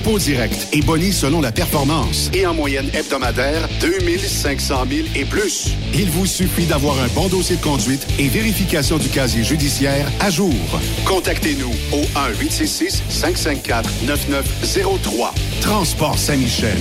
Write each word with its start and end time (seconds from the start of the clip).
dépôt 0.00 0.18
direct 0.18 0.68
et 0.72 0.80
boni 0.80 1.12
selon 1.12 1.42
la 1.42 1.52
performance. 1.52 2.30
Et 2.32 2.46
en 2.46 2.54
moyenne 2.54 2.88
hebdomadaire, 2.94 3.68
2500 3.80 4.86
000 4.88 5.08
et 5.14 5.26
plus. 5.26 5.74
Il 5.94 6.10
vous 6.10 6.26
suffit 6.26 6.64
d'avoir 6.64 6.98
un 7.00 7.08
bon 7.08 7.28
dossier 7.28 7.56
de 7.56 7.62
conduite 7.62 8.06
et 8.18 8.28
vérification 8.28 8.96
du 8.98 9.08
casier 9.08 9.44
judiciaire 9.44 10.10
à 10.20 10.30
jour. 10.30 10.54
Contactez-nous 11.04 11.74
au 11.92 12.00
1-866-554-9903. 12.40 15.32
Transport 15.60 16.18
Saint-Michel. 16.18 16.78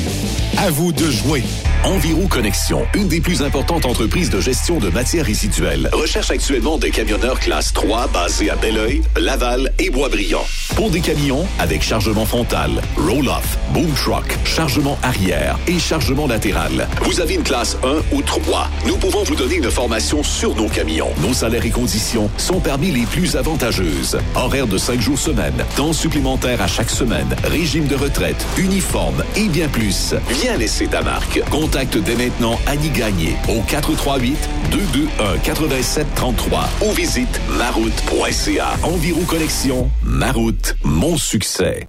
À 0.58 0.72
vous 0.72 0.94
de 0.94 1.10
jouer. 1.10 1.44
Environ 1.84 2.28
Connexion, 2.28 2.86
une 2.94 3.08
des 3.08 3.22
plus 3.22 3.42
importantes 3.42 3.86
entreprises 3.86 4.30
de 4.30 4.42
gestion 4.42 4.80
de 4.80 4.90
matières 4.90 5.26
résiduelles, 5.26 5.90
recherche 5.94 6.30
actuellement 6.32 6.78
des 6.78 6.92
camionneurs 6.92 7.40
classe 7.40 7.72
3 7.72 8.08
basés 8.08 8.50
à 8.50 8.58
Belleuil, 8.58 9.02
Laval 9.18 9.72
et 9.80 9.90
Boisbriand. 9.90 10.44
Pour 10.76 10.90
des 10.90 11.00
camions 11.00 11.48
avec 11.58 11.82
chargement 11.82 12.26
frontal, 12.26 12.82
roll-off, 13.10 13.58
boom 13.74 13.92
truck, 13.94 14.38
chargement 14.46 14.98
arrière 15.02 15.58
et 15.68 15.80
chargement 15.80 16.28
latéral. 16.28 16.88
Vous 17.02 17.20
avez 17.20 17.34
une 17.36 17.44
classe 17.44 17.76
1 17.84 18.16
ou 18.16 18.22
3. 18.22 18.70
Nous 18.86 18.98
pouvons 18.98 19.24
vous 19.24 19.36
donner 19.36 19.56
une 19.56 19.72
formation 19.72 20.22
sur 20.24 20.56
nos 20.56 20.68
camions. 20.70 21.10
Nos 21.22 21.34
salaires 21.34 21.66
et 21.66 21.72
conditions 21.72 22.30
sont 22.38 22.60
parmi 22.60 22.92
les 22.92 23.06
plus 23.06 23.36
avantageuses. 23.36 24.20
Horaire 24.36 24.68
de 24.68 24.78
5 24.78 25.02
jours 25.02 25.18
semaine, 25.18 25.66
temps 25.76 25.94
supplémentaire 25.94 26.62
à 26.62 26.68
chaque 26.68 26.90
semaine, 26.90 27.36
régime 27.46 27.88
de 27.88 27.96
retraite, 27.96 28.46
uniforme 28.58 29.24
et 29.36 29.48
bien 29.48 29.68
plus. 29.68 30.14
Viens 30.30 30.58
laisser 30.58 30.88
ta 30.88 31.02
marque. 31.02 31.42
Contacte 31.50 31.98
dès 31.98 32.16
maintenant 32.16 32.60
Annie 32.68 32.90
Gagné 32.90 33.36
au 33.48 33.62
438 33.62 34.38
221 34.72 35.38
8733 35.44 36.70
ou 36.86 36.92
visite 36.92 37.42
maroute.ca. 37.58 38.68
Environ 38.84 39.24
Connexion, 39.24 39.90
Maroute, 40.04 40.76
mon 40.84 41.18
succès. 41.18 41.88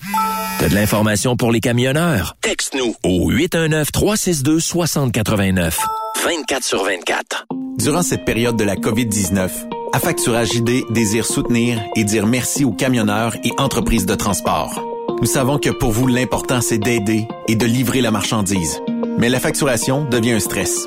T'as 0.59 0.69
de 0.69 0.75
pour 1.38 1.50
les 1.50 1.61
camionneurs? 1.61 2.37
Texte-nous 2.43 2.94
Au 3.05 3.33
819-362-6089. 3.33 5.78
24 6.25 6.62
sur 6.62 6.84
24. 6.84 7.47
Durant 7.78 8.03
cette 8.03 8.27
période 8.27 8.56
de 8.56 8.65
la 8.65 8.77
COVID-19, 8.77 9.49
Affacturage 9.93 10.53
JD 10.53 10.93
désire 10.93 11.25
soutenir 11.25 11.81
et 11.97 12.05
dire 12.05 12.27
merci 12.27 12.65
aux 12.65 12.72
camionneurs 12.72 13.34
et 13.44 13.50
entreprises 13.59 14.06
de 14.06 14.15
transport. 14.15 14.81
Nous 15.21 15.27
savons 15.27 15.59
que 15.59 15.71
pour 15.71 15.91
vous, 15.91 16.06
l'important, 16.06 16.60
c'est 16.60 16.78
d'aider 16.78 17.27
et 17.49 17.56
de 17.56 17.66
livrer 17.66 18.03
la 18.03 18.10
marchandise. 18.10 18.81
Mais 19.19 19.31
la 19.31 19.41
facturation 19.41 20.05
devient 20.05 20.33
un 20.33 20.41
stress. 20.41 20.87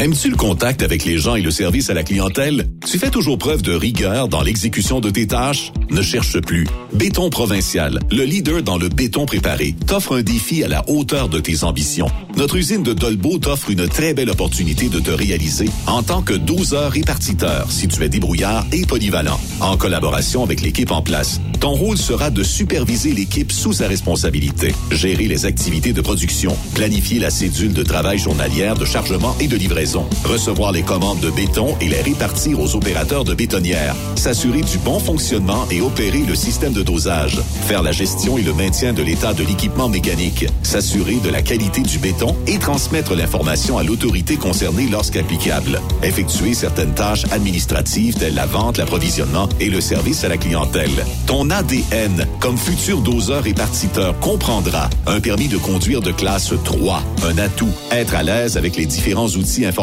Aimes-tu 0.00 0.30
le 0.30 0.36
contact 0.36 0.82
avec 0.84 1.04
les 1.04 1.18
gens 1.18 1.34
et 1.34 1.42
le 1.42 1.50
service 1.50 1.90
à 1.90 1.94
la 1.94 2.04
clientèle? 2.04 2.68
Tu 2.86 3.00
fais 3.00 3.10
toujours 3.10 3.36
preuve 3.36 3.62
de 3.62 3.72
rigueur 3.72 4.28
dans 4.28 4.42
l'exécution 4.42 5.00
de 5.00 5.10
tes 5.10 5.26
tâches? 5.26 5.72
Ne 5.90 6.02
cherche 6.02 6.38
plus. 6.38 6.68
Béton 6.92 7.30
Provincial, 7.30 7.98
le 8.12 8.22
leader 8.22 8.62
dans 8.62 8.78
le 8.78 8.88
béton 8.88 9.26
préparé, 9.26 9.74
t'offre 9.88 10.16
un 10.16 10.22
défi 10.22 10.62
à 10.62 10.68
la 10.68 10.88
hauteur 10.88 11.28
de 11.28 11.40
tes 11.40 11.64
ambitions. 11.64 12.06
Notre 12.36 12.54
usine 12.54 12.84
de 12.84 12.92
Dolbeau 12.92 13.38
t'offre 13.38 13.70
une 13.70 13.88
très 13.88 14.14
belle 14.14 14.30
opportunité 14.30 14.88
de 14.88 15.00
te 15.00 15.10
réaliser 15.10 15.68
en 15.88 16.04
tant 16.04 16.22
que 16.22 16.34
12 16.34 16.74
heures 16.74 16.92
répartiteur 16.92 17.66
si 17.68 17.88
tu 17.88 18.00
es 18.04 18.08
débrouillard 18.08 18.64
et 18.70 18.86
polyvalent. 18.86 19.40
En 19.60 19.76
collaboration 19.76 20.44
avec 20.44 20.60
l'équipe 20.60 20.92
en 20.92 21.02
place, 21.02 21.40
ton 21.58 21.70
rôle 21.70 21.98
sera 21.98 22.30
de 22.30 22.44
superviser 22.44 23.10
l'équipe 23.10 23.50
sous 23.50 23.72
sa 23.72 23.88
responsabilité, 23.88 24.72
gérer 24.92 25.26
les 25.26 25.44
activités 25.44 25.92
de 25.92 26.00
production, 26.00 26.56
planifier 26.76 27.18
la 27.18 27.30
cédule 27.30 27.72
de 27.72 27.82
travail 27.82 28.18
journalière 28.18 28.76
de 28.76 28.84
chargement 28.84 29.34
et 29.40 29.48
de 29.48 29.56
livraison 29.56 29.87
recevoir 30.24 30.72
les 30.72 30.82
commandes 30.82 31.20
de 31.20 31.30
béton 31.30 31.74
et 31.80 31.88
les 31.88 32.02
répartir 32.02 32.60
aux 32.60 32.76
opérateurs 32.76 33.24
de 33.24 33.34
bétonnières, 33.34 33.94
s'assurer 34.16 34.60
du 34.60 34.78
bon 34.78 34.98
fonctionnement 34.98 35.66
et 35.70 35.80
opérer 35.80 36.24
le 36.26 36.34
système 36.34 36.72
de 36.72 36.82
dosage, 36.82 37.40
faire 37.66 37.82
la 37.82 37.92
gestion 37.92 38.36
et 38.36 38.42
le 38.42 38.52
maintien 38.52 38.92
de 38.92 39.02
l'état 39.02 39.32
de 39.32 39.44
l'équipement 39.44 39.88
mécanique, 39.88 40.46
s'assurer 40.62 41.16
de 41.24 41.30
la 41.30 41.42
qualité 41.42 41.80
du 41.80 41.98
béton 41.98 42.36
et 42.46 42.58
transmettre 42.58 43.14
l'information 43.14 43.78
à 43.78 43.82
l'autorité 43.82 44.36
concernée 44.36 44.88
lorsqu'applicable, 44.88 45.80
effectuer 46.02 46.54
certaines 46.54 46.94
tâches 46.94 47.24
administratives 47.30 48.14
telles 48.14 48.34
la 48.34 48.46
vente, 48.46 48.78
l'approvisionnement 48.78 49.48
et 49.58 49.70
le 49.70 49.80
service 49.80 50.22
à 50.24 50.28
la 50.28 50.36
clientèle. 50.36 50.90
Ton 51.26 51.50
ADN, 51.50 52.26
comme 52.40 52.58
futur 52.58 53.00
doseur 53.00 53.44
répartiteur, 53.44 54.18
comprendra 54.20 54.90
un 55.06 55.20
permis 55.20 55.48
de 55.48 55.56
conduire 55.56 56.02
de 56.02 56.12
classe 56.12 56.52
3, 56.64 57.02
un 57.26 57.38
atout, 57.38 57.72
être 57.90 58.14
à 58.14 58.22
l'aise 58.22 58.56
avec 58.56 58.76
les 58.76 58.86
différents 58.86 59.28
outils 59.28 59.64
informatiques 59.64 59.77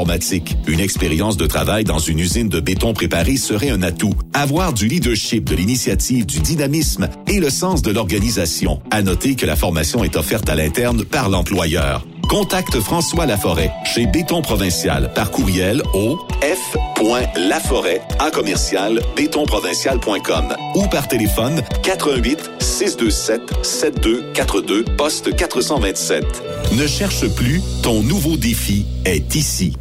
une 0.68 0.81
expérience 0.81 1.38
de 1.38 1.47
travail 1.47 1.86
dans 1.86 2.00
une 2.00 2.19
usine 2.19 2.50
de 2.50 2.59
béton 2.59 2.94
préparé 2.94 3.38
serait 3.38 3.69
un 3.69 3.81
atout. 3.81 4.13
Avoir 4.33 4.74
du 4.74 4.88
leadership, 4.88 5.45
de 5.45 5.56
l'initiative, 5.56 6.25
du 6.25 6.39
dynamisme 6.39 7.07
et 7.27 7.39
le 7.39 7.50
sens 7.50 7.81
de 7.81 7.92
l'organisation. 7.92 8.81
À 8.92 9.01
noter 9.01 9.36
que 9.36 9.45
la 9.45 9.56
formation 9.56 10.03
est 10.03 10.18
offerte 10.18 10.50
à 10.50 10.56
l'interne 10.56 11.06
par 11.06 11.30
l'employeur. 11.30 12.06
Contacte 12.27 12.80
François 12.80 13.25
Laforêt 13.25 13.71
chez 13.86 14.07
Béton 14.07 14.42
Provincial 14.42 15.13
par 15.13 15.31
courriel 15.31 15.81
au 15.94 16.18
f.laforêt 16.42 18.01
à 18.19 18.31
commercial 18.31 19.00
bétonprovincial.com 19.15 20.56
ou 20.75 20.88
par 20.88 21.07
téléphone 21.07 21.62
88 21.83 22.51
627 22.59 23.42
7242 23.63 24.83
poste 24.97 25.36
427. 25.36 26.25
Ne 26.74 26.88
cherche 26.88 27.27
plus, 27.30 27.62
ton 27.83 28.01
nouveau 28.01 28.38
défi 28.38 28.86
est 29.06 29.36
ici. 29.36 29.74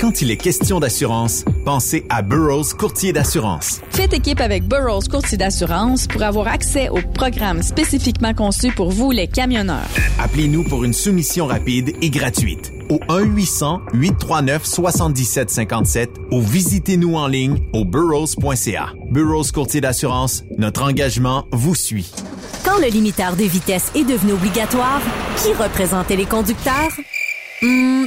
Quand 0.00 0.22
il 0.22 0.30
est 0.30 0.38
question 0.38 0.80
d'assurance, 0.80 1.44
pensez 1.66 2.06
à 2.08 2.22
Burroughs 2.22 2.72
Courtier 2.78 3.12
d'assurance. 3.12 3.82
Faites 3.90 4.14
équipe 4.14 4.40
avec 4.40 4.66
Burroughs 4.66 5.10
Courtier 5.10 5.36
d'assurance 5.36 6.06
pour 6.06 6.22
avoir 6.22 6.48
accès 6.48 6.88
aux 6.88 7.02
programmes 7.02 7.62
spécifiquement 7.62 8.32
conçus 8.32 8.72
pour 8.72 8.90
vous, 8.90 9.10
les 9.10 9.26
camionneurs. 9.26 9.90
Appelez-nous 10.18 10.64
pour 10.64 10.84
une 10.84 10.94
soumission 10.94 11.46
rapide 11.46 11.94
et 12.00 12.08
gratuite 12.08 12.72
au 12.88 12.96
1-800-839-7757 13.10 16.08
ou 16.30 16.40
visitez-nous 16.40 17.16
en 17.16 17.26
ligne 17.26 17.58
au 17.74 17.84
burrows.ca. 17.84 18.94
Burroughs 19.10 19.52
Courtier 19.52 19.82
d'assurance, 19.82 20.44
notre 20.56 20.82
engagement 20.82 21.46
vous 21.52 21.74
suit. 21.74 22.10
Quand 22.64 22.78
le 22.78 22.88
limiteur 22.88 23.36
de 23.36 23.44
vitesse 23.44 23.92
est 23.94 24.04
devenu 24.04 24.32
obligatoire, 24.32 25.02
qui 25.36 25.52
représentait 25.52 26.16
les 26.16 26.24
conducteurs? 26.24 26.92
Hmm, 27.60 28.06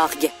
org. 0.03 0.40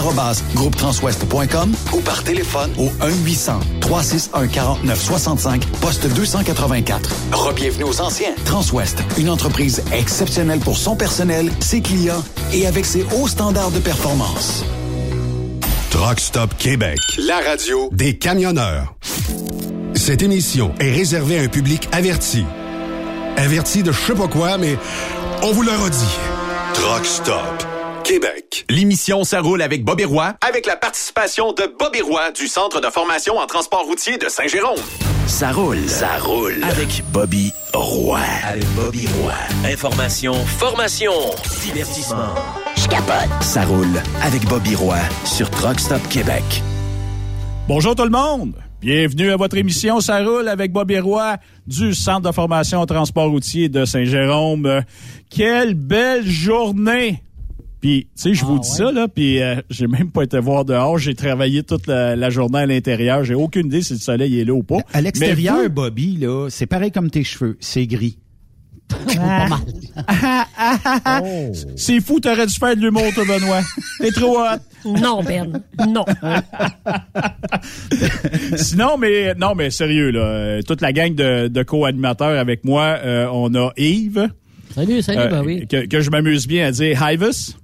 groupetranswest.com 0.55 1.73
ou 1.93 1.99
par 2.01 2.23
téléphone 2.23 2.71
au 2.77 2.89
1-800-361-4965, 3.81 5.65
poste 5.81 6.07
284. 6.07 7.09
Rebienvenue 7.31 7.83
aux 7.85 8.01
anciens. 8.01 8.33
Transwest, 8.45 9.03
une 9.17 9.29
entreprise 9.29 9.83
exceptionnelle 9.93 10.59
pour 10.59 10.77
son 10.77 10.95
personnel, 10.95 11.51
ses 11.59 11.81
clients 11.81 12.23
et 12.53 12.67
avec 12.67 12.85
ses 12.85 13.05
hauts 13.15 13.27
standards 13.27 13.71
de 13.71 13.79
performance. 13.79 14.63
Truck 15.89 16.19
Stop 16.19 16.55
Québec, 16.57 16.99
la 17.17 17.39
radio 17.39 17.89
des 17.91 18.17
camionneurs. 18.17 18.95
Cette 19.93 20.23
émission 20.23 20.73
est 20.79 20.91
réservée 20.91 21.37
à 21.37 21.43
un 21.43 21.47
public 21.47 21.87
averti. 21.91 22.45
Averti 23.37 23.83
de 23.83 23.91
je 23.91 23.99
sais 23.99 24.15
pas 24.15 24.27
quoi, 24.27 24.57
mais 24.57 24.77
on 25.43 25.51
vous 25.51 25.63
le 25.63 25.71
redit. 25.71 26.17
Truck 26.73 27.05
Stop 27.05 27.70
Québec. 28.11 28.65
L'émission 28.69 29.23
Ça 29.23 29.39
roule 29.39 29.61
avec 29.61 29.85
Bobby 29.85 30.03
Roy, 30.03 30.33
avec 30.45 30.65
la 30.65 30.75
participation 30.75 31.53
de 31.53 31.73
Bobby 31.79 32.01
Roy 32.01 32.31
du 32.31 32.45
Centre 32.47 32.81
de 32.81 32.87
formation 32.87 33.37
en 33.37 33.47
transport 33.47 33.85
routier 33.85 34.17
de 34.17 34.27
Saint-Jérôme. 34.27 34.81
Ça 35.27 35.53
roule. 35.53 35.87
Ça 35.87 36.17
roule. 36.17 36.61
Avec 36.61 37.05
Bobby 37.13 37.53
Roy. 37.73 38.19
Avec 38.45 38.65
Bobby 38.75 39.07
Roy. 39.21 39.31
Information, 39.63 40.33
formation, 40.33 41.13
divertissement. 41.61 42.35
Je 42.75 42.89
capote. 42.89 43.29
Ça 43.41 43.63
roule 43.63 44.01
avec 44.21 44.43
Bobby 44.43 44.75
Roy 44.75 44.99
sur 45.23 45.49
Truck 45.49 45.79
Stop 45.79 46.01
Québec. 46.09 46.43
Bonjour 47.69 47.95
tout 47.95 48.03
le 48.03 48.09
monde. 48.09 48.55
Bienvenue 48.81 49.31
à 49.31 49.37
votre 49.37 49.55
émission 49.55 50.01
Ça 50.01 50.21
roule 50.21 50.49
avec 50.49 50.73
Bobby 50.73 50.99
Roy 50.99 51.37
du 51.65 51.93
Centre 51.93 52.27
de 52.27 52.33
formation 52.33 52.81
en 52.81 52.85
transport 52.85 53.29
routier 53.29 53.69
de 53.69 53.85
Saint-Jérôme. 53.85 54.81
Quelle 55.29 55.75
belle 55.75 56.27
journée! 56.27 57.23
Puis, 57.81 58.07
tu 58.15 58.21
sais, 58.21 58.33
je 58.35 58.45
vous 58.45 58.59
dis 58.59 58.69
ça, 58.69 58.91
là, 58.91 59.07
puis 59.07 59.41
euh, 59.41 59.55
j'ai 59.71 59.87
même 59.87 60.11
pas 60.11 60.21
été 60.21 60.37
voir 60.39 60.65
dehors. 60.65 60.99
J'ai 60.99 61.15
travaillé 61.15 61.63
toute 61.63 61.87
la, 61.87 62.15
la 62.15 62.29
journée 62.29 62.59
à 62.59 62.65
l'intérieur. 62.67 63.23
J'ai 63.23 63.33
aucune 63.33 63.65
idée 63.67 63.81
si 63.81 63.93
le 63.93 63.99
soleil 63.99 64.39
est 64.39 64.45
là 64.45 64.53
ou 64.53 64.61
pas. 64.61 64.77
À 64.93 65.01
l'extérieur, 65.01 65.67
Bobby, 65.69 66.17
là, 66.17 66.47
c'est 66.49 66.67
pareil 66.67 66.91
comme 66.91 67.09
tes 67.09 67.23
cheveux. 67.23 67.57
C'est 67.59 67.87
gris. 67.87 68.19
Pas 69.15 69.47
mal. 69.47 69.59
C'est 71.77 72.01
fou, 72.01 72.19
t'aurais 72.19 72.45
dû 72.45 72.53
faire 72.53 72.75
de 72.75 72.81
l'humour, 72.81 73.05
toi, 73.15 73.23
Benoît. 73.25 73.61
T'es 73.99 74.11
trop 74.11 74.37
hot. 74.39 74.59
Non, 74.85 75.23
Ben. 75.23 75.61
Non. 75.87 76.03
Sinon, 78.57 78.97
mais 78.97 79.33
non, 79.35 79.55
mais 79.55 79.69
sérieux, 79.69 80.11
là, 80.11 80.61
toute 80.63 80.81
la 80.81 80.91
gang 80.91 81.15
de, 81.15 81.47
de 81.47 81.63
co-animateurs 81.63 82.37
avec 82.37 82.65
moi, 82.65 82.97
euh, 83.03 83.27
on 83.31 83.55
a 83.55 83.71
Yves. 83.77 84.27
Salut, 84.75 85.01
salut, 85.01 85.19
euh, 85.19 85.27
ben 85.27 85.43
oui. 85.45 85.67
que, 85.67 85.85
que 85.85 86.01
je 86.01 86.09
m'amuse 86.09 86.47
bien 86.47 86.67
à 86.67 86.71
dire 86.71 86.97
Hyvis. 87.01 87.55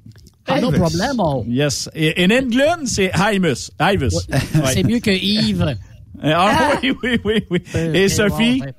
Ah, 0.46 0.62
no 0.62 0.72
problem. 0.72 1.18
oh. 1.20 1.44
Yes. 1.48 1.90
Et 1.94 2.24
in 2.24 2.30
England, 2.32 2.86
c'est 2.86 3.12
Hymus. 3.16 3.70
Hyvis. 3.82 4.16
Ouais. 4.56 4.72
C'est 4.74 4.84
mieux 4.84 5.00
que 5.00 5.12
Yves. 5.12 5.76
Ah, 6.24 6.72
oui, 6.82 6.94
oui, 7.04 7.20
oui, 7.26 7.44
oui. 7.50 7.62
Et 7.76 8.04
Eh, 8.06 8.10
Sophie? 8.10 8.60
bon, 8.60 8.66
ben. 8.66 8.74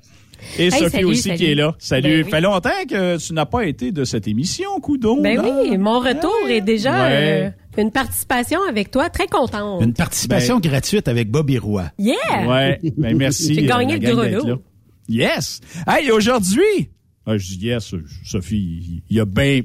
Et 0.59 0.65
Hey, 0.67 0.71
Sophie 0.71 0.91
salut, 0.91 1.05
aussi 1.05 1.23
salut. 1.23 1.37
qui 1.37 1.45
est 1.47 1.55
là. 1.55 1.75
Salut. 1.79 2.19
Ben 2.21 2.25
oui. 2.25 2.31
Fait 2.31 2.41
longtemps 2.41 2.85
que 2.89 3.17
tu 3.19 3.33
n'as 3.35 3.45
pas 3.45 3.65
été 3.67 3.93
de 3.93 4.05
cette 4.05 4.27
émission, 4.29 4.81
Coudon. 4.81 5.21
Ben 5.21 5.37
là. 5.37 5.61
oui, 5.63 5.77
mon 5.77 5.99
retour 6.01 6.33
est 6.49 6.61
déjà 6.63 6.93
Ouais. 6.93 7.53
euh, 7.77 7.83
une 7.83 7.91
participation 7.91 8.61
avec 8.69 8.91
toi. 8.91 9.11
Très 9.11 9.27
contente. 9.27 9.83
Une 9.83 9.93
participation 9.95 10.59
gratuite 10.61 11.07
avec 11.09 11.31
Bobby 11.31 11.59
Roy. 11.59 11.85
Yeah! 11.99 12.15
Ouais, 12.49 12.81
ben 12.97 13.17
merci. 13.17 13.55
J'ai 13.55 13.65
gagné 13.67 13.95
euh, 13.95 13.99
le 14.01 14.15
gros 14.39 14.49
lot. 14.49 14.63
Yes. 15.09 15.61
Hey, 15.87 16.11
aujourd'hui. 16.11 16.91
Ah, 17.31 17.37
je 17.37 17.57
dis 17.57 17.67
yes, 17.67 17.95
Sophie, 18.25 19.03
il 19.11 19.17
y 19.17 19.21
a 19.21 19.25
bien. 19.27 19.61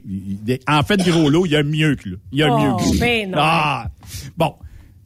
En 0.67 0.83
fait, 0.83 0.97
gros 1.07 1.29
lot, 1.29 1.45
il 1.45 1.53
y 1.53 1.55
a 1.55 1.63
mieux 1.63 1.95
que 1.95 2.09
là. 2.09 2.15
Il 2.33 2.39
y 2.39 2.43
a 2.43 2.53
Oh, 2.53 2.59
mieux 2.59 2.75
que 2.77 2.97
ça. 2.97 3.05
ben 3.05 3.31
non. 3.31 3.37
Ah! 3.39 3.87
Bon. 4.37 4.53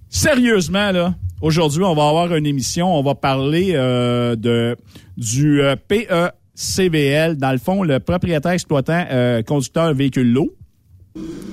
Sérieusement, 0.09 0.91
là, 0.91 1.15
aujourd'hui, 1.41 1.83
on 1.83 1.93
va 1.93 2.07
avoir 2.07 2.33
une 2.35 2.45
émission. 2.47 2.93
On 2.97 3.03
va 3.03 3.13
parler 3.13 3.73
euh, 3.75 4.35
de 4.35 4.75
du 5.17 5.61
euh, 5.61 5.75
PECVL, 5.87 7.37
dans 7.37 7.51
le 7.51 7.57
fond, 7.57 7.83
le 7.83 7.99
propriétaire 7.99 8.51
exploitant 8.53 9.05
euh, 9.11 9.43
conducteur 9.43 9.93
véhicule 9.93 10.31
lourd 10.31 10.49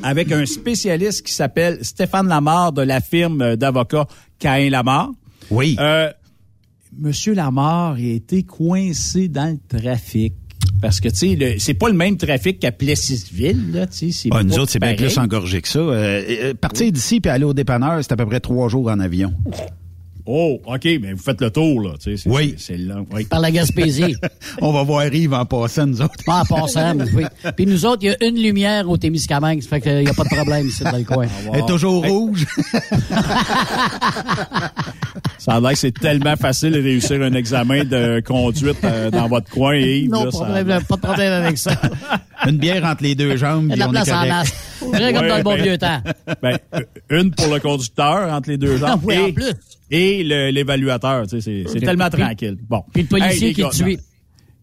avec 0.02 0.30
un 0.32 0.44
spécialiste 0.46 1.26
qui 1.26 1.32
s'appelle 1.32 1.78
Stéphane 1.82 2.28
Lamar 2.28 2.72
de 2.72 2.82
la 2.82 3.00
firme 3.00 3.56
d'avocats 3.56 4.06
Cain 4.38 4.68
Lamar. 4.70 5.10
Oui. 5.50 5.76
Euh, 5.80 6.10
Monsieur 6.98 7.34
Lamar 7.34 7.94
a 7.94 7.98
été 8.00 8.42
coincé 8.44 9.28
dans 9.28 9.50
le 9.58 9.80
trafic. 9.80 10.34
Parce 10.84 11.00
que, 11.00 11.08
tu 11.08 11.38
sais, 11.38 11.56
c'est 11.60 11.72
pas 11.72 11.88
le 11.88 11.94
même 11.94 12.18
trafic 12.18 12.58
qu'à 12.58 12.70
Plessisville, 12.70 13.72
là, 13.72 13.86
tu 13.86 14.12
sais. 14.12 14.28
c'est 14.28 14.28
Ah, 14.30 14.44
nous 14.44 14.58
autres, 14.58 14.70
c'est 14.70 14.78
bien 14.78 14.94
plus 14.94 15.16
engorgé 15.16 15.62
que 15.62 15.68
ça. 15.68 15.78
Euh, 15.78 16.22
euh, 16.28 16.52
partir 16.52 16.92
d'ici 16.92 17.22
puis 17.22 17.30
aller 17.30 17.46
au 17.46 17.54
dépanneur, 17.54 18.00
c'est 18.02 18.12
à 18.12 18.16
peu 18.16 18.26
près 18.26 18.38
trois 18.38 18.68
jours 18.68 18.90
en 18.90 19.00
avion. 19.00 19.32
Oh, 20.26 20.58
OK, 20.66 20.84
mais 21.02 21.12
vous 21.12 21.22
faites 21.22 21.40
le 21.42 21.50
tour, 21.50 21.82
là, 21.82 21.90
tu 22.02 22.16
sais. 22.16 22.22
c'est- 22.22 22.30
Oui. 22.30 22.54
C'est 22.56 22.76
c'est 22.76 22.78
long. 22.78 23.06
Oui. 23.12 23.24
Par 23.26 23.40
la 23.40 23.50
Gaspésie. 23.50 24.16
On 24.62 24.72
va 24.72 24.82
voir 24.82 25.12
Yves 25.12 25.34
en 25.34 25.44
passant, 25.44 25.86
nous 25.86 26.00
autres. 26.00 26.14
Pas 26.24 26.40
en 26.40 26.44
passant, 26.46 26.94
mais 26.94 27.04
oui. 27.14 27.24
Puis 27.56 27.66
nous 27.66 27.84
autres, 27.84 28.02
il 28.04 28.06
y 28.06 28.10
a 28.10 28.16
une 28.26 28.36
lumière 28.42 28.88
au 28.88 28.96
Témiscamingue. 28.96 29.60
Ça 29.60 29.68
fait 29.68 29.80
qu'il 29.82 29.98
n'y 29.98 30.08
a 30.08 30.14
pas 30.14 30.24
de 30.24 30.28
problème 30.34 30.66
ici 30.66 30.82
dans 30.82 30.96
le 30.96 31.04
coin. 31.04 31.26
Elle 31.52 31.60
est 31.60 31.66
toujours 31.66 32.06
rouge. 32.06 32.46
Ça 35.38 35.52
a 35.56 35.60
l'air 35.60 35.72
que 35.72 35.78
c'est 35.78 35.92
tellement 35.92 36.36
facile 36.36 36.72
de 36.72 36.80
réussir 36.82 37.20
un 37.20 37.34
examen 37.34 37.84
de 37.84 38.20
conduite 38.24 38.78
euh, 38.82 39.10
dans 39.10 39.28
votre 39.28 39.50
coin, 39.50 39.76
Yves. 39.76 40.08
Non, 40.10 40.24
là, 40.24 40.30
ça- 40.30 40.38
problème, 40.38 40.66
pas 40.66 40.96
de 40.96 41.00
problème 41.00 41.32
avec 41.44 41.58
ça. 41.58 41.72
Une 42.46 42.56
bière 42.56 42.82
entre 42.84 43.02
les 43.02 43.14
deux 43.14 43.36
jambes, 43.36 43.68
de 43.68 43.76
la 43.76 43.86
on 43.88 43.90
est 43.90 43.92
place 43.92 44.08
en 44.10 44.26
masse. 44.26 44.52
Vrai 44.80 45.12
comme 45.12 45.28
dans 45.28 45.36
le 45.36 45.42
bon 45.42 45.54
ben- 45.54 45.62
vieux 45.62 45.78
temps. 45.78 46.00
Ben, 46.42 46.58
une 47.10 47.30
pour 47.30 47.52
le 47.52 47.60
conducteur 47.60 48.32
entre 48.32 48.48
les 48.50 48.56
deux 48.56 48.76
jambes 48.78 49.00
Oui, 49.04 49.18
en 49.18 49.26
et, 49.26 49.32
plus. 49.32 49.52
Et 49.94 50.24
l'évaluateur. 50.52 51.26
Tu 51.26 51.40
sais, 51.40 51.64
c'est 51.66 51.80
tellement 51.80 52.10
tranquille. 52.10 52.58
Bon. 52.68 52.82
Puis 52.92 53.02
le 53.02 53.08
policier 53.08 53.54
qui 53.54 53.62
est 53.62 53.70
tué. 53.70 53.98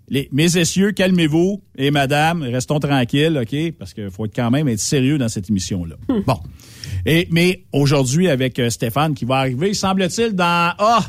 Les, 0.10 0.28
mes 0.34 0.58
essieurs, 0.58 0.92
calmez-vous. 0.92 1.62
Et 1.78 1.90
madame, 1.90 2.42
restons 2.44 2.80
tranquilles, 2.80 3.40
OK? 3.42 3.74
Parce 3.80 3.94
qu'il 3.94 4.12
faut 4.12 4.26
être 4.26 4.36
quand 4.36 4.52
même 4.52 4.68
être 4.68 4.82
sérieux 4.82 5.18
dans 5.18 5.30
cette 5.30 5.50
émission-là. 5.50 5.96
Hmm. 6.10 6.20
Bon. 6.28 6.38
Et, 7.06 7.30
mais 7.32 7.64
aujourd'hui, 7.72 8.28
avec 8.28 8.60
euh, 8.60 8.70
Stéphane 8.70 9.14
qui 9.14 9.24
va 9.24 9.38
arriver, 9.38 9.74
semble-t-il, 9.74 10.34
dans 10.34 10.74
ah, 10.78 11.06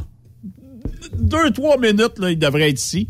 deux, 1.19 1.51
trois 1.51 1.79
minutes, 1.79 2.19
là, 2.19 2.31
il 2.31 2.39
devrait 2.39 2.71
être 2.71 2.81
ici. 2.81 3.09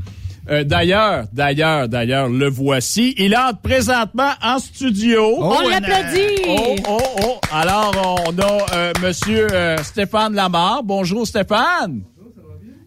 Euh, 0.50 0.64
d'ailleurs, 0.64 1.24
d'ailleurs, 1.32 1.88
d'ailleurs, 1.88 2.28
le 2.28 2.48
voici. 2.48 3.14
Il 3.16 3.36
entre 3.36 3.60
présentement 3.60 4.32
en 4.42 4.58
studio. 4.58 5.36
On 5.38 5.68
l'applaudit! 5.68 6.42
Oh, 6.48 6.76
oh, 6.88 6.98
oh. 7.22 7.40
Alors, 7.52 8.24
on 8.26 8.38
a 8.38 8.66
euh, 8.74 8.92
Monsieur 9.02 9.46
euh, 9.52 9.76
Stéphane 9.78 10.34
Lamar. 10.34 10.82
Bonjour, 10.82 11.26
Stéphane. 11.26 12.02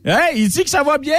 Hey, 0.03 0.41
il 0.41 0.49
dit 0.49 0.63
que 0.63 0.69
ça 0.69 0.83
va 0.83 0.97
bien. 0.97 1.15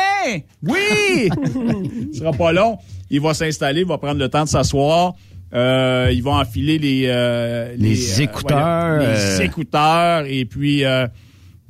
Oui. 0.63 1.31
Ce 2.13 2.19
sera 2.19 2.33
pas 2.33 2.53
long. 2.53 2.79
Il 3.11 3.21
va 3.21 3.33
s'installer, 3.35 3.81
il 3.81 3.87
va 3.87 3.99
prendre 3.99 4.21
le 4.21 4.29
temps 4.29 4.45
de 4.45 4.49
s'asseoir. 4.49 5.15
Euh, 5.55 6.11
il 6.13 6.23
va 6.23 6.33
enfiler 6.33 6.79
les 6.79 7.77
Les 7.79 8.23
écouteurs, 8.23 8.99
les 8.99 9.43
écouteurs 9.43 10.25
et 10.27 10.45
puis 10.45 10.85
euh, 10.85 11.07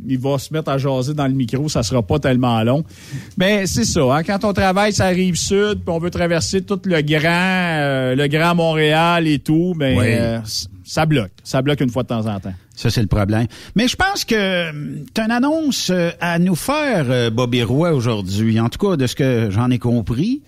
il 0.07 0.19
va 0.19 0.38
se 0.38 0.53
mettre 0.53 0.71
à 0.71 0.79
jaser 0.79 1.15
dans 1.15 1.26
le 1.26 1.33
micro, 1.35 1.69
ça 1.69 1.83
sera 1.83 2.03
pas 2.03 2.19
tellement 2.19 2.62
long. 2.62 2.85
Mais 3.37 3.67
c'est 3.67 3.85
ça, 3.85 4.00
hein, 4.17 4.23
quand 4.23 4.45
on 4.45 4.53
travaille 4.53 4.93
ça 4.93 5.07
rive 5.09 5.37
sud, 5.37 5.81
puis 5.85 5.88
on 5.95 5.99
veut 5.99 6.11
traverser 6.11 6.62
tout 6.62 6.81
le 6.85 7.00
grand 7.03 7.21
euh, 7.79 8.15
le 8.15 8.26
grand 8.26 8.55
Montréal 8.55 9.26
et 9.26 9.38
tout, 9.38 9.75
ben 9.76 9.99
Oui. 9.99 10.07
euh, 10.09 10.38
ça 10.85 11.07
bloque, 11.07 11.33
ça 11.45 11.62
bloque 11.62 11.81
une 11.81 11.91
fois 11.91 12.03
de 12.03 12.09
temps 12.09 12.26
en 12.26 12.38
temps. 12.41 12.55
Ça, 12.75 12.91
c'est 12.91 13.00
le 13.00 13.07
problème. 13.09 13.47
Mais 13.75 13.88
je 13.88 13.97
pense 13.97 14.26
que 14.26 14.71
tu 15.15 15.21
as 15.21 15.25
une 15.25 15.31
annonce 15.31 15.88
euh, 15.88 16.11
à 16.21 16.38
nous 16.38 16.55
faire, 16.55 17.07
euh, 17.09 17.31
Bobby 17.31 17.62
Roy, 17.62 17.91
aujourd'hui. 17.93 18.61
En 18.61 18.69
tout 18.69 18.79
cas, 18.79 18.97
de 18.97 19.07
ce 19.07 19.15
que 19.17 19.49
j'en 19.50 19.71
ai 19.71 19.79
compris. 19.79 20.43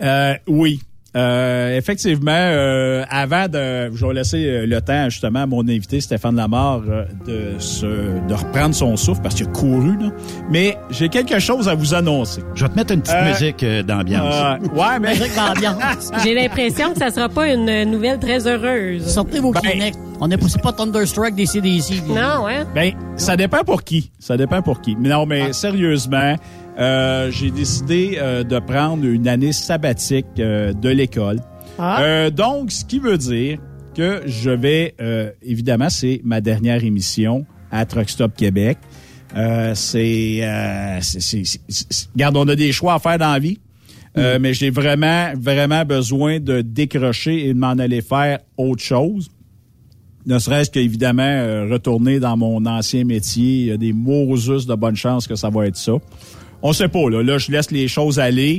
Euh, 0.00 0.32
oui. 0.46 0.80
Euh, 1.16 1.76
effectivement, 1.76 2.30
euh, 2.34 3.02
avant 3.08 3.46
de, 3.48 3.90
je 3.94 4.06
vais 4.06 4.12
laisser 4.12 4.44
euh, 4.44 4.66
le 4.66 4.80
temps 4.82 5.08
justement 5.08 5.40
à 5.42 5.46
mon 5.46 5.62
invité 5.66 6.02
Stéphane 6.02 6.36
Lamar 6.36 6.82
euh, 6.86 7.04
de 7.26 7.58
se, 7.58 7.86
de 7.86 8.34
reprendre 8.34 8.74
son 8.74 8.94
souffle 8.96 9.22
parce 9.22 9.34
qu'il 9.34 9.46
a 9.46 9.50
couru 9.50 9.96
là. 9.98 10.10
Mais 10.50 10.76
j'ai 10.90 11.08
quelque 11.08 11.38
chose 11.38 11.66
à 11.66 11.74
vous 11.74 11.94
annoncer. 11.94 12.42
Je 12.54 12.62
vais 12.64 12.70
te 12.70 12.76
mettre 12.76 12.92
une 12.92 13.00
petite 13.00 13.14
Euh, 13.16 13.28
musique 13.30 13.64
d'ambiance. 13.86 14.34
Euh, 14.34 14.58
ouais, 14.78 14.98
mais 15.00 15.14
Musique 15.14 15.34
d'ambiance. 15.34 16.10
J'ai 16.22 16.34
l'impression 16.34 16.92
que 16.92 16.98
ça 16.98 17.10
sera 17.10 17.28
pas 17.30 17.48
une 17.48 17.84
nouvelle 17.90 18.18
très 18.18 18.46
heureuse. 18.46 19.06
Sortez 19.06 19.40
vos 19.40 19.52
Ben- 19.52 19.60
Kleenex. 19.62 19.96
On 20.20 20.28
n'est 20.28 20.36
pas, 20.36 20.48
c'est 20.48 20.60
pas 20.62 20.72
Thunderstruck 20.72 21.34
des 21.34 21.46
CDC. 21.46 22.02
Non, 22.08 22.46
hein? 22.48 22.66
Ben, 22.74 22.92
ça 23.16 23.36
dépend 23.36 23.62
pour 23.64 23.82
qui. 23.82 24.10
Ça 24.18 24.36
dépend 24.36 24.60
pour 24.62 24.80
qui. 24.82 24.96
Mais 25.00 25.08
non, 25.08 25.24
mais 25.26 25.52
sérieusement, 25.52 26.34
euh, 26.78 27.30
j'ai 27.30 27.50
décidé 27.50 28.18
euh, 28.18 28.44
de 28.44 28.58
prendre 28.58 29.04
une 29.04 29.28
année 29.28 29.52
sabbatique 29.52 30.26
euh, 30.38 30.72
de 30.72 30.88
l'école. 30.88 31.40
Ah. 31.78 32.02
Euh, 32.02 32.30
donc, 32.30 32.70
ce 32.72 32.84
qui 32.84 32.98
veut 32.98 33.18
dire 33.18 33.58
que 33.94 34.22
je 34.26 34.50
vais, 34.50 34.94
euh, 35.00 35.30
évidemment, 35.42 35.90
c'est 35.90 36.20
ma 36.24 36.40
dernière 36.40 36.84
émission 36.84 37.44
à 37.70 37.84
Truck 37.84 38.08
Stop 38.08 38.34
Québec. 38.36 38.78
Euh, 39.36 39.74
c'est, 39.74 40.38
euh, 40.42 41.00
regarde, 42.14 42.36
on 42.36 42.48
a 42.48 42.56
des 42.56 42.72
choix 42.72 42.94
à 42.94 42.98
faire 42.98 43.18
dans 43.18 43.32
la 43.32 43.38
vie. 43.38 43.58
Euh, 44.16 44.38
Mais 44.40 44.54
j'ai 44.54 44.70
vraiment, 44.70 45.32
vraiment 45.38 45.84
besoin 45.84 46.40
de 46.40 46.60
décrocher 46.60 47.46
et 47.48 47.54
de 47.54 47.58
m'en 47.58 47.78
aller 47.78 48.00
faire 48.00 48.38
autre 48.56 48.82
chose 48.82 49.28
ne 50.28 50.38
serait-ce 50.38 50.70
qu'évidemment 50.70 51.22
euh, 51.22 51.66
retourner 51.70 52.20
dans 52.20 52.36
mon 52.36 52.66
ancien 52.66 53.04
métier. 53.04 53.60
Il 53.60 53.66
y 53.66 53.70
a 53.70 53.76
des 53.78 53.94
Moses 53.94 54.66
de 54.66 54.74
bonne 54.74 54.94
chance 54.94 55.26
que 55.26 55.34
ça 55.34 55.48
va 55.48 55.66
être 55.66 55.76
ça. 55.76 55.94
On 56.62 56.72
sait 56.72 56.88
pas, 56.88 57.08
là. 57.10 57.22
Là, 57.22 57.38
je 57.38 57.50
laisse 57.52 57.70
les 57.70 57.88
choses 57.88 58.18
aller. 58.18 58.58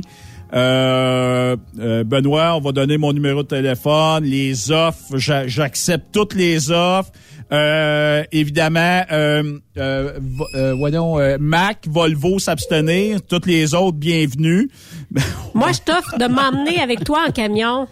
Euh, 0.52 1.56
euh, 1.78 2.02
Benoît, 2.02 2.56
on 2.56 2.60
va 2.60 2.72
donner 2.72 2.98
mon 2.98 3.12
numéro 3.12 3.42
de 3.44 3.48
téléphone, 3.48 4.24
les 4.24 4.72
offres, 4.72 5.16
j'a- 5.16 5.46
j'accepte 5.46 6.06
toutes 6.12 6.34
les 6.34 6.70
offres. 6.72 7.12
Euh, 7.52 8.22
évidemment, 8.32 9.02
euh, 9.12 9.42
vo- 9.76 10.46
voyons, 10.76 11.18
euh, 11.20 11.36
Mac, 11.40 11.84
Volvo 11.88 12.38
s'abstenir, 12.38 13.18
toutes 13.22 13.46
les 13.46 13.74
autres 13.74 13.96
bienvenus. 13.96 14.68
Moi, 15.54 15.70
je 15.72 15.80
t'offre 15.80 16.16
de 16.18 16.26
m'emmener 16.26 16.80
avec 16.80 17.04
toi 17.04 17.24
en 17.28 17.32
camion. 17.32 17.86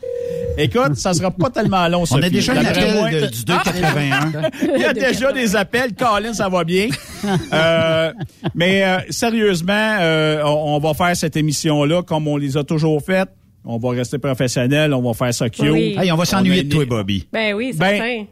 Écoute, 0.57 0.97
ça 0.97 1.13
sera 1.15 1.31
pas 1.31 1.51
tellement 1.51 1.87
long. 1.89 2.05
On 2.11 2.23
a 2.23 2.29
déjà 2.31 2.53
un 2.53 2.63
D'après 2.63 2.93
moi- 2.95 3.07
appel 3.07 3.23
de- 3.23 3.27
du 3.29 3.45
281. 3.45 4.33
Il 4.75 4.81
y 4.81 4.85
a 4.85 4.93
déjà 4.95 5.33
des 5.33 5.55
appels. 5.57 5.93
Colin, 5.95 6.33
ça 6.33 6.49
va 6.49 6.65
bien? 6.65 6.89
Euh, 7.53 8.13
mais 8.55 8.85
euh, 8.85 8.99
sérieusement, 9.11 9.73
euh, 10.01 10.43
on, 10.45 10.77
on 10.77 10.79
va 10.79 10.95
faire 10.95 11.17
cette 11.17 11.37
émission-là 11.37 12.03
comme 12.03 12.29
on 12.29 12.37
les 12.37 12.57
a 12.57 12.65
toujours 12.65 13.03
faites. 13.03 13.31
On 13.65 13.79
va 13.79 13.91
rester 13.91 14.19
professionnel, 14.19 14.95
on 14.95 15.03
va 15.03 15.15
faire 15.15 15.35
ça 15.35 15.51
cute. 15.51 15.71
Oui. 15.71 15.97
Hey, 15.99 16.11
on 16.13 16.17
va 16.17 16.25
s'ennuyer 16.25 16.63
de 16.63 16.69
toi, 16.69 16.85
Bobby. 16.85 17.27
Ben 17.33 17.55
oui, 17.55 17.73
Ben. 17.77 18.27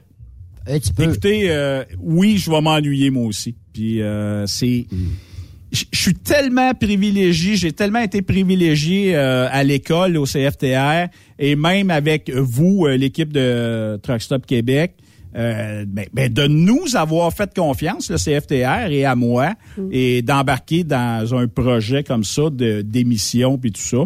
Un 0.68 0.78
petit 0.78 0.92
peu. 0.92 1.04
Écoutez, 1.04 1.50
euh, 1.50 1.84
oui, 2.00 2.38
je 2.38 2.50
vais 2.50 2.60
m'ennuyer 2.60 3.10
moi 3.10 3.26
aussi. 3.26 3.54
Puis 3.72 4.02
euh, 4.02 4.46
c'est, 4.46 4.86
je 5.72 5.84
je 5.92 6.00
suis 6.00 6.14
tellement 6.14 6.72
privilégié, 6.74 7.56
j'ai 7.56 7.72
tellement 7.72 8.00
été 8.00 8.22
privilégié 8.22 9.14
euh, 9.14 9.48
à 9.50 9.62
l'école, 9.62 10.16
au 10.16 10.24
CFTR, 10.24 11.08
et 11.38 11.54
même 11.56 11.90
avec 11.90 12.30
vous, 12.30 12.86
euh, 12.86 12.96
l'équipe 12.96 13.32
de 13.32 13.98
Truck 14.02 14.22
Stop 14.22 14.46
Québec. 14.46 14.94
Euh, 15.36 15.84
ben, 15.86 16.06
ben, 16.12 16.32
de 16.32 16.46
nous 16.46 16.96
avoir 16.96 17.32
fait 17.32 17.54
confiance, 17.54 18.10
le 18.10 18.16
CFTR 18.16 18.90
et 18.90 19.04
à 19.04 19.14
moi, 19.14 19.54
et 19.90 20.22
d'embarquer 20.22 20.82
dans 20.84 21.34
un 21.34 21.46
projet 21.48 22.02
comme 22.04 22.24
ça 22.24 22.50
de 22.50 22.82
d'émission 22.82 23.58
puis 23.58 23.72
tout 23.72 23.80
ça. 23.82 23.98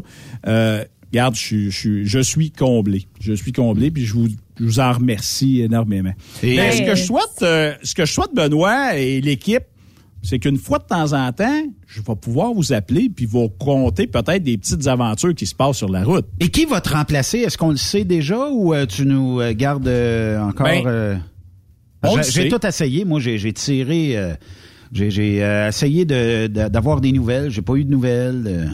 Euh, 0.47 0.85
regarde, 1.13 1.35
je, 1.35 1.41
suis- 1.41 1.71
je, 1.71 1.79
suis- 1.79 2.07
je 2.07 2.19
suis 2.21 2.51
comblé. 2.51 3.07
Je 3.21 3.33
suis 3.33 3.53
comblé, 3.53 3.91
puis 3.91 4.05
je 4.05 4.15
vous, 4.15 4.29
je 4.59 4.65
vous 4.65 4.81
en 4.81 4.93
remercie 4.93 5.61
énormément. 5.61 6.13
Et- 6.43 6.57
Mais 6.57 6.71
Ben, 6.71 6.73
ce 6.73 6.83
que 6.83 6.95
je 6.95 7.03
souhaite, 7.05 7.43
euh, 7.43 7.73
ce 7.83 7.95
que 7.95 8.05
je 8.05 8.13
souhaite, 8.13 8.35
Benoît 8.35 8.97
et 8.97 9.21
l'équipe, 9.21 9.63
c'est 10.23 10.39
qu'une 10.39 10.57
fois 10.59 10.79
de 10.79 10.85
temps 10.85 11.13
en 11.13 11.33
temps, 11.33 11.63
je 11.87 12.01
vais 12.03 12.17
pouvoir 12.17 12.53
vous 12.53 12.73
appeler 12.73 13.09
puis 13.15 13.27
vous 13.27 13.49
compter 13.49 14.07
peut-être 14.07 14.43
des 14.43 14.59
petites 14.59 14.87
aventures 14.87 15.35
qui 15.35 15.47
se 15.47 15.55
passent 15.55 15.79
sur 15.79 15.89
la 15.89 16.05
route. 16.05 16.27
Et 16.41 16.49
qui 16.49 16.65
va 16.67 16.81
te 16.81 16.91
remplacer? 16.91 17.39
Est-ce 17.39 17.57
qu'on 17.59 17.71
le 17.71 17.77
sait 17.77 18.05
déjà 18.05 18.49
ou 18.51 18.75
euh, 18.75 18.87
tu 18.87 19.07
nous 19.07 19.41
euh, 19.41 19.53
gardes 19.55 19.89
euh, 19.89 20.41
encore... 20.41 20.67
Ben, 22.03 22.11
j'ai- 22.23 22.49
tout 22.49 22.67
essayé. 22.67 23.05
Moi, 23.05 23.21
j'ai 23.21 23.53
tiré... 23.53 24.17
j'ai 24.93 25.37
essayé 25.69 26.05
de- 26.05 26.47
de- 26.49 26.69
d'avoir 26.69 27.01
des 27.01 27.13
nouvelles. 27.13 27.51
J'ai 27.51 27.63
pas 27.63 27.75
eu 27.75 27.85
de 27.85 27.91
nouvelles. 27.91 28.71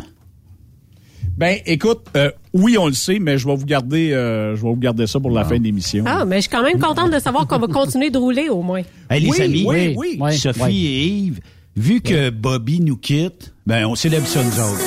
Ben, 1.37 1.59
écoute, 1.67 2.07
euh, 2.17 2.31
oui, 2.55 2.79
on 2.79 2.87
le 2.87 2.95
sait, 2.95 3.19
mais 3.19 3.37
je 3.37 3.47
vais 3.47 3.55
vous 3.55 3.67
garder, 3.67 4.13
euh, 4.13 4.57
je 4.57 4.63
vais 4.63 4.69
vous 4.69 4.77
garder 4.77 5.07
ça 5.07 5.21
pour 5.21 5.31
la 5.31 5.45
fin 5.45 5.59
de 5.59 5.65
l'émission. 5.65 6.03
Ah, 6.07 6.25
mais 6.25 6.37
je 6.37 6.41
suis 6.43 6.51
quand 6.51 6.63
même 6.63 6.79
contente 6.81 7.13
de 7.13 7.19
savoir 7.19 7.47
qu'on 7.47 7.59
va 7.59 7.67
continuer 7.67 8.09
de 8.09 8.17
rouler 8.17 8.49
au 8.49 8.63
moins. 8.63 8.83
Hey, 9.11 9.21
les 9.21 9.29
Oui, 9.31 9.41
amis, 9.43 9.65
oui, 9.69 9.95
oui. 9.97 10.19
Oui, 10.21 10.37
Sophie 10.39 10.63
oui. 10.63 10.87
et 10.87 11.07
Yves, 11.07 11.41
vu 11.77 12.01
que 12.01 12.31
Bobby 12.31 12.81
nous 12.81 12.97
quitte, 12.97 13.55
ben 13.67 13.85
on 13.87 13.95
célèbre 13.95 14.27
ça 14.27 14.43
nous 14.43 14.61
autres. 14.61 14.83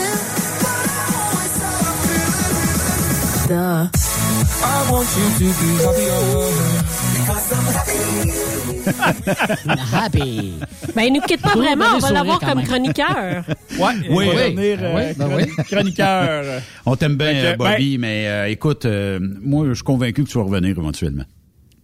Happy. 9.94 10.54
Ben, 10.96 11.04
il 11.04 11.14
nous 11.14 11.22
quitte 11.22 11.42
pas 11.42 11.54
vraiment, 11.56 11.86
on 11.96 12.00
va 12.00 12.12
l'avoir 12.12 12.40
comme 12.40 12.64
chroniqueur. 12.64 13.44
Ouais, 13.80 13.94
Oui, 14.10 14.26
va 14.26 14.32
oui. 14.34 14.54
devenir, 14.56 14.80
euh, 14.82 14.96
oui, 14.96 15.14
ben 15.18 15.30
oui. 15.38 15.64
chroniqueur. 15.64 16.62
On 16.86 16.96
t'aime 16.98 17.16
bien, 17.16 17.56
Bobby, 17.56 17.98
mais 17.98 18.28
euh, 18.28 18.50
écoute, 18.50 18.84
euh, 18.86 19.20
moi, 19.42 19.68
je 19.70 19.76
suis 19.76 19.84
convaincu 19.84 20.24
que 20.26 20.30
tu 20.30 20.38
vas 20.38 20.44
revenir 20.44 20.72
éventuellement. 20.78 21.24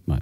Ouais. 0.08 0.16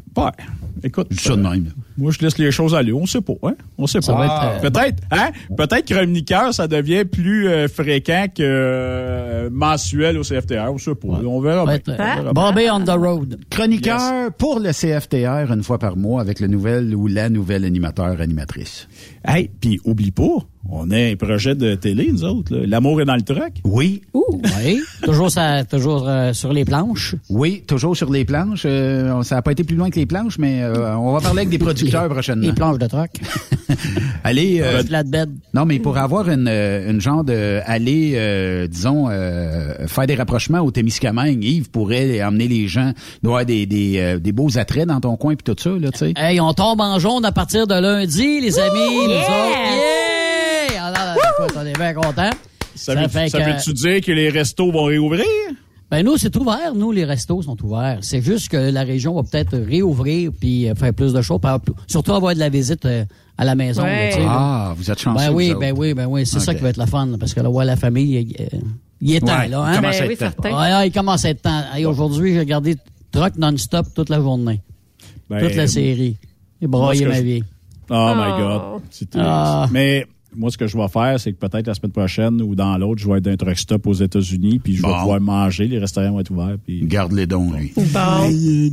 Écoute, 0.85 1.09
Je 1.11 1.17
dis 1.17 1.23
ça 1.25 1.35
de 1.37 1.43
même. 1.43 1.73
Moi, 1.97 2.11
je 2.13 2.19
laisse 2.25 2.39
les 2.39 2.51
choses 2.51 2.75
aller. 2.75 2.93
On 2.93 3.07
sait 3.07 3.21
pas, 3.21 3.35
hein? 3.45 3.55
On 3.79 3.87
sait 3.87 4.01
Ça 4.03 4.13
pas. 4.15 4.55
euh, 4.57 4.61
Peut-être, 4.69 5.03
hein? 5.11 5.31
Peut-être 5.57 5.85
chroniqueur, 5.93 6.53
ça 6.55 6.67
devient 6.69 7.05
plus 7.05 7.49
euh, 7.49 7.69
fréquent 7.69 8.27
que 8.35 8.43
euh, 8.43 9.49
mensuel 9.53 10.19
au 10.19 10.23
CFTR. 10.23 10.71
On 10.73 10.79
sait 10.79 10.95
pas. 10.95 11.09
On 11.27 11.41
verra 11.41 11.65
bien. 11.67 12.33
Bobby 12.33 12.63
on 12.73 12.81
the 12.85 12.91
road. 12.91 13.39
Chroniqueur 13.51 14.33
pour 14.39 14.61
le 14.61 14.73
CFTR 14.73 15.53
une 15.53 15.63
fois 15.63 15.79
par 15.79 15.97
mois 15.97 16.21
avec 16.21 16.41
le 16.41 16.47
nouvel 16.49 16.95
ou 16.95 17.07
la 17.07 17.29
nouvelle 17.29 17.65
animateur, 17.65 18.21
animatrice. 18.21 18.89
Hey, 19.27 19.51
puis 19.61 19.81
oublie 19.85 20.11
pas, 20.11 20.39
on 20.71 20.91
a 20.91 20.97
un 20.99 21.17
projet 21.17 21.55
de 21.55 21.75
télé, 21.77 22.11
nous 22.13 22.25
autres. 22.25 22.55
L'amour 22.57 23.01
est 23.01 23.05
dans 23.07 23.15
le 23.17 23.23
truck. 23.23 23.53
Oui, 23.65 24.03
Oui. 24.15 24.83
toujours 25.03 25.31
ça, 25.31 25.65
toujours 25.65 26.07
euh, 26.09 26.33
sur 26.33 26.53
les 26.53 26.65
planches. 26.65 27.15
oui, 27.31 27.63
toujours 27.67 27.97
sur 27.97 28.11
les 28.11 28.25
planches. 28.25 28.65
Euh, 28.67 29.23
ça 29.23 29.37
n'a 29.37 29.43
pas 29.43 29.53
été 29.53 29.65
plus 29.65 29.77
loin 29.77 29.89
que 29.91 29.99
les 29.99 30.07
planches, 30.07 30.39
mais 30.39 30.63
euh, 30.63 30.97
on 30.97 31.13
va 31.15 31.21
parler 31.21 31.41
avec 31.41 31.49
des 31.51 31.59
producteurs 31.59 31.84
prochainement. 31.91 32.47
Les 32.47 32.53
planches 32.53 32.79
de 32.79 32.87
truck. 32.87 33.11
Allez, 34.25 34.61
euh, 34.61 34.83
Flatbed. 34.85 35.31
non, 35.53 35.65
mais 35.67 35.79
pour 35.79 35.99
avoir 35.99 36.29
une, 36.31 36.49
euh, 36.49 36.91
une 36.91 37.01
genre 37.01 37.25
de 37.25 37.61
aller, 37.67 38.13
euh, 38.17 38.67
disons, 38.67 39.09
euh, 39.11 39.87
faire 39.87 40.07
des 40.07 40.15
rapprochements 40.15 40.61
au 40.61 40.71
Témiscamingue, 40.71 41.43
Yves 41.45 41.71
pourrait 41.71 42.23
emmener 42.23 42.49
les 42.49 42.67
gens, 42.69 42.93
il 43.23 43.27
doit 43.27 43.45
des, 43.45 43.67
des, 43.67 43.99
euh, 43.99 44.19
des 44.19 44.33
beaux 44.33 44.57
attraits 44.59 44.87
dans 44.87 45.01
ton 45.01 45.17
coin 45.17 45.35
puis 45.35 45.45
tout 45.55 45.61
ça, 45.63 45.71
là, 45.71 45.91
tu 45.91 45.99
sais. 45.99 46.13
Hey, 46.17 46.41
on 46.41 46.53
tombe 46.55 46.81
en 46.81 46.99
jaune 46.99 47.25
à 47.25 47.33
partir 47.33 47.67
de 47.67 47.75
lundi, 47.75 48.41
les 48.41 48.59
amis. 48.59 48.97
Nous 49.07 49.13
autres. 49.13 49.59
Yeah! 50.71 50.85
Alors, 50.87 51.17
écoute, 51.17 51.57
on 51.61 51.67
est 51.67 51.77
bien 51.79 51.95
contents. 51.95 52.31
Ça, 52.75 52.95
Ça 52.95 53.01
veut, 53.03 53.09
fait 53.09 53.29
ça 53.29 53.41
que- 53.41 53.45
veut-tu 53.51 53.73
dire 53.73 54.01
que 54.01 54.13
les 54.13 54.31
restos 54.31 54.73
vont 54.73 54.85
réouvrir? 54.85 55.25
Ben 55.91 56.03
nous, 56.05 56.17
c'est 56.17 56.35
ouvert. 56.37 56.75
Nous, 56.75 56.91
les 56.93 57.05
restos 57.05 57.43
sont 57.43 57.57
ouverts. 57.63 57.99
C'est 58.01 58.21
juste 58.23 58.49
que 58.49 58.57
la 58.57 58.83
région 58.83 59.15
va 59.15 59.23
peut-être 59.23 59.57
réouvrir 59.57 60.31
puis 60.39 60.69
euh, 60.69 60.75
faire 60.75 60.93
plus 60.95 61.13
de 61.13 61.23
choses. 61.23 61.39
Surtout 61.87 62.13
avoir 62.15 62.35
de 62.35 62.39
la 62.41 62.49
visite 62.49 62.85
euh, 62.87 63.05
à 63.39 63.45
la 63.45 63.55
maison. 63.55 63.83
Ouais. 63.83 64.07
là, 64.07 64.09
tu 64.09 64.15
sais, 64.15 64.21
là. 64.25 64.29
Ah, 64.31 64.75
vous 64.77 64.91
êtes 64.91 64.99
chanceux. 64.99 65.27
Ben 65.27 65.33
oui, 65.33 65.55
ben 65.59 65.75
oui, 65.77 65.95
ben 65.95 66.07
oui. 66.07 66.27
C'est 66.27 66.41
ça 66.41 66.55
qui 66.55 66.63
va 66.63 66.71
être 66.71 66.79
la 66.79 66.87
fun. 66.87 67.09
Parce 67.21 67.35
que 67.35 67.41
là, 67.41 67.51
ouais, 67.51 67.65
la 67.65 67.77
famille, 67.77 68.35
euh, 68.41 68.45
Il 69.01 69.15
est 69.15 69.21
temps, 69.21 69.27
Ouais, 69.39 69.49
là. 69.49 69.65
il 69.69 69.73
Hein? 69.73 69.77
commence 69.77 69.97
à 69.97 70.01
Ben 70.01 70.11
être 70.11 70.23
oui, 70.43 70.51
temps. 70.51 70.59
Ouais, 70.61 70.89
il 70.89 70.93
commence 70.93 71.25
à 71.25 71.31
être 71.31 71.43
temps. 71.43 71.63
Hey, 71.75 71.85
Aujourd'hui, 71.87 72.33
j'ai 72.33 72.39
regardé 72.41 72.77
Truck 73.13 73.37
non-stop 73.37 73.87
toute 73.95 74.09
la 74.09 74.21
journée. 74.21 74.61
Ben, 75.31 75.47
toute 75.47 75.55
la 75.57 75.67
série. 75.69 76.17
J'ai 76.61 76.67
broyé 76.67 77.05
ma 77.07 77.15
je- 77.17 77.23
vie. 77.23 77.43
Oh, 77.91 78.13
my 78.17 78.33
Oh. 78.33 78.39
God. 78.39 78.83
C'est 78.91 79.11
triste. 79.11 79.27
Ah. 79.29 79.69
Mais 79.71 80.07
moi, 80.37 80.51
ce 80.51 80.59
que 80.59 80.67
je 80.67 80.77
vais 80.77 80.89
faire, 80.89 81.19
c'est 81.21 81.33
que 81.33 81.39
peut-être 81.39 81.67
la 81.67 81.75
semaine 81.75 81.93
prochaine 81.93 82.41
ou 82.43 82.55
dans 82.55 82.77
l'autre, 82.79 83.01
je 83.03 83.09
vais 83.09 83.19
être 83.19 83.25
d'un 83.25 83.37
truck 83.37 83.57
stop 83.59 83.87
aux 83.87 83.93
États-Unis, 83.95 84.59
puis 84.59 84.75
je 84.77 84.83
vais 84.83 84.89
Bon. 84.89 84.99
pouvoir 85.01 85.21
manger. 85.21 85.69
Les 85.69 85.79
restaurants 85.79 86.13
vont 86.13 86.21
être 86.21 86.31
ouverts. 86.31 86.57
Puis... 86.65 86.85
Garde 86.87 87.13
les 87.13 87.27
dons, 87.27 87.53
lui. 87.53 87.73
Bon. 87.77 87.83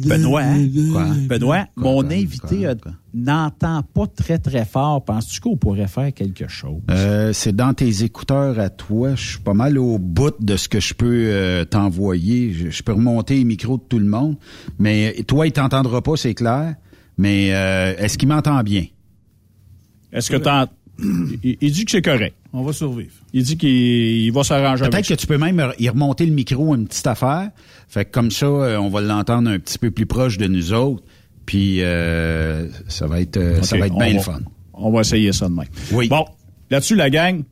Benoît, 0.07 0.41
hein? 0.41 0.67
Quoi? 0.91 1.07
Benoît, 1.27 1.65
Quoi, 1.75 1.83
mon 1.91 2.01
quoi, 2.03 2.11
invité 2.13 2.57
quoi, 2.57 2.67
euh, 2.67 2.75
quoi? 2.81 2.91
n'entend 3.13 3.83
pas 3.93 4.07
très, 4.07 4.37
très 4.39 4.65
fort. 4.65 5.03
Penses-tu 5.03 5.39
qu'on 5.41 5.57
pourrait 5.57 5.87
faire 5.87 6.13
quelque 6.13 6.47
chose? 6.47 6.79
Euh, 6.89 7.33
c'est 7.33 7.55
dans 7.55 7.73
tes 7.73 8.03
écouteurs 8.03 8.57
à 8.59 8.69
toi. 8.69 9.15
Je 9.15 9.31
suis 9.31 9.39
pas 9.39 9.53
mal 9.53 9.77
au 9.77 9.97
bout 9.99 10.33
de 10.39 10.55
ce 10.55 10.69
que 10.69 10.79
je 10.79 10.93
peux 10.93 11.25
euh, 11.27 11.65
t'envoyer. 11.65 12.53
Je, 12.53 12.69
je 12.69 12.83
peux 12.83 12.93
remonter 12.93 13.35
les 13.35 13.43
micros 13.43 13.77
de 13.77 13.83
tout 13.87 13.99
le 13.99 14.05
monde. 14.05 14.35
Mais 14.79 15.15
toi, 15.27 15.45
il 15.47 15.51
t'entendra 15.51 16.01
pas, 16.01 16.15
c'est 16.15 16.33
clair. 16.33 16.75
Mais 17.17 17.49
euh, 17.53 17.93
est-ce 17.97 18.17
qu'il 18.17 18.29
m'entend 18.29 18.61
bien? 18.63 18.85
Est-ce 20.13 20.29
que 20.31 20.37
t'en... 20.37 20.65
il, 21.43 21.57
il 21.61 21.71
dit 21.71 21.85
que 21.85 21.91
c'est 21.91 22.01
correct. 22.01 22.35
On 22.53 22.63
va 22.63 22.73
survivre. 22.73 23.11
Il 23.33 23.43
dit 23.43 23.57
qu'il 23.57 23.69
il 23.69 24.31
va 24.31 24.43
s'arranger 24.43 24.85
Peut-être 24.89 25.07
que 25.07 25.13
tu 25.13 25.27
peux 25.27 25.37
même 25.37 25.73
y 25.79 25.89
remonter 25.89 26.25
le 26.25 26.33
micro 26.33 26.75
une 26.75 26.87
petite 26.87 27.07
affaire. 27.07 27.49
Fait 27.87 28.05
que 28.05 28.11
comme 28.11 28.31
ça, 28.31 28.45
euh, 28.45 28.77
on 28.77 28.89
va 28.89 29.01
l'entendre 29.01 29.49
un 29.49 29.59
petit 29.59 29.77
peu 29.77 29.91
plus 29.91 30.05
proche 30.05 30.37
de 30.37 30.47
nous 30.47 30.73
autres. 30.73 31.03
Puis 31.45 31.81
euh, 31.81 32.67
ça 32.87 33.07
va 33.07 33.19
être 33.21 33.37
euh, 33.37 33.61
ça 33.61 33.77
va 33.77 33.87
être 33.87 33.97
bien 33.97 34.13
le 34.13 34.19
fun. 34.19 34.39
On 34.73 34.91
va 34.91 35.01
essayer 35.01 35.31
ça 35.33 35.47
demain. 35.49 35.63
Oui. 35.91 36.07
Bon, 36.07 36.25
là-dessus, 36.69 36.95
la 36.95 37.09
gang, 37.09 37.43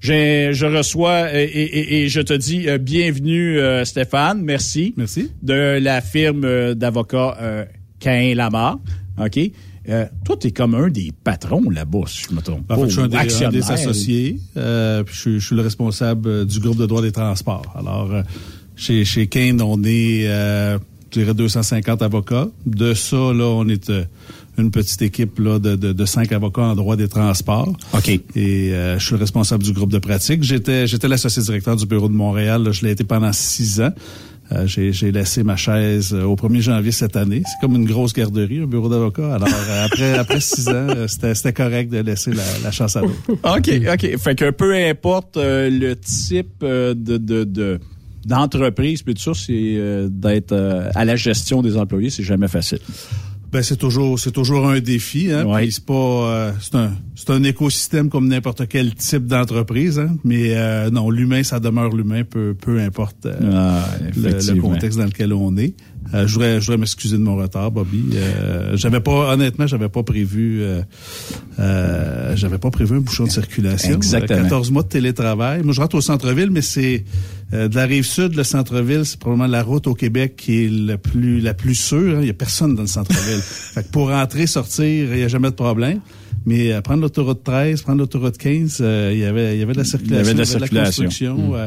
je 0.00 0.66
reçois 0.66 1.32
et, 1.34 1.44
et- 1.44 2.02
et 2.04 2.08
je 2.08 2.20
te 2.20 2.32
dis 2.34 2.68
euh, 2.68 2.78
bienvenue, 2.78 3.58
euh, 3.58 3.84
Stéphane. 3.84 4.42
Merci. 4.42 4.94
Merci. 4.96 5.30
De 5.42 5.78
la 5.80 6.00
firme 6.00 6.44
euh, 6.44 6.74
d'avocats 6.74 7.36
euh, 7.40 7.64
Cain 8.00 8.34
Lamar. 8.34 8.78
OK? 9.18 9.38
Euh, 9.88 10.04
toi, 10.24 10.36
t'es 10.36 10.50
comme 10.50 10.74
un 10.74 10.88
des 10.88 11.12
patrons 11.24 11.70
là-bas, 11.70 12.00
si 12.08 12.24
je 12.28 12.34
me 12.34 12.40
trompe 12.42 12.66
pas. 12.66 12.74
En 12.76 12.78
fait, 12.82 12.88
je 12.88 12.92
suis 12.94 13.02
un 13.02 13.08
des, 13.08 13.16
un 13.44 13.50
des 13.50 13.62
associés. 13.74 14.38
euh, 14.56 15.02
puis 15.04 15.14
je, 15.14 15.20
suis- 15.20 15.40
je 15.40 15.46
suis 15.46 15.56
le 15.56 15.62
responsable 15.62 16.28
euh, 16.28 16.44
du 16.44 16.58
groupe 16.60 16.76
de 16.76 16.86
droit 16.86 17.02
des 17.02 17.12
transports. 17.12 17.72
Alors, 17.78 18.12
euh, 18.12 18.22
chez, 18.74 19.04
chez 19.04 19.26
Kane, 19.28 19.62
on 19.62 19.82
est, 19.84 20.26
euh, 20.26 20.78
je 21.12 21.20
dirais, 21.20 21.34
250 21.34 22.02
avocats. 22.02 22.48
De 22.66 22.94
ça, 22.94 23.16
là, 23.16 23.44
on 23.44 23.68
est 23.68 23.90
une 24.58 24.70
petite 24.72 25.02
équipe 25.02 25.38
là, 25.38 25.58
de, 25.60 25.76
de, 25.76 25.92
de 25.92 26.04
cinq 26.04 26.32
avocats 26.32 26.62
en 26.62 26.74
droit 26.74 26.96
des 26.96 27.08
transports. 27.08 27.72
OK. 27.94 28.08
Et 28.08 28.22
euh, 28.72 28.98
je 28.98 29.04
suis 29.04 29.14
le 29.14 29.20
responsable 29.20 29.62
du 29.62 29.72
groupe 29.72 29.92
de 29.92 29.98
pratique. 29.98 30.42
J'étais 30.42 30.86
j'étais 30.86 31.06
l'associé 31.08 31.42
directeur 31.42 31.76
du 31.76 31.86
bureau 31.86 32.08
de 32.08 32.14
Montréal. 32.14 32.64
là. 32.64 32.72
je 32.72 32.84
l'ai 32.84 32.90
été 32.90 33.04
pendant 33.04 33.32
six 33.32 33.80
ans. 33.80 33.92
Euh, 34.52 34.66
j'ai 34.66 35.12
laissé 35.12 35.42
ma 35.42 35.56
chaise 35.56 36.14
euh, 36.14 36.22
au 36.22 36.36
1er 36.36 36.60
janvier 36.60 36.92
cette 36.92 37.16
année. 37.16 37.42
C'est 37.44 37.60
comme 37.60 37.74
une 37.74 37.84
grosse 37.84 38.12
garderie, 38.12 38.60
un 38.60 38.66
bureau 38.66 38.88
d'avocat. 38.88 39.34
Alors, 39.34 39.48
euh, 39.48 39.84
après, 39.84 40.12
après 40.18 40.40
six 40.40 40.68
ans, 40.68 40.86
c'était 41.08 41.52
correct 41.52 41.90
de 41.90 41.98
laisser 41.98 42.32
la, 42.32 42.44
la 42.62 42.70
chance 42.70 42.96
à 42.96 43.00
l'autre. 43.00 43.16
OK, 43.28 43.70
OK. 43.92 44.16
Fait 44.18 44.34
que 44.36 44.50
peu 44.50 44.74
importe 44.74 45.36
euh, 45.36 45.68
le 45.68 45.96
type 45.96 46.62
de... 46.62 46.94
de, 46.94 47.44
de 47.44 47.80
d'entreprise, 48.26 49.02
puis 49.02 49.14
tout 49.14 49.22
ça, 49.22 49.32
c'est 49.34 49.52
euh, 49.52 50.08
d'être 50.10 50.52
euh, 50.52 50.90
à 50.94 51.04
la 51.04 51.16
gestion 51.16 51.62
des 51.62 51.76
employés, 51.76 52.10
c'est 52.10 52.24
jamais 52.24 52.48
facile. 52.48 52.80
Ben 53.56 53.62
c'est 53.62 53.78
toujours 53.78 54.18
c'est 54.18 54.32
toujours 54.32 54.68
un 54.68 54.80
défi 54.80 55.32
hein. 55.32 55.46
Ouais. 55.46 55.70
C'est 55.70 55.86
pas 55.86 55.94
euh, 55.94 56.52
c'est 56.60 56.74
un 56.74 56.90
c'est 57.14 57.30
un 57.30 57.42
écosystème 57.42 58.10
comme 58.10 58.28
n'importe 58.28 58.68
quel 58.68 58.94
type 58.94 59.26
d'entreprise 59.26 59.98
hein. 59.98 60.14
Mais 60.24 60.54
euh, 60.54 60.90
non, 60.90 61.08
l'humain 61.08 61.42
ça 61.42 61.58
demeure 61.58 61.96
l'humain 61.96 62.22
peu 62.24 62.52
peu 62.52 62.78
importe 62.80 63.24
euh, 63.24 63.32
Ah, 63.54 63.88
le, 64.14 64.60
contexte 64.60 64.98
dans 64.98 65.06
lequel 65.06 65.32
on 65.32 65.56
est. 65.56 65.72
Euh, 66.14 66.26
je 66.26 66.32
voudrais 66.34 66.60
je 66.60 66.66
voudrais 66.66 66.78
m'excuser 66.78 67.16
de 67.18 67.22
mon 67.22 67.36
retard, 67.36 67.70
Bobby. 67.70 68.04
Euh, 68.14 68.76
j'avais 68.76 69.00
pas 69.00 69.32
honnêtement 69.32 69.66
j'avais 69.66 69.88
pas 69.88 70.02
prévu 70.02 70.62
euh, 70.62 70.82
euh, 71.58 72.36
j'avais 72.36 72.58
pas 72.58 72.70
prévu 72.70 72.96
un 72.96 73.00
bouchon 73.00 73.24
de 73.24 73.30
circulation. 73.30 73.94
Exactement. 73.94 74.40
Euh, 74.40 74.42
14 74.44 74.70
mois 74.70 74.82
de 74.82 74.88
télétravail. 74.88 75.62
Moi 75.62 75.72
je 75.72 75.80
rentre 75.80 75.96
au 75.96 76.00
centre-ville, 76.00 76.50
mais 76.50 76.62
c'est 76.62 77.04
euh, 77.52 77.68
de 77.68 77.76
la 77.76 77.86
rive 77.86 78.04
sud, 78.04 78.34
le 78.34 78.44
centre-ville, 78.44 79.04
c'est 79.04 79.18
probablement 79.18 79.48
la 79.48 79.62
route 79.62 79.86
au 79.86 79.94
Québec 79.94 80.34
qui 80.36 80.64
est 80.64 80.68
le 80.68 80.96
plus 80.98 81.40
la 81.40 81.54
plus 81.54 81.74
sûre. 81.74 82.16
hein. 82.16 82.20
Il 82.20 82.26
y 82.26 82.30
a 82.30 82.34
personne 82.34 82.74
dans 82.74 82.82
le 82.82 82.88
centre-ville. 82.88 83.40
fait 83.40 83.84
que 83.84 83.90
pour 83.90 84.08
rentrer, 84.10 84.46
sortir, 84.46 85.12
il 85.12 85.18
y 85.18 85.22
a 85.24 85.28
jamais 85.28 85.50
de 85.50 85.54
problème. 85.54 86.00
Mais 86.48 86.72
euh, 86.72 86.80
prendre 86.80 87.02
l'autoroute 87.02 87.42
13, 87.42 87.82
prendre 87.82 87.98
l'autoroute 87.98 88.38
15, 88.38 88.78
euh, 88.80 89.10
il 89.12 89.18
y 89.18 89.24
avait 89.24 89.54
il 89.56 89.60
y 89.60 89.62
avait 89.64 89.72
de 89.72 89.78
la 89.78 89.84
circulation, 89.84 90.14
Il 90.22 90.26
y 90.26 90.28
avait 90.28 90.34
de 90.34 90.38
la 90.38 90.44
circulation. 90.44 91.04
construction. 91.34 91.54
euh, 91.56 91.66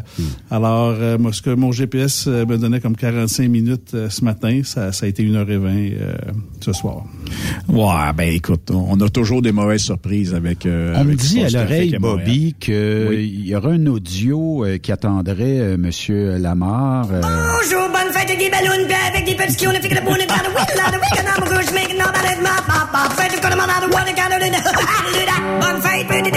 alors 0.49 0.95
euh, 0.97 1.17
moi 1.17 1.33
ce 1.33 1.41
que 1.41 1.49
mon 1.49 1.71
GPS 1.73 2.27
me 2.27 2.57
donnait 2.57 2.79
comme 2.79 2.95
45 2.95 3.49
minutes 3.49 3.91
euh, 3.93 4.09
ce 4.09 4.23
matin, 4.23 4.61
ça, 4.63 4.91
ça 4.93 5.05
a 5.05 5.09
été 5.09 5.23
1h20 5.23 5.67
euh, 5.99 6.13
ce 6.61 6.71
soir. 6.73 7.03
Ouais, 7.67 8.13
ben 8.15 8.29
écoute, 8.33 8.71
on 8.71 8.99
a 9.01 9.09
toujours 9.09 9.41
des 9.41 9.51
mauvaises 9.51 9.81
surprises 9.81 10.33
avec. 10.33 10.65
euh, 10.65 10.93
On 10.95 11.03
me 11.03 11.13
dit 11.15 11.43
à 11.43 11.49
l'oreille. 11.49 11.97
Bobby, 11.99 12.55
qu'il 12.59 12.73
Oui. 13.09 13.41
y 13.47 13.55
aura 13.55 13.71
un 13.71 13.85
audio 13.87 14.63
euh, 14.65 14.77
qui 14.77 14.91
attendrait 14.93 15.59
euh, 15.59 15.77
Monsieur 15.77 16.37
Lamar. 16.37 17.09
euh, 17.11 17.21
Bonjour, 17.21 17.89
bonne 17.89 18.13
fête 18.13 18.29
avec 18.29 18.39
des 18.39 18.49
ballons, 18.49 18.87
avec 19.13 19.25
des 19.25 19.35
petits 19.35 19.67
on 19.67 19.71
a 19.71 19.73
fait 19.81 19.89
que 19.89 19.95
le 19.95 20.01
bon 20.05 20.13
le 20.13 20.25
pretty 26.07 26.31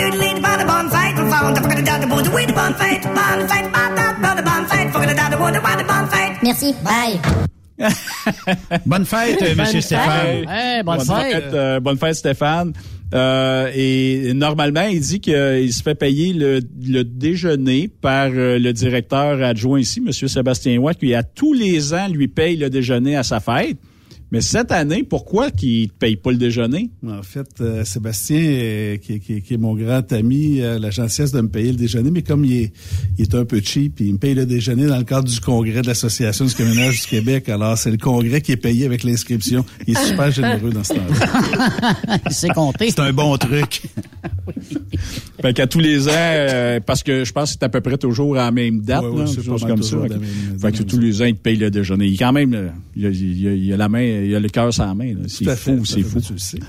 found, 1.31 1.59
I'm 1.59 1.63
gonna 1.65 1.83
the 2.01 2.07
with 2.07 2.27
gonna 5.03 5.77
the 5.77 5.85
with. 5.85 6.43
Merci. 6.43 6.75
Bye. 6.85 7.21
Bonne 8.87 9.05
fête, 9.05 9.43
euh, 9.43 9.55
Monsieur 9.57 9.81
Stéphane. 9.81 10.45
Hey, 10.49 10.83
bonne 10.85 11.01
fête. 11.01 11.53
euh, 11.53 11.81
bonne 11.81 11.99
fête, 11.99 12.15
Stéphane. 12.15 12.73
Euh, 13.13 13.71
et 13.75 14.33
normalement, 14.35 14.87
il 14.87 15.01
dit 15.01 15.21
qu'il 15.21 15.73
se 15.73 15.83
fait 15.83 15.95
payer 15.95 16.33
le, 16.33 16.61
le 16.87 17.03
déjeuner 17.03 17.89
par 17.89 18.29
euh, 18.33 18.59
le 18.59 18.73
directeur 18.73 19.43
adjoint 19.43 19.81
ici, 19.81 20.03
M. 20.07 20.13
Sébastien 20.13 20.79
Watt, 20.79 20.99
qui 20.99 21.15
à 21.15 21.23
tous 21.23 21.53
les 21.53 21.93
ans 21.93 22.09
lui 22.09 22.29
paye 22.29 22.57
le 22.57 22.71
déjeuner 22.71 23.17
à 23.17 23.23
sa 23.23 23.41
fête. 23.41 23.79
Mais 24.33 24.41
cette 24.41 24.73
année, 24.73 25.03
pourquoi 25.05 25.51
qu'il 25.51 25.83
ne 25.83 25.89
paye 25.89 26.17
pas 26.17 26.31
le 26.33 26.39
déjeuner? 26.39 26.89
En 27.07 27.23
fait, 27.23 27.47
euh, 27.61 27.85
Sébastien, 27.85 28.41
euh, 28.41 28.97
qui, 28.97 29.21
qui- 29.21 29.43
qui 29.43 29.55
est 29.55 29.59
mon 29.59 29.75
grand 29.77 30.11
ami, 30.11 30.61
euh, 30.63 30.79
la 30.79 30.91
gentillesse 30.91 31.33
de 31.33 31.41
me 31.43 31.49
payer 31.49 31.71
le 31.71 31.77
déjeuner, 31.77 32.11
mais 32.11 32.23
comme 32.23 32.45
il 32.47 32.55
est, 32.63 32.73
il 33.19 33.23
est 33.23 33.35
un 33.35 33.45
peu 33.45 33.61
cheap, 33.63 34.01
il 34.01 34.15
me 34.15 34.19
paye 34.19 34.35
le 34.35 34.47
déjeuner 34.47 34.87
dans 34.87 34.97
le 34.97 35.05
cadre 35.05 35.29
du 35.29 35.39
congrès 35.39 35.83
de 35.83 35.87
l'Association 35.87 36.47
du 36.47 36.55
camionnage 36.55 37.03
du 37.03 37.07
Québec. 37.09 37.51
Alors, 37.51 37.77
c'est 37.77 37.91
le 37.91 37.99
congrès 37.99 38.41
qui 38.41 38.53
est 38.53 38.57
payé 38.57 38.87
avec 38.87 39.05
l'inscription. 39.05 39.67
Il 39.87 39.97
est 39.97 40.03
super 40.03 40.31
généreux 40.33 40.71
dans 40.71 40.83
ce 40.83 40.95
temps-là. 40.95 42.19
Il 42.27 42.33
sait 42.33 42.49
compter. 42.49 42.89
C'est 42.91 43.01
un 43.01 43.13
bon 43.13 43.37
truc. 43.37 43.83
Fait 45.43 45.53
qu'à 45.55 45.67
tous 45.67 45.81
les 45.81 46.09
ans, 46.09 46.13
euh, 46.15 46.79
parce 46.81 47.03
que 47.03 47.25
je 47.25 47.33
pense 47.33 47.51
que 47.53 47.59
c'est 47.59 47.65
à 47.65 47.69
peu 47.69 47.81
près 47.81 47.99
toujours 47.99 48.37
à 48.37 48.45
la 48.45 48.51
même 48.53 48.81
date, 48.81 49.03
Ouais, 49.03 49.09
ouais, 49.11 49.19
là, 49.21 49.27
c'est 49.27 49.43
chose 49.43 49.65
comme 49.65 49.83
ça. 49.83 49.97
même- 49.97 50.21
fait 50.61 50.73
que 50.73 50.83
tous 50.85 50.99
les 51.01 51.21
ans, 51.21 51.25
il 51.25 51.35
te 51.35 51.41
paye 51.43 51.57
le 51.57 51.71
déjeuner. 51.71 52.07
Il 52.07 52.17
quand 52.17 52.33
même, 52.33 52.71
il 52.97 53.07
a, 53.07 53.11
il 53.11 53.49
a- 53.49 53.53
il 53.55 53.73
a 53.73 53.77
la 53.77 53.89
main, 53.89 54.01
il 54.27 54.35
a 54.35 54.41
le 54.41 54.49
cœur 54.49 54.71
la 54.79 54.95
main. 54.95 55.15
là. 55.15 55.21
C'est 55.27 55.57
fou, 55.57 55.85
c'est 55.85 56.03
fou. 56.03 56.19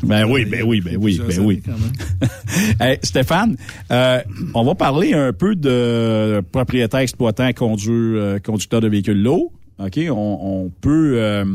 Ben 0.04 0.26
oui, 0.30 0.46
ben 0.46 0.64
oui, 0.66 0.82
ben 0.82 0.98
oui, 1.00 1.20
ben 1.26 1.40
oui. 1.40 1.62
Hey, 2.80 3.00
Stéphane, 3.02 3.56
euh, 3.92 4.20
on 4.54 4.64
va 4.64 4.76
parler 4.76 5.14
un 5.14 5.34
peu 5.34 5.56
de 5.56 6.42
propriétaire 6.52 7.00
exploitant 7.00 7.50
euh, 7.50 8.40
conducteur 8.40 8.82
de 8.82 8.88
véhicules 8.88 9.22
lourds. 9.22 9.52
OK, 9.80 10.00
on, 10.10 10.40
on 10.42 10.70
peut 10.82 11.16
euh, 11.18 11.46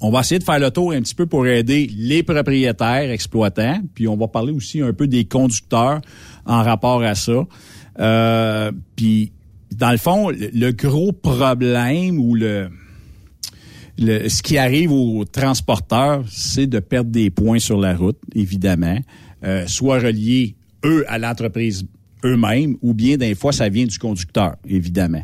on 0.00 0.10
va 0.10 0.20
essayer 0.20 0.38
de 0.38 0.44
faire 0.44 0.58
le 0.58 0.70
tour 0.70 0.92
un 0.92 1.00
petit 1.00 1.14
peu 1.14 1.26
pour 1.26 1.46
aider 1.46 1.90
les 1.96 2.22
propriétaires 2.22 3.10
exploitants, 3.10 3.80
puis 3.94 4.08
on 4.08 4.16
va 4.16 4.28
parler 4.28 4.52
aussi 4.52 4.80
un 4.80 4.92
peu 4.92 5.06
des 5.06 5.24
conducteurs 5.24 6.00
en 6.46 6.62
rapport 6.62 7.02
à 7.02 7.14
ça. 7.14 7.46
Euh, 7.98 8.72
puis 8.96 9.32
dans 9.76 9.90
le 9.90 9.98
fond, 9.98 10.30
le, 10.30 10.50
le 10.52 10.72
gros 10.72 11.12
problème 11.12 12.18
ou 12.18 12.34
le 12.34 12.70
le- 14.00 14.28
ce 14.28 14.42
qui 14.42 14.58
arrive 14.58 14.90
aux 14.90 15.24
transporteurs, 15.24 16.24
c'est 16.28 16.66
de 16.66 16.80
perdre 16.80 17.10
des 17.10 17.30
points 17.30 17.58
sur 17.58 17.78
la 17.78 17.94
route, 17.94 18.18
évidemment, 18.34 18.98
euh, 19.44 19.66
soit 19.66 20.00
reliés, 20.00 20.56
eux, 20.84 21.04
à 21.08 21.18
l'entreprise 21.18 21.84
eux-mêmes, 22.24 22.76
ou 22.82 22.94
bien 22.94 23.16
des 23.16 23.34
fois, 23.34 23.52
ça 23.52 23.68
vient 23.68 23.86
du 23.86 23.98
conducteur, 23.98 24.56
évidemment. 24.66 25.22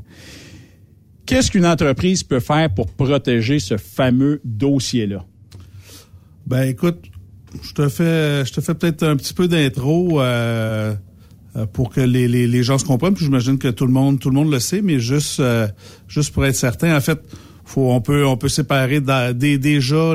Qu'est-ce 1.27 1.51
qu'une 1.51 1.67
entreprise 1.67 2.23
peut 2.23 2.41
faire 2.41 2.73
pour 2.73 2.87
protéger 2.87 3.59
ce 3.59 3.77
fameux 3.77 4.41
dossier-là? 4.45 5.25
Ben 6.47 6.63
écoute, 6.63 7.07
je 7.63 7.73
te 7.73 7.89
fais, 7.89 8.45
je 8.45 8.53
te 8.53 8.61
fais 8.61 8.75
peut-être 8.75 9.03
un 9.03 9.17
petit 9.17 9.35
peu 9.35 9.49
d'intro 9.49 10.21
euh, 10.21 10.95
euh, 11.57 11.67
pour 11.67 11.91
que 11.91 12.01
les, 12.01 12.29
les, 12.29 12.63
gens 12.63 12.79
se 12.79 12.85
comprennent. 12.85 13.15
Puis 13.15 13.25
j'imagine 13.25 13.59
que 13.59 13.69
tout 13.69 13.87
le 13.87 13.93
monde, 13.93 14.21
tout 14.21 14.31
le 14.31 14.37
monde 14.37 14.53
le 14.53 14.61
sait, 14.61 14.83
mais 14.83 15.01
juste, 15.01 15.41
euh, 15.41 15.67
juste 16.07 16.33
pour 16.33 16.47
être 16.47 16.55
certain, 16.55 16.97
en 16.97 17.01
fait, 17.01 17.19
faut, 17.67 17.91
on 17.93 18.01
peut, 18.01 18.25
on 18.27 18.37
peut 18.39 18.49
séparer 18.49 19.01
déjà 19.59 20.15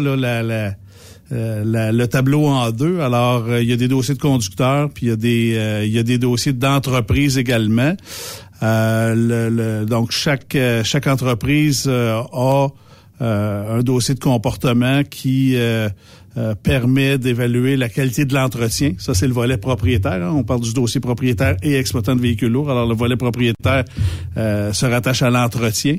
euh, 1.32 1.92
le 1.92 2.06
tableau 2.08 2.48
en 2.48 2.72
deux. 2.72 3.00
Alors, 3.02 3.46
euh, 3.48 3.62
il 3.62 3.70
y 3.70 3.74
a 3.74 3.78
des 3.78 3.88
dossiers 3.88 4.16
de 4.16 4.20
conducteurs, 4.20 4.90
puis 4.90 5.06
il 5.06 5.10
y 5.10 5.12
a 5.12 5.16
des, 5.16 5.54
euh, 5.58 5.86
y 5.86 6.00
a 6.00 6.04
des 6.04 6.18
dossiers 6.18 6.54
d'entreprise 6.54 7.38
également. 7.38 7.96
Le- 8.64 9.50
le- 9.50 9.86
donc 9.86 10.12
chaque 10.12 10.56
chaque 10.84 11.08
entreprise 11.08 11.88
a 11.88 12.68
un 13.20 13.82
dossier 13.82 14.14
de 14.16 14.20
comportement 14.20 15.02
qui 15.04 15.56
euh, 16.38 16.56
permet 16.56 17.18
d'évaluer 17.18 17.76
la 17.76 17.90
qualité 17.90 18.26
de 18.26 18.34
l'entretien. 18.34 18.94
Ça, 18.98 19.14
c'est 19.14 19.28
le 19.28 19.34
volet 19.34 19.58
propriétaire. 19.58 20.24
hein. 20.24 20.34
On 20.34 20.44
parle 20.44 20.62
du 20.62 20.74
dossier 20.74 21.02
propriétaire 21.02 21.58
et 21.62 21.76
exploitant 21.76 22.16
de 22.16 22.22
véhicules 22.22 22.52
lourds. 22.52 22.72
Alors, 22.72 22.88
le 22.88 22.96
volet 22.96 23.18
propriétaire 23.18 23.84
euh, 24.38 24.72
se 24.72 24.86
rattache 24.86 25.22
à 25.24 25.30
l'entretien, 25.30 25.98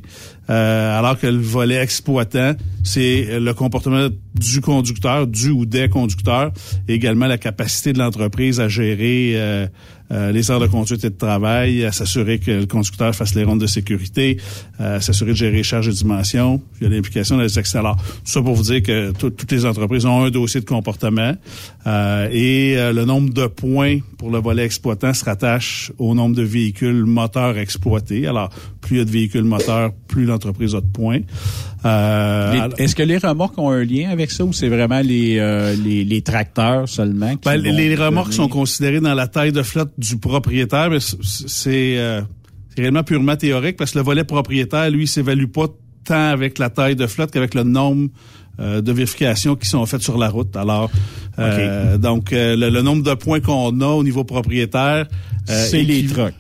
euh, 0.49 0.99
alors 0.99 1.19
que 1.19 1.27
le 1.27 1.39
volet 1.39 1.77
exploitant, 1.77 2.55
c'est 2.83 3.39
le 3.39 3.53
comportement 3.55 4.09
du 4.35 4.61
conducteur, 4.61 5.27
du 5.27 5.51
ou 5.51 5.67
des 5.67 5.89
conducteurs, 5.89 6.53
et 6.89 6.95
également 6.95 7.27
la 7.27 7.39
capacité 7.39 7.93
de 7.93 7.99
l'entreprise 7.99 8.59
à 8.61 8.69
gérer 8.69 9.69
euh, 10.13 10.29
euh, 10.29 10.31
les 10.33 10.51
heures 10.51 10.61
de 10.61 10.67
conduite 10.67 11.05
et 11.05 11.11
de 11.11 11.17
travail, 11.17 11.85
à 11.85 11.91
s'assurer 11.93 12.39
que 12.39 12.51
le 12.51 12.67
conducteur 12.67 13.15
fasse 13.15 13.35
les 13.35 13.45
rondes 13.45 13.61
de 13.61 13.67
sécurité, 13.67 14.37
euh, 14.81 14.99
à 14.99 15.01
s'assurer 15.01 15.31
de 15.33 15.37
gérer 15.37 15.57
les 15.57 15.63
charges 15.63 15.89
et 15.89 15.93
dimensions. 15.93 16.61
Il 16.81 16.85
y 16.85 16.87
a 16.87 16.95
l'implication 16.95 17.39
des. 17.39 17.49
Alors, 17.75 17.97
tout 17.97 18.03
ça 18.25 18.43
pour 18.43 18.55
vous 18.55 18.63
dire 18.65 18.83
que 18.83 19.13
tout- 19.13 19.31
toutes 19.31 19.51
les 19.53 19.65
entreprises 19.67 20.05
ont 20.07 20.23
un 20.25 20.31
dossier 20.31 20.61
de 20.61 20.67
comportement 20.67 21.35
euh, 21.87 22.29
et 22.31 22.77
euh, 22.77 22.93
le 22.93 23.05
nombre 23.05 23.33
de 23.33 23.47
points 23.47 23.99
pour 24.19 24.31
le 24.31 24.39
volet 24.39 24.65
exploitant 24.65 25.13
se 25.15 25.25
rattache 25.25 25.91
au 25.99 26.15
nombre 26.15 26.37
de 26.37 26.43
véhicules 26.43 27.05
moteurs 27.05 27.57
exploités. 27.59 28.27
Alors, 28.27 28.51
plus 28.81 28.97
il 28.97 28.99
y 28.99 29.03
a 29.03 29.05
de 29.05 29.11
véhicules 29.11 29.45
moteurs, 29.45 29.93
plus 30.09 30.25
l'entreprise 30.27 30.75
a 30.75 30.81
de 30.81 30.87
points. 30.87 31.21
Euh, 31.85 32.69
Est-ce 32.79 32.95
que 32.95 33.03
les 33.03 33.19
remorques 33.19 33.59
ont 33.59 33.71
un 33.71 33.83
lien 33.85 34.11
avec 34.11 34.31
ça 34.31 34.45
ou 34.45 34.53
c'est 34.53 34.69
vraiment 34.69 35.01
les, 35.01 35.39
euh, 35.39 35.75
les, 35.75 36.05
les 36.05 36.23
tracteurs 36.23 36.89
seulement? 36.89 37.33
qui 37.33 37.41
Ben, 37.45 37.57
les 37.57 37.95
remorques 37.97 38.27
donner- 38.27 38.37
sont 38.37 38.49
considérées 38.49 39.01
dans 39.01 39.15
la 39.15 39.27
taille 39.27 39.51
de 39.53 39.63
flotte 39.63 39.93
du 40.09 40.17
propriétaire, 40.19 40.91
c'est 41.01 41.99
euh, 41.99 42.21
réellement 42.77 43.03
purement 43.05 43.37
théorique 43.37 43.77
parce 43.77 43.93
que 43.93 43.99
le 43.99 44.05
volet 44.05 44.25
propriétaire, 44.25 44.91
lui, 44.91 45.07
s'évalue 45.07 45.47
pas 45.47 45.67
tant 46.05 46.31
avec 46.31 46.59
la 46.59 46.69
taille 46.71 46.97
de 46.97 47.07
flotte 47.07 47.31
qu'avec 47.31 47.55
le 47.55 47.63
nombre 47.63 48.09
euh, 48.61 48.81
de 48.83 48.93
vérifications 48.93 49.55
qui 49.57 49.69
sont 49.69 49.85
faites 49.87 50.03
sur 50.03 50.19
la 50.19 50.29
route. 50.29 50.55
Alors, 50.57 50.91
euh, 51.39 51.97
donc 51.99 52.33
euh, 52.33 52.57
le, 52.57 52.69
le 52.71 52.83
nombre 52.83 53.03
de 53.03 53.15
points 53.15 53.41
qu'on 53.41 53.81
a 53.81 53.87
au 53.87 54.03
niveau 54.05 54.25
propriétaire, 54.25 55.07
euh, 55.49 55.67
C'est 55.71 55.83
les 55.83 56.05
trucks. 56.07 56.35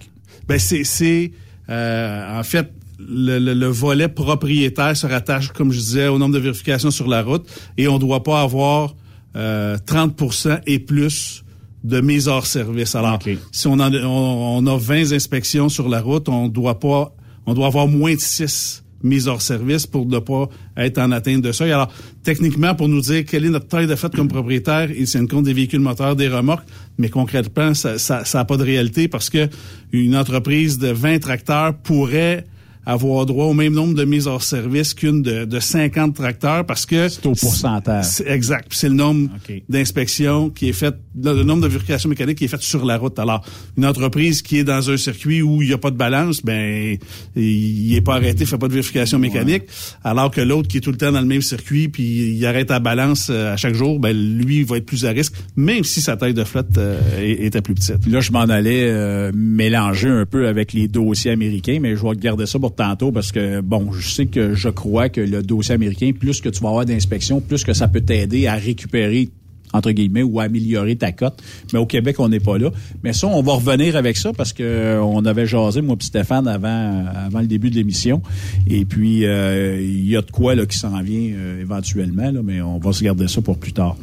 Ben 0.49 0.59
c'est 0.59 0.85
c'est 0.85 1.33
euh, 1.71 2.39
en 2.41 2.43
fait 2.43 2.73
le, 2.99 3.39
le- 3.39 3.55
le 3.55 3.67
volet 3.67 4.09
propriétaire 4.09 4.97
se 4.97 5.07
rattache, 5.07 5.49
comme 5.53 5.73
je 5.73 5.79
disais, 5.79 6.09
au 6.09 6.19
nombre 6.19 6.35
de 6.35 6.39
vérifications 6.41 6.91
sur 6.91 7.09
la 7.09 7.23
route 7.23 7.47
et 7.79 7.89
on 7.89 7.99
doit 7.99 8.23
pas 8.23 8.43
avoir 8.43 8.95
euh, 9.37 9.77
30% 9.87 10.61
et 10.67 10.79
plus 10.79 11.42
de 11.85 12.01
mise 12.01 12.29
hors 12.29 12.47
service. 12.47 12.95
Alors, 12.95 13.19
si 13.51 13.67
on, 13.67 13.73
en 13.73 13.81
a, 13.81 14.05
on, 14.05 14.65
on 14.65 14.67
a 14.67 14.77
20 14.77 15.13
inspections 15.13 15.69
sur 15.69 15.89
la 15.89 16.01
route, 16.01 16.29
on 16.29 16.49
doit 16.49 16.79
pas, 16.79 17.15
on 17.47 17.55
doit 17.55 17.67
avoir 17.67 17.89
moins 17.89 18.15
de 18.15 18.21
6 18.21 18.83
mises 19.03 19.29
hors 19.29 19.43
service 19.43 19.87
pour 19.87 20.07
ne 20.07 20.19
pas 20.19 20.49
être 20.77 20.99
en 20.99 21.11
atteinte 21.11 21.43
de 21.43 21.53
seuil. 21.53 21.73
Alors, 21.73 21.93
techniquement, 22.23 22.75
pour 22.75 22.89
nous 22.89 23.01
dire 23.01 23.25
quelle 23.25 23.45
est 23.45 23.51
notre 23.51 23.67
taille 23.67 23.87
de 23.87 23.97
fait 23.97 24.15
comme 24.15 24.29
propriétaire, 24.29 24.91
il 24.91 25.07
tient 25.07 25.27
compte 25.27 25.45
des 25.45 25.53
véhicules 25.53 25.81
moteurs, 25.81 26.17
des 26.17 26.29
remorques, 26.29 26.67
mais 26.99 27.09
concrètement, 27.09 27.75
ça 27.75 27.93
n'a 27.93 27.99
ça, 27.99 28.25
ça 28.25 28.41
a 28.41 28.45
pas 28.45 28.57
de 28.57 28.65
réalité 28.65 29.09
parce 29.09 29.31
que 29.31 29.49
une 29.93 30.17
entreprise 30.17 30.79
de 30.79 30.89
20 30.89 31.19
tracteurs 31.19 31.75
pourrait 31.75 32.47
avoir 32.85 33.27
droit 33.27 33.47
au 33.47 33.55
même 33.55 33.73
nombre 33.73 33.95
de 33.95 34.05
mises 34.05 34.27
hors 34.27 34.43
service 34.43 34.95
qu'une 34.95 35.23
de, 35.23 35.45
de 35.45 35.61
50 35.61 36.15
tracteurs 36.15 36.67
parce 36.67 36.87
que... 36.87 37.09
C'est 37.09 37.27
au 37.27 37.35
pourcentage. 37.35 38.05
C'est 38.05 38.29
exact. 38.29 38.69
C'est 38.71 38.89
le 38.89 38.95
nombre 38.95 39.31
d'inspections 39.69 40.51
qui 40.51 40.69
est 40.69 40.73
fait, 40.73 40.95
le, 41.21 41.35
le 41.35 41.45
nombre 41.45 41.63
de 41.63 41.69
vérifications 41.69 42.09
mécaniques 42.09 42.39
qui 42.39 42.45
est 42.45 42.49
fait 42.49 42.63
sur 42.63 42.85
la 42.85 42.99
route. 42.99 43.19
Alors, 43.19 43.45
une 43.77 43.87
entreprise 43.87 44.43
qui 44.43 44.59
est 44.59 44.65
dans 44.65 44.91
un 44.91 44.97
circuit 44.97 45.43
où 45.43 45.63
il 45.63 45.69
n'y 45.69 45.75
a 45.75 45.79
pas 45.79 45.91
de 45.91 45.97
balance, 45.97 46.43
ben, 46.43 46.97
il 47.37 47.95
est 47.95 48.01
pas 48.01 48.17
arrêté, 48.17 48.45
fait 48.47 48.59
pas 48.59 48.69
de 48.69 48.73
vérification 48.73 49.19
mécanique. 49.19 49.65
Alors 50.05 50.31
que 50.31 50.41
l'autre 50.41 50.69
qui 50.69 50.79
est 50.79 50.81
tout 50.81 50.91
le 50.91 50.97
temps 50.97 51.13
dans 51.13 51.21
le 51.21 51.27
même 51.27 51.43
circuit 51.43 51.89
puis 51.89 52.35
il 52.35 52.47
arrête 52.47 52.71
à 52.71 52.81
balance 52.81 53.29
euh, 53.31 53.53
à 53.53 53.57
chaque 53.57 53.75
jour, 53.75 53.99
ben, 53.99 54.17
lui, 54.17 54.59
il 54.59 54.65
va 54.65 54.77
être 54.77 54.87
plus 54.87 55.05
à 55.07 55.11
risque, 55.11 55.35
même 55.57 55.85
si 55.85 56.01
sa 56.01 56.17
taille 56.17 56.35
de 56.35 56.45
flotte 56.45 56.77
euh, 56.79 56.99
était 57.21 57.61
plus 57.61 57.75
petite. 57.75 58.07
Là, 58.07 58.21
je 58.21 58.33
m'en 58.33 58.41
allais 58.41 58.85
euh, 58.85 59.31
mélanger 59.35 60.09
un 60.09 60.27
peu 60.27 60.49
avec 60.49 60.73
les 60.73 60.89
dossiers 60.89 61.31
américains, 61.31 61.79
mais 61.81 61.97
je 61.97 62.03
vais 62.03 62.17
garder 62.17 62.47
ça 62.47 62.59
pour 62.59 62.72
tantôt 62.73 63.13
parce 63.13 63.33
que, 63.33 63.61
bon, 63.61 63.93
je 63.93 64.09
sais 64.09 64.27
que 64.27 64.55
je 64.55 64.69
crois 64.69 65.09
que 65.09 65.21
le 65.21 65.43
dossier 65.43 65.75
américain, 65.75 66.11
plus 66.19 66.41
que 66.41 66.49
tu 66.49 66.61
vas 66.61 66.71
avoir 66.71 66.85
d'inspection, 66.85 67.41
plus 67.41 67.65
que 67.65 67.73
ça 67.73 67.89
peut 67.89 68.01
t'aider 68.01 68.47
à 68.47 68.55
récupérer 68.55 69.31
entre 69.73 69.91
guillemets, 69.91 70.23
ou 70.23 70.41
à 70.41 70.45
améliorer 70.45 70.97
ta 70.97 71.13
cote. 71.13 71.43
Mais 71.73 71.79
au 71.79 71.87
Québec, 71.87 72.17
on 72.21 72.29
n'est 72.29 72.41
pas 72.41 72.59
là. 72.59 72.71
Mais 73.03 73.13
ça, 73.13 73.27
on 73.27 73.43
va 73.43 73.55
revenir 73.55 73.97
avec 73.97 74.17
ça 74.17 74.33
parce 74.33 74.53
que 74.53 74.63
euh, 74.63 75.03
on 75.03 75.25
avait 75.25 75.47
jasé, 75.47 75.81
moi 75.81 75.97
et 75.99 76.05
Stéphane, 76.05 76.47
avant, 76.47 77.07
avant 77.07 77.41
le 77.41 77.47
début 77.47 77.71
de 77.71 77.77
l'émission. 77.77 78.23
Et 78.67 78.85
puis, 78.85 79.25
euh, 79.25 79.81
il 79.81 80.09
y 80.09 80.17
a 80.17 80.23
de 80.23 80.31
quoi 80.31 80.55
là 80.55 80.67
qui 80.67 80.77
s'en 80.77 81.01
vient 81.03 81.33
euh, 81.35 81.61
éventuellement, 81.61 82.31
là, 82.31 82.41
mais 82.43 82.61
on 82.61 82.79
va 82.79 82.93
se 82.93 83.03
garder 83.03 83.29
ça 83.29 83.41
pour 83.41 83.59
plus 83.59 83.73
tard. 83.73 83.97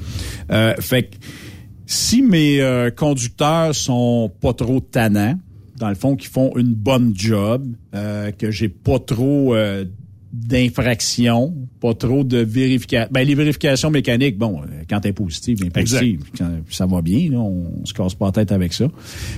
Euh, 0.52 0.74
fait 0.80 1.04
que, 1.04 1.16
si 1.86 2.22
mes 2.22 2.62
conducteurs 2.96 3.74
sont 3.74 4.32
pas 4.42 4.54
trop 4.54 4.80
tannants, 4.80 5.40
dans 5.80 5.90
le 5.90 5.96
fond, 5.96 6.16
qui 6.16 6.28
font 6.28 6.52
une 6.58 6.74
bonne 6.74 7.14
job, 7.16 7.66
euh, 7.96 8.32
que 8.32 8.52
j'ai 8.52 8.70
pas 8.70 9.00
trop 9.00 9.56
euh, 9.56 9.86
d'infractions, 10.34 11.56
pas 11.80 11.94
trop 11.94 12.24
de 12.24 12.38
vérifications. 12.38 13.10
Ben, 13.12 13.26
les 13.26 13.34
vérifications 13.34 13.90
mécaniques, 13.90 14.38
bon, 14.38 14.62
euh, 14.62 14.84
quand 14.90 15.00
t'es 15.00 15.14
positive, 15.14 15.62
bien 15.62 15.70
positive, 15.70 16.26
quand 16.38 16.50
ça 16.70 16.86
va 16.86 17.02
bien, 17.02 17.32
là, 17.32 17.40
on, 17.40 17.82
on 17.82 17.86
se 17.86 17.94
casse 17.94 18.14
pas 18.14 18.28
la 18.28 18.32
tête 18.34 18.52
avec 18.52 18.74
ça. 18.74 18.88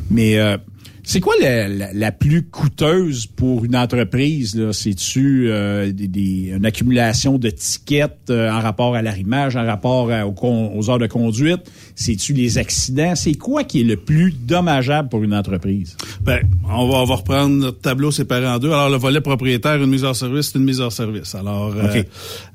Mais 0.09 0.37
euh, 0.37 0.57
c'est 1.03 1.19
quoi 1.19 1.33
la, 1.41 1.67
la- 1.67 1.93
la 1.93 2.11
plus 2.11 2.43
coûteuse 2.43 3.25
pour 3.25 3.65
une 3.65 3.75
entreprise? 3.75 4.59
C'est-tu 4.71 5.49
euh, 5.49 5.91
des, 5.91 6.07
des- 6.07 6.53
une 6.55 6.65
accumulation 6.65 7.37
de 7.37 7.49
tickets 7.49 8.29
euh, 8.29 8.49
en 8.51 8.59
rapport 8.61 8.95
à 8.95 9.01
l'arrimage, 9.01 9.55
en 9.55 9.65
rapport 9.65 10.11
à- 10.11 10.25
aux, 10.27 10.35
aux 10.75 10.89
heures 10.89 10.99
de 10.99 11.07
conduite? 11.07 11.61
C'est-tu 11.95 12.33
les 12.33 12.57
accidents? 12.57 13.15
C'est 13.15 13.33
quoi 13.35 13.63
qui 13.63 13.81
est 13.81 13.83
le 13.85 13.97
plus 13.97 14.31
dommageable 14.31 15.09
pour 15.09 15.23
une 15.23 15.33
entreprise? 15.33 15.95
Ben, 16.21 16.39
on 16.69 16.87
va, 16.87 16.95
on 16.97 17.05
va 17.05 17.15
reprendre 17.15 17.55
notre 17.55 17.79
tableau 17.81 18.11
séparé 18.11 18.47
en 18.47 18.59
deux. 18.59 18.69
Alors, 18.71 18.89
le 18.89 18.97
volet 18.97 19.21
propriétaire, 19.21 19.81
une 19.81 19.89
mise 19.89 20.03
hors 20.03 20.15
service, 20.15 20.51
c'est 20.51 20.59
une 20.59 20.65
mise 20.65 20.79
hors 20.81 20.91
service. 20.93 21.35
Alors, 21.35 21.73
euh, 21.75 22.03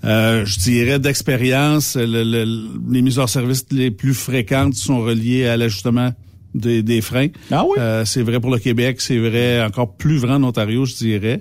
euh, 0.05 0.45
je 0.45 0.59
dirais 0.61 0.99
d'expérience, 0.99 1.97
le- 1.97 2.23
le- 2.25 2.69
les 2.91 3.03
mises 3.03 3.19
hors 3.19 3.29
service 3.29 3.67
les 3.71 3.91
plus 3.91 4.15
fréquentes 4.15 4.75
sont 4.75 5.01
reliées 5.01 5.47
à 5.47 5.57
l'ajustement 5.57 6.13
des, 6.57 6.83
des 6.83 7.01
freins. 7.01 7.29
Ah 7.51 7.65
oui? 7.65 7.77
Euh, 7.79 8.05
c'est 8.05 8.23
vrai 8.23 8.41
pour 8.41 8.51
le 8.51 8.59
Québec, 8.59 9.01
c'est 9.01 9.19
vrai 9.19 9.63
encore 9.65 9.95
plus 9.97 10.19
vrai 10.19 10.33
en 10.33 10.43
Ontario, 10.45 10.85
je 10.85 10.95
dirais. 10.97 11.41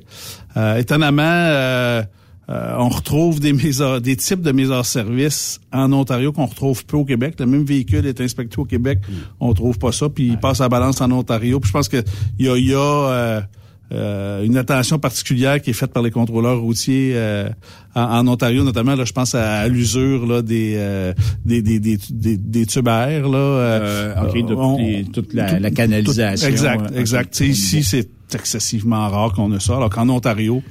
Euh, 0.57 0.77
étonnamment, 0.77 1.23
euh, 1.23 2.03
euh, 2.49 2.75
on 2.77 2.89
retrouve 2.89 3.39
des 3.39 3.81
hors- 3.81 3.99
des 3.99 4.15
types 4.15 4.41
de 4.41 4.51
mises 4.51 4.69
hors 4.69 4.85
service 4.85 5.59
en 5.73 5.91
Ontario 5.91 6.31
qu'on 6.31 6.45
retrouve 6.45 6.85
peu 6.85 6.97
au 6.97 7.05
Québec. 7.05 7.35
Le 7.39 7.47
même 7.47 7.65
véhicule 7.65 8.05
est 8.05 8.21
inspecté 8.21 8.59
au 8.59 8.65
Québec, 8.65 8.99
on 9.39 9.53
trouve 9.53 9.79
pas 9.79 9.91
ça, 9.91 10.09
puis 10.09 10.27
il 10.27 10.37
passe 10.37 10.61
à 10.61 10.65
la 10.65 10.69
balance 10.69 11.01
en 11.01 11.09
Ontario. 11.11 11.59
Puis 11.59 11.69
je 11.69 11.73
pense 11.73 11.89
que 11.89 12.03
il 12.37 12.45
y 12.45 12.49
a, 12.49 12.55
il 12.57 12.67
y 12.67 12.73
a 12.75 13.47
euh, 13.91 13.95
euh, 13.95 14.43
une 14.43 14.57
attention 14.57 14.97
particulière 14.99 15.61
qui 15.61 15.69
est 15.69 15.73
faite 15.73 15.93
par 15.93 16.01
les 16.03 16.11
contrôleurs 16.11 16.59
routiers 16.59 17.11
euh, 17.15 17.47
en, 17.95 18.01
en 18.01 18.27
Ontario, 18.27 18.63
notamment. 18.63 18.95
Là, 18.95 19.05
je 19.05 19.11
pense 19.13 19.35
à, 19.35 19.59
à 19.59 19.67
l'usure 19.67 20.25
là 20.25 20.41
des, 20.41 20.73
euh, 20.77 21.13
des, 21.45 21.61
des, 21.61 21.79
des, 21.79 21.97
des, 22.09 22.65
tubes 22.65 22.87
à 22.87 23.09
air. 23.11 23.29
Là, 23.29 23.37
Euh, 23.37 24.13
OK, 24.23 24.45
de- 24.47 24.53
on- 24.55 24.77
les- 24.77 25.05
toute 25.05 25.33
la- 25.33 25.59
la 25.59 25.69
canalisation, 25.71 26.47
exact, 26.49 26.91
euh, 26.91 26.99
exact. 26.99 27.35
Sais, 27.35 27.47
Ici, 27.47 27.83
c'est 27.83 28.09
excessivement 28.33 29.07
rare 29.09 29.33
qu'on 29.33 29.51
a 29.53 29.59
ça, 29.59 29.75
alors 29.77 29.89
qu'en 29.89 30.09
Ontario, 30.09 30.61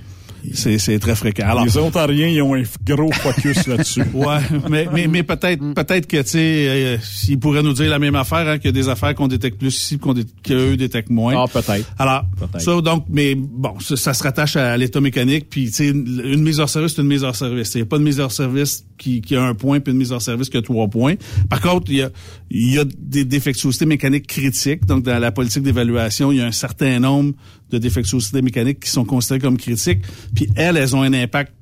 c'est 0.53 0.79
c'est 0.79 0.99
très 0.99 1.15
fréquent. 1.15 1.47
Alors, 1.47 1.65
les 1.65 1.77
Ontariens, 1.79 2.29
ils 2.29 2.43
ont 2.43 2.55
un 2.55 2.63
gros 2.85 3.11
focus 3.13 3.67
là-dessus. 3.67 4.03
Ouais, 4.15 4.39
mais 4.71 4.87
mais, 4.93 5.07
mais 5.09 5.23
peut-être 5.23 5.75
peut-être 5.75 6.07
que 6.07 6.19
tu 6.23 6.29
sais 6.29 6.39
euh, 6.69 6.99
s'ils 7.01 7.39
pourraient 7.39 7.63
nous 7.63 7.73
dire 7.73 7.89
la 7.91 7.99
même 7.99 8.15
affaire 8.15 8.47
hein, 8.49 8.59
qu'il 8.59 8.67
y 8.67 8.69
a 8.69 8.73
des 8.73 8.89
affaires 8.89 9.15
qu'on 9.15 9.29
détecte 9.29 9.59
plus 9.59 9.75
ici 9.75 9.99
qu'on 9.99 10.13
dé- 10.15 10.25
qu'eux 10.43 10.77
détectent 10.77 11.11
moins. 11.11 11.35
Ah, 11.37 11.47
peut-être. 11.51 11.91
Alors 11.99 12.25
Peut-être. 12.39 12.61
ça 12.61 12.81
donc 12.81 13.07
mais 13.09 13.35
bon 13.35 13.79
ça, 13.81 13.97
ça 13.97 14.15
se 14.15 14.23
rattache 14.23 14.57
à 14.57 14.77
l'état 14.77 15.01
mécanique 15.01 15.47
puis 15.51 15.67
tu 15.67 15.73
sais 15.73 15.89
une 15.89 16.43
mise 16.43 16.61
hors 16.61 16.69
service 16.69 16.95
c'est 16.95 17.03
une 17.03 17.09
mise 17.09 17.25
hors 17.25 17.35
service. 17.37 17.75
Il 17.75 17.79
n'y 17.79 17.83
a 17.83 17.87
pas 17.87 17.99
de 17.99 18.05
mise 18.05 18.21
hors 18.21 18.33
service 18.33 18.85
qui, 18.99 19.21
qui 19.21 19.35
a 19.37 19.43
un 19.43 19.55
point 19.55 19.81
puis 19.81 19.93
une 19.93 19.99
mise 19.99 20.13
hors 20.13 20.23
service 20.23 20.49
qui 20.49 20.57
a 20.57 20.63
trois 20.63 20.89
points. 20.89 21.15
Par 21.49 21.61
contre 21.61 21.91
il 21.91 21.97
y 21.99 22.03
a 22.03 22.11
il 22.51 22.73
y 22.75 22.79
a 22.79 22.85
des 22.99 23.25
défectuosités 23.25 23.87
mécaniques 23.87 24.27
critiques 24.27 24.87
donc 24.87 25.03
dans 25.05 25.19
la 25.19 25.33
politique 25.33 25.63
d'évaluation 25.63 26.31
il 26.33 26.39
y 26.39 26.41
a 26.41 26.47
un 26.47 26.53
certain 26.53 27.01
nombre 27.01 27.33
de 27.75 27.79
défectuosités 27.79 28.43
mécaniques 28.43 28.81
qui 28.81 28.91
sont 28.91 29.05
considérées 29.05 29.41
comme 29.41 29.59
critiques 29.59 30.03
puis 30.35 30.49
elles 30.57 30.77
elles 30.77 30.95
ont 30.97 31.03
un 31.03 31.13
impact 31.13 31.53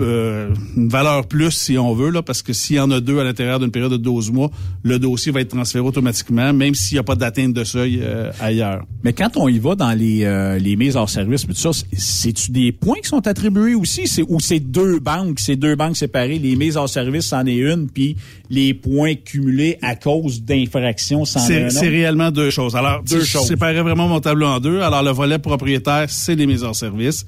euh, 0.00 0.50
une 0.76 0.88
valeur 0.88 1.26
plus, 1.26 1.50
si 1.50 1.78
on 1.78 1.94
veut, 1.94 2.10
là, 2.10 2.22
parce 2.22 2.42
que 2.42 2.52
s'il 2.52 2.76
y 2.76 2.80
en 2.80 2.90
a 2.90 3.00
deux 3.00 3.18
à 3.18 3.24
l'intérieur 3.24 3.58
d'une 3.60 3.70
période 3.70 3.92
de 3.92 3.96
12 3.96 4.30
mois, 4.32 4.50
le 4.82 4.98
dossier 4.98 5.32
va 5.32 5.40
être 5.40 5.50
transféré 5.50 5.84
automatiquement, 5.84 6.52
même 6.52 6.74
s'il 6.74 6.96
n'y 6.96 7.00
a 7.00 7.02
pas 7.02 7.14
d'atteinte 7.14 7.52
de 7.52 7.64
seuil 7.64 8.00
euh, 8.02 8.30
ailleurs. 8.40 8.84
Mais 9.04 9.12
quand 9.12 9.36
on 9.36 9.48
y 9.48 9.58
va 9.58 9.74
dans 9.74 9.92
les, 9.92 10.24
euh, 10.24 10.58
les 10.58 10.76
mises 10.76 10.96
hors 10.96 11.08
service, 11.10 11.46
tout 11.46 11.54
ça, 11.54 11.70
c'est-tu 11.92 12.50
des 12.50 12.72
points 12.72 12.98
qui 13.02 13.08
sont 13.08 13.26
attribués 13.26 13.74
aussi? 13.74 14.06
C'est, 14.06 14.24
ou 14.28 14.40
c'est 14.40 14.60
deux 14.60 14.98
banques, 15.00 15.40
c'est 15.40 15.56
deux 15.56 15.76
banques 15.76 15.96
séparées, 15.96 16.38
les 16.38 16.56
mises 16.56 16.76
hors 16.76 16.88
service, 16.88 17.26
c'en 17.26 17.44
est 17.46 17.56
une, 17.56 17.88
puis 17.88 18.16
les 18.50 18.74
points 18.74 19.14
cumulés 19.14 19.78
à 19.82 19.94
cause 19.94 20.42
d'infractions, 20.42 21.24
c'en 21.24 21.46
est 21.48 21.64
un 21.64 21.70
C'est 21.70 21.88
réellement 21.88 22.30
deux 22.30 22.50
choses. 22.50 22.76
Alors, 22.76 23.02
Deux 23.02 23.20
je 23.20 23.24
choses. 23.24 23.46
séparais 23.46 23.82
vraiment 23.82 24.08
mon 24.08 24.20
tableau 24.20 24.46
en 24.46 24.60
deux. 24.60 24.80
Alors, 24.80 25.02
le 25.02 25.10
volet 25.10 25.38
propriétaire, 25.38 26.06
c'est 26.08 26.34
les 26.34 26.46
mises 26.46 26.62
hors 26.64 26.74
service. 26.76 27.26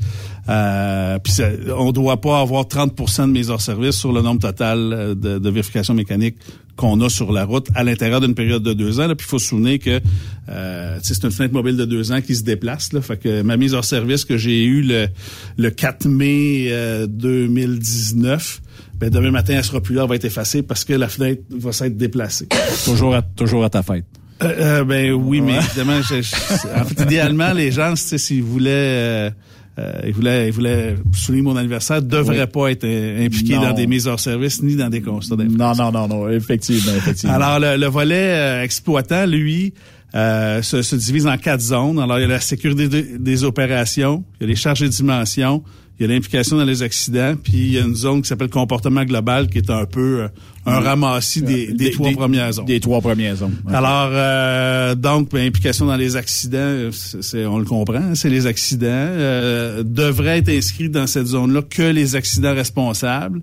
Euh, 0.51 1.19
puis 1.21 1.33
on 1.79 1.93
doit 1.93 2.21
pas 2.21 2.41
avoir 2.41 2.65
30% 2.65 3.27
de 3.27 3.33
mises 3.33 3.51
hors 3.51 3.61
service 3.61 3.95
sur 3.97 4.13
le 4.13 4.21
nombre 4.21 4.41
total 4.41 4.79
euh, 4.93 5.15
de, 5.15 5.39
de 5.39 5.51
vérification 5.51 5.95
mécanique 5.95 6.37
qu'on 6.77 7.01
a 7.03 7.09
sur 7.09 7.31
la 7.31 7.45
route 7.45 7.69
à 7.75 7.85
l'intérieur 7.85 8.21
d'une 8.21 8.35
période 8.35 8.63
de 8.63 8.73
deux 8.73 8.99
ans. 9.01 9.07
Là. 9.07 9.15
Puis 9.15 9.27
il 9.27 9.31
faut 9.31 9.39
se 9.39 9.47
souvenir 9.49 9.79
que 9.79 10.01
euh, 10.49 10.99
c'est 11.03 11.23
une 11.25 11.31
fenêtre 11.31 11.55
mobile 11.55 11.77
de 11.77 11.85
deux 11.85 12.11
ans 12.11 12.21
qui 12.21 12.35
se 12.35 12.43
déplace. 12.43 12.93
Là. 12.93 13.01
Fait 13.03 13.17
que 13.19 13.43
ma 13.43 13.57
mise 13.57 13.75
hors 13.75 13.85
service 13.85 14.25
que 14.25 14.37
j'ai 14.39 14.65
eue 14.65 14.83
le, 14.83 15.09
le 15.57 15.71
4 15.71 16.07
mai 16.09 16.67
euh, 16.71 17.07
2019, 17.07 18.61
ben, 18.99 19.11
demain 19.11 19.31
matin, 19.31 19.55
elle 19.57 19.65
sera 19.65 19.81
plus 19.81 19.95
là, 19.95 20.03
elle 20.03 20.09
va 20.09 20.17
être 20.17 20.25
effacée 20.25 20.63
parce 20.63 20.85
que 20.85 20.93
la 20.95 21.09
fenêtre 21.09 21.43
va 21.51 21.73
s'être 21.73 21.97
déplacée. 21.97 22.49
Toujours 22.85 23.15
à, 23.15 23.23
toujours 23.23 23.65
à 23.65 23.71
ta 23.71 23.83
fête. 23.83 24.05
Euh, 24.43 24.81
euh, 24.81 24.85
ben 24.85 25.13
oui, 25.13 25.41
mais 25.43 25.57
évidemment, 25.59 26.01
je- 26.03 26.23
je- 26.23 26.81
en 26.81 26.85
fait, 26.85 27.03
idéalement, 27.05 27.53
les 27.53 27.71
gens, 27.73 27.95
s'ils 27.95 28.43
voulaient, 28.43 29.31
euh, 29.79 29.93
ils 30.07 30.13
voulaient, 30.13 30.49
ils 30.49 30.53
voulaient 30.53 30.97
souligner 31.13 31.43
mon 31.45 31.57
anniversaire, 31.57 32.03
devraient 32.03 32.41
Oui. 32.41 32.47
pas 32.53 32.71
être 32.73 32.85
euh, 32.85 33.25
impliqués 33.27 33.55
Non. 33.55 33.63
dans 33.63 33.73
des 33.73 33.87
mises 33.87 34.07
hors 34.09 34.21
service 34.21 34.63
ni 34.63 34.77
dans 34.77 34.89
des 34.91 35.01
constats. 35.01 35.37
Non, 35.37 35.75
non, 35.75 35.93
non, 35.93 36.09
non, 36.09 36.29
effectivement, 36.29 36.93
effectivement. 36.97 37.35
Alors, 37.35 37.59
le, 37.61 37.77
le 37.81 37.87
volet 37.87 38.17
euh, 38.35 38.63
exploitant, 38.63 39.27
lui, 39.27 39.73
euh, 40.15 40.61
se, 40.63 40.83
se 40.83 40.97
divise 40.97 41.27
en 41.27 41.39
quatre 41.39 41.61
zones. 41.61 41.99
Alors, 42.01 42.19
il 42.19 42.23
y 42.23 42.25
a 42.25 42.29
la 42.29 42.41
sécurité 42.41 42.89
des, 42.89 43.19
des 43.19 43.45
opérations, 43.45 44.25
il 44.41 44.45
y 44.45 44.47
a 44.47 44.49
les 44.49 44.57
charges 44.57 44.83
et 44.83 44.89
dimensions, 44.89 45.63
il 46.01 46.07
y 46.07 46.11
a 46.11 46.15
l'implication 46.15 46.57
dans 46.57 46.65
les 46.65 46.83
accidents, 46.83 47.35
puis 47.37 47.53
il 47.53 47.73
y 47.73 47.79
a 47.79 47.83
une 47.83 47.95
zone 47.95 48.23
qui 48.23 48.29
s'appelle 48.29 48.49
comportement 48.49 49.05
global, 49.05 49.49
qui 49.49 49.59
est 49.59 49.69
un 49.71 49.85
peu 49.85 50.23
euh, 50.23 50.29
un 50.65 50.81
ramassis 50.81 51.43
des, 51.43 51.67
des, 51.69 51.73
Des- 51.75 51.91
trois 51.91 52.09
des- 52.09 52.17
premières 52.17 52.53
zones. 52.53 52.65
Des 52.65 52.81
trois 52.81 53.01
premières 53.03 53.37
zones. 53.37 53.55
Alors, 53.69 54.09
euh, 54.13 54.95
donc, 54.95 55.31
ben, 55.31 55.47
implication 55.47 55.85
dans 55.87 55.97
les 55.97 56.17
accidents, 56.17 56.89
c'est, 56.91 57.23
c'est- 57.23 57.45
on 57.47 57.59
le 57.59 57.67
comprend, 57.67 57.97
hein, 57.99 58.15
c'est 58.15 58.31
les 58.31 58.47
accidents. 58.47 58.87
Euh, 58.89 59.83
devraient 59.85 60.39
être 60.39 60.49
inscrits 60.49 60.89
dans 60.89 61.07
cette 61.07 61.27
zone-là 61.27 61.61
que 61.69 61.83
les 61.83 62.17
accidents 62.17 62.55
responsables. 62.55 63.43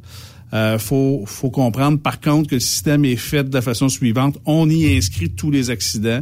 Euh, 0.53 0.79
faut, 0.79 1.23
faut 1.25 1.49
comprendre, 1.49 1.99
par 1.99 2.21
contre, 2.21 2.49
que 2.49 2.55
le 2.55 2.61
système 2.61 3.03
est 3.03 3.17
fait 3.17 3.43
de 3.43 3.53
la 3.53 3.61
façon 3.61 3.89
suivante. 3.89 4.37
On 4.45 4.69
y 4.69 4.95
inscrit 4.95 5.29
tous 5.29 5.51
les 5.51 5.69
accidents 5.69 6.21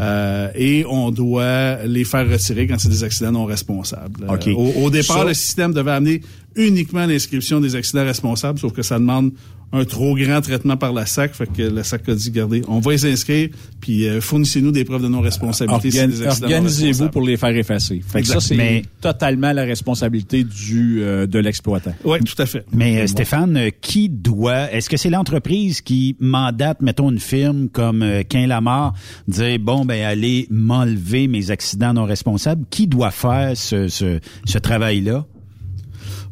euh, 0.00 0.50
et 0.56 0.84
on 0.88 1.10
doit 1.12 1.84
les 1.84 2.04
faire 2.04 2.28
retirer 2.28 2.66
quand 2.66 2.78
c'est 2.78 2.88
des 2.88 3.04
accidents 3.04 3.32
non 3.32 3.44
responsables. 3.44 4.24
Euh, 4.24 4.34
OK. 4.34 4.48
au, 4.48 4.86
au 4.86 4.90
départ, 4.90 5.24
le 5.24 5.34
système 5.34 5.72
devait 5.72 5.92
amener 5.92 6.20
uniquement 6.56 7.06
l'inscription 7.06 7.60
des 7.60 7.76
accidents 7.76 8.04
responsables, 8.04 8.58
sauf 8.58 8.72
que 8.72 8.82
ça 8.82 8.98
demande 8.98 9.32
un 9.72 9.84
trop 9.84 10.16
grand 10.16 10.40
traitement 10.40 10.76
par 10.76 10.92
la 10.92 11.06
SAC. 11.06 11.34
Fait 11.34 11.46
que 11.46 11.62
la 11.62 11.84
SAC 11.84 12.08
a 12.08 12.14
dit, 12.14 12.28
regardez, 12.30 12.62
on 12.68 12.80
va 12.80 12.92
les 12.92 13.06
inscrire, 13.06 13.50
puis 13.80 14.08
euh, 14.08 14.20
fournissez-nous 14.20 14.72
des 14.72 14.84
preuves 14.84 15.02
de 15.02 15.08
non-responsabilité. 15.08 15.90
Organ- 16.02 16.10
si 16.12 16.42
Organisez-vous 16.44 17.08
pour 17.10 17.22
les 17.22 17.36
faire 17.36 17.56
effacer. 17.56 18.00
Fait 18.06 18.22
que 18.22 18.26
ça, 18.28 18.40
c'est 18.40 18.82
totalement 19.00 19.52
la 19.52 19.62
responsabilité 19.62 20.44
du 20.44 21.02
euh, 21.02 21.26
de 21.26 21.38
l'exploitant. 21.38 21.94
Oui, 22.04 22.18
tout 22.20 22.40
à 22.42 22.46
fait. 22.46 22.64
Mais 22.72 23.00
euh, 23.00 23.06
Stéphane, 23.06 23.70
qui 23.80 24.08
doit 24.08 24.72
Est-ce 24.72 24.90
que 24.90 24.96
c'est 24.96 25.10
l'entreprise 25.10 25.80
qui 25.80 26.16
mandate, 26.20 26.82
mettons 26.82 27.10
une 27.10 27.20
firme 27.20 27.68
comme 27.68 28.02
euh, 28.02 28.22
Quin 28.28 28.46
Lamar, 28.46 28.94
dire 29.28 29.58
bon 29.60 29.84
ben 29.84 30.04
allez 30.04 30.46
m'enlever 30.50 31.28
mes 31.28 31.50
accidents 31.50 31.92
non 31.94 32.04
responsables? 32.04 32.64
Qui 32.70 32.86
doit 32.86 33.10
faire 33.10 33.56
ce, 33.56 33.88
ce, 33.88 34.18
ce 34.44 34.58
travail-là? 34.58 35.26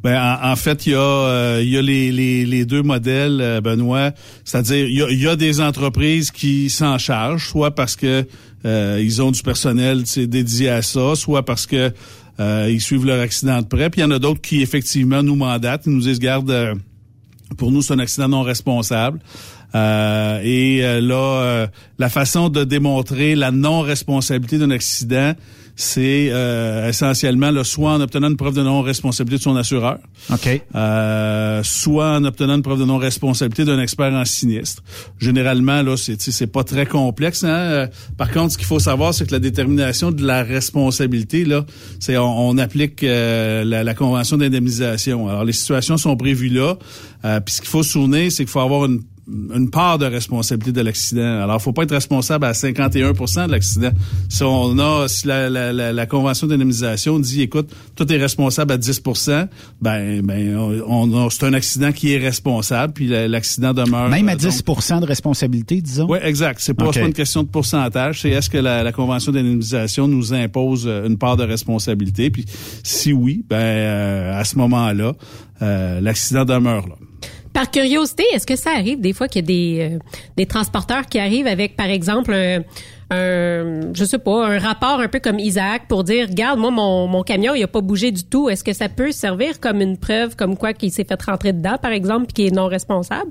Ben, 0.02 0.16
en, 0.16 0.52
en 0.52 0.56
fait, 0.56 0.86
il 0.86 0.92
y 0.92 0.94
a, 0.94 0.98
euh, 0.98 1.62
y 1.64 1.76
a 1.76 1.82
les, 1.82 2.12
les, 2.12 2.46
les 2.46 2.64
deux 2.64 2.82
modèles, 2.82 3.40
euh, 3.40 3.60
Benoît. 3.60 4.12
C'est-à-dire, 4.44 4.86
il 4.86 4.94
y 4.96 5.02
a, 5.02 5.10
y 5.10 5.26
a 5.28 5.36
des 5.36 5.60
entreprises 5.60 6.30
qui 6.30 6.70
s'en 6.70 6.98
chargent, 6.98 7.48
soit 7.48 7.74
parce 7.74 7.96
que 7.96 8.26
euh, 8.64 9.00
ils 9.02 9.20
ont 9.22 9.30
du 9.30 9.42
personnel 9.42 10.04
dédié 10.16 10.70
à 10.70 10.82
ça, 10.82 11.14
soit 11.14 11.44
parce 11.44 11.66
que 11.66 11.92
euh, 12.40 12.68
ils 12.70 12.80
suivent 12.80 13.06
leur 13.06 13.20
accident 13.20 13.60
de 13.60 13.66
près. 13.66 13.90
Puis 13.90 14.00
il 14.00 14.04
y 14.04 14.06
en 14.06 14.10
a 14.12 14.18
d'autres 14.18 14.40
qui 14.40 14.62
effectivement 14.62 15.22
nous 15.22 15.36
mandatent, 15.36 15.82
ils 15.86 15.92
nous 15.92 16.00
disent 16.02 16.20
garde. 16.20 16.50
euh, 16.50 16.74
pour 17.56 17.72
nous, 17.72 17.82
c'est 17.82 17.94
un 17.94 17.98
accident 17.98 18.28
non 18.28 18.42
responsable. 18.42 19.20
Euh, 19.74 20.40
et 20.42 20.84
euh, 20.84 21.00
là, 21.00 21.14
euh, 21.42 21.66
la 21.98 22.08
façon 22.08 22.48
de 22.48 22.64
démontrer 22.64 23.34
la 23.34 23.50
non-responsabilité 23.50 24.58
d'un 24.58 24.70
accident, 24.70 25.32
c'est 25.80 26.30
euh, 26.32 26.88
essentiellement 26.88 27.52
là, 27.52 27.62
soit 27.62 27.92
en 27.92 28.00
obtenant 28.00 28.28
une 28.28 28.36
preuve 28.36 28.54
de 28.54 28.62
non-responsabilité 28.64 29.38
de 29.38 29.42
son 29.44 29.54
assureur, 29.54 29.98
OK. 30.28 30.60
euh, 30.74 31.62
soit 31.62 32.16
en 32.16 32.24
obtenant 32.24 32.56
une 32.56 32.62
preuve 32.62 32.80
de 32.80 32.84
non-responsabilité 32.84 33.64
d'un 33.64 33.78
expert 33.80 34.12
en 34.12 34.24
sinistre. 34.24 34.82
Généralement, 35.20 35.82
là, 35.82 35.96
c'est 35.96 36.20
c'est 36.20 36.48
pas 36.48 36.64
très 36.64 36.84
complexe. 36.84 37.44
Hein? 37.44 37.48
Euh, 37.50 37.86
Par 38.16 38.32
contre, 38.32 38.54
ce 38.54 38.58
qu'il 38.58 38.66
faut 38.66 38.80
savoir, 38.80 39.14
c'est 39.14 39.24
que 39.24 39.30
la 39.32 39.38
détermination 39.38 40.10
de 40.10 40.26
la 40.26 40.42
responsabilité, 40.42 41.44
là, 41.44 41.64
c'est 42.00 42.16
on, 42.18 42.48
on 42.48 42.58
applique 42.58 43.04
euh, 43.04 43.62
la, 43.62 43.84
la 43.84 43.94
convention 43.94 44.36
d'indemnisation. 44.36 45.28
Alors, 45.28 45.44
les 45.44 45.52
situations 45.52 45.96
sont 45.96 46.16
prévues 46.16 46.48
là. 46.48 46.76
Euh, 47.24 47.38
Puis 47.38 47.54
ce 47.54 47.60
qu'il 47.60 47.70
faut 47.70 47.84
se 47.84 47.92
souvenir, 47.92 48.32
c'est 48.32 48.42
qu'il 48.44 48.50
faut 48.50 48.58
avoir 48.58 48.84
une 48.86 49.02
une 49.30 49.70
part 49.70 49.98
de 49.98 50.06
responsabilité 50.06 50.72
de 50.72 50.80
l'accident. 50.80 51.42
Alors, 51.42 51.60
faut 51.60 51.72
pas 51.72 51.82
être 51.82 51.92
responsable 51.94 52.46
à 52.46 52.52
51% 52.52 53.46
de 53.46 53.52
l'accident. 53.52 53.90
Si 54.28 54.42
on 54.42 54.78
a, 54.78 55.06
si 55.08 55.26
la, 55.26 55.50
la, 55.50 55.72
la, 55.72 55.92
la 55.92 56.06
convention 56.06 56.46
d'indemnisation 56.46 57.18
dit, 57.18 57.42
écoute, 57.42 57.70
tout 57.94 58.10
est 58.12 58.16
responsable 58.16 58.72
à 58.72 58.78
10% 58.78 59.48
ben, 59.80 60.22
ben, 60.22 60.56
on, 60.56 61.12
on 61.12 61.30
c'est 61.30 61.44
un 61.44 61.52
accident 61.52 61.92
qui 61.92 62.14
est 62.14 62.18
responsable, 62.18 62.92
puis 62.94 63.06
la- 63.06 63.28
l'accident 63.28 63.74
demeure. 63.74 64.08
Même 64.08 64.28
à 64.28 64.32
euh, 64.32 64.36
10% 64.36 65.00
de 65.00 65.06
responsabilité, 65.06 65.80
disons? 65.82 66.06
oui, 66.08 66.18
exact. 66.22 66.60
C'est 66.60 66.74
pas, 66.74 66.90
pas 66.90 67.00
une 67.00 67.12
question 67.12 67.42
de 67.42 67.48
pourcentage. 67.48 68.22
C'est 68.22 68.30
est-ce 68.30 68.48
que 68.48 68.58
la, 68.58 68.82
la 68.82 68.92
convention 68.92 69.32
d'indemnisation 69.32 70.08
nous 70.08 70.32
impose 70.32 70.86
euh, 70.86 71.06
une 71.06 71.18
part 71.18 71.36
de 71.36 71.44
responsabilité? 71.44 72.30
Puis 72.30 72.44
si 72.82 73.12
oui, 73.12 73.44
ben 73.48 73.56
euh, 73.56 74.40
à 74.40 74.44
ce 74.44 74.56
moment-là, 74.56 75.12
euh, 75.62 76.00
l'accident 76.00 76.44
demeure 76.44 76.86
là. 76.88 76.94
Par 77.52 77.70
curiosité, 77.70 78.24
est-ce 78.34 78.46
que 78.46 78.56
ça 78.56 78.70
arrive 78.70 79.00
des 79.00 79.12
fois 79.12 79.28
qu'il 79.28 79.42
y 79.42 79.44
a 79.44 79.46
des, 79.46 79.94
euh, 79.94 79.98
des 80.36 80.46
transporteurs 80.46 81.06
qui 81.06 81.18
arrivent 81.18 81.46
avec, 81.46 81.76
par 81.76 81.86
exemple, 81.86 82.32
un, 82.32 82.62
un, 83.10 83.92
je 83.94 84.04
sais 84.04 84.18
pas, 84.18 84.46
un 84.46 84.58
rapport 84.58 85.00
un 85.00 85.08
peu 85.08 85.18
comme 85.18 85.38
Isaac 85.38 85.88
pour 85.88 86.04
dire, 86.04 86.28
regarde, 86.28 86.58
moi, 86.58 86.70
mon, 86.70 87.06
mon 87.06 87.22
camion, 87.22 87.54
il 87.54 87.62
a 87.62 87.68
pas 87.68 87.80
bougé 87.80 88.10
du 88.10 88.24
tout. 88.24 88.48
Est-ce 88.48 88.62
que 88.62 88.72
ça 88.72 88.88
peut 88.88 89.12
servir 89.12 89.60
comme 89.60 89.80
une 89.80 89.96
preuve, 89.96 90.36
comme 90.36 90.56
quoi 90.56 90.72
qu'il 90.72 90.92
s'est 90.92 91.04
fait 91.04 91.20
rentrer 91.22 91.52
dedans, 91.52 91.76
par 91.80 91.92
exemple, 91.92 92.26
puis 92.26 92.34
qu'il 92.34 92.46
est 92.46 92.56
non 92.56 92.66
responsable? 92.66 93.30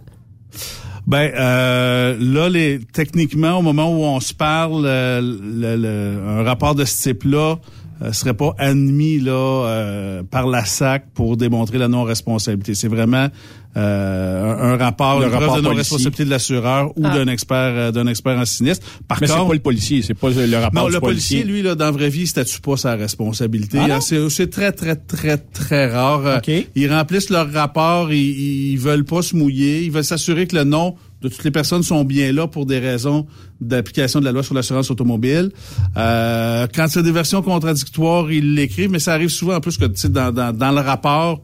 Ben 1.06 1.32
euh, 1.36 2.18
là, 2.20 2.50
les, 2.50 2.80
techniquement, 2.92 3.60
au 3.60 3.62
moment 3.62 3.90
où 3.90 4.04
on 4.04 4.20
se 4.20 4.34
parle, 4.34 4.84
euh, 4.86 6.42
un 6.42 6.44
rapport 6.44 6.76
de 6.76 6.84
ce 6.84 7.04
type-là 7.04 7.60
euh, 8.02 8.12
serait 8.14 8.34
pas 8.34 8.54
admis 8.58 9.20
là 9.20 9.32
euh, 9.34 10.24
par 10.24 10.48
la 10.48 10.66
SAC 10.66 11.06
pour 11.14 11.38
démontrer 11.38 11.78
la 11.78 11.88
non-responsabilité. 11.88 12.76
C'est 12.76 12.88
vraiment 12.88 13.28
euh, 13.76 14.54
un, 14.56 14.74
un 14.74 14.78
rapport, 14.78 15.20
Le 15.20 15.26
une 15.26 15.32
preuve 15.32 15.42
rapport 15.42 15.58
de 15.58 15.62
non-responsabilité 15.62 16.26
de 16.26 16.30
l'assureur 16.30 16.92
ou 16.98 17.02
Ah. 17.04 17.16
d'un 17.16 17.28
expert 17.28 17.58
euh, 17.58 17.92
d'un 17.92 18.08
expert 18.08 18.38
en 18.38 18.46
sinistre. 18.46 18.86
Par 19.08 19.20
Mais 19.22 19.28
c'est 19.28 19.34
contre, 19.34 19.48
pas 19.50 19.54
le 19.54 19.60
policier, 19.60 20.02
c'est 20.02 20.14
pas 20.14 20.30
le 20.30 20.56
rapport 20.58 20.84
non, 20.84 20.88
du 20.88 20.94
le 20.94 21.00
policier, 21.00 21.44
lui, 21.44 21.62
là, 21.62 21.76
dans 21.76 21.86
la 21.86 21.92
vraie 21.92 22.10
vie, 22.10 22.22
il 22.22 22.28
statue 22.28 22.60
pas 22.60 22.78
sa 22.78 22.96
responsabilité. 22.96 23.78
Ah? 23.80 23.96
Hein, 23.96 24.02
c'est, 24.02 24.30
c'est 24.30 24.50
très, 24.50 24.72
très, 24.72 24.96
très, 24.96 25.38
très 25.38 25.88
rare. 25.92 26.26
Euh, 26.26 26.38
OK. 26.38 26.52
Ils 26.76 26.92
remplissent 26.92 27.30
leur 27.30 27.52
rapport, 27.52 28.12
ils, 28.12 28.72
ils 28.74 28.78
veulent 28.80 29.06
pas 29.06 29.22
se 29.22 29.36
mouiller, 29.36 29.84
ils 29.84 29.92
veulent 29.92 30.04
s'assurer 30.04 30.48
que 30.48 30.56
le 30.56 30.64
nom 30.64 30.96
de 31.22 31.30
toutes 31.30 31.44
les 31.44 31.52
personnes 31.52 31.84
sont 31.84 32.04
bien 32.04 32.32
là 32.32 32.48
pour 32.48 32.66
des 32.66 32.80
raisons 32.80 33.26
d'application 33.60 34.20
de 34.20 34.26
la 34.26 34.32
loi 34.32 34.44
sur 34.44 34.54
l'assurance 34.54 34.92
automobile. 34.92 35.52
Euh, 35.98 36.68
quand 36.74 36.88
c'est 36.88 37.04
des 37.04 37.12
versions 37.12 37.42
contradictoires, 37.42 38.32
ils 38.32 38.54
l'écrivent, 38.54 38.92
mais 38.92 39.00
ça 39.00 39.14
arrive 39.14 39.30
souvent 39.30 39.56
en 39.56 39.60
plus 39.60 39.78
que 39.78 39.86
dans, 40.08 40.32
dans, 40.32 40.56
dans 40.56 40.72
le 40.72 40.82
rapport, 40.82 41.42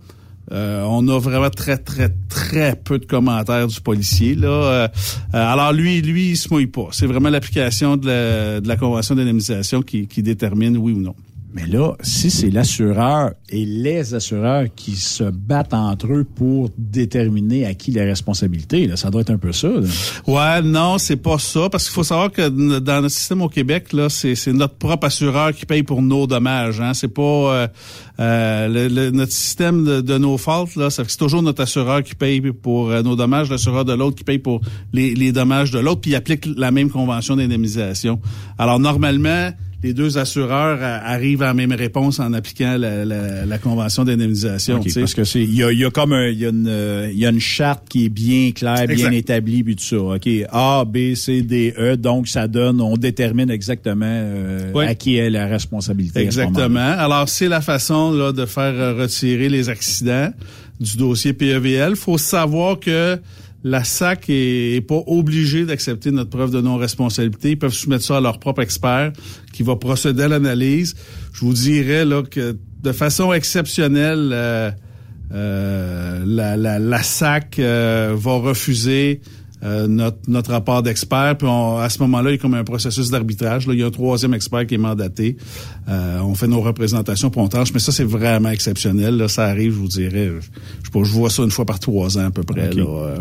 euh, 0.51 0.83
on 0.87 1.07
a 1.07 1.19
vraiment 1.19 1.49
très, 1.49 1.77
très, 1.77 2.09
très 2.29 2.75
peu 2.75 2.99
de 2.99 3.05
commentaires 3.05 3.67
du 3.67 3.79
policier. 3.79 4.35
Là. 4.35 4.47
Euh, 4.47 4.87
euh, 5.33 5.53
alors 5.53 5.71
lui, 5.73 6.01
lui, 6.01 6.31
il 6.31 6.37
se 6.37 6.49
mouille 6.53 6.67
pas. 6.67 6.89
C'est 6.91 7.07
vraiment 7.07 7.29
l'application 7.29 7.97
de 7.97 8.07
la, 8.07 8.61
de 8.61 8.67
la 8.67 8.75
convention 8.75 9.15
d'indemnisation 9.15 9.81
qui, 9.81 10.07
qui 10.07 10.21
détermine 10.21 10.77
oui 10.77 10.91
ou 10.91 10.99
non. 10.99 11.15
Mais 11.53 11.67
là, 11.67 11.93
si 12.01 12.31
c'est 12.31 12.49
l'assureur 12.49 13.33
et 13.49 13.63
les 13.63 14.15
assureurs 14.15 14.65
qui 14.75 14.95
se 14.95 15.23
battent 15.23 15.75
entre 15.75 16.11
eux 16.11 16.23
pour 16.23 16.71
déterminer 16.79 17.67
à 17.67 17.75
qui 17.75 17.91
les 17.91 18.03
responsabilités, 18.03 18.87
là, 18.87 18.97
ça 18.97 19.11
doit 19.11 19.21
être 19.21 19.29
un 19.29 19.37
peu 19.37 19.51
ça. 19.51 19.67
Là. 19.67 19.87
Ouais, 20.25 20.61
non, 20.63 20.97
c'est 20.97 21.17
pas 21.17 21.37
ça, 21.37 21.69
parce 21.69 21.83
qu'il 21.83 21.93
faut 21.93 22.03
savoir 22.03 22.31
que 22.31 22.49
dans 22.49 23.01
notre 23.01 23.13
système 23.13 23.43
au 23.43 23.49
Québec, 23.49 23.93
là, 23.93 24.09
c'est, 24.09 24.47
notre 24.47 24.73
propre 24.73 25.05
assureur 25.05 25.53
qui 25.53 25.67
paye 25.67 25.83
pour 25.83 26.01
nos 26.01 26.25
dommages. 26.25 26.81
Hein. 26.81 26.95
C'est 26.95 27.07
pas 27.07 27.21
euh, 27.21 27.67
euh, 28.19 29.11
notre 29.11 29.31
système 29.31 30.01
de, 30.01 30.17
nos 30.17 30.39
fautes, 30.39 30.75
là, 30.75 30.89
c'est 30.89 31.05
toujours 31.17 31.43
notre 31.43 31.61
assureur 31.61 32.01
qui 32.01 32.15
paye 32.15 32.41
pour 32.41 32.89
euh, 32.89 33.03
nos 33.03 33.15
dommages, 33.15 33.51
l'assureur 33.51 33.85
de 33.85 33.93
l'autre 33.93 34.15
qui 34.15 34.23
paye 34.23 34.39
pour 34.39 34.61
les, 34.91 35.13
les 35.13 35.31
dommages 35.31 35.69
de 35.69 35.77
l'autre, 35.77 36.01
puis 36.01 36.11
il 36.11 36.15
applique 36.15 36.47
la 36.57 36.71
même 36.71 36.89
convention 36.89 37.35
d'indemnisation. 37.35 38.19
Alors 38.57 38.79
normalement, 38.79 39.51
les 39.83 39.93
deux 39.93 40.17
assureurs 40.17 40.79
arrivent 40.81 41.41
à 41.43 41.47
la 41.47 41.53
même 41.53 41.73
réponse 41.73 42.19
en 42.19 42.31
appliquant 42.33 42.77
la, 42.77 43.03
la, 43.05 43.45
la 43.45 43.57
convention 43.57 44.03
d'indemnisation. 44.05 44.81
Parce 44.95 45.13
que 45.13 45.23
c'est 45.25 45.43
il 45.43 45.55
y 45.55 45.63
a, 45.63 45.71
y 45.71 45.83
a 45.85 45.91
comme 45.91 46.13
un, 46.13 46.27
il 46.27 46.39
y 46.39 46.45
a 46.45 46.49
une 46.49 47.09
il 47.11 47.19
y 47.19 47.25
a 47.25 47.29
une 47.29 47.39
charte 47.39 47.83
qui 47.89 48.05
est 48.05 48.09
bien 48.09 48.51
claire, 48.51 48.87
bien 48.87 49.11
établie 49.11 49.63
puis 49.63 49.75
tout 49.75 49.83
ça. 49.83 49.97
OK, 49.97 50.29
A 50.51 50.85
B 50.85 51.15
C 51.15 51.41
D 51.41 51.73
E 51.77 51.95
donc 51.97 52.27
ça 52.27 52.47
donne 52.47 52.79
on 52.81 52.95
détermine 52.97 53.49
exactement 53.49 54.05
euh, 54.07 54.71
Oui. 54.73 54.85
à 54.85 54.95
qui 54.95 55.17
est 55.17 55.29
la 55.29 55.47
responsabilité. 55.47 56.19
à 56.19 56.21
ce 56.23 56.25
Exactement. 56.27 56.79
Alors, 56.79 57.27
c'est 57.27 57.47
la 57.49 57.61
façon 57.61 58.11
là, 58.11 58.31
de 58.31 58.45
faire 58.45 58.73
euh, 58.73 58.93
retirer 58.93 59.49
les 59.49 59.69
accidents 59.69 60.31
du 60.79 60.97
dossier 60.97 61.33
PEVL. 61.33 61.95
faut 61.95 62.17
savoir 62.17 62.79
que 62.79 63.19
la 63.63 63.83
SAC 63.83 64.29
est, 64.29 64.75
est 64.75 64.81
pas 64.81 65.01
obligée 65.07 65.65
d'accepter 65.65 66.11
notre 66.11 66.29
preuve 66.29 66.51
de 66.51 66.59
non-responsabilité. 66.61 67.51
Ils 67.51 67.57
peuvent 67.59 67.73
soumettre 67.73 68.03
ça 68.03 68.17
à 68.17 68.21
leur 68.21 68.39
propre 68.39 68.61
expert 68.61 69.13
qui 69.53 69.63
va 69.63 69.75
procéder 69.77 70.23
à 70.23 70.27
l'analyse. 70.27 70.95
Je 71.33 71.41
vous 71.45 71.53
dirais 71.53 72.03
là 72.05 72.23
que 72.23 72.57
de 72.83 72.91
façon 72.91 73.31
exceptionnelle, 73.31 74.31
euh, 74.33 74.71
euh, 75.33 76.23
la, 76.25 76.57
la, 76.57 76.79
la 76.79 77.03
SAC 77.03 77.57
euh, 77.59 78.13
va 78.17 78.33
refuser 78.33 79.21
euh, 79.63 79.87
notre, 79.87 80.17
notre 80.27 80.51
rapport 80.51 80.83
d'expert. 80.83 81.37
Puis 81.37 81.47
on- 81.47 81.77
à 81.77 81.87
ce 81.89 81.99
moment-là, 81.99 82.31
il 82.31 82.33
y 82.33 82.37
a 82.37 82.41
comme 82.41 82.53
un 82.53 82.65
processus 82.65 83.09
d'arbitrage. 83.09 83.65
Là, 83.65 83.73
il 83.73 83.79
y 83.79 83.83
a 83.83 83.87
un 83.87 83.91
troisième 83.91 84.33
expert 84.33 84.67
qui 84.67 84.75
est 84.75 84.77
mandaté. 84.77 85.37
Euh, 85.87 86.19
on 86.19 86.35
fait 86.35 86.47
nos 86.47 86.59
représentations, 86.61 87.29
puis 87.29 87.39
on 87.39 87.47
tranche. 87.47 87.71
Mais 87.73 87.79
ça, 87.79 87.93
c'est 87.93 88.03
vraiment 88.03 88.49
exceptionnel. 88.49 89.15
Là, 89.15 89.29
ça 89.29 89.45
arrive, 89.45 89.71
je 89.71 89.77
vous 89.77 89.87
dirais. 89.87 90.29
Je, 90.83 90.89
je 91.03 91.11
vois 91.11 91.29
ça 91.29 91.43
une 91.43 91.51
fois 91.51 91.65
par 91.65 91.79
trois 91.79 92.17
ans 92.17 92.25
à 92.27 92.31
peu 92.31 92.43
près. 92.43 92.69
Là. 92.71 93.15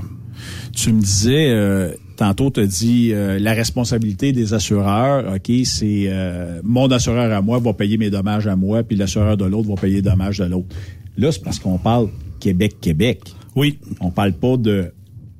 Tu 0.74 0.92
me 0.92 1.00
disais 1.00 1.50
euh, 1.50 1.90
tantôt 2.16 2.50
tu 2.50 2.60
as 2.60 2.66
dit 2.66 3.10
euh, 3.12 3.38
la 3.38 3.52
responsabilité 3.52 4.32
des 4.32 4.54
assureurs, 4.54 5.34
OK, 5.34 5.52
c'est 5.64 6.04
euh, 6.08 6.60
mon 6.64 6.86
assureur 6.88 7.32
à 7.32 7.40
moi 7.42 7.58
va 7.58 7.72
payer 7.72 7.96
mes 7.98 8.10
dommages 8.10 8.46
à 8.46 8.56
moi 8.56 8.82
puis 8.82 8.96
l'assureur 8.96 9.36
de 9.36 9.44
l'autre 9.44 9.68
va 9.68 9.74
payer 9.76 9.96
les 9.96 10.02
dommages 10.02 10.38
de 10.38 10.44
l'autre. 10.44 10.68
Là, 11.16 11.30
c'est 11.32 11.42
parce 11.42 11.58
qu'on 11.58 11.78
parle 11.78 12.08
Québec 12.40 12.76
Québec. 12.80 13.20
Oui. 13.54 13.78
On 14.00 14.10
parle 14.10 14.32
pas 14.32 14.56
de 14.56 14.92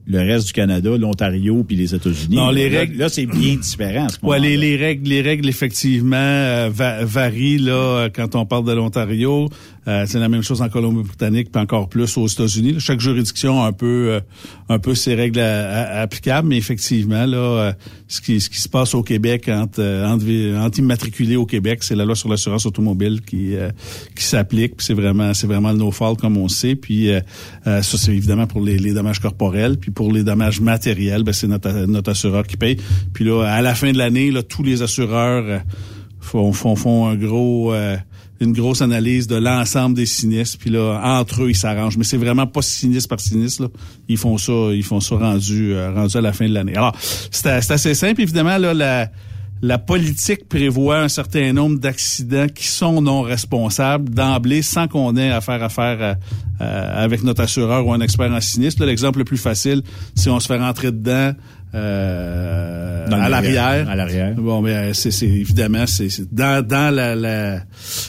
le 0.05 0.19
reste 0.19 0.49
du 0.49 0.53
Canada, 0.53 0.91
l'Ontario 0.99 1.63
puis 1.63 1.77
les 1.77 1.95
États-Unis. 1.95 2.35
Non, 2.35 2.51
les 2.51 2.69
Là, 2.69 2.81
règles- 2.81 2.99
là 2.99 3.09
c'est 3.09 3.25
bien 3.25 3.55
différent. 3.55 4.09
ce 4.09 4.27
Ouais, 4.27 4.41
les, 4.41 4.77
règles, 4.77 5.09
les 5.09 5.23
règles 5.23 5.49
effectivement 5.49 6.17
euh, 6.17 6.69
va- 6.75 7.05
varient 7.05 7.59
là 7.59 7.73
euh, 7.73 8.09
quand 8.13 8.35
on 8.35 8.45
parle 8.45 8.67
de 8.67 8.73
l'Ontario. 8.73 9.49
Euh, 9.89 10.05
c'est 10.07 10.21
la 10.21 10.29
même 10.29 10.43
chose 10.43 10.63
en 10.63 10.69
Colombie-Britannique, 10.69 11.51
puis 11.51 11.61
encore 11.61 11.89
plus 11.89 12.17
aux 12.17 12.29
États-Unis. 12.29 12.77
Chaque 12.79 13.01
juridiction 13.01 13.63
a 13.63 13.67
un 13.67 13.73
peu, 13.73 14.11
euh, 14.13 14.21
un 14.69 14.79
peu 14.79 14.95
ses 14.95 15.15
règles 15.15 15.41
applicables, 15.41 16.49
mais 16.49 16.57
effectivement 16.57 17.27
là, 17.27 17.37
euh, 17.37 17.73
ce 18.07 18.21
qui, 18.21 18.41
ce 18.41 18.49
qui 18.49 18.61
se 18.61 18.69
passe 18.69 18.95
au 18.95 19.03
Québec 19.03 19.49
entre, 19.49 19.81
euh, 19.81 20.07
entre, 20.07 20.25
entre 20.65 20.79
immatriculés 20.79 21.37
au 21.37 21.47
Québec, 21.47 21.83
c'est 21.83 21.97
la 21.97 22.05
loi 22.05 22.15
sur 22.15 22.29
l'assurance 22.29 22.65
automobile 22.65 23.23
qui, 23.23 23.57
euh, 23.57 23.71
qui 24.15 24.23
s'applique. 24.23 24.75
C'est 24.79 24.95
vraiment, 24.95 25.35
c'est 25.35 25.49
vraiment 25.49 25.73
le 25.73 25.79
no 25.79 25.91
fault 25.91 26.15
comme 26.15 26.37
on 26.37 26.49
sait. 26.49 26.77
Puis 26.77 27.11
ça 27.65 27.83
c'est 27.83 28.13
évidemment 28.13 28.47
pour 28.47 28.61
les, 28.61 28.79
les 28.79 28.93
dommages 28.93 29.19
corporels, 29.21 29.79
puis 29.79 29.91
pour 29.91 30.13
les 30.13 30.23
dommages 30.23 30.61
matériels, 30.61 31.25
ben 31.25 31.33
c'est 31.33 31.49
notre, 31.49 31.87
notre 31.87 32.11
assureur 32.11 32.47
qui 32.47 32.57
paye. 32.57 32.77
Puis 33.13 33.25
là, 33.25 33.43
à 33.45 33.63
la 33.63 33.75
fin 33.75 33.91
de 33.93 33.99
l'année, 33.99 34.33
tous 34.49 34.63
les 34.63 34.83
assureurs 34.83 35.63
font, 36.23 36.53
font, 36.53 36.77
font 36.77 37.07
un 37.07 37.17
gros, 37.17 37.73
euh, 37.75 37.97
une 38.45 38.53
grosse 38.53 38.83
analyse 38.83 39.27
de 39.27 39.37
l'ensemble 39.37 39.95
des 39.97 40.07
sinistres. 40.07 40.59
Puis 40.59 40.71
là, 40.71 41.01
entre 41.03 41.45
eux, 41.45 41.51
ils 41.51 41.57
s'arrangent. 41.57 41.97
Mais 41.97 42.05
c'est 42.05 42.17
vraiment 42.17 42.47
pas 42.47 42.63
sinistre 42.63 43.09
par 43.09 43.21
sinistre. 43.21 43.63
Là. 43.63 43.69
Ils 44.09 44.17
font 44.19 44.39
ça, 44.39 44.53
ils 44.73 44.83
font 44.85 45.01
ça 45.01 45.17
rendu, 45.17 45.73
euh, 45.75 45.93
rendu 45.95 46.17
à 46.17 46.21
la 46.21 46.33
fin 46.33 46.49
de 46.49 46.55
l'année. 46.55 46.77
Alors, 46.77 46.97
c'est 47.31 47.47
assez 47.49 47.95
simple. 47.95 48.21
Évidemment, 48.21 48.59
là, 48.59 48.75
la, 48.75 49.11
la 49.63 49.79
politique 49.79 50.49
prévoit 50.49 50.99
un 50.99 51.09
certain 51.09 51.53
nombre 51.53 51.79
d'accidents 51.79 52.49
qui 52.53 52.67
sont 52.67 53.01
non 53.01 53.23
responsables 53.23 54.11
d'emblée 54.11 54.61
sans 54.63 54.89
qu'on 54.89 55.17
ait 55.17 55.31
à 55.31 55.41
faire 55.41 55.63
affaire 55.63 56.17
à- 56.61 56.65
à- 56.65 57.03
avec 57.03 57.23
notre 57.23 57.43
assureur 57.43 57.87
ou 57.87 57.93
un 57.93 58.01
expert 58.01 58.33
en 58.33 58.41
sinistre. 58.41 58.85
L'exemple 58.85 59.19
le 59.21 59.25
plus 59.25 59.37
facile, 59.39 59.83
si 60.17 60.29
on 60.29 60.41
se 60.41 60.47
fait 60.49 60.59
rentrer 60.59 60.91
dedans 60.91 61.33
euh, 61.75 63.07
à 63.11 63.29
l'arrière. 63.29 63.89
à 63.89 63.97
l'arrière. 63.97 64.35
Bon, 64.35 64.63
ben 64.63 64.93
c'est 64.95 65.11
c'est- 65.11 65.27
évidemment 65.27 65.87
c'est 65.87 66.09
c'est- 66.09 66.33
dans 66.33 66.65
dans 66.67 66.95
la 66.95 67.15
la, 67.15 67.61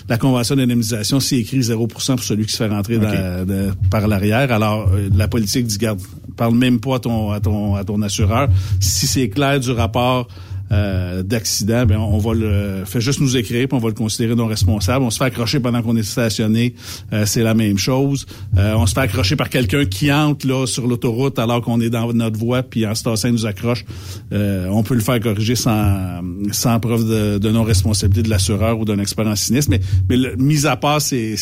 la 0.09 0.17
convention 0.17 0.55
d'indemnisation, 0.55 1.19
c'est 1.19 1.37
écrit 1.37 1.59
0% 1.61 2.15
pour 2.15 2.23
celui 2.23 2.45
qui 2.45 2.51
se 2.53 2.57
fait 2.57 2.67
rentrer 2.69 2.97
dans- 2.99 3.45
de- 3.45 3.71
par 3.89 4.07
l'arrière. 4.07 4.51
Alors 4.51 4.89
euh, 4.93 5.09
la 5.15 5.27
politique 5.27 5.65
dit 5.67 5.77
garde, 5.77 5.99
parle 6.35 6.55
même 6.55 6.79
pas 6.79 6.95
à 6.95 6.99
ton 6.99 7.31
à 7.31 7.39
ton 7.39 7.75
à 7.75 7.83
ton 7.83 8.01
assureur. 8.01 8.47
Si 8.79 9.07
c'est 9.07 9.29
clair 9.29 9.59
du 9.59 9.71
rapport 9.71 10.27
euh, 10.73 11.23
d'accident, 11.23 11.85
ben 11.85 11.97
on 11.97 12.17
va 12.17 12.33
le 12.33 12.83
fait 12.85 12.99
juste 12.99 13.21
nous 13.21 13.37
écrire, 13.37 13.67
puis 13.67 13.77
on 13.77 13.81
va 13.81 13.89
le 13.89 13.93
considérer 13.93 14.35
non 14.35 14.47
responsable. 14.47 15.05
On 15.05 15.09
se 15.09 15.17
fait 15.17 15.25
accrocher 15.25 15.59
pendant 15.59 15.81
qu'on 15.81 15.95
est 15.95 16.03
stationné, 16.03 16.73
euh, 17.13 17.25
c'est 17.25 17.43
la 17.43 17.53
même 17.53 17.77
chose. 17.77 18.25
Euh, 18.57 18.73
on 18.75 18.85
se 18.85 18.93
fait 18.93 19.01
accrocher 19.01 19.35
par 19.35 19.49
quelqu'un 19.49 19.85
qui 19.85 20.11
entre 20.11 20.47
là 20.47 20.65
sur 20.65 20.87
l'autoroute 20.87 21.37
alors 21.37 21.61
qu'on 21.61 21.79
est 21.79 21.89
dans 21.89 22.11
notre 22.13 22.39
voie, 22.39 22.63
puis 22.63 22.87
en 22.87 22.95
se 22.95 23.03
tassant 23.03 23.29
nous 23.29 23.45
accroche. 23.45 23.85
Euh, 24.31 24.67
on 24.69 24.83
peut 24.83 24.95
le 24.95 25.01
faire 25.01 25.19
corriger 25.19 25.55
sans 25.55 26.21
sans 26.51 26.79
preuve 26.79 27.07
de, 27.07 27.37
de 27.37 27.49
non 27.49 27.63
responsabilité 27.63 28.23
de 28.23 28.29
l'assureur 28.29 28.79
ou 28.79 28.85
d'un 28.85 28.99
expert 28.99 29.27
en 29.27 29.35
sinistre. 29.35 29.69
Mais 29.69 29.79
mais 30.09 30.17
le, 30.17 30.35
mis 30.37 30.65
à 30.65 30.75
part 30.75 31.01
ces 31.01 31.35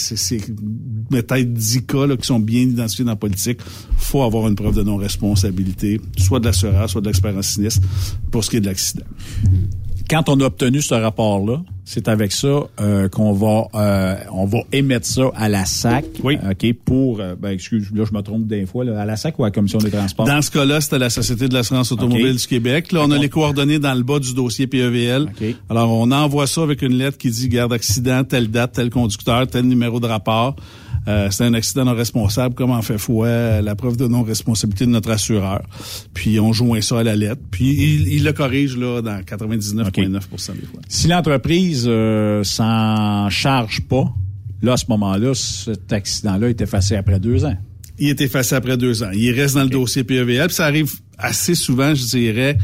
peut-être 1.11 1.53
10 1.53 1.85
cas 1.85 2.07
là, 2.07 2.17
qui 2.17 2.25
sont 2.25 2.39
bien 2.39 2.61
identifiés 2.61 3.05
dans 3.05 3.11
la 3.11 3.17
politique, 3.17 3.59
faut 3.97 4.23
avoir 4.23 4.47
une 4.47 4.55
preuve 4.55 4.75
de 4.75 4.83
non 4.83 4.97
responsabilité, 4.97 5.99
soit 6.17 6.39
de 6.39 6.45
l'assureur, 6.45 6.89
soit 6.89 7.01
de 7.01 7.07
l'expert 7.07 7.35
en 7.35 7.41
sinistre, 7.41 7.81
pour 8.31 8.43
ce 8.43 8.49
qui 8.49 8.57
est 8.57 8.61
de 8.61 8.67
l'accident. 8.67 9.05
Quand 10.09 10.27
on 10.27 10.39
a 10.41 10.45
obtenu 10.45 10.81
ce 10.81 10.93
rapport-là, 10.93 11.61
c'est 11.85 12.09
avec 12.09 12.33
ça 12.33 12.65
euh, 12.81 13.07
qu'on 13.07 13.31
va 13.31 13.67
euh, 13.75 14.15
on 14.33 14.45
va 14.45 14.59
émettre 14.73 15.05
ça 15.05 15.31
à 15.35 15.47
la 15.47 15.65
SAC, 15.65 16.05
ok, 16.23 16.73
pour 16.85 17.21
euh, 17.21 17.35
ben 17.39 17.51
excuse 17.51 17.89
là 17.93 18.03
je 18.05 18.13
me 18.13 18.21
trompe 18.21 18.45
des 18.45 18.65
fois 18.65 18.83
là, 18.83 19.01
à 19.01 19.05
la 19.05 19.15
SAC 19.15 19.39
ou 19.39 19.43
à 19.43 19.47
la 19.47 19.51
commission 19.51 19.79
des 19.79 19.89
transports? 19.89 20.25
Dans 20.25 20.41
ce 20.41 20.51
cas-là, 20.51 20.81
c'était 20.81 20.99
la 20.99 21.09
Société 21.09 21.47
de 21.47 21.53
l'assurance 21.53 21.91
automobile 21.93 22.35
du 22.35 22.45
Québec. 22.45 22.91
Là, 22.91 23.03
on 23.05 23.11
a 23.11 23.17
les 23.17 23.29
coordonnées 23.29 23.79
dans 23.79 23.93
le 23.93 24.03
bas 24.03 24.19
du 24.19 24.33
dossier 24.33 24.67
PEVL. 24.67 25.27
Alors, 25.69 25.91
on 25.91 26.11
envoie 26.11 26.45
ça 26.45 26.61
avec 26.61 26.81
une 26.81 26.93
lettre 26.93 27.17
qui 27.17 27.29
dit 27.29 27.47
garde 27.47 27.71
accident, 27.71 28.23
telle 28.23 28.49
date, 28.49 28.73
tel 28.73 28.89
conducteur, 28.89 29.47
tel 29.47 29.65
numéro 29.65 29.99
de 29.99 30.07
rapport. 30.07 30.55
Euh, 31.07 31.29
c'est 31.31 31.43
un 31.43 31.53
accident 31.53 31.85
non 31.85 31.95
responsable, 31.95 32.53
comme 32.53 32.71
en 32.71 32.81
fait 32.81 32.97
foi 32.97 33.61
la 33.61 33.75
preuve 33.75 33.97
de 33.97 34.07
non-responsabilité 34.07 34.85
de 34.85 34.91
notre 34.91 35.09
assureur. 35.09 35.63
Puis 36.13 36.39
on 36.39 36.53
joint 36.53 36.81
ça 36.81 36.99
à 36.99 37.03
la 37.03 37.15
lettre. 37.15 37.41
Puis 37.49 37.69
il, 37.69 38.07
il 38.07 38.23
le 38.23 38.33
corrige 38.33 38.77
là 38.77 39.01
dans 39.01 39.19
99,9% 39.21 40.09
des 40.09 40.65
fois. 40.67 40.81
Si 40.87 41.07
l'entreprise 41.07 41.85
euh, 41.87 42.43
s'en 42.43 43.29
charge 43.29 43.81
pas, 43.81 44.13
là 44.61 44.73
à 44.73 44.77
ce 44.77 44.85
moment-là, 44.89 45.33
cet 45.33 45.91
accident-là 45.91 46.49
est 46.49 46.61
effacé 46.61 46.95
après 46.95 47.19
deux 47.19 47.45
ans. 47.45 47.55
Il 47.97 48.09
est 48.09 48.21
effacé 48.21 48.55
après 48.55 48.77
deux 48.77 49.03
ans. 49.03 49.11
Il 49.13 49.31
reste 49.31 49.55
dans 49.55 49.63
le 49.63 49.69
dossier 49.69 50.03
PEVL. 50.03 50.47
Puis 50.47 50.55
ça 50.55 50.65
arrive 50.65 50.91
assez 51.17 51.55
souvent, 51.55 51.93
je 51.93 52.03
dirais, 52.05 52.57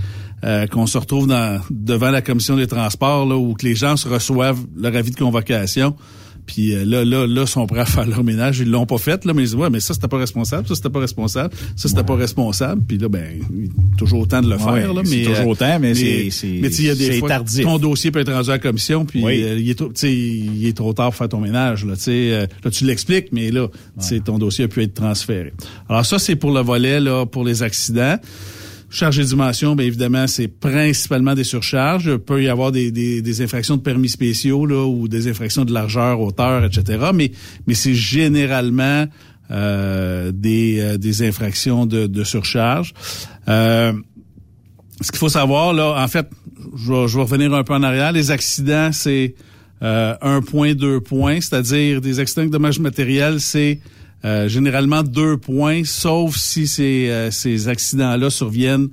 euh, 0.44 0.68
qu'on 0.68 0.86
se 0.86 0.98
retrouve 0.98 1.28
dans, 1.28 1.62
devant 1.70 2.12
la 2.12 2.22
commission 2.22 2.56
des 2.56 2.68
transports, 2.68 3.26
là, 3.26 3.36
où 3.36 3.54
que 3.54 3.66
les 3.66 3.76
gens 3.76 3.98
se 3.98 4.08
reçoivent 4.08 4.64
leur 4.76 4.96
avis 4.96 5.12
de 5.12 5.16
convocation. 5.16 5.96
Puis 6.48 6.74
euh, 6.74 6.86
là, 6.86 7.06
là, 7.06 7.28
là, 7.28 7.46
sont 7.46 7.68
prêts 7.68 7.82
à 7.82 7.86
faire 7.86 8.08
leur 8.08 8.24
ménage. 8.24 8.60
Ils 8.60 8.70
l'ont 8.72 8.86
pas 8.88 8.98
fait, 8.98 9.24
là, 9.26 9.34
mais 9.36 9.44
ils 9.44 9.46
disent, 9.46 9.56
ouais, 9.56 9.70
mais 9.70 9.80
ça, 9.80 9.94
c'était 9.94 10.08
pas 10.08 10.18
responsable, 10.18 10.68
ça, 10.68 10.74
c'était 10.76 10.90
pas 10.90 11.00
responsable, 11.02 11.54
ça, 11.76 11.88
c'était 11.90 12.04
pas 12.04 12.16
responsable. 12.16 12.82
Puis 12.88 12.98
là, 12.98 13.10
ben, 13.10 13.40
toujours 13.98 14.22
autant 14.22 14.42
de 14.42 14.48
le 14.50 14.56
Ouais, 14.56 14.80
faire, 14.82 14.94
là, 14.94 15.02
c'est 15.04 15.18
mais. 15.18 15.24
toujours 15.24 15.40
euh, 15.46 15.52
autant, 15.52 15.80
mais 15.80 15.94
c'est- 15.94 16.30
c'est- 16.32 16.48
Mais 16.62 16.70
il 16.70 16.86
y 16.86 16.90
a 16.90 16.96
des 16.96 17.20
fois, 17.20 17.30
tardif. 17.30 17.64
ton 17.64 17.78
dossier 17.78 18.10
peut 18.12 18.20
être 18.22 18.32
rendu 18.32 18.50
à 18.50 18.54
la 18.54 18.60
commission, 18.60 19.06
puis 19.06 19.24
Oui. 19.24 19.44
euh, 19.44 19.60
il, 19.60 19.70
est 19.70 19.76
trop, 19.76 19.92
il 20.04 20.66
est 20.66 20.76
trop 20.76 20.94
tard 20.94 21.08
pour 21.08 21.16
faire 21.16 21.30
ton 21.30 21.42
ménage, 21.42 21.86
là, 21.86 21.96
sais. 21.96 22.12
euh, 22.32 22.48
là, 22.64 22.72
tu 22.72 22.86
l'expliques, 22.86 23.28
mais 23.32 23.52
là, 23.52 23.68
tu 24.00 24.06
sais, 24.08 24.20
ton 24.22 24.38
dossier 24.40 24.66
a 24.66 24.68
pu 24.68 24.82
être 24.84 24.94
transféré. 24.94 25.54
Alors 25.90 26.06
ça, 26.06 26.18
c'est 26.18 26.36
pour 26.38 26.52
le 26.52 26.62
volet, 26.62 27.00
là, 27.00 27.26
pour 27.26 27.44
les 27.44 27.62
accidents. 27.62 28.18
Charge 28.90 29.20
et 29.20 29.24
dimension, 29.26 29.76
bien 29.76 29.86
évidemment, 29.86 30.28
c'est 30.28 30.48
principalement 30.48 31.36
des 31.36 31.44
surcharges. 31.44 32.06
Il 32.06 32.20
peut 32.20 32.42
y 32.42 32.48
avoir 32.48 32.72
des, 32.72 32.92
des, 32.92 33.22
des 33.22 33.42
infractions 33.42 33.76
de 33.76 33.82
permis 33.82 34.08
spéciaux 34.08 34.66
là, 34.66 34.86
ou 34.86 35.08
des 35.10 35.28
infractions 35.28 35.66
de 35.66 35.74
largeur, 35.74 36.22
hauteur, 36.22 36.64
etc. 36.64 37.10
Mais, 37.14 37.32
mais 37.68 37.74
c'est 37.74 37.94
généralement 37.94 39.06
euh, 39.52 40.32
des, 40.34 40.80
euh, 40.80 40.98
des 40.98 41.28
infractions 41.28 41.86
de, 41.86 42.08
de 42.08 42.24
surcharge. 42.24 42.94
Euh, 43.50 43.94
ce 45.02 45.12
qu'il 45.12 45.20
faut 45.20 45.30
savoir, 45.30 45.74
là, 45.74 46.02
en 46.02 46.08
fait, 46.08 46.28
je 46.76 46.92
vais, 46.92 47.08
je 47.08 47.18
vais 47.18 47.24
revenir 47.24 47.54
un 47.54 47.64
peu 47.64 47.74
en 47.74 47.84
arrière. 47.84 48.12
Les 48.14 48.32
accidents, 48.32 48.92
c'est 48.92 49.36
euh, 49.84 50.16
un 50.22 50.42
point, 50.42 50.74
deux 50.74 51.02
points, 51.02 51.40
c'est-à-dire 51.40 52.02
des 52.02 52.20
accidents 52.20 52.46
de 52.46 52.50
dommages 52.50 52.80
matériels, 52.80 53.40
c'est 53.40 53.80
euh, 54.26 54.48
généralement 54.48 55.04
deux 55.04 55.38
points, 55.38 55.84
sauf 55.86 56.36
si 56.36 56.68
ces, 56.68 57.10
euh, 57.10 57.32
ces 57.32 57.68
accidents-là 57.68 58.30
surviennent 58.30 58.90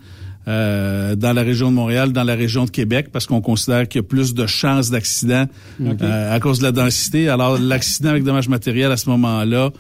euh, 0.47 1.17
dans 1.17 1.33
la 1.33 1.43
région 1.43 1.71
de 1.71 1.77
Montréal, 1.77 2.13
dans 2.13 2.25
la 2.25 2.35
région 2.35 2.67
de 2.67 2.71
Québec, 2.71 3.09
parce 3.11 3.27
qu'on 3.27 3.41
considère 3.41 3.89
qu'il 3.89 4.01
y 4.01 4.05
a 4.05 4.07
plus 4.07 4.35
de 4.35 4.47
chances 4.47 4.91
d'accident 4.91 5.47
euh, 5.81 6.35
à 6.35 6.41
cause 6.41 6.59
de 6.59 6.65
la 6.65 6.73
densité. 6.73 7.29
Alors, 7.31 7.59
l'accident 7.59 8.11
avec 8.11 8.25
dommages 8.25 8.49
matériels 8.49 8.93
à 8.93 8.99
ce 8.99 9.09
moment-là 9.09 9.71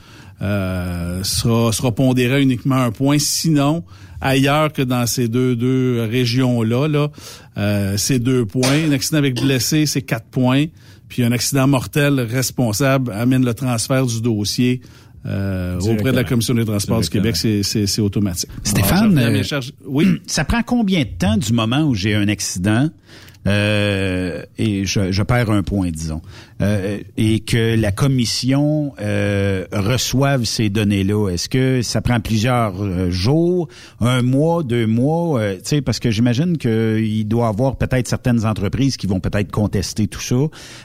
euh, 0.40 1.22
sera, 1.22 1.70
sera 1.72 1.92
pondéré 1.92 2.36
à 2.36 2.40
uniquement 2.40 2.76
un 2.76 2.90
point. 2.90 3.18
Sinon, 3.18 3.84
ailleurs 4.22 4.72
que 4.72 4.80
dans 4.80 5.06
ces 5.06 5.28
deux, 5.28 5.54
deux 5.54 6.06
régions-là, 6.10 6.88
là, 6.88 7.10
euh, 7.58 7.96
c'est 7.98 8.18
deux 8.18 8.46
points. 8.46 8.88
Un 8.88 8.92
accident 8.92 9.18
avec 9.18 9.38
blessé, 9.38 9.84
c'est 9.84 10.02
quatre 10.02 10.26
points. 10.26 10.64
Puis 11.08 11.22
un 11.22 11.32
accident 11.32 11.66
mortel 11.66 12.20
responsable 12.20 13.12
amène 13.12 13.44
le 13.44 13.54
transfert 13.54 14.06
du 14.06 14.22
dossier 14.22 14.80
euh, 15.26 15.78
auprès 15.80 16.10
de 16.12 16.16
la. 16.16 16.24
Commission 16.24 16.54
des 16.54 16.64
transports 16.64 17.00
du 17.00 17.08
Québec. 17.08 17.36
C'est- 17.36 17.62
C'est 17.62 17.86
c'est 17.86 18.00
automatique. 18.00 18.48
Stéphane, 18.62 19.16
Alors, 19.18 19.34
euh, 19.34 19.60
oui. 19.86 20.20
ça 20.26 20.44
prend 20.44 20.62
combien 20.62 21.00
de 21.00 21.08
temps 21.18 21.36
du 21.36 21.52
moment 21.52 21.82
où 21.82 21.94
j'ai 21.94 22.14
un 22.14 22.28
accident 22.28 22.88
euh, 23.46 24.42
et 24.58 24.84
je, 24.84 25.12
je 25.12 25.22
perds 25.22 25.50
un 25.50 25.62
point, 25.62 25.90
disons, 25.90 26.22
euh, 26.62 26.98
et 27.16 27.40
que 27.40 27.76
la 27.76 27.92
commission 27.92 28.94
euh, 29.00 29.66
reçoive 29.72 30.44
ces 30.44 30.70
données-là? 30.70 31.30
Est-ce 31.30 31.48
que 31.48 31.82
ça 31.82 32.00
prend 32.00 32.20
plusieurs 32.20 32.82
euh, 32.82 33.10
jours, 33.10 33.68
un 34.00 34.22
mois, 34.22 34.62
deux 34.62 34.86
mois? 34.86 35.40
euh, 35.40 35.56
tu 35.56 35.60
sais, 35.64 35.82
parce 35.82 35.98
que 35.98 36.10
j'imagine 36.10 36.56
qu'il 36.58 37.26
doit 37.28 37.46
y 37.46 37.48
avoir 37.48 37.76
peut-être 37.76 38.08
certaines 38.08 38.46
entreprises 38.46 38.96
qui 38.96 39.06
vont 39.06 39.20
peut-être 39.20 39.50
contester 39.50 40.06
tout 40.06 40.20
ça, 40.20 40.36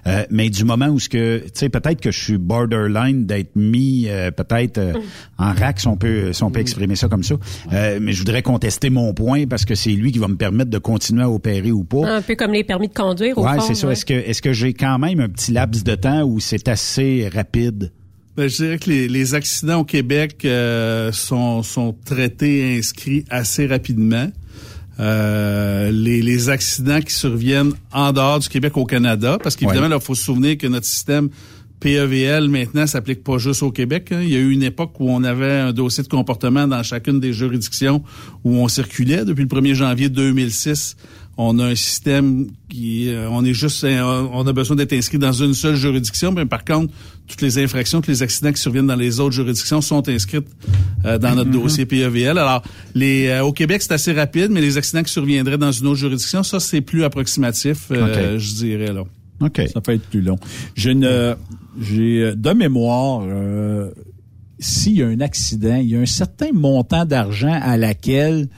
euh, 0.07 0.23
mais 0.29 0.49
du 0.49 0.65
moment 0.65 0.87
où 0.87 0.99
ce 0.99 1.09
que, 1.09 1.39
tu 1.45 1.51
sais, 1.53 1.69
peut-être 1.69 2.01
que 2.01 2.11
je 2.11 2.19
suis 2.21 2.37
borderline 2.37 3.25
d'être 3.25 3.55
mis 3.55 4.07
peut-être 4.35 4.79
en 5.37 5.53
rack, 5.53 5.79
si 5.79 5.87
on 5.87 5.97
peut, 5.97 6.33
si 6.33 6.43
on 6.43 6.51
peut 6.51 6.59
exprimer 6.59 6.95
ça 6.95 7.07
comme 7.07 7.23
ça, 7.23 7.35
mais 7.71 8.11
je 8.11 8.19
voudrais 8.19 8.41
contester 8.41 8.89
mon 8.89 9.13
point 9.13 9.45
parce 9.47 9.65
que 9.65 9.75
c'est 9.75 9.91
lui 9.91 10.11
qui 10.11 10.19
va 10.19 10.27
me 10.27 10.35
permettre 10.35 10.69
de 10.69 10.77
continuer 10.77 11.23
à 11.23 11.29
opérer 11.29 11.71
ou 11.71 11.83
pas. 11.83 12.21
Les 12.53 12.63
permis 12.63 12.87
de 12.87 12.93
conduire, 12.93 13.37
au 13.37 13.45
Ouais, 13.45 13.55
fond. 13.55 13.61
c'est 13.67 13.75
ça. 13.75 13.87
ouais. 13.87 13.93
Est-ce 13.93 14.05
que 14.05 14.13
est-ce 14.13 14.41
que 14.41 14.53
j'ai 14.53 14.73
quand 14.73 14.97
même 14.99 15.19
un 15.19 15.29
petit 15.29 15.51
laps 15.51 15.83
de 15.83 15.95
temps 15.95 16.23
où 16.23 16.39
c'est 16.39 16.67
assez 16.67 17.29
rapide? 17.33 17.91
Ben, 18.37 18.47
je 18.47 18.55
dirais 18.57 18.77
que 18.79 18.89
les, 18.89 19.07
les 19.07 19.33
accidents 19.35 19.79
au 19.81 19.83
Québec 19.83 20.41
euh, 20.45 21.11
sont, 21.11 21.61
sont 21.63 21.93
traités 22.05 22.73
et 22.73 22.77
inscrits 22.77 23.25
assez 23.29 23.65
rapidement. 23.67 24.29
Euh, 24.99 25.91
les, 25.91 26.21
les 26.21 26.49
accidents 26.49 26.99
qui 26.99 27.13
surviennent 27.13 27.71
en 27.93 28.11
dehors 28.11 28.39
du 28.39 28.49
Québec 28.49 28.75
au 28.77 28.85
Canada, 28.85 29.37
parce 29.41 29.55
qu'évidemment, 29.55 29.95
il 29.95 30.01
faut 30.01 30.15
se 30.15 30.23
souvenir 30.25 30.57
que 30.57 30.67
notre 30.67 30.85
système 30.85 31.29
PEVL 31.79 32.49
maintenant 32.49 32.85
s'applique 32.85 33.23
pas 33.23 33.37
juste 33.37 33.63
au 33.63 33.71
Québec. 33.71 34.09
hein. 34.11 34.19
Il 34.21 34.29
y 34.29 34.35
a 34.35 34.39
eu 34.39 34.51
une 34.51 34.63
époque 34.63 34.99
où 34.99 35.09
on 35.09 35.23
avait 35.23 35.59
un 35.59 35.71
dossier 35.71 36.03
de 36.03 36.09
comportement 36.09 36.67
dans 36.67 36.83
chacune 36.83 37.21
des 37.21 37.31
juridictions 37.31 38.03
où 38.43 38.57
on 38.57 38.67
circulait. 38.67 39.23
Depuis 39.23 39.43
le 39.43 39.47
1er 39.47 39.73
janvier 39.73 40.09
2006, 40.09 40.97
on 41.41 41.57
a 41.59 41.67
un 41.67 41.75
système 41.75 42.47
qui, 42.67 43.07
euh, 43.07 43.29
on 43.29 43.45
est 43.45 43.53
juste, 43.53 43.85
euh, 43.85 44.27
on 44.33 44.45
a 44.45 44.51
besoin 44.51 44.75
d'être 44.75 44.91
inscrit 44.91 45.17
dans 45.17 45.31
une 45.31 45.53
seule 45.53 45.77
juridiction. 45.77 46.33
Mais 46.33 46.45
par 46.45 46.65
contre, 46.65 46.93
toutes 47.27 47.41
les 47.41 47.57
infractions, 47.59 48.01
tous 48.01 48.11
les 48.11 48.23
accidents 48.23 48.51
qui 48.51 48.61
surviennent 48.61 48.87
dans 48.87 48.97
les 48.97 49.21
autres 49.21 49.35
juridictions 49.35 49.79
sont 49.79 50.09
inscrits 50.09 50.39
euh, 51.05 51.17
dans 51.17 51.35
notre 51.35 51.49
Mhm. 51.49 51.61
dossier 51.61 51.85
PEVL. 51.85 52.37
Alors, 52.37 52.61
les, 52.93 53.27
euh, 53.27 53.45
au 53.45 53.53
Québec, 53.53 53.81
c'est 53.81 53.93
assez 53.93 54.11
rapide, 54.11 54.49
mais 54.51 54.59
les 54.59 54.77
accidents 54.77 55.01
qui 55.01 55.13
surviendraient 55.13 55.57
dans 55.57 55.71
une 55.71 55.87
autre 55.87 55.99
juridiction, 55.99 56.43
ça, 56.43 56.59
c'est 56.59 56.81
plus 56.81 57.05
approximatif, 57.05 57.85
euh, 57.91 58.37
je 58.37 58.53
dirais 58.55 58.91
là. 58.91 59.03
OK. 59.39 59.61
Ça 59.73 59.79
peut 59.79 59.93
être 59.93 60.07
plus 60.09 60.21
long. 60.21 60.37
J'ai 60.75 60.91
une, 60.91 61.37
j'ai 61.79 62.33
de 62.35 62.51
mémoire, 62.51 63.21
euh, 63.25 63.91
s'il 64.59 64.97
y 64.97 65.03
a 65.03 65.07
un 65.07 65.21
accident, 65.21 65.77
il 65.77 65.87
y 65.87 65.95
a 65.95 65.99
un 66.01 66.05
certain 66.05 66.51
montant 66.51 67.05
d'argent 67.05 67.57
à 67.63 67.77
laquelle, 67.77 68.49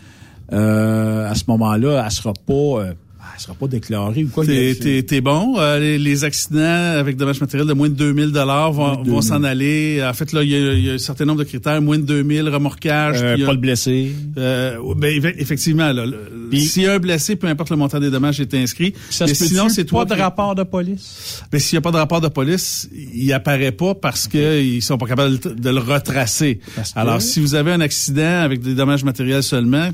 à 0.51 1.33
ce 1.35 1.43
moment-là, 1.47 2.03
elle 2.05 2.11
sera 2.11 2.33
pas, 2.33 2.53
euh, 2.53 2.93
elle 3.33 3.41
sera 3.41 3.53
pas 3.53 3.67
déclarée 3.67 4.23
ou 4.25 4.27
quoi. 4.29 4.45
T'es, 4.45 4.71
a- 4.71 4.75
t'es, 4.75 5.03
t'es 5.03 5.21
bon. 5.21 5.55
Euh, 5.57 5.79
les, 5.79 5.97
les 5.97 6.23
accidents 6.25 6.59
avec 6.97 7.15
dommages 7.17 7.39
matériels 7.41 7.67
de 7.67 7.73
moins 7.73 7.89
de 7.89 7.93
2000 7.95 8.31
dollars 8.31 8.71
vont, 8.73 8.83
Moins 8.87 8.91
de 8.97 8.97
2000. 9.03 9.11
vont 9.13 9.21
s'en 9.21 9.43
aller. 9.43 10.03
En 10.07 10.13
fait, 10.13 10.31
là, 10.33 10.43
il 10.43 10.49
y, 10.49 10.81
y 10.85 10.89
a 10.89 10.93
un 10.93 10.97
certain 10.97 11.25
nombre 11.25 11.39
de 11.39 11.43
critères. 11.45 11.81
Moins 11.81 11.97
de 11.97 12.03
2000, 12.03 12.49
remorquage. 12.49 13.17
Euh, 13.21 13.33
puis 13.35 13.43
a- 13.43 13.47
pas 13.47 13.55
de 13.55 13.59
blessé. 13.61 14.11
Euh, 14.37 14.77
ben, 14.97 15.07
eff- 15.19 15.35
effectivement, 15.37 15.91
là, 15.93 16.05
s'il 16.53 16.83
y 16.83 16.85
a 16.87 16.93
un 16.93 16.99
blessé, 16.99 17.35
peu 17.37 17.47
importe 17.47 17.69
le 17.69 17.77
montant 17.77 17.99
des 17.99 18.11
dommages 18.11 18.39
est 18.41 18.53
inscrit. 18.53 18.93
Ça 19.09 19.25
mais 19.25 19.33
sinon, 19.33 19.69
c'est 19.69 19.85
toi 19.85 20.05
pas 20.05 20.15
de 20.15 20.21
rapport 20.21 20.53
de 20.53 20.63
police? 20.63 21.41
Ben, 21.51 21.59
s'il 21.59 21.77
n'y 21.77 21.79
a 21.79 21.81
pas 21.81 21.91
de 21.91 21.97
rapport 21.97 22.19
de 22.21 22.27
police, 22.27 22.89
il 23.13 23.31
apparaît 23.31 23.71
pas 23.71 23.95
parce 23.95 24.27
qu'ils 24.27 24.81
sont 24.83 24.97
pas 24.97 25.07
capables 25.07 25.39
de, 25.39 25.69
le 25.69 25.79
retracer. 25.79 26.59
Parce 26.75 26.91
que- 26.91 26.99
Alors, 26.99 27.21
si 27.21 27.39
vous 27.39 27.55
avez 27.55 27.71
un 27.71 27.79
accident 27.81 28.41
avec 28.41 28.59
des 28.61 28.75
dommages 28.75 29.03
matériels 29.05 29.43
seulement, 29.43 29.89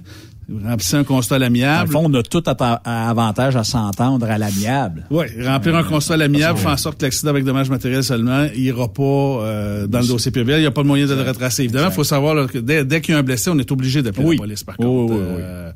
remplissez 0.64 0.95
un 0.98 1.04
constat 1.04 1.36
à 1.36 1.39
Dans 1.39 1.45
le 1.45 1.50
l'amiable. 1.54 1.91
fond, 1.91 2.04
on 2.06 2.14
a 2.14 2.24
tout 2.24 2.39
atta- 2.45 2.80
à 2.84 3.10
avantage 3.10 3.56
à 3.56 3.64
s'entendre 3.64 4.26
à 4.30 4.38
l'amiable. 4.38 5.06
Oui, 5.12 5.26
remplir 5.45 5.76
un 5.76 5.84
constat 5.84 6.14
à 6.14 6.18
l'amiable 6.18 6.58
fait 6.60 6.68
en 6.68 6.78
sorte 6.78 6.98
que 7.00 7.06
l'accident 7.06 7.32
avec 7.32 7.43
dommages 7.43 7.70
matériels 7.70 8.04
seulement 8.04 8.48
il 8.56 8.62
ira 8.62 8.88
pas 8.91 9.02
euh, 9.04 9.88
dans 9.88 10.00
le 10.00 10.08
dossier 10.08 10.32
PVL. 10.32 10.60
Il 10.60 10.62
n'y 10.62 10.68
a 10.68 10.72
pas 10.72 10.84
de 10.84 10.88
moyen 10.88 11.06
de 11.06 11.14
le 11.14 11.22
retracer. 11.22 11.64
Évidemment, 11.64 11.88
il 11.89 11.93
faut 11.93 12.04
savoir 12.04 12.34
là, 12.36 12.48
que 12.48 12.58
dès, 12.60 12.86
dès 12.86 13.02
qu'il 13.02 13.14
y 13.14 13.16
a 13.16 13.20
un 13.20 13.24
blessé, 13.24 13.50
on 13.50 13.60
est 13.60 13.72
obligé 13.72 14.02
d'appeler 14.02 14.26
Oui. 14.26 14.36
la 14.38 14.41
police, 14.43 14.64
par 14.64 14.78
contre. 14.78 15.14
oui, 15.14 15.20
oui, 15.20 15.24
Euh, 15.39 15.72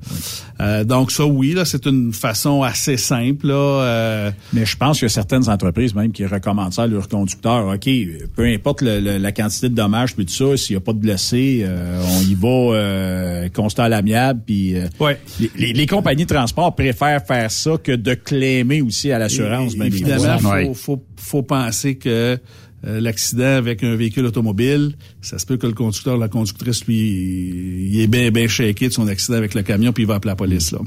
euh, 0.61 0.83
donc 0.83 1.11
ça, 1.11 1.25
oui, 1.25 1.53
là, 1.53 1.65
c'est 1.65 1.85
une 1.85 2.13
façon 2.13 2.63
assez 2.63 2.97
simple. 2.97 3.47
Là, 3.47 3.53
euh, 3.55 4.31
Mais 4.53 4.65
je 4.65 4.77
pense 4.77 4.97
qu'il 4.99 5.05
y 5.05 5.07
a 5.07 5.09
certaines 5.09 5.49
entreprises 5.49 5.93
même 5.95 6.11
qui 6.11 6.25
recommandent 6.25 6.73
ça 6.73 6.83
à 6.83 6.87
leurs 6.87 7.07
conducteurs. 7.09 7.67
OK, 7.67 7.89
peu 8.35 8.45
importe 8.45 8.81
le- 8.81 8.99
le- 8.99 9.17
la 9.17 9.31
quantité 9.31 9.69
de 9.69 9.75
dommages 9.75 10.15
puis 10.15 10.25
tout 10.25 10.33
ça, 10.33 10.57
s'il 10.57 10.75
n'y 10.75 10.77
a 10.77 10.81
pas 10.81 10.93
de 10.93 10.99
blessés, 10.99 11.63
euh, 11.65 12.01
on 12.17 12.21
y 12.21 12.35
va 12.35 12.47
euh, 12.75 13.49
constat 13.49 13.85
à 13.85 13.89
l'amiable. 13.89 14.41
Puis 14.45 14.60
euh, 14.75 15.13
les, 15.39 15.51
les- 15.57 15.73
les 15.73 15.85
compagnies 15.87 16.25
de 16.25 16.33
transport 16.33 16.75
préfèrent 16.75 17.25
faire 17.25 17.49
ça 17.51 17.71
que 17.83 17.91
de 17.93 18.13
claimer 18.13 18.81
aussi 18.81 19.11
à 19.11 19.19
l'assurance. 19.19 19.75
bien 19.75 19.85
Évidemment, 19.85 20.35
évidemment. 20.35 20.73
faut, 20.73 20.95
faut, 20.97 21.03
faut 21.17 21.43
penser 21.43 21.95
que 21.95 22.37
euh, 22.83 22.99
l'accident 22.99 23.43
avec 23.43 23.83
un 23.83 23.95
véhicule 23.95 24.25
automobile, 24.25 24.93
ça 25.21 25.37
se 25.37 25.45
peut 25.45 25.57
que 25.57 25.67
le 25.67 25.73
conducteur, 25.73 26.17
la 26.17 26.29
conductrice, 26.29 26.83
lui, 26.87 27.89
il 27.91 28.01
est 28.01 28.07
bien, 28.07 28.31
bien 28.31 28.47
shaké 28.47 28.87
de 28.87 28.93
son 28.93 29.07
accident 29.07 29.37
avec 29.37 29.53
le 29.53 29.61
camion, 29.61 29.93
puis 29.93 30.03
il 30.03 30.07
va 30.07 30.15
appeler 30.15 30.31
la 30.31 30.35
police. 30.35 30.71
Là. 30.71 30.79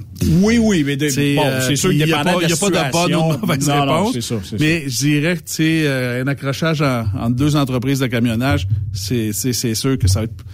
Oui, 0.43 0.59
oui, 0.59 0.83
mais 0.85 0.97
de- 0.97 1.09
C'est, 1.09 1.37
bon, 1.37 1.43
euh, 1.47 1.61
c'est 1.69 1.77
sûr 1.77 1.91
puis 1.91 1.99
que 2.01 2.05
il 2.05 2.09
y 2.09 2.13
a 2.13 2.25
pas- 2.25 2.35
de 2.35 2.43
il 2.43 2.51
y 2.51 2.53
a 2.53 2.57
pas 2.57 2.71
de 2.71 2.91
bonne 2.93 3.15
ou 3.15 3.33
de 3.35 3.41
mauvaise 3.41 3.69
Non, 3.69 3.87
non, 3.87 3.97
réponse. 3.99 4.13
c'est 4.15 4.21
ça, 4.23 4.35
c'est 4.43 4.59
mais 4.59 4.85
je 4.89 4.99
dirais 4.99 5.35
que 5.37 5.43
tu 5.43 5.53
sais, 5.53 5.83
euh, 5.87 6.25
un 6.25 6.27
accrochage 6.27 6.83
en- 6.83 7.05
entre 7.17 7.37
deux 7.37 7.55
entreprises 7.55 8.01
de 8.01 8.07
camionnage, 8.09 8.67
c'est, 8.93 9.33
c'est, 9.33 9.53
c'est 9.53 9.77
sûr 9.77 9.97
que 9.97 10.09
ça 10.09 10.19
va 10.21 10.25
être 10.25 10.45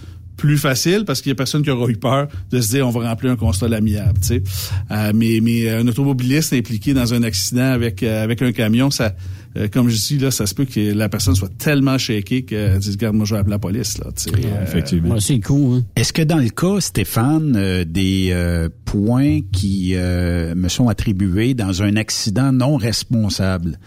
plus 0.41 0.57
facile 0.57 1.05
parce 1.05 1.21
qu'il 1.21 1.29
y 1.29 1.33
a 1.33 1.35
personne 1.35 1.61
qui 1.61 1.69
aura 1.69 1.87
eu 1.87 1.97
peur 1.97 2.27
de 2.49 2.59
se 2.61 2.71
dire 2.71 2.87
on 2.87 2.89
va 2.89 3.07
remplir 3.07 3.31
un 3.31 3.35
constat 3.35 3.67
à 3.67 3.69
l'amiable. 3.69 4.19
tu 4.21 4.27
sais. 4.27 4.43
Euh, 4.89 5.11
mais, 5.13 5.39
mais 5.39 5.69
un 5.69 5.87
automobiliste 5.87 6.51
impliqué 6.53 6.95
dans 6.95 7.13
un 7.13 7.21
accident 7.21 7.71
avec 7.71 8.01
euh, 8.01 8.23
avec 8.23 8.41
un 8.41 8.51
camion, 8.51 8.89
ça, 8.89 9.13
euh, 9.55 9.67
comme 9.67 9.87
je 9.87 9.97
dis 9.97 10.17
là, 10.17 10.31
ça 10.31 10.47
se 10.47 10.55
peut 10.55 10.65
que 10.65 10.93
la 10.93 11.09
personne 11.09 11.35
soit 11.35 11.55
tellement 11.59 11.99
shakée 11.99 12.41
qu'elle 12.43 12.79
dise 12.79 12.93
regarde 12.93 13.15
moi 13.15 13.25
je 13.27 13.35
vais 13.35 13.39
appeler 13.39 13.51
la 13.51 13.59
police 13.59 13.99
là. 13.99 14.07
tu 14.15 14.23
sais. 14.23 14.31
Euh, 14.35 14.63
Effectivement. 14.63 15.19
c'est 15.19 15.39
cool. 15.41 15.77
Hein? 15.77 15.83
Est-ce 15.95 16.11
que 16.11 16.23
dans 16.23 16.37
le 16.37 16.49
cas, 16.49 16.81
Stéphane, 16.81 17.53
euh, 17.55 17.85
des 17.85 18.29
euh, 18.31 18.67
points 18.85 19.41
qui 19.51 19.91
euh, 19.93 20.55
me 20.55 20.69
sont 20.69 20.89
attribués 20.89 21.53
dans 21.53 21.83
un 21.83 21.97
accident 21.97 22.51
non 22.51 22.77
responsable, 22.77 23.77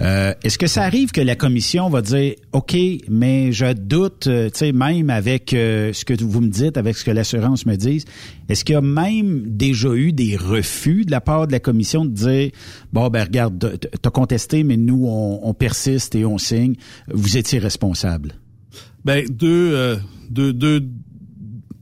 euh, 0.00 0.32
est-ce 0.44 0.58
que 0.58 0.68
ça 0.68 0.84
arrive 0.84 1.10
que 1.10 1.20
la 1.20 1.34
commission 1.34 1.88
va 1.88 2.02
dire, 2.02 2.34
OK, 2.52 2.76
mais 3.08 3.50
je 3.52 3.72
doute, 3.72 4.28
euh, 4.28 4.48
tu 4.48 4.58
sais, 4.58 4.72
même 4.72 5.10
avec 5.10 5.52
euh, 5.52 5.92
ce 5.92 6.04
que 6.04 6.14
vous 6.22 6.40
me 6.40 6.48
dites, 6.48 6.76
avec 6.76 6.96
ce 6.96 7.04
que 7.04 7.10
l'assurance 7.10 7.66
me 7.66 7.74
dit, 7.74 8.04
est-ce 8.48 8.64
qu'il 8.64 8.74
y 8.74 8.76
a 8.76 8.80
même 8.80 9.42
déjà 9.46 9.92
eu 9.94 10.12
des 10.12 10.36
refus 10.36 11.04
de 11.04 11.10
la 11.10 11.20
part 11.20 11.48
de 11.48 11.52
la 11.52 11.60
commission 11.60 12.04
de 12.04 12.10
dire, 12.10 12.50
bon, 12.92 13.08
ben 13.08 13.24
regarde, 13.24 13.78
t'as 14.00 14.10
contesté, 14.10 14.62
mais 14.62 14.76
nous, 14.76 15.06
on, 15.06 15.40
on 15.42 15.54
persiste 15.54 16.14
et 16.14 16.24
on 16.24 16.38
signe, 16.38 16.74
vous 17.12 17.36
étiez 17.36 17.58
responsable? 17.58 18.34
Ben 19.04 19.24
deux, 19.28 19.72
euh, 19.74 19.96
deux, 20.30 20.52
deux, 20.52 20.86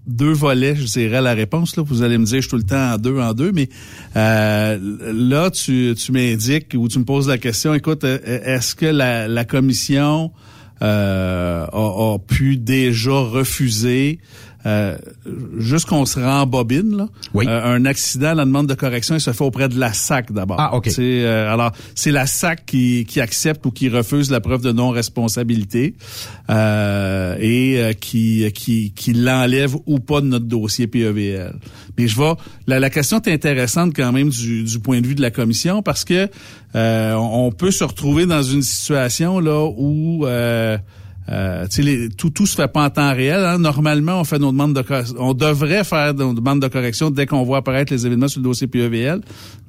deux 0.06 0.32
volets, 0.32 0.76
je 0.76 0.84
dirais, 0.84 1.20
la 1.20 1.34
réponse. 1.34 1.76
Là. 1.76 1.82
Vous 1.82 2.02
allez 2.02 2.18
me 2.18 2.24
dire, 2.24 2.36
je 2.36 2.40
suis 2.42 2.50
tout 2.50 2.56
le 2.56 2.62
temps 2.62 2.94
en 2.94 2.98
deux, 2.98 3.18
en 3.18 3.32
deux, 3.34 3.52
mais 3.52 3.68
euh, 4.16 4.78
là, 5.12 5.50
tu, 5.50 5.94
tu 5.96 6.12
m'indiques 6.12 6.74
ou 6.76 6.88
tu 6.88 6.98
me 6.98 7.04
poses 7.04 7.28
la 7.28 7.38
question, 7.38 7.74
écoute, 7.74 8.04
euh, 8.04 8.18
est-ce 8.24 8.74
que 8.74 8.86
la, 8.86 9.44
commission 9.44 10.32
euh, 10.82 11.66
a 11.66 12.18
pu 12.18 12.56
déjà 12.56 13.12
refuser 13.12 14.18
euh, 14.66 14.98
juste 15.58 15.86
qu'on 15.86 16.04
se 16.06 16.18
rembobine, 16.18 16.96
là, 16.96 17.08
euh, 17.36 17.76
un 17.76 17.84
accident, 17.84 18.34
la 18.34 18.44
demande 18.44 18.66
de 18.66 18.74
correction, 18.74 19.14
il 19.14 19.20
se 19.20 19.32
fait 19.32 19.44
auprès 19.44 19.68
de 19.68 19.78
la 19.78 19.92
SAC 19.92 20.32
d'abord. 20.32 20.56
Ah, 20.58 20.74
OK. 20.74 20.88
C'est, 20.90 21.24
euh, 21.24 21.52
alors, 21.52 21.70
c'est 21.94 22.10
la 22.10 22.26
SAC 22.26 22.66
qui, 22.66 23.04
qui 23.08 23.20
accepte 23.20 23.64
ou 23.64 23.70
qui 23.70 23.88
refuse 23.88 24.30
la 24.30 24.40
preuve 24.40 24.62
de 24.62 24.72
non-responsabilité 24.72 25.94
euh, 26.50 27.36
et 27.38 27.78
euh, 27.78 27.92
qui, 27.92 28.50
qui, 28.52 28.92
qui 28.92 29.12
l'enlève 29.12 29.76
ou 29.86 30.00
pas 30.00 30.20
de 30.20 30.26
notre 30.26 30.46
dossier 30.46 30.88
PEVL. 30.88 31.54
Mais 31.96 32.08
je 32.08 32.18
vais... 32.18 32.32
La, 32.66 32.80
la 32.80 32.90
question 32.90 33.20
est 33.20 33.32
intéressante 33.32 33.92
quand 33.94 34.10
même 34.10 34.30
du, 34.30 34.64
du 34.64 34.80
point 34.80 35.00
de 35.00 35.06
vue 35.06 35.14
de 35.14 35.22
la 35.22 35.30
commission 35.30 35.82
parce 35.82 36.04
que 36.04 36.28
euh, 36.74 37.14
on 37.14 37.46
on 37.46 37.52
peut 37.52 37.70
se 37.70 37.84
retrouver 37.84 38.26
dans 38.26 38.42
une 38.42 38.62
situation 38.62 39.38
là 39.38 39.64
où... 39.64 40.26
Euh, 41.30 41.66
les- 41.78 42.08
tout 42.08 42.30
tout 42.30 42.46
se 42.46 42.54
fait 42.54 42.68
pas 42.68 42.84
en 42.84 42.90
temps 42.90 43.12
réel. 43.12 43.40
hein. 43.44 43.58
Normalement, 43.58 44.20
on 44.20 44.24
fait 44.24 44.38
nos 44.38 44.52
demandes 44.52 44.74
de 44.74 44.84
on 45.18 45.34
devrait 45.34 45.82
faire 45.84 46.14
nos 46.14 46.32
demandes 46.32 46.60
de 46.62 46.68
correction 46.68 47.10
dès 47.10 47.26
qu'on 47.26 47.42
voit 47.42 47.58
apparaître 47.58 47.92
les 47.92 48.06
événements 48.06 48.28
sur 48.28 48.40
le 48.40 48.44
dossier 48.44 48.66
PEVL. 48.68 49.20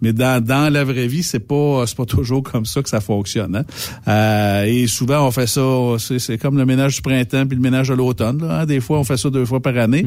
Mais 0.01 0.13
dans, 0.13 0.43
dans 0.43 0.71
la 0.71 0.83
vraie 0.83 1.07
vie, 1.07 1.23
c'est 1.23 1.39
pas 1.39 1.83
c'est 1.87 1.97
pas 1.97 2.05
toujours 2.17 2.43
comme 2.43 2.65
ça 2.65 2.81
que 2.83 2.89
ça 2.89 3.01
fonctionne. 3.01 3.55
hein. 3.55 3.63
Euh, 4.07 4.63
et 4.65 4.87
souvent, 4.87 5.25
on 5.27 5.31
fait 5.31 5.47
ça. 5.47 5.61
C'est, 5.97 6.37
comme 6.37 6.57
le 6.57 6.65
ménage 6.65 6.95
du 6.97 7.01
printemps 7.01 7.45
puis 7.47 7.55
le 7.55 7.61
ménage 7.61 7.89
de 7.89 7.93
l'automne. 7.95 8.45
hein. 8.47 8.65
Des 8.65 8.79
fois, 8.79 8.99
on 8.99 9.03
fait 9.03 9.17
ça 9.17 9.29
deux 9.29 9.45
fois 9.45 9.59
par 9.59 9.75
année, 9.77 10.05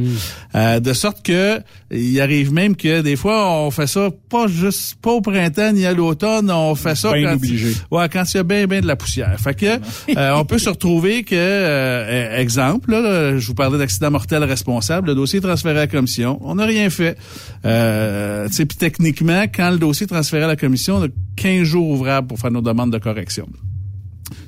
Euh, 0.55 0.78
de 0.80 0.92
sorte 0.92 1.22
que 1.24 1.61
il 1.90 2.20
arrive 2.20 2.53
même 2.53 2.76
que 2.76 3.01
des 3.03 3.16
fois, 3.16 3.51
on 3.61 3.70
fait 3.70 3.86
ça 3.88 4.11
pas 4.28 4.46
juste 4.46 4.96
pas 5.03 5.11
au 5.11 5.20
printemps 5.20 5.72
ni 5.72 5.84
à 5.86 5.92
l'automne. 5.92 6.51
On 6.51 6.74
fait 6.74 6.94
ça 6.94 7.11
Ben 7.12 7.24
quand 7.24 7.34
obligé. 7.34 7.74
Ouais, 7.90 8.09
quand 8.09 8.22
il 8.32 8.36
y 8.36 8.40
a 8.40 8.42
bien 8.44 8.66
bien 8.66 8.80
de 8.80 8.86
la 8.86 8.96
poussière. 8.96 9.34
Fait 9.40 9.55
que 9.55 9.66
euh, 10.16 10.32
on 10.36 10.44
peut 10.44 10.59
se 10.59 10.68
retrouver 10.68 11.24
que 11.24 11.39
euh, 11.41 12.38
exemple, 12.38 12.91
là, 12.91 13.01
là, 13.01 13.38
je 13.38 13.47
vous 13.47 13.55
parlais 13.55 13.78
d'accident 13.78 14.11
mortel 14.11 14.43
responsable, 14.45 15.09
le 15.09 15.14
dossier 15.14 15.38
est 15.38 15.43
transféré 15.43 15.76
à 15.78 15.80
la 15.82 15.86
commission, 15.86 16.38
on 16.43 16.55
n'a 16.57 16.64
rien 16.66 16.91
fait. 16.91 17.16
Euh, 17.64 18.49
puis 18.49 18.66
techniquement, 18.78 19.43
quand 19.55 19.70
le 19.70 19.78
dossier 19.78 20.05
est 20.05 20.09
transféré 20.09 20.45
à 20.45 20.49
la 20.49 20.57
commission, 20.57 20.97
on 20.97 21.05
a 21.05 21.09
15 21.36 21.62
jours 21.64 21.88
ouvrables 21.88 22.26
pour 22.28 22.38
faire 22.38 22.51
nos 22.51 22.62
demandes 22.62 22.93
de 22.93 22.99
correction. 22.99 23.49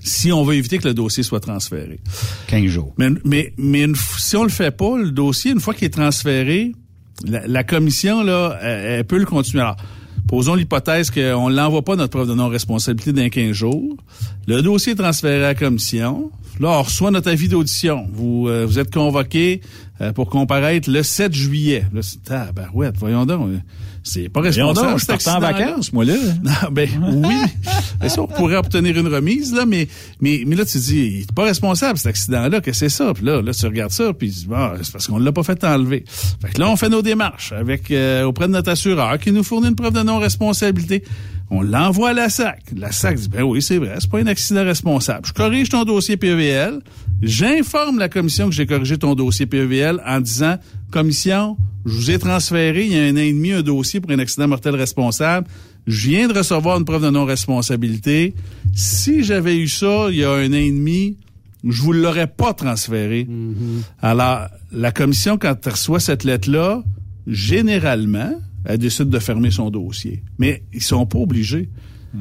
Si 0.04 0.32
on 0.32 0.42
veut 0.44 0.54
éviter 0.54 0.78
que 0.78 0.86
le 0.88 0.94
dossier 0.94 1.22
soit 1.22 1.40
transféré. 1.40 2.00
15 2.48 2.64
jours. 2.66 2.94
Mais, 2.98 3.08
mais, 3.24 3.52
mais 3.56 3.82
une 3.82 3.94
f- 3.94 4.18
si 4.20 4.36
on 4.36 4.42
le 4.44 4.48
fait 4.48 4.70
pas, 4.76 4.96
le 4.98 5.10
dossier, 5.10 5.52
une 5.52 5.60
fois 5.60 5.74
qu'il 5.74 5.86
est 5.86 5.90
transféré, 5.90 6.72
la, 7.24 7.46
la 7.46 7.64
commission, 7.64 8.22
là, 8.24 8.58
elle, 8.62 8.84
elle 8.98 9.04
peut 9.04 9.18
le 9.18 9.26
continuer. 9.26 9.62
Alors, 9.62 9.76
posons 10.32 10.54
l'hypothèse 10.54 11.10
qu'on 11.10 11.50
ne 11.50 11.54
l'envoie 11.54 11.82
pas 11.82 11.94
notre 11.94 12.08
preuve 12.08 12.26
de 12.26 12.32
non-responsabilité 12.32 13.12
dans 13.12 13.28
15 13.28 13.52
jours. 13.52 13.98
Le 14.46 14.62
dossier 14.62 14.92
est 14.92 14.96
transféré 14.96 15.36
à 15.36 15.48
la 15.48 15.54
commission. 15.54 16.30
Là, 16.58 16.70
on 16.70 16.82
reçoit 16.82 17.10
notre 17.10 17.30
avis 17.30 17.48
d'audition. 17.48 18.08
Vous, 18.10 18.48
euh, 18.48 18.64
vous 18.64 18.78
êtes 18.78 18.90
convoqué 18.90 19.60
euh, 20.00 20.10
pour 20.14 20.30
comparaître 20.30 20.90
le 20.90 21.02
7 21.02 21.34
juillet. 21.34 21.84
Là, 21.92 22.00
c'est 22.00 22.24
tabarouette, 22.24 22.96
voyons 22.96 23.26
donc. 23.26 23.50
C'est 24.04 24.28
pas 24.28 24.40
responsable. 24.40 24.98
je 24.98 25.06
partais 25.06 25.30
en 25.30 25.38
vacances, 25.38 25.92
moi, 25.92 26.04
là. 26.04 26.14
Non, 26.42 26.70
ben 26.72 26.88
oui. 27.24 27.34
Ben, 28.00 28.08
ça, 28.08 28.22
on 28.22 28.26
pourrait 28.26 28.56
obtenir 28.56 28.98
une 28.98 29.06
remise, 29.06 29.54
là, 29.54 29.64
mais, 29.64 29.86
mais, 30.20 30.42
mais 30.46 30.56
là, 30.56 30.64
tu 30.64 30.78
dis, 30.78 30.98
il 30.98 31.20
est 31.20 31.32
pas 31.32 31.44
responsable, 31.44 31.98
cet 31.98 32.08
accident-là, 32.08 32.60
que 32.60 32.72
c'est 32.72 32.88
ça? 32.88 33.12
Puis 33.14 33.24
là, 33.24 33.40
là, 33.40 33.52
tu 33.52 33.64
regardes 33.66 33.92
ça, 33.92 34.12
puis 34.12 34.28
dis, 34.28 34.46
c'est 34.82 34.92
parce 34.92 35.06
qu'on 35.06 35.18
l'a 35.18 35.32
pas 35.32 35.42
fait 35.44 35.62
enlever. 35.64 36.04
Fait 36.40 36.52
que 36.52 36.60
là, 36.60 36.68
on 36.68 36.76
fait 36.76 36.88
nos 36.88 37.02
démarches 37.02 37.52
avec 37.52 37.90
euh, 37.90 38.24
auprès 38.24 38.48
de 38.48 38.52
notre 38.52 38.70
assureur 38.70 39.18
qui 39.18 39.30
nous 39.30 39.44
fournit 39.44 39.68
une 39.68 39.76
preuve 39.76 39.92
de 39.92 40.02
non-responsabilité. 40.02 41.04
On 41.54 41.60
l'envoie 41.60 42.10
à 42.10 42.12
la 42.14 42.30
SAC. 42.30 42.62
La 42.74 42.92
SAC 42.92 43.16
dit, 43.16 43.28
ben 43.28 43.42
oui, 43.42 43.60
c'est 43.60 43.76
vrai, 43.76 43.96
c'est 44.00 44.10
pas 44.10 44.20
un 44.20 44.26
accident 44.26 44.64
responsable. 44.64 45.26
Je 45.26 45.34
corrige 45.34 45.68
ton 45.68 45.84
dossier 45.84 46.16
PEVL. 46.16 46.80
J'informe 47.20 47.98
la 47.98 48.08
commission 48.08 48.48
que 48.48 48.54
j'ai 48.54 48.64
corrigé 48.64 48.96
ton 48.96 49.14
dossier 49.14 49.44
PEVL 49.44 50.02
en 50.06 50.20
disant, 50.22 50.56
commission, 50.90 51.58
je 51.84 51.92
vous 51.92 52.10
ai 52.10 52.18
transféré 52.18 52.86
il 52.86 52.92
y 52.94 52.98
a 52.98 53.02
un 53.02 53.12
an 53.12 53.20
et 53.20 53.32
demi 53.34 53.52
un 53.52 53.60
dossier 53.60 54.00
pour 54.00 54.10
un 54.12 54.18
accident 54.18 54.48
mortel 54.48 54.74
responsable. 54.76 55.46
Je 55.86 56.08
viens 56.08 56.26
de 56.26 56.32
recevoir 56.32 56.78
une 56.78 56.86
preuve 56.86 57.02
de 57.02 57.10
non-responsabilité. 57.10 58.34
Si 58.74 59.22
j'avais 59.22 59.58
eu 59.58 59.68
ça 59.68 60.06
il 60.08 60.16
y 60.16 60.24
a 60.24 60.32
un 60.32 60.48
an 60.48 60.54
et 60.54 60.70
demi, 60.70 61.18
je 61.68 61.82
vous 61.82 61.92
l'aurais 61.92 62.28
pas 62.28 62.54
transféré. 62.54 63.28
Alors, 64.00 64.48
la 64.72 64.90
commission, 64.90 65.36
quand 65.36 65.54
elle 65.66 65.72
reçoit 65.72 66.00
cette 66.00 66.24
lettre-là, 66.24 66.82
généralement, 67.26 68.40
elle 68.64 68.78
décide 68.78 69.08
de 69.08 69.18
fermer 69.18 69.50
son 69.50 69.70
dossier. 69.70 70.22
Mais 70.38 70.62
ils 70.72 70.82
sont 70.82 71.06
pas 71.06 71.18
obligés. 71.18 71.68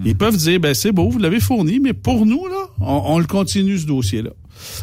Ils 0.06 0.16
peuvent 0.16 0.38
dire, 0.38 0.58
ben 0.60 0.74
c'est 0.74 0.94
beau, 0.94 1.10
vous 1.10 1.20
l'avez 1.20 1.42
fourni, 1.42 1.82
mais 1.82 1.92
pour 1.92 2.26
nous, 2.26 2.48
là, 2.48 2.70
on, 2.80 3.02
on 3.08 3.20
le 3.20 3.26
continue, 3.26 3.78
ce 3.78 3.86
dossier-là. 3.86 4.30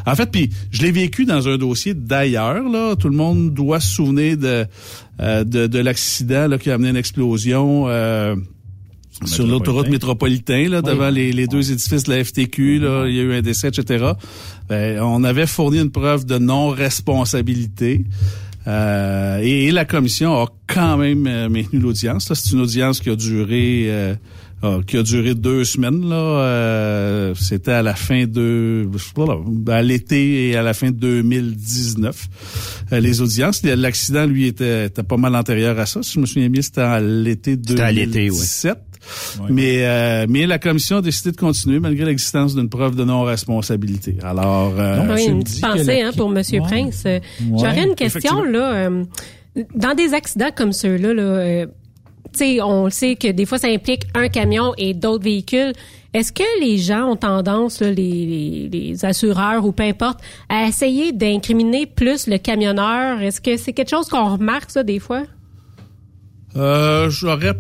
En 0.07 0.15
fait, 0.15 0.31
puis 0.31 0.51
je 0.71 0.83
l'ai 0.83 0.91
vécu 0.91 1.25
dans 1.25 1.49
un 1.49 1.57
dossier 1.57 1.95
d'ailleurs. 1.95 2.69
Là, 2.69 2.95
tout 2.95 3.09
le 3.09 3.17
monde 3.17 3.55
doit 3.55 3.81
se 3.81 3.89
souvenir 3.95 4.37
de 4.37 4.67
euh, 5.21 5.45
de, 5.45 5.67
de 5.67 5.79
l'accident 5.79 6.47
là, 6.47 6.59
qui 6.59 6.71
a 6.71 6.75
amené 6.75 6.91
une 6.91 6.97
explosion 6.97 7.89
euh, 7.89 8.37
sur 9.25 9.47
l'autoroute 9.47 9.89
métropolitain, 9.89 10.69
là, 10.69 10.81
devant 10.81 11.11
les, 11.11 11.33
les 11.33 11.49
deux 11.49 11.73
édifices 11.73 12.05
de 12.05 12.11
la 12.15 12.23
FTQ. 12.23 12.79
Là, 12.79 13.07
il 13.09 13.17
y 13.17 13.21
a 13.21 13.23
eu 13.23 13.33
un 13.33 13.43
décès, 13.43 13.69
etc. 13.69 14.13
Ben, 14.69 15.01
on 15.01 15.25
avait 15.25 15.47
fourni 15.47 15.81
une 15.81 15.91
preuve 15.91 16.25
de 16.25 16.39
non-responsabilité. 16.39 18.05
Euh, 18.69 19.41
et, 19.43 19.65
et 19.67 19.71
la 19.71 19.85
commission 19.85 20.41
a 20.43 20.47
quand 20.67 20.99
même 20.99 21.27
euh, 21.27 21.49
maintenu 21.49 21.81
l'audience. 21.81 22.29
là. 22.29 22.35
C'est 22.35 22.53
une 22.53 22.61
audience 22.61 23.01
qui 23.01 23.09
a 23.11 23.17
duré 23.17 23.87
euh, 23.89 24.15
ah, 24.63 24.79
qui 24.87 24.97
a 24.97 25.03
duré 25.03 25.35
deux 25.35 25.65
semaines. 25.65 26.09
Là, 26.09 27.33
c'était 27.35 27.73
à 27.73 27.83
la 27.83 27.95
fin 27.95 28.27
de 28.27 28.89
à 29.69 29.83
l'été 29.83 30.49
et 30.49 30.57
à 30.57 30.63
la 30.63 30.75
fin 30.75 30.91
de 30.91 30.97
2019. 30.97 32.29
Euh, 32.93 33.01
les 33.01 33.21
audiences, 33.21 33.63
l'accident 33.63 34.27
lui 34.27 34.47
était, 34.47 34.87
était 34.87 35.03
pas 35.03 35.17
mal 35.17 35.37
antérieur 35.37 35.79
à 35.79 35.87
ça. 35.87 36.03
Si 36.03 36.15
je 36.15 36.21
me 36.21 36.27
souviens 36.27 36.49
bien, 36.49 36.63
c'était 36.63 36.81
à 36.81 37.01
l'été 37.01 37.57
C'était 37.57 37.81
à 37.81 37.93
l'été, 37.93 38.31
oui. 39.41 39.47
2017. 39.49 39.51
Mais, 39.51 39.85
euh, 39.87 40.27
mais 40.29 40.47
la 40.47 40.59
commission 40.59 40.97
a 40.99 41.03
décidé 41.03 41.33
de 41.33 41.37
continuer 41.37 41.81
malgré 41.81 42.05
l'existence 42.05 42.55
d'une 42.55 42.69
preuve 42.69 42.95
de 42.97 43.05
non-responsabilité. 43.05 44.17
Alors, 44.23 44.73
euh, 44.79 45.15
Oui, 45.15 45.25
une 45.27 45.43
petite 45.45 45.61
pensée 45.61 46.01
la- 46.03 46.09
hein, 46.09 46.11
pour 46.17 46.29
Monsieur 46.31 46.61
Ouais. 46.61 46.67
Prince. 46.67 47.03
Euh, 47.07 47.19
Ouais, 47.41 47.59
J'aurais 47.59 47.85
une 47.85 47.95
question 47.95 48.43
là. 48.43 48.73
euh, 48.89 49.05
dans 49.75 49.95
des 49.95 50.15
accidents 50.15 50.51
comme 50.55 50.73
ceux-là, 50.73 51.15
là, 51.15 51.23
euh, 51.23 51.67
tu 52.33 52.39
sais, 52.39 52.63
on 52.63 52.91
sait 52.91 53.17
que 53.17 53.29
des 53.33 53.47
fois 53.47 53.59
ça 53.59 53.69
implique 53.69 54.03
un 54.15 54.29
camion 54.29 54.73
et 54.77 54.95
d'autres 54.95 55.25
véhicules. 55.25 55.73
Est-ce 56.15 56.33
que 56.33 56.43
les 56.61 56.79
gens 56.79 57.11
ont 57.11 57.17
tendance, 57.17 57.81
là, 57.81 57.91
les, 57.91 57.95
les, 57.95 58.69
les 58.71 59.05
assureurs 59.05 59.65
ou 59.67 59.73
peu 59.73 59.83
importe, 59.83 60.21
à 60.49 60.67
essayer 60.67 61.13
d'incriminer 61.13 61.85
plus 61.87 62.27
le 62.27 62.39
camionneur? 62.39 63.21
Est-ce 63.21 63.41
que 63.43 63.57
c'est 63.59 63.73
quelque 63.75 63.91
chose 63.91 64.09
qu'on 64.09 64.33
remarque 64.37 64.71
ça 64.71 64.83
des 64.83 64.99
fois? 65.01 65.23
Euh, 66.57 67.11
j'aurais 67.11 67.53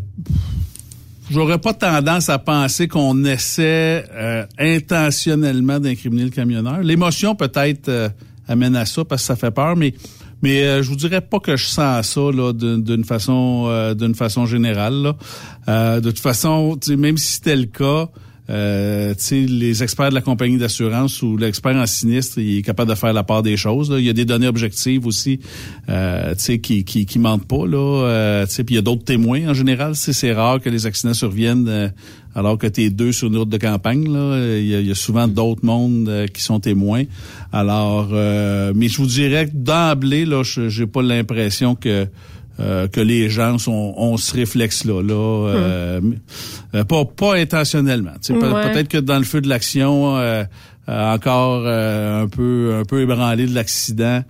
j'aurais 1.30 1.58
pas 1.58 1.74
tendance 1.74 2.28
à 2.28 2.38
penser 2.38 2.88
qu'on 2.88 3.24
essaie 3.24 4.04
euh, 4.12 4.46
intentionnellement 4.58 5.80
d'incriminer 5.80 6.24
le 6.24 6.30
camionneur. 6.30 6.80
L'émotion 6.82 7.34
peut-être 7.34 7.88
euh, 7.88 8.08
amène 8.48 8.76
à 8.76 8.86
ça 8.86 9.04
parce 9.04 9.22
que 9.22 9.26
ça 9.26 9.36
fait 9.36 9.50
peur, 9.50 9.76
mais 9.76 9.94
mais 10.42 10.62
euh, 10.62 10.82
je 10.82 10.88
vous 10.88 10.96
dirais 10.96 11.20
pas 11.20 11.40
que 11.40 11.56
je 11.56 11.66
sens 11.66 12.06
ça 12.06 12.20
là 12.20 12.52
d'une 12.52 13.04
façon 13.04 13.64
euh, 13.68 13.94
d'une 13.94 14.14
façon 14.14 14.46
générale. 14.46 14.94
Là. 14.94 15.16
Euh, 15.68 16.00
de 16.00 16.10
toute 16.10 16.20
façon, 16.20 16.78
même 16.96 17.16
si 17.16 17.34
c'était 17.34 17.56
le 17.56 17.66
cas. 17.66 18.08
Euh, 18.50 19.14
les 19.30 19.82
experts 19.82 20.08
de 20.08 20.14
la 20.14 20.22
compagnie 20.22 20.56
d'assurance 20.56 21.20
ou 21.22 21.36
l'expert 21.36 21.76
en 21.76 21.84
sinistre, 21.86 22.38
il 22.38 22.58
est 22.58 22.62
capable 22.62 22.88
de 22.90 22.94
faire 22.94 23.12
la 23.12 23.22
part 23.22 23.42
des 23.42 23.56
choses. 23.58 23.90
là. 23.90 23.98
Il 23.98 24.06
y 24.06 24.08
a 24.08 24.14
des 24.14 24.24
données 24.24 24.48
objectives 24.48 25.06
aussi, 25.06 25.38
euh, 25.90 26.34
qui, 26.34 26.84
qui 26.84 27.04
qui 27.04 27.18
mentent 27.18 27.46
pas 27.46 27.66
là. 27.66 28.04
Euh, 28.06 28.46
puis 28.46 28.64
il 28.70 28.74
y 28.76 28.78
a 28.78 28.82
d'autres 28.82 29.04
témoins 29.04 29.48
en 29.48 29.54
général. 29.54 29.94
C'est 29.94 30.32
rare 30.32 30.60
que 30.60 30.70
les 30.70 30.86
accidents 30.86 31.12
surviennent 31.14 31.68
euh, 31.68 31.88
alors 32.34 32.56
que 32.56 32.66
tu 32.66 32.82
es 32.84 32.90
deux 32.90 33.12
sur 33.12 33.28
une 33.28 33.36
route 33.36 33.48
de 33.50 33.58
campagne. 33.58 34.10
Là, 34.12 34.38
il 34.58 34.66
y 34.66 34.74
a, 34.74 34.80
il 34.80 34.86
y 34.86 34.90
a 34.90 34.94
souvent 34.94 35.28
d'autres 35.28 35.64
mondes 35.64 36.08
euh, 36.08 36.26
qui 36.26 36.40
sont 36.42 36.58
témoins. 36.60 37.04
Alors, 37.52 38.08
euh, 38.12 38.72
mais 38.74 38.88
je 38.88 38.96
vous 38.98 39.06
dirais 39.06 39.46
que 39.46 39.52
d'emblée 39.54 40.24
là, 40.24 40.42
je- 40.42 40.68
j'ai 40.68 40.86
pas 40.86 41.02
l'impression 41.02 41.74
que 41.74 42.06
euh, 42.60 42.88
que 42.88 43.00
les 43.00 43.28
gens 43.30 43.58
sont, 43.58 43.94
ont 43.96 44.16
ce 44.16 44.34
réflexe-là. 44.34 45.02
Là, 45.02 45.14
euh, 45.48 46.00
euh, 46.74 46.84
pas, 46.84 47.04
pas 47.04 47.36
intentionnellement. 47.36 48.12
Ouais. 48.52 48.72
Peut-être 48.72 48.88
que 48.88 48.98
dans 48.98 49.18
le 49.18 49.24
feu 49.24 49.40
de 49.40 49.48
l'action, 49.48 50.16
euh, 50.16 50.44
euh, 50.88 51.14
encore 51.14 51.62
euh, 51.66 52.22
un 52.24 52.28
peu 52.28 52.74
un 52.80 52.84
peu 52.84 53.00
ébranlé 53.02 53.46
de 53.46 53.54
l'accident. 53.54 54.22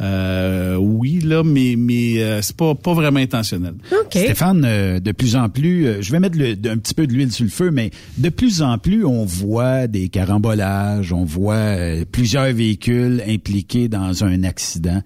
Euh, 0.00 0.74
oui, 0.76 1.20
là, 1.20 1.44
mais 1.44 1.74
mais 1.78 2.20
euh, 2.22 2.42
c'est 2.42 2.56
pas 2.56 2.74
pas 2.74 2.92
vraiment 2.92 3.20
intentionnel. 3.20 3.74
Stéphane, 4.24 4.64
euh, 4.64 4.98
de 4.98 5.12
plus 5.12 5.36
en 5.36 5.48
plus, 5.48 5.86
euh, 5.86 6.02
je 6.02 6.10
vais 6.10 6.18
mettre 6.18 6.36
le- 6.38 6.56
un 6.70 6.76
petit 6.78 6.94
peu 6.94 7.06
de 7.06 7.12
l'huile 7.12 7.30
sur 7.30 7.44
le 7.44 7.50
feu, 7.50 7.70
mais 7.70 7.90
de 8.18 8.28
plus 8.28 8.62
en 8.62 8.78
plus, 8.78 9.04
on 9.04 9.24
voit 9.24 9.86
des 9.86 10.08
carambolages, 10.08 11.12
on 11.12 11.24
voit 11.24 11.54
euh, 11.54 12.04
plusieurs 12.10 12.52
véhicules 12.52 13.22
impliqués 13.28 13.88
dans 13.88 14.24
un 14.24 14.42
accident. 14.42 15.02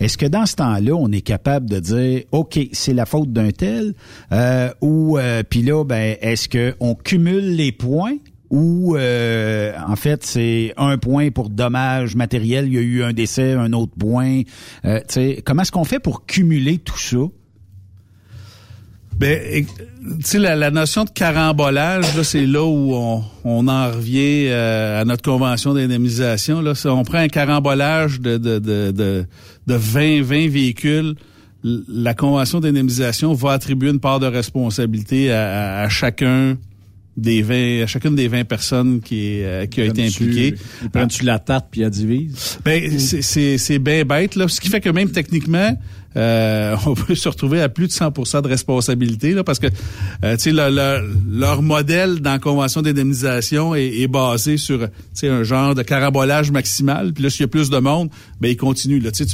Est-ce 0.00 0.16
que 0.16 0.26
dans 0.26 0.46
ce 0.46 0.56
temps-là, 0.56 0.92
on 0.92 1.10
est 1.10 1.20
capable 1.20 1.68
de 1.68 1.80
dire, 1.80 2.22
ok, 2.32 2.58
c'est 2.72 2.94
la 2.94 3.06
faute 3.06 3.32
d'un 3.32 3.50
tel, 3.50 3.94
euh, 4.32 4.70
ou 4.80 5.18
euh, 5.18 5.42
puis 5.48 5.62
là, 5.62 5.84
ben, 5.84 6.16
est-ce 6.20 6.48
que 6.48 6.74
on 6.80 6.94
cumule 6.94 7.56
les 7.56 7.72
points 7.72 8.16
ou 8.50 8.96
euh, 8.96 9.74
en 9.86 9.96
fait 9.96 10.24
c'est 10.24 10.72
un 10.78 10.96
point 10.96 11.30
pour 11.30 11.50
dommage 11.50 12.16
matériel, 12.16 12.66
il 12.66 12.74
y 12.74 12.78
a 12.78 12.80
eu 12.80 13.02
un 13.02 13.12
décès, 13.12 13.52
un 13.52 13.72
autre 13.72 13.92
point. 13.98 14.42
Euh, 14.84 15.00
comment 15.44 15.62
est-ce 15.62 15.72
qu'on 15.72 15.84
fait 15.84 15.98
pour 16.00 16.24
cumuler 16.24 16.78
tout 16.78 16.98
ça? 16.98 17.18
Ben, 19.18 19.66
tu 20.24 20.38
la, 20.38 20.54
la, 20.54 20.70
notion 20.70 21.02
de 21.02 21.10
carambolage, 21.10 22.16
là, 22.16 22.22
c'est 22.22 22.46
là 22.46 22.64
où 22.64 22.94
on, 22.94 23.24
on 23.44 23.66
en 23.66 23.90
revient 23.90 24.48
à 24.48 25.04
notre 25.04 25.24
convention 25.24 25.74
d'indemnisation. 25.74 26.60
Là, 26.60 26.74
on 26.84 27.02
prend 27.02 27.18
un 27.18 27.26
carambolage 27.26 28.20
de, 28.20 29.26
de 29.68 29.74
20, 29.74 30.22
20 30.22 30.48
véhicules. 30.48 31.14
La 31.62 32.14
convention 32.14 32.60
d'indemnisation 32.60 33.34
va 33.34 33.52
attribuer 33.52 33.90
une 33.90 34.00
part 34.00 34.20
de 34.20 34.26
responsabilité 34.26 35.30
à, 35.30 35.80
à, 35.80 35.84
à 35.84 35.88
chacun 35.88 36.56
des 37.16 37.42
20, 37.42 37.82
à 37.82 37.86
chacune 37.86 38.14
des 38.14 38.28
20 38.28 38.44
personnes 38.44 39.00
qui, 39.00 39.42
euh, 39.42 39.66
qui 39.66 39.80
a 39.80 39.84
été 39.84 40.06
impliquée. 40.06 40.54
Ils 40.82 40.90
prennent-tu 40.90 41.24
la 41.24 41.38
tarte 41.38 41.66
puis 41.70 41.82
ils 41.82 41.90
divise? 41.90 42.58
Ben, 42.64 42.98
c'est, 42.98 43.58
c'est 43.58 43.78
bien 43.78 44.04
bête, 44.04 44.36
là. 44.36 44.46
Ce 44.48 44.60
qui 44.60 44.68
fait 44.68 44.80
que 44.80 44.88
même 44.88 45.10
techniquement, 45.10 45.76
euh, 46.18 46.76
on 46.86 46.94
peut 46.94 47.14
se 47.14 47.28
retrouver 47.28 47.62
à 47.62 47.68
plus 47.68 47.86
de 47.86 47.92
100% 47.92 48.42
de 48.42 48.48
responsabilité 48.48 49.32
là, 49.32 49.44
parce 49.44 49.58
que 49.58 49.68
euh, 50.24 50.36
tu 50.36 50.42
sais 50.42 50.52
le, 50.52 50.68
le, 50.70 51.10
leur 51.30 51.62
modèle 51.62 52.20
dans 52.20 52.32
la 52.32 52.38
convention 52.38 52.82
d'indemnisation 52.82 53.74
est, 53.74 53.86
est, 53.86 54.08
basé 54.08 54.56
sur 54.56 54.88
un 55.22 55.42
genre 55.42 55.74
de 55.74 55.82
carabolage 55.82 56.50
maximal. 56.50 57.12
Puis 57.12 57.22
là, 57.22 57.30
s'il 57.30 57.42
y 57.42 57.44
a 57.44 57.48
plus 57.48 57.70
de 57.70 57.78
monde, 57.78 58.10
ben 58.40 58.50
ils 58.50 58.56
continuent. 58.56 59.02
Là, 59.02 59.10
tu, 59.10 59.24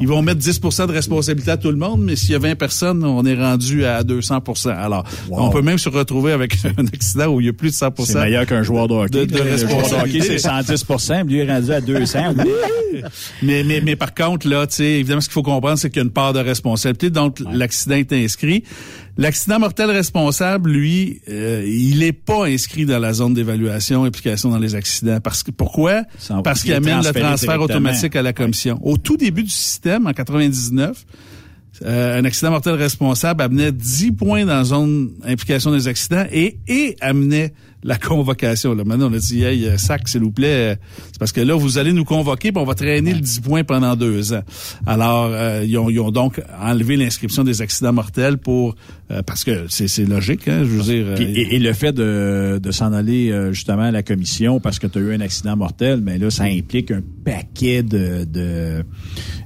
ils 0.00 0.08
vont 0.08 0.22
mettre 0.22 0.40
10% 0.40 0.86
de 0.86 0.92
responsabilité 0.92 1.50
à 1.50 1.56
tout 1.56 1.70
le 1.70 1.76
monde, 1.76 2.02
mais 2.02 2.16
s'il 2.16 2.30
y 2.30 2.34
a 2.34 2.38
20 2.38 2.54
personnes, 2.56 3.04
on 3.04 3.24
est 3.24 3.34
rendu 3.34 3.84
à 3.84 4.02
200% 4.02 4.70
Alors, 4.70 5.04
wow. 5.28 5.42
on 5.42 5.50
peut 5.50 5.62
même 5.62 5.78
se 5.78 5.88
retrouver 5.88 6.32
avec 6.32 6.56
un 6.78 6.86
accident 6.86 7.26
où 7.26 7.40
il 7.40 7.46
y 7.46 7.50
a 7.50 7.52
plus 7.52 7.70
de 7.70 7.74
100% 7.74 8.04
C'est 8.04 8.20
meilleur 8.20 8.46
qu'un 8.46 8.62
joueur 8.62 8.88
de 8.88 8.94
hockey. 8.94 9.26
De, 9.26 9.36
de 9.36 9.40
responsabilité. 9.40 10.38
c'est 10.38 10.38
110 10.38 10.84
lui 11.26 11.38
est 11.38 11.52
rendu 11.52 11.72
à 11.72 11.80
200. 11.80 12.18
mais, 13.42 13.64
mais, 13.64 13.80
mais 13.80 13.96
par 13.96 14.14
contre, 14.14 14.48
là, 14.48 14.66
tu 14.66 14.76
sais, 14.76 14.84
évidemment, 14.84 15.20
ce 15.20 15.28
qu'il 15.28 15.34
faut 15.34 15.42
comprendre, 15.42 15.78
c'est 15.78 15.90
qu'il 15.90 15.98
y 15.98 16.02
a 16.02 16.04
une 16.04 16.12
part 16.12 16.29
de 16.32 16.40
responsabilité. 16.40 17.10
Donc, 17.10 17.40
ouais. 17.40 17.46
l'accident 17.52 17.96
est 17.96 18.12
inscrit. 18.12 18.64
L'accident 19.16 19.58
mortel 19.58 19.90
responsable, 19.90 20.70
lui, 20.70 21.20
euh, 21.28 21.64
il 21.66 21.98
n'est 21.98 22.12
pas 22.12 22.46
inscrit 22.46 22.86
dans 22.86 22.98
la 22.98 23.12
zone 23.12 23.34
d'évaluation 23.34 24.04
implication 24.04 24.50
dans 24.50 24.58
les 24.58 24.74
accidents. 24.74 25.20
Parce 25.20 25.42
que 25.42 25.50
pourquoi? 25.50 26.04
Parce 26.42 26.62
qu'il 26.62 26.72
amène 26.72 27.02
le 27.02 27.12
transfert 27.12 27.60
automatique 27.60 28.16
à 28.16 28.22
la 28.22 28.32
commission. 28.32 28.80
Ouais. 28.82 28.92
Au 28.92 28.96
tout 28.96 29.16
début 29.16 29.42
du 29.42 29.50
système, 29.50 30.06
en 30.06 30.12
99, 30.12 31.04
euh, 31.82 32.18
un 32.18 32.24
accident 32.24 32.50
mortel 32.50 32.74
responsable 32.74 33.42
amenait 33.42 33.72
10 33.72 34.12
points 34.12 34.44
dans 34.44 34.56
la 34.56 34.64
zone 34.64 35.12
implication 35.24 35.70
des 35.70 35.88
accidents 35.88 36.26
et, 36.30 36.58
et 36.68 36.96
amenait 37.00 37.54
la 37.82 37.96
convocation. 37.96 38.74
Là. 38.74 38.84
Maintenant, 38.84 39.10
on 39.10 39.14
a 39.14 39.18
dit, 39.18 39.42
hey, 39.42 39.66
euh, 39.66 39.78
sac, 39.78 40.08
s'il 40.08 40.20
vous 40.20 40.30
plaît, 40.30 40.76
c'est 41.06 41.18
parce 41.18 41.32
que 41.32 41.40
là, 41.40 41.54
vous 41.54 41.78
allez 41.78 41.92
nous 41.92 42.04
convoquer, 42.04 42.52
puis 42.52 42.62
on 42.62 42.66
va 42.66 42.74
traîner 42.74 43.14
le 43.14 43.20
10 43.20 43.40
points 43.40 43.64
pendant 43.64 43.96
deux 43.96 44.32
ans. 44.32 44.42
Alors, 44.86 45.30
euh, 45.32 45.64
ils, 45.66 45.78
ont, 45.78 45.88
ils, 45.88 46.00
ont, 46.00 46.10
donc 46.10 46.42
enlevé 46.60 46.96
l'inscription 46.96 47.44
des 47.44 47.62
accidents 47.62 47.92
mortels 47.92 48.38
pour 48.38 48.74
euh, 49.10 49.22
parce 49.22 49.44
que 49.44 49.66
c'est 49.68 50.04
logique, 50.04 50.46
hein, 50.46 50.60
je 50.62 50.68
veux 50.68 50.82
dire. 50.82 51.20
Et, 51.20 51.56
et, 51.56 51.58
le 51.58 51.72
fait 51.72 51.92
de, 51.92 52.60
de 52.62 52.70
s'en 52.70 52.92
aller 52.92 53.34
justement 53.52 53.82
à 53.82 53.90
la 53.90 54.02
commission 54.02 54.60
parce 54.60 54.78
que 54.78 54.86
tu 54.86 54.98
as 54.98 55.02
eu 55.02 55.14
un 55.14 55.20
accident 55.20 55.56
mortel, 55.56 56.00
mais 56.02 56.18
là, 56.18 56.30
ça 56.30 56.44
implique 56.44 56.90
un 56.90 57.02
paquet 57.24 57.82
de, 57.82 58.24
de 58.24 58.84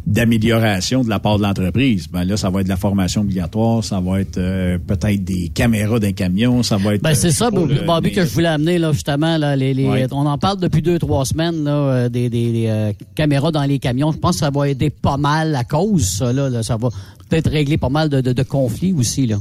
d'amélioration 0.06 1.02
de 1.02 1.08
la 1.08 1.18
part 1.18 1.38
de 1.38 1.44
l'entreprise. 1.44 2.08
Ben 2.08 2.24
là, 2.24 2.36
ça 2.36 2.50
va 2.50 2.60
être 2.60 2.66
de 2.66 2.70
la 2.70 2.76
formation 2.76 3.22
obligatoire, 3.22 3.82
ça 3.82 4.00
va 4.00 4.20
être 4.20 4.38
peut-être 4.86 5.24
des 5.24 5.48
caméras 5.48 5.98
d'un 5.98 6.12
camion, 6.12 6.62
ça 6.62 6.76
va 6.76 6.94
être. 6.94 7.02
Ben 7.02 7.14
c'est 7.14 7.30
ça, 7.30 7.50
Bobby, 7.50 8.12
que 8.12 8.23
je 8.24 8.32
voulais 8.32 8.48
amener 8.48 8.78
là 8.78 8.92
justement 8.92 9.36
là, 9.36 9.56
les, 9.56 9.74
les 9.74 9.86
ouais. 9.86 10.06
on 10.12 10.26
en 10.26 10.38
parle 10.38 10.58
depuis 10.58 10.82
deux 10.82 10.98
trois 10.98 11.24
semaines 11.24 11.64
là, 11.64 12.08
des, 12.08 12.28
des, 12.28 12.52
des 12.52 12.66
euh, 12.68 12.92
caméras 13.14 13.52
dans 13.52 13.64
les 13.64 13.78
camions. 13.78 14.12
Je 14.12 14.18
pense 14.18 14.36
que 14.36 14.40
ça 14.40 14.50
va 14.50 14.68
aider 14.68 14.90
pas 14.90 15.16
mal 15.16 15.50
la 15.50 15.64
cause. 15.64 16.06
Ça, 16.06 16.32
là, 16.32 16.48
là 16.48 16.62
ça 16.62 16.76
va 16.76 16.88
peut-être 17.28 17.50
régler 17.50 17.78
pas 17.78 17.88
mal 17.88 18.08
de, 18.08 18.20
de, 18.20 18.32
de 18.32 18.42
conflits 18.42 18.92
aussi 18.92 19.26
là. 19.26 19.36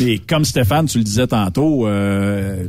Mais 0.00 0.18
comme 0.18 0.44
Stéphane, 0.44 0.86
tu 0.86 0.98
le 0.98 1.04
disais 1.04 1.26
tantôt, 1.26 1.86
euh, 1.86 2.66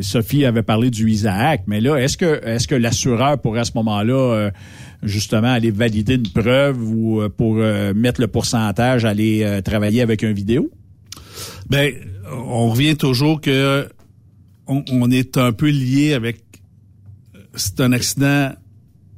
Sophie 0.00 0.44
avait 0.44 0.62
parlé 0.62 0.90
du 0.90 1.10
Isaac, 1.10 1.62
mais 1.66 1.80
là, 1.80 1.96
est-ce 1.96 2.16
que 2.16 2.40
est-ce 2.46 2.68
que 2.68 2.74
l'assureur 2.74 3.38
pourrait 3.38 3.60
à 3.60 3.64
ce 3.64 3.72
moment-là 3.74 4.14
euh, 4.14 4.50
justement 5.02 5.52
aller 5.52 5.70
valider 5.70 6.14
une 6.14 6.28
preuve 6.28 6.80
ou 6.80 7.20
euh, 7.20 7.28
pour 7.28 7.54
mettre 7.54 8.20
le 8.20 8.28
pourcentage, 8.28 9.04
aller 9.04 9.60
travailler 9.64 10.02
avec 10.02 10.22
un 10.24 10.32
vidéo? 10.32 10.70
Ben, 11.68 11.92
on 12.30 12.70
revient 12.70 12.96
toujours 12.96 13.40
que 13.40 13.88
on, 14.90 15.10
est 15.10 15.36
un 15.38 15.52
peu 15.52 15.68
lié 15.68 16.14
avec 16.14 16.42
c'est 17.54 17.80
un 17.80 17.92
accident 17.92 18.52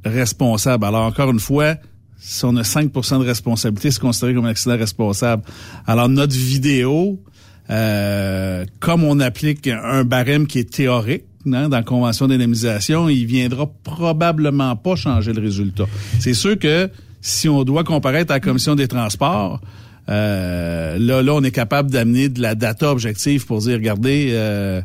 responsable. 0.05 0.85
Alors 0.85 1.05
encore 1.05 1.31
une 1.31 1.41
fois, 1.41 1.77
si 2.19 2.45
on 2.45 2.57
a 2.57 2.63
5% 2.63 3.21
de 3.21 3.25
responsabilité, 3.25 3.91
c'est 3.91 4.01
considéré 4.01 4.35
comme 4.35 4.47
un 4.47 4.51
accident 4.51 4.77
responsable. 4.77 5.43
Alors 5.87 6.09
notre 6.09 6.35
vidéo, 6.35 7.23
euh, 7.71 8.65
comme 8.81 9.05
on 9.05 9.21
applique 9.21 9.69
un 9.69 10.05
barème 10.05 10.47
qui 10.47 10.59
est 10.59 10.71
théorique, 10.71 11.25
hein, 11.47 11.69
dans 11.69 11.77
la 11.77 11.83
convention 11.83 12.27
d'indemnisation, 12.27 13.09
il 13.09 13.27
viendra 13.27 13.67
probablement 13.85 14.75
pas 14.77 14.97
changer 14.97 15.33
le 15.33 15.41
résultat. 15.41 15.87
C'est 16.19 16.35
sûr 16.35 16.59
que 16.59 16.91
si 17.21 17.49
on 17.49 17.65
doit 17.65 17.85
comparaître 17.85 18.33
à 18.33 18.37
la 18.37 18.41
commission 18.41 18.75
des 18.75 18.89
transports, 18.89 19.61
euh, 20.09 20.99
là, 20.99 21.23
là, 21.23 21.35
on 21.35 21.43
est 21.43 21.51
capable 21.51 21.91
d'amener 21.91 22.29
de 22.29 22.43
la 22.43 22.55
data 22.55 22.91
objective 22.91 23.47
pour 23.47 23.61
dire, 23.61 23.75
regardez, 23.75 24.31
euh, 24.33 24.83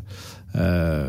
euh, 0.56 1.08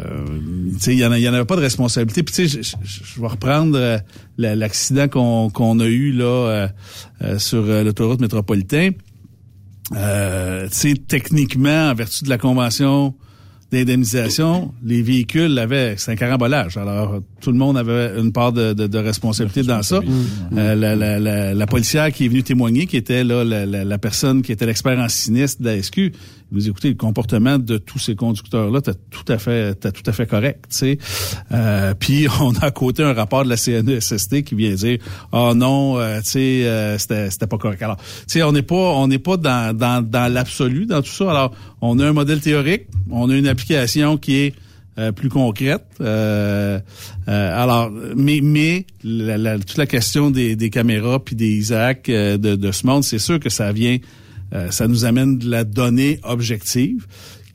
il 0.88 0.94
y 0.94 1.06
en, 1.06 1.14
y 1.14 1.28
en 1.28 1.34
avait 1.34 1.46
pas 1.46 1.56
de 1.56 1.62
responsabilité. 1.62 2.24
Puis 2.24 2.34
tu 2.36 2.48
sais, 2.50 2.62
je 2.84 3.22
vais 3.22 3.28
reprendre 3.28 3.78
euh, 3.78 3.98
l'accident 4.38 5.08
qu'on 5.08 5.80
a 5.80 5.86
eu 5.86 6.12
là 6.12 6.26
euh, 6.26 6.68
euh 7.24 7.40
sur 7.40 7.64
l'autoroute 7.64 8.22
métropolitain. 8.22 8.92
Euh, 9.96 10.68
tu 10.70 10.76
sais, 10.76 10.94
techniquement, 11.08 11.90
en 11.90 11.94
vertu 11.94 12.24
de 12.24 12.30
la 12.30 12.38
convention 12.38 13.14
d'indemnisation, 13.72 14.74
les 14.84 15.02
véhicules 15.02 15.58
avaient, 15.58 15.96
c'est 15.98 16.12
un 16.12 16.16
carambolage. 16.16 16.76
Alors, 16.76 17.22
tout 17.40 17.52
le 17.52 17.58
monde 17.58 17.78
avait 17.78 18.20
une 18.20 18.34
part 18.34 18.52
de, 18.52 18.74
de, 18.74 18.86
de 18.86 18.98
responsabilité 18.98 19.64
dans 19.64 19.82
ça. 19.82 20.02
Euh, 20.58 20.76
la, 20.76 20.96
la, 20.96 21.20
la, 21.20 21.54
la, 21.54 21.68
policière 21.68 22.12
qui 22.12 22.26
est 22.26 22.28
venue 22.28 22.44
témoigner, 22.44 22.86
qui 22.86 22.98
était 22.98 23.24
là 23.24 23.46
la, 23.46 23.98
personne 23.98 24.42
qui 24.42 24.52
était 24.52 24.66
l'expert 24.66 25.00
en 25.00 25.08
sinistre 25.08 25.62
de 25.62 25.70
la 25.70 25.82
SQ, 25.82 26.12
vous 26.52 26.68
écoutez 26.68 26.90
le 26.90 26.96
comportement 26.96 27.58
de 27.58 27.78
tous 27.78 28.00
ces 28.00 28.16
conducteurs 28.16 28.72
là 28.72 28.82
t'as 28.82 28.94
tout 28.94 29.26
à 29.28 29.38
fait 29.38 29.76
t'as 29.76 29.92
tout 29.92 30.04
à 30.06 30.12
fait 30.12 30.26
correct 30.28 30.66
tu 30.70 30.76
sais. 30.76 30.98
Euh, 31.52 31.94
puis 31.94 32.28
on 32.42 32.54
a 32.56 32.66
à 32.66 32.72
côté 32.72 33.04
un 33.04 33.14
rapport 33.14 33.44
de 33.44 33.50
la 33.50 33.58
CNESST 33.58 34.44
qui 34.44 34.56
vient 34.56 34.74
dire 34.74 35.00
ah 35.32 35.50
oh 35.50 35.54
non 35.56 35.98
euh, 35.98 36.20
tu 36.20 36.32
sais 36.32 36.66
euh, 36.66 36.98
c'était 36.98 37.30
c'était 37.30 37.48
pas 37.48 37.58
correct 37.58 37.82
alors 37.82 37.98
tu 37.98 38.04
sais 38.28 38.44
on 38.44 38.52
n'est 38.52 38.62
pas 38.62 38.76
on 38.76 39.08
n'est 39.08 39.20
pas 39.20 39.38
dans 39.38 39.76
dans 39.76 40.06
dans 40.06 40.32
l'absolu 40.32 40.86
dans 40.86 41.02
tout 41.02 41.10
ça. 41.10 41.30
Alors 41.30 41.56
on 41.82 42.00
a 42.00 42.08
un 42.08 42.14
modèle 42.14 42.42
théorique 42.42 42.88
on 43.10 43.30
a 43.30 43.36
une 43.36 43.48
application 43.48 44.18
qui 44.18 44.36
est 44.36 44.54
euh, 45.00 45.14
plus 45.14 45.30
concrète. 45.30 45.86
Alors, 47.28 47.92
mais 48.16 48.42
mais 48.44 48.86
la, 49.06 49.38
la, 49.38 49.58
toute 49.58 49.78
la 49.78 49.86
question 49.86 50.32
des, 50.32 50.58
des 50.58 50.70
caméras 50.70 51.24
puis 51.24 51.36
des 51.36 51.48
Isaac 51.48 52.08
de, 52.08 52.36
de 52.36 52.72
ce 52.74 52.86
monde, 52.86 53.06
c'est 53.06 53.20
sûr 53.20 53.40
que 53.40 53.50
ça 53.50 53.72
vient 53.72 54.00
euh, 54.54 54.72
ça 54.72 54.88
nous 54.88 55.06
amène 55.06 55.38
de 55.38 55.50
la 55.50 55.64
donnée 55.64 56.20
objective 56.24 57.08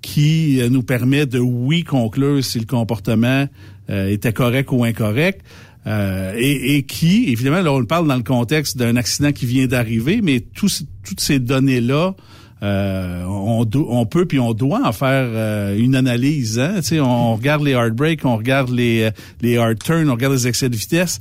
qui 0.03 0.61
euh, 0.61 0.68
nous 0.68 0.82
permet 0.82 1.26
de, 1.26 1.38
oui, 1.38 1.84
conclure 1.84 2.42
si 2.44 2.59
le 2.59 2.66
comportement 2.66 3.47
euh, 3.90 4.09
était 4.09 4.32
correct 4.32 4.70
ou 4.72 4.84
incorrect. 4.84 5.42
Et, 5.88 6.74
et, 6.74 6.82
qui, 6.82 7.30
évidemment, 7.30 7.62
là, 7.62 7.72
on 7.72 7.84
parle 7.84 8.09
dans 8.09 8.16
le 8.16 8.24
contexte 8.24 8.76
d'un 8.76 8.97
accident 8.97 9.30
qui 9.30 9.47
vient 9.47 9.68
d'arriver, 9.68 10.18
mais 10.20 10.40
tous, 10.40 10.82
toutes 11.05 11.20
ces 11.20 11.38
données-là, 11.38 12.16
euh, 12.62 13.22
on, 13.26 13.68
on, 13.74 14.07
peut 14.07 14.24
puis 14.24 14.38
on 14.38 14.55
doit 14.55 14.80
en 14.86 14.92
faire 14.92 15.28
euh, 15.28 15.76
une 15.76 15.94
analyse. 15.94 16.59
Hein? 16.59 16.76
Tu 16.76 16.82
sais, 16.82 17.01
on 17.01 17.36
regarde 17.36 17.62
les 17.62 17.74
hard 17.74 17.94
breaks, 17.94 18.24
on 18.24 18.36
regarde 18.36 18.70
les, 18.70 19.11
les 19.42 19.59
hard 19.59 19.78
turns, 19.78 20.09
on 20.09 20.14
regarde 20.14 20.32
les 20.32 20.49
excès 20.49 20.70
de 20.70 20.76
vitesse. 20.76 21.18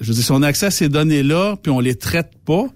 Je 0.00 0.06
veux 0.06 0.14
dire, 0.14 0.24
si 0.24 0.32
on 0.32 0.42
a 0.42 0.46
accès 0.46 0.66
à 0.66 0.70
ces 0.70 0.88
données-là, 0.88 1.56
puis 1.62 1.70
on 1.70 1.80
les 1.80 1.96
traite 1.96 2.32
pas, 2.46 2.66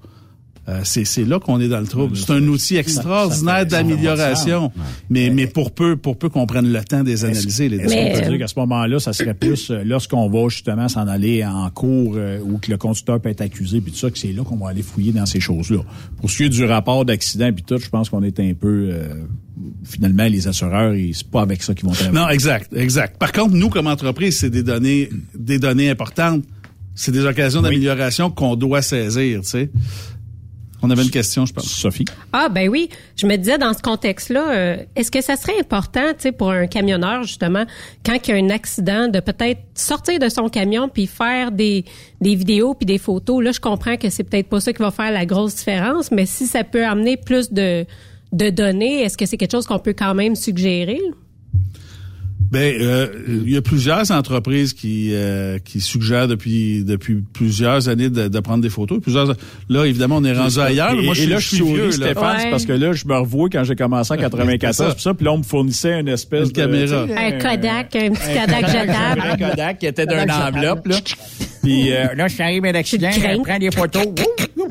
euh, 0.68 0.80
c'est 0.84 1.24
là 1.24 1.38
qu'on 1.38 1.60
est 1.60 1.68
dans 1.68 1.80
le 1.80 1.86
trouble. 1.86 2.16
C'est 2.16 2.32
un 2.32 2.42
outil 2.48 2.76
extraordinaire 2.76 3.66
d'amélioration, 3.66 4.72
mais, 5.10 5.30
mais 5.30 5.46
pour 5.46 5.72
peu 5.72 5.96
pour 5.96 6.16
peu 6.16 6.28
qu'on 6.28 6.46
prenne 6.46 6.72
le 6.72 6.84
temps 6.84 7.02
de 7.02 7.08
les 7.08 7.24
analyser. 7.24 7.68
Les 7.68 7.76
Est-ce 7.76 7.94
qu'on 7.94 8.20
peut 8.20 8.30
dire 8.30 8.38
qu'à 8.38 8.48
ce 8.48 8.58
moment-là, 8.60 8.98
ça 8.98 9.12
serait 9.12 9.34
plus 9.34 9.70
euh, 9.70 9.82
lorsqu'on 9.84 10.28
va 10.28 10.48
justement 10.48 10.88
s'en 10.88 11.06
aller 11.06 11.44
en 11.44 11.68
cours 11.70 12.14
euh, 12.16 12.38
ou 12.40 12.58
que 12.58 12.70
le 12.70 12.78
conducteur 12.78 13.20
peut 13.20 13.28
être 13.28 13.42
accusé, 13.42 13.80
puis 13.80 13.92
tout 13.92 13.98
ça, 13.98 14.10
que 14.10 14.18
c'est 14.18 14.32
là 14.32 14.42
qu'on 14.42 14.56
va 14.56 14.70
aller 14.70 14.82
fouiller 14.82 15.12
dans 15.12 15.26
ces 15.26 15.40
choses-là. 15.40 15.80
Pour 16.20 16.30
ce 16.30 16.38
qui 16.38 16.44
est 16.44 16.48
du 16.48 16.64
rapport 16.64 17.04
d'accident, 17.04 17.52
puis 17.52 17.64
tout, 17.64 17.78
je 17.78 17.88
pense 17.88 18.08
qu'on 18.08 18.22
est 18.22 18.40
un 18.40 18.54
peu... 18.54 18.92
finalement, 19.84 20.24
les 20.24 20.48
assureurs, 20.48 20.94
c'est 21.12 21.30
pas 21.30 21.42
avec 21.42 21.62
ça 21.62 21.74
qu'ils 21.74 21.86
vont 21.86 21.92
travailler. 21.92 22.18
Non, 22.18 22.28
exact, 22.28 22.72
exact. 22.74 23.18
Par 23.18 23.32
contre, 23.32 23.54
nous, 23.54 23.68
comme 23.68 23.86
entreprise, 23.86 24.38
c'est 24.38 24.50
des 24.50 24.62
données, 24.62 25.10
des 25.38 25.58
données 25.58 25.90
importantes. 25.90 26.44
C'est 26.96 27.10
des 27.10 27.24
occasions 27.24 27.60
d'amélioration 27.60 28.30
qu'on 28.30 28.54
doit 28.54 28.80
saisir, 28.80 29.40
tu 29.40 29.48
sais. 29.48 29.70
On 30.84 30.90
avait 30.90 31.02
une 31.02 31.10
question, 31.10 31.46
je 31.46 31.54
pense. 31.54 31.64
Sophie. 31.64 32.04
Ah 32.34 32.50
ben 32.50 32.68
oui, 32.68 32.90
je 33.16 33.26
me 33.26 33.36
disais 33.36 33.56
dans 33.56 33.72
ce 33.72 33.80
contexte-là, 33.80 34.50
euh, 34.50 34.76
est-ce 34.96 35.10
que 35.10 35.22
ça 35.22 35.36
serait 35.36 35.58
important, 35.58 36.08
tu 36.10 36.24
sais, 36.24 36.32
pour 36.32 36.50
un 36.50 36.66
camionneur 36.66 37.22
justement, 37.22 37.64
quand 38.04 38.18
il 38.28 38.30
y 38.30 38.32
a 38.34 38.44
un 38.44 38.50
accident, 38.50 39.08
de 39.08 39.20
peut-être 39.20 39.60
sortir 39.74 40.18
de 40.18 40.28
son 40.28 40.50
camion 40.50 40.90
puis 40.90 41.06
faire 41.06 41.52
des 41.52 41.86
des 42.20 42.34
vidéos 42.34 42.74
puis 42.74 42.84
des 42.84 42.98
photos? 42.98 43.42
Là, 43.42 43.52
je 43.52 43.60
comprends 43.60 43.96
que 43.96 44.10
c'est 44.10 44.24
peut-être 44.24 44.48
pas 44.48 44.60
ça 44.60 44.74
qui 44.74 44.82
va 44.82 44.90
faire 44.90 45.10
la 45.10 45.24
grosse 45.24 45.56
différence, 45.56 46.10
mais 46.10 46.26
si 46.26 46.46
ça 46.46 46.64
peut 46.64 46.84
amener 46.84 47.16
plus 47.16 47.50
de 47.50 47.86
de 48.32 48.50
données, 48.50 49.00
est-ce 49.02 49.16
que 49.16 49.24
c'est 49.24 49.38
quelque 49.38 49.52
chose 49.52 49.66
qu'on 49.66 49.78
peut 49.78 49.94
quand 49.96 50.14
même 50.14 50.34
suggérer? 50.36 51.00
Ben, 52.50 52.74
euh, 52.80 53.08
il 53.28 53.50
y 53.50 53.56
a 53.56 53.62
plusieurs 53.62 54.10
entreprises 54.10 54.74
qui 54.74 55.10
euh, 55.12 55.58
qui 55.58 55.80
suggèrent 55.80 56.28
depuis 56.28 56.84
depuis 56.84 57.22
plusieurs 57.32 57.88
années 57.88 58.10
de, 58.10 58.28
de 58.28 58.40
prendre 58.40 58.62
des 58.62 58.70
photos. 58.70 59.00
Plusieurs, 59.00 59.34
là, 59.68 59.84
évidemment, 59.84 60.16
on 60.18 60.24
est 60.24 60.32
rendu 60.32 60.60
ailleurs. 60.60 60.92
Et, 60.92 61.02
moi, 61.04 61.14
je 61.14 61.22
et 61.22 61.26
là, 61.26 61.38
je 61.38 61.48
suis 61.48 61.64
vieux. 61.64 61.90
Stéphane, 61.90 62.50
parce 62.50 62.66
que 62.66 62.72
là, 62.72 62.92
je 62.92 63.06
me 63.06 63.16
revois 63.16 63.48
quand 63.50 63.64
j'ai 63.64 63.76
commencé 63.76 64.12
en 64.12 64.16
94, 64.18 64.94
puis 64.94 65.02
ça, 65.02 65.14
puis 65.14 65.24
là, 65.24 65.32
on 65.32 65.38
me 65.38 65.42
fournissait 65.42 65.98
une 66.00 66.08
espèce 66.08 66.48
Une 66.48 66.52
de 66.52 66.52
caméra. 66.52 67.02
Un 67.02 67.32
Kodak, 67.32 67.96
un 67.96 68.10
petit 68.10 68.38
Kodak 68.38 68.66
jetable. 68.66 69.22
Un 69.22 69.36
Kodak 69.36 69.78
qui 69.78 69.86
était 69.86 70.06
d'une 70.06 70.30
enveloppe, 70.30 70.86
là. 70.86 70.96
Puis 71.64 71.92
euh, 71.92 72.14
là, 72.14 72.28
je 72.28 72.34
suis 72.34 72.42
arrivé 72.42 72.68
à 72.68 72.72
l'accident, 72.72 73.10
je 73.10 73.42
prends 73.42 73.58
des 73.58 73.70
photos. 73.70 74.02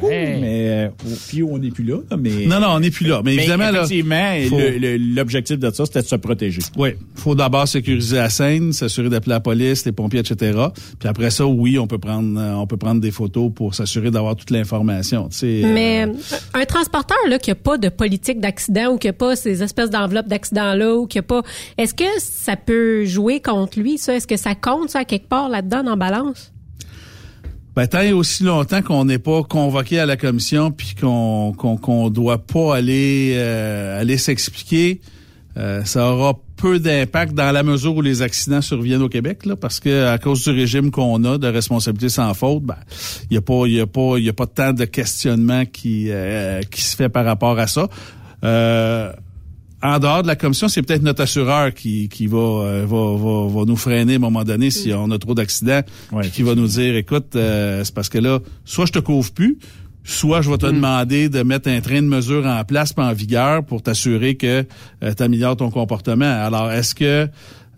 Mais 0.02 0.40
euh, 0.44 0.90
puis 1.28 1.44
on 1.44 1.58
n'est 1.58 1.70
plus 1.70 1.84
là, 1.84 1.98
mais 2.18 2.46
Non, 2.46 2.60
non, 2.60 2.68
on 2.72 2.80
n'est 2.80 2.90
plus 2.92 3.06
là. 3.08 3.22
Mais, 3.24 3.36
évidemment, 3.36 3.72
là, 3.72 3.84
effectivement, 3.84 4.34
faut- 4.50 4.58
le- 4.58 4.78
le- 4.78 4.98
l'objectif 4.98 5.58
de 5.60 5.72
ça, 5.72 5.86
c'était 5.86 6.02
de 6.02 6.08
se 6.08 6.16
protéger. 6.16 6.62
Oui, 6.78 6.90
faut 7.16 7.36
d'abord 7.36 7.68
sécuriser 7.68 8.18
la 8.18 8.30
scène, 8.30 8.74
s'assurer 8.74 9.10
d'appeler 9.10 9.32
la 9.34 9.40
police, 9.40 9.86
les 9.86 9.92
pompiers, 9.92 10.20
etc. 10.20 10.58
Puis 11.00 11.08
après 11.10 11.30
ça, 11.30 11.46
oui, 11.46 11.78
on 11.80 11.88
peut 11.88 11.98
prendre, 12.00 12.40
euh, 12.40 12.54
on 12.56 12.68
peut 12.68 12.78
prendre 12.78 13.02
des 13.02 13.12
photos 13.12 13.52
pour 13.54 13.76
s'assurer 13.76 14.12
d'avoir 14.12 14.36
toute 14.36 14.50
l'information. 14.52 15.30
tu 15.30 15.38
sais, 15.38 15.62
Mais 15.74 16.06
euh, 16.08 16.14
un 16.54 16.66
transporteur 16.66 17.18
là 17.30 17.38
qui 17.40 17.52
a 17.52 17.56
pas 17.56 17.78
de 17.78 17.90
politique 17.90 18.40
d'accident 18.40 18.94
ou 18.94 18.98
qui 18.98 19.08
a 19.08 19.14
pas 19.14 19.36
ces 19.36 19.64
espèces 19.64 19.90
d'enveloppes 19.90 20.28
d'accident 20.28 20.74
là 20.74 20.96
ou 20.96 21.08
qui 21.08 21.20
a 21.20 21.24
pas 21.24 21.42
est-ce 21.78 21.94
que 21.94 22.04
ça 22.20 22.56
peut 22.56 23.06
jouer 23.06 23.40
contre 23.42 23.80
lui 23.80 23.98
ça? 23.98 24.16
Est-ce 24.16 24.28
que 24.28 24.38
ça 24.38 24.56
compte 24.56 24.90
ça 24.90 25.06
quelque 25.06 25.28
part 25.28 25.50
là-dedans 25.50 25.84
en 25.88 25.98
balance? 25.98 26.53
Ben, 27.76 27.88
tant 27.88 28.08
aussi 28.12 28.44
longtemps 28.44 28.84
qu'on 28.84 29.06
n'est 29.06 29.18
pas 29.18 29.42
convoqué 29.42 29.98
à 29.98 30.06
la 30.06 30.16
commission 30.16 30.72
puis 30.72 30.94
qu'on 31.00 31.54
qu'on 31.58 31.76
qu'on 31.76 32.12
doit 32.12 32.38
pas 32.38 32.76
aller 32.76 33.34
euh, 33.36 34.00
aller 34.00 34.18
s'expliquer, 34.18 35.02
euh, 35.58 35.84
ça 35.84 36.12
aura 36.12 36.36
peu 36.56 36.78
d'impact 36.78 37.34
dans 37.34 37.52
la 37.52 37.64
mesure 37.64 37.96
où 37.96 38.02
les 38.04 38.22
accidents 38.22 38.62
surviennent 38.62 39.02
au 39.02 39.10
Québec 39.10 39.48
là, 39.48 39.56
parce 39.56 39.80
que 39.80 40.06
à 40.06 40.20
cause 40.20 40.44
du 40.44 40.52
régime 40.52 40.92
qu'on 40.92 41.24
a 41.24 41.40
de 41.40 41.48
responsabilité 41.48 42.10
sans 42.10 42.32
faute, 42.36 42.62
ben 42.62 42.78
il 43.32 43.34
y 43.34 43.38
a 43.38 43.42
pas 43.42 43.66
y 43.66 43.80
a 43.80 43.88
pas 43.88 44.20
y 44.20 44.30
a 44.30 44.34
pas 44.34 44.46
tant 44.46 44.74
de 44.74 44.86
questionnement 44.86 45.66
qui 45.66 46.12
euh, 46.12 46.62
qui 46.70 46.82
se 46.82 46.96
fait 46.96 47.10
par 47.10 47.26
rapport 47.26 47.58
à 47.58 47.66
ça. 47.66 47.90
Euh, 49.84 49.96
en 49.96 50.00
dehors 50.00 50.22
de 50.24 50.28
la 50.28 50.36
commission, 50.36 50.68
c'est 50.68 50.82
peut-être 50.82 51.04
notre 51.04 51.22
assureur 51.22 51.74
qui, 51.74 52.10
qui 52.10 52.28
va, 52.28 52.38
euh, 52.38 52.86
va, 52.88 53.18
va, 53.18 53.60
va 53.60 53.66
nous 53.66 53.76
freiner 53.76 54.14
à 54.14 54.16
un 54.16 54.20
moment 54.20 54.44
donné 54.44 54.70
si 54.72 54.94
on 54.94 55.12
a 55.12 55.18
trop 55.18 55.34
d'accidents, 55.34 55.82
qui 56.32 56.44
va 56.44 56.56
nous 56.56 56.68
dire, 56.68 56.96
écoute, 56.96 57.36
euh, 57.36 57.84
c'est 57.84 57.94
parce 57.94 58.10
que 58.10 58.18
là, 58.18 58.40
soit 58.66 58.86
je 58.86 58.94
te 58.94 59.00
couvre 59.00 59.32
plus, 59.32 59.58
soit 60.04 60.42
je 60.42 60.50
vais 60.50 60.58
te 60.58 60.66
demander 60.66 61.30
de 61.30 61.44
mettre 61.44 61.70
un 61.70 61.80
train 61.82 62.02
de 62.02 62.08
mesure 62.08 62.46
en 62.46 62.64
place 62.64 62.94
puis 62.94 63.04
en 63.04 63.14
vigueur 63.14 63.64
pour 63.64 63.82
t'assurer 63.82 64.36
que 64.36 64.64
tu 65.02 65.24
améliores 65.24 65.56
ton 65.56 65.70
comportement. 65.70 66.26
Alors, 66.26 66.72
est-ce 66.72 66.94
que 66.94 67.30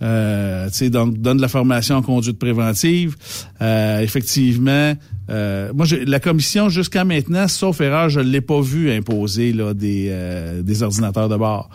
euh, 0.01 0.67
tu 0.67 0.73
sais, 0.75 0.89
donc 0.89 1.17
donne 1.19 1.37
de 1.37 1.41
la 1.41 1.47
formation 1.47 1.95
en 1.95 2.01
conduite 2.01 2.37
préventive. 2.37 3.15
Euh, 3.61 3.99
effectivement, 4.01 4.93
euh, 5.29 5.71
moi, 5.73 5.85
j'ai- 5.85 6.05
la 6.05 6.19
commission 6.19 6.69
jusqu'à 6.69 7.03
maintenant, 7.05 7.47
sauf 7.47 7.79
erreur, 7.81 8.09
je 8.09 8.19
l'ai 8.19 8.41
pas 8.41 8.61
vu 8.61 8.91
imposer 8.91 9.53
là 9.53 9.73
des 9.73 10.07
euh, 10.09 10.61
des 10.61 10.83
ordinateurs 10.83 11.29
de 11.29 11.37
bord. 11.37 11.69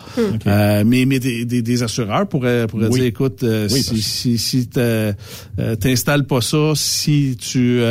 Euh, 0.47 0.83
mais 0.85 1.05
mais 1.05 1.19
des, 1.19 1.45
des, 1.45 1.61
des 1.61 1.83
assureurs 1.83 2.27
pourraient 2.27 2.67
pourraient 2.67 2.87
Oui. 2.87 2.99
dire, 2.99 3.05
écoute, 3.07 3.43
euh, 3.43 3.67
Oui, 3.71 3.81
si 3.81 4.01
si 4.01 4.37
si 4.37 4.67
t'as- 4.67 4.81
euh, 4.81 5.75
t'installes 5.79 6.25
pas 6.27 6.41
ça, 6.41 6.73
si 6.75 7.37
tu 7.39 7.81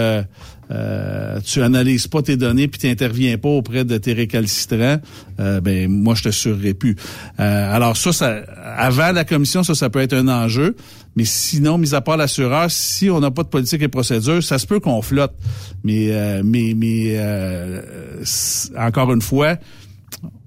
euh, 0.70 1.40
tu 1.44 1.62
analyses 1.62 2.06
pas 2.06 2.22
tes 2.22 2.36
données 2.36 2.68
puis 2.68 2.80
t'interviens 2.80 3.36
pas 3.38 3.48
auprès 3.48 3.84
de 3.84 3.98
tes 3.98 4.12
récalcitrants, 4.12 4.98
euh, 5.40 5.60
ben 5.60 5.90
moi 5.90 6.14
je 6.14 6.24
te 6.24 6.28
surerai 6.30 6.74
plus. 6.74 6.96
Euh, 7.40 7.74
alors 7.74 7.96
ça, 7.96 8.12
ça, 8.12 8.42
avant 8.76 9.12
la 9.12 9.24
commission, 9.24 9.62
ça, 9.62 9.74
ça 9.74 9.90
peut 9.90 10.00
être 10.00 10.14
un 10.14 10.28
enjeu. 10.28 10.76
Mais 11.16 11.24
sinon, 11.24 11.76
mis 11.76 11.92
à 11.94 12.00
part 12.00 12.16
l'assureur, 12.16 12.70
si 12.70 13.10
on 13.10 13.18
n'a 13.18 13.32
pas 13.32 13.42
de 13.42 13.48
politique 13.48 13.82
et 13.82 13.88
procédure, 13.88 14.42
ça 14.44 14.58
se 14.58 14.66
peut 14.66 14.78
qu'on 14.78 15.02
flotte. 15.02 15.34
Mais 15.82 16.12
euh, 16.12 16.42
mais 16.44 16.74
mais 16.76 17.16
euh, 17.16 17.82
encore 18.78 19.12
une 19.12 19.22
fois, 19.22 19.56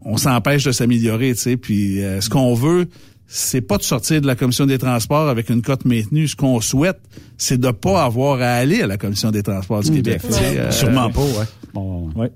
on 0.02 0.16
s'empêche 0.16 0.64
de 0.64 0.72
s'améliorer, 0.72 1.34
tu 1.34 1.42
sais. 1.42 1.58
Puis 1.58 2.00
ce 2.20 2.30
qu'on 2.30 2.54
veut, 2.54 2.88
c'est 3.36 3.62
pas 3.62 3.80
de 3.80 3.84
sortir 3.84 4.22
de 4.22 4.28
la 4.28 4.36
commission 4.36 4.68
des 4.68 4.78
transports 4.78 5.28
avec 5.28 5.50
une 5.50 5.64
cote 5.64 5.86
maintenue. 5.86 6.28
Ce 6.28 6.36
qu'on 6.36 6.62
souhaite, 6.62 7.00
c'est 7.36 7.60
de 7.60 7.72
pas 7.72 8.04
avoir 8.04 8.40
à 8.40 8.52
aller 8.54 8.84
à 8.84 8.88
la 8.88 8.98
commission 8.98 9.32
des 9.32 9.42
transports 9.42 9.82
du 9.82 9.90
Québec. 9.90 10.22
tu 10.24 10.32
sais. 10.32 10.60
Euh, 10.60 10.70
Sûrement 10.70 11.10
pas, 11.10 11.24
ouais. 11.24 11.46
Bon, 11.74 12.12
ouais. 12.16 12.32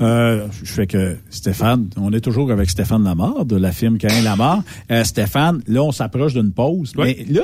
Euh, 0.00 0.46
je 0.62 0.70
fais 0.70 0.86
que 0.86 1.16
Stéphane, 1.28 1.90
on 1.96 2.12
est 2.12 2.20
toujours 2.20 2.52
avec 2.52 2.70
Stéphane 2.70 3.02
Lamar 3.02 3.46
de 3.46 3.56
la 3.56 3.72
firme 3.72 3.98
Cain 3.98 4.22
Lamar. 4.22 4.62
Euh, 4.92 5.02
Stéphane, 5.02 5.60
là, 5.66 5.82
on 5.82 5.90
s'approche 5.90 6.34
d'une 6.34 6.52
pause. 6.52 6.92
Mais 6.96 7.26
là, 7.28 7.42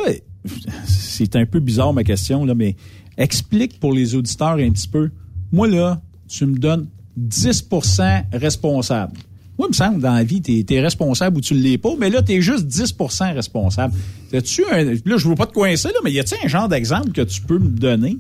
c'est 0.84 1.34
un 1.34 1.46
peu 1.46 1.58
bizarre 1.58 1.92
ma 1.94 2.04
question, 2.04 2.44
là, 2.44 2.54
mais 2.54 2.76
explique 3.18 3.80
pour 3.80 3.92
les 3.92 4.14
auditeurs 4.14 4.54
un 4.54 4.70
petit 4.70 4.88
peu. 4.88 5.10
Moi, 5.50 5.66
là, 5.66 6.00
tu 6.28 6.46
me 6.46 6.56
donnes 6.56 6.86
10% 7.20 8.26
responsable. 8.32 9.14
Moi, 9.58 9.68
il 9.68 9.70
me 9.70 9.74
semble, 9.74 10.00
dans 10.00 10.14
la 10.14 10.24
vie, 10.24 10.42
tu 10.42 10.64
es, 10.68 10.80
responsable 10.80 11.36
ou 11.36 11.40
tu 11.40 11.54
ne 11.54 11.60
l'es 11.60 11.78
pas, 11.78 11.90
mais 11.98 12.10
là, 12.10 12.22
tu 12.22 12.32
es 12.32 12.40
juste 12.40 12.66
10% 12.66 13.34
responsable. 13.34 13.94
As-tu 14.32 14.64
un, 14.70 14.82
là, 14.82 15.16
je 15.16 15.28
veux 15.28 15.36
pas 15.36 15.46
te 15.46 15.52
coincer, 15.52 15.88
là, 15.88 16.00
mais 16.02 16.10
y 16.10 16.18
a-t-il 16.18 16.44
un 16.44 16.48
genre 16.48 16.68
d'exemple 16.68 17.12
que 17.12 17.22
tu 17.22 17.40
peux 17.40 17.58
me 17.58 17.68
donner? 17.68 18.18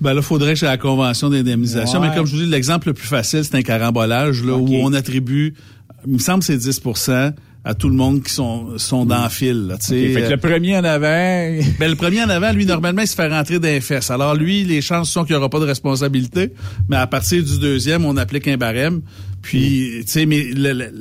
Ben 0.00 0.14
là, 0.14 0.22
faudrait 0.22 0.54
que 0.54 0.60
j'ai 0.60 0.66
la 0.66 0.78
convention 0.78 1.28
d'indemnisation. 1.28 2.00
Ouais. 2.00 2.08
Mais 2.08 2.14
comme 2.14 2.24
je 2.24 2.36
vous 2.36 2.42
dis, 2.42 2.48
l'exemple 2.48 2.88
le 2.88 2.94
plus 2.94 3.08
facile, 3.08 3.44
c'est 3.44 3.56
un 3.56 3.62
carambolage, 3.62 4.44
là, 4.44 4.56
où 4.56 4.68
on 4.76 4.92
attribue, 4.92 5.54
il 6.06 6.14
me 6.14 6.18
semble 6.18 6.40
que 6.40 6.46
c'est 6.46 6.56
10 6.56 6.80
à 7.64 7.74
tout 7.74 7.88
le 7.90 7.94
monde 7.94 8.22
qui 8.22 8.32
sont, 8.32 8.78
sont 8.78 9.04
dans 9.04 9.24
le 9.24 9.28
fil, 9.28 9.66
là, 9.68 9.76
tu 9.78 9.86
sais. 9.88 10.06
Ok, 10.08 10.14
fait 10.14 10.22
que 10.22 10.30
le 10.30 10.36
premier 10.38 10.76
en 10.78 10.84
avant. 10.84 11.60
Ben, 11.78 11.90
le 11.90 11.94
premier 11.96 12.22
en 12.22 12.28
avant, 12.30 12.52
lui, 12.52 12.64
normalement, 12.66 13.02
il 13.02 13.08
se 13.08 13.14
fait 13.14 13.28
rentrer 13.28 13.58
dans 13.58 13.68
les 13.68 13.80
fesses. 13.82 14.10
Alors, 14.10 14.34
lui, 14.34 14.64
les 14.64 14.80
chances 14.80 15.10
sont 15.10 15.24
qu'il 15.24 15.34
n'y 15.34 15.38
aura 15.38 15.50
pas 15.50 15.60
de 15.60 15.66
responsabilité. 15.66 16.52
Mais 16.88 16.96
à 16.96 17.06
partir 17.06 17.42
du 17.44 17.58
deuxième, 17.58 18.04
on 18.04 18.16
applique 18.16 18.48
un 18.48 18.56
barème. 18.56 19.02
Puis, 19.42 19.90
tu 20.00 20.04
sais, 20.06 20.26
mais 20.26 20.42
le- 20.54 20.72
le- 20.72 20.92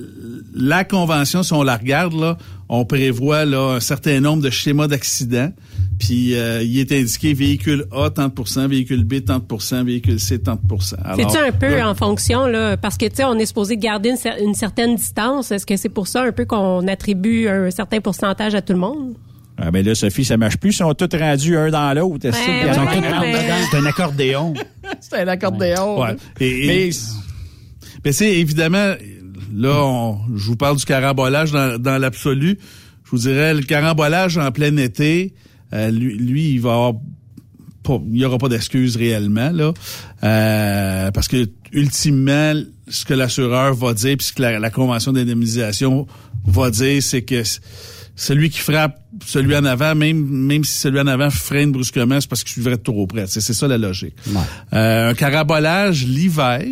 la 0.55 0.83
convention, 0.83 1.43
si 1.43 1.53
on 1.53 1.63
la 1.63 1.77
regarde, 1.77 2.13
là, 2.19 2.37
on 2.67 2.83
prévoit 2.85 3.45
là, 3.45 3.75
un 3.75 3.79
certain 3.79 4.19
nombre 4.19 4.43
de 4.43 4.49
schémas 4.49 4.87
d'accidents. 4.87 5.51
Puis, 5.99 6.33
euh, 6.35 6.63
il 6.63 6.79
est 6.79 6.91
indiqué 6.93 7.33
véhicule 7.33 7.85
A, 7.91 8.09
30% 8.09 8.67
véhicule 8.67 9.03
B, 9.03 9.15
30% 9.15 9.83
véhicule 9.83 10.19
C, 10.19 10.41
30 10.41 10.59
Alors, 11.03 11.15
C'est-tu 11.31 11.43
un 11.45 11.51
peu 11.51 11.75
là, 11.75 11.89
en 11.89 11.93
fonction, 11.95 12.47
là, 12.47 12.77
parce 12.77 12.97
que, 12.97 13.05
tu 13.07 13.17
sais, 13.17 13.25
on 13.25 13.35
est 13.37 13.45
supposé 13.45 13.75
garder 13.77 14.09
une, 14.11 14.15
cer- 14.15 14.41
une 14.41 14.53
certaine 14.53 14.95
distance. 14.95 15.51
Est-ce 15.51 15.65
que 15.65 15.75
c'est 15.75 15.89
pour 15.89 16.07
ça 16.07 16.23
un 16.23 16.31
peu 16.31 16.45
qu'on 16.45 16.87
attribue 16.87 17.47
un 17.49 17.69
certain 17.69 17.99
pourcentage 17.99 18.55
à 18.55 18.61
tout 18.61 18.71
le 18.73 18.79
monde? 18.79 19.13
Ah 19.61 19.71
ben 19.71 19.85
là, 19.85 19.93
Sophie, 19.93 20.23
ça 20.23 20.37
marche 20.37 20.55
plus. 20.55 20.69
Ils 20.69 20.73
sont 20.77 20.93
tous 20.93 21.17
rendus 21.17 21.57
un 21.57 21.69
dans 21.69 21.93
l'autre. 21.93 22.29
Ouais, 22.29 22.31
C'est 22.31 22.65
ouais. 22.65 22.73
C'est 23.69 23.77
un 23.77 23.85
accordéon. 23.85 24.53
C'est 25.01 25.17
un 25.19 25.27
accordéon. 25.27 26.01
Ouais. 26.01 26.15
Et, 26.39 26.47
et- 26.47 26.67
Mais 26.67 26.89
Mais 28.05 28.11
c'est 28.13 28.33
évidemment, 28.37 28.93
là, 29.53 29.83
on- 29.83 30.17
je 30.33 30.45
vous 30.45 30.55
parle 30.55 30.77
du 30.77 30.85
carambolage 30.85 31.51
dans, 31.51 31.77
dans 31.77 31.97
l'absolu. 31.97 32.57
Je 33.03 33.11
vous 33.11 33.17
dirais, 33.17 33.53
le 33.53 33.63
carambolage 33.63 34.37
en 34.37 34.49
plein 34.51 34.77
été, 34.77 35.33
euh, 35.73 35.91
lui, 35.91 36.17
lui, 36.17 36.49
il 36.53 36.61
va 36.61 36.73
avoir 36.73 36.93
pas, 37.83 37.99
il 38.11 38.17
y 38.17 38.25
aura 38.25 38.37
pas 38.37 38.49
d'excuses 38.49 38.95
réellement 38.97 39.51
là, 39.51 39.73
Euh, 40.23 41.11
parce 41.11 41.27
que 41.27 41.49
ultimement, 41.71 42.53
ce 42.87 43.05
que 43.05 43.13
l'assureur 43.13 43.73
va 43.73 43.93
dire, 43.93 44.17
puis 44.17 44.27
ce 44.27 44.33
que 44.33 44.41
la, 44.41 44.59
la 44.59 44.69
convention 44.69 45.13
d'indemnisation 45.13 46.07
va 46.45 46.71
dire, 46.71 47.01
c'est 47.03 47.21
que 47.21 47.41
celui 48.15 48.49
qui 48.49 48.59
frappe 48.59 48.99
celui 49.25 49.55
en 49.55 49.63
avant, 49.63 49.95
même 49.95 50.25
même 50.25 50.63
si 50.65 50.77
celui 50.77 50.99
en 50.99 51.07
avant 51.07 51.29
freine 51.29 51.71
brusquement, 51.71 52.19
c'est 52.19 52.29
parce 52.29 52.43
qu'il 52.43 52.51
suivrait 52.51 52.77
trop 52.77 53.07
près. 53.07 53.27
C'est 53.27 53.39
c'est 53.39 53.53
ça 53.53 53.67
la 53.67 53.77
logique. 53.77 54.15
Euh, 54.73 55.11
un 55.11 55.13
carabolage 55.13 56.05
l'hiver 56.05 56.65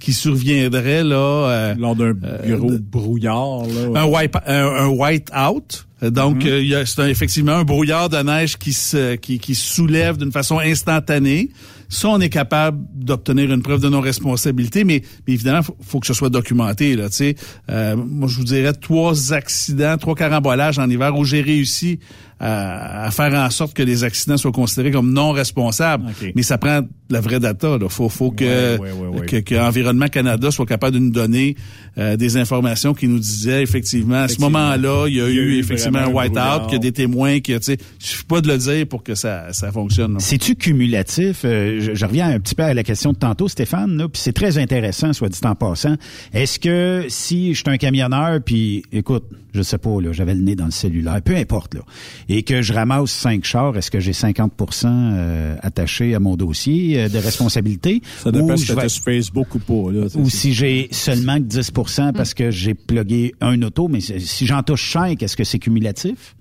qui 0.00 0.12
surviendrait 0.14 1.04
là 1.04 1.16
euh, 1.16 1.74
lors 1.76 1.94
d'un 1.96 2.12
gros 2.12 2.78
brouillard, 2.78 3.66
là. 3.66 4.00
un 4.00 4.04
wipe 4.06 4.36
un, 4.46 4.64
un 4.66 4.86
white 4.86 5.28
out 5.36 5.86
Donc, 6.02 6.44
euh, 6.44 6.60
il 6.62 6.68
y 6.68 6.74
a- 6.74 6.86
c'est 6.86 7.00
un- 7.02 7.08
effectivement 7.08 7.52
un 7.52 7.64
brouillard 7.64 8.08
de 8.08 8.18
neige 8.18 8.56
qui 8.56 8.72
se, 8.72 9.16
qui, 9.16 9.38
qui 9.38 9.54
se 9.54 9.74
soulève 9.74 10.16
d'une 10.16 10.30
façon 10.32 10.58
instantanée. 10.58 11.50
Ça, 11.90 12.08
on 12.10 12.20
est 12.20 12.28
capable 12.28 12.78
d'obtenir 12.94 13.50
une 13.52 13.62
preuve 13.62 13.80
de 13.80 13.88
non-responsabilité, 13.88 14.84
mais, 14.84 15.02
mais 15.26 15.32
évidemment, 15.34 15.62
faut, 15.62 15.76
faut 15.80 16.00
que 16.00 16.06
ce 16.06 16.12
soit 16.14 16.28
documenté. 16.28 16.94
Là, 16.96 17.08
tu 17.08 17.16
sais. 17.16 17.34
Euh, 17.70 17.96
moi, 17.96 18.28
je 18.28 18.36
vous 18.36 18.44
dirais 18.44 18.74
trois 18.74 19.32
accidents, 19.32 19.96
trois 19.96 20.14
carambolages 20.14 20.78
en 20.78 20.88
hiver 20.88 21.16
où 21.16 21.24
j'ai 21.24 21.40
réussi 21.40 21.98
à, 22.40 23.04
à 23.06 23.10
faire 23.10 23.32
en 23.34 23.48
sorte 23.50 23.74
que 23.74 23.82
les 23.82 24.04
accidents 24.04 24.36
soient 24.36 24.52
considérés 24.52 24.90
comme 24.92 25.12
non 25.12 25.32
responsables. 25.32 26.04
OK. 26.08 26.32
Mais 26.36 26.42
ça 26.42 26.58
prend 26.58 26.82
la 27.10 27.20
vraie 27.20 27.40
data. 27.40 27.78
Il 27.80 27.88
faut, 27.88 28.08
faut 28.10 28.30
que, 28.32 28.76
Ouais, 28.78 28.92
ouais, 28.92 29.18
ouais, 29.20 29.26
que, 29.26 29.36
que 29.38 29.54
Environnement 29.54 30.08
Canada 30.08 30.50
soit 30.50 30.66
capable 30.66 30.92
de 30.94 30.98
nous 31.00 31.10
donner 31.10 31.56
euh, 31.96 32.16
des 32.16 32.36
informations 32.36 32.92
qui 32.94 33.08
nous 33.08 33.18
disaient 33.18 33.62
effectivement 33.62 34.16
à 34.22 34.28
ce 34.28 34.40
moment-là, 34.40 35.06
il 35.08 35.14
y 35.16 35.20
a, 35.22 35.28
Il 35.28 35.34
y 35.34 35.38
a 35.38 35.42
eu, 35.42 35.54
eu 35.54 35.58
effectivement 35.58 35.87
vraiment 35.90 36.10
un 36.10 36.12
white-out, 36.12 36.64
qu'il 36.64 36.74
y 36.74 36.76
a 36.76 36.78
des 36.78 36.92
témoins, 36.92 37.40
qui, 37.40 37.52
tu 37.52 37.62
sais, 37.62 37.78
il 38.00 38.06
suffit 38.06 38.24
pas 38.24 38.40
de 38.40 38.48
le 38.48 38.58
dire 38.58 38.86
pour 38.86 39.02
que 39.02 39.14
ça, 39.14 39.52
ça 39.52 39.72
fonctionne. 39.72 40.18
C'est-tu 40.20 40.54
cumulatif? 40.54 41.42
Euh, 41.44 41.80
je, 41.80 41.94
je 41.94 42.06
reviens 42.06 42.28
un 42.28 42.40
petit 42.40 42.54
peu 42.54 42.62
à 42.62 42.74
la 42.74 42.82
question 42.82 43.12
de 43.12 43.18
tantôt, 43.18 43.48
Stéphane, 43.48 43.96
là, 43.96 44.08
puis 44.08 44.20
c'est 44.20 44.32
très 44.32 44.58
intéressant, 44.58 45.12
soit 45.12 45.28
dit 45.28 45.38
en 45.44 45.54
passant. 45.54 45.96
Est-ce 46.32 46.58
que 46.58 47.06
si 47.08 47.54
je 47.54 47.58
suis 47.58 47.70
un 47.70 47.76
camionneur, 47.78 48.40
puis 48.44 48.82
écoute, 48.92 49.24
je 49.52 49.62
sais 49.62 49.78
pas, 49.78 50.00
là, 50.00 50.12
j'avais 50.12 50.34
le 50.34 50.40
nez 50.42 50.54
dans 50.56 50.66
le 50.66 50.70
cellulaire, 50.70 51.20
peu 51.22 51.34
importe, 51.36 51.74
là, 51.74 51.80
et 52.28 52.42
que 52.42 52.62
je 52.62 52.72
ramasse 52.72 53.10
cinq 53.10 53.44
chars, 53.44 53.76
est-ce 53.76 53.90
que 53.90 54.00
j'ai 54.00 54.12
50% 54.12 54.86
euh, 54.86 55.56
attaché 55.62 56.14
à 56.14 56.20
mon 56.20 56.36
dossier 56.36 57.00
euh, 57.00 57.08
de 57.08 57.18
responsabilité? 57.18 58.02
Ça 58.22 58.30
dépend 58.30 58.54
Ou 58.54 58.56
si 58.56 58.72
vais- 58.74 58.88
sur 58.88 59.02
Facebook 59.04 59.54
ou 59.54 59.58
pas. 59.58 59.92
Là, 59.92 60.06
ou 60.14 60.28
si 60.30 60.52
j'ai 60.52 60.88
seulement 60.90 61.36
que 61.38 61.44
10% 61.44 62.12
parce 62.12 62.34
que 62.34 62.50
j'ai 62.50 62.74
plugué 62.74 63.34
un 63.40 63.60
auto, 63.62 63.88
mais 63.88 64.00
si 64.00 64.46
j'en 64.46 64.62
touche 64.62 64.92
5, 64.92 65.22
est-ce 65.22 65.36
que 65.36 65.44
c'est 65.44 65.58
cumulatif? 65.58 66.36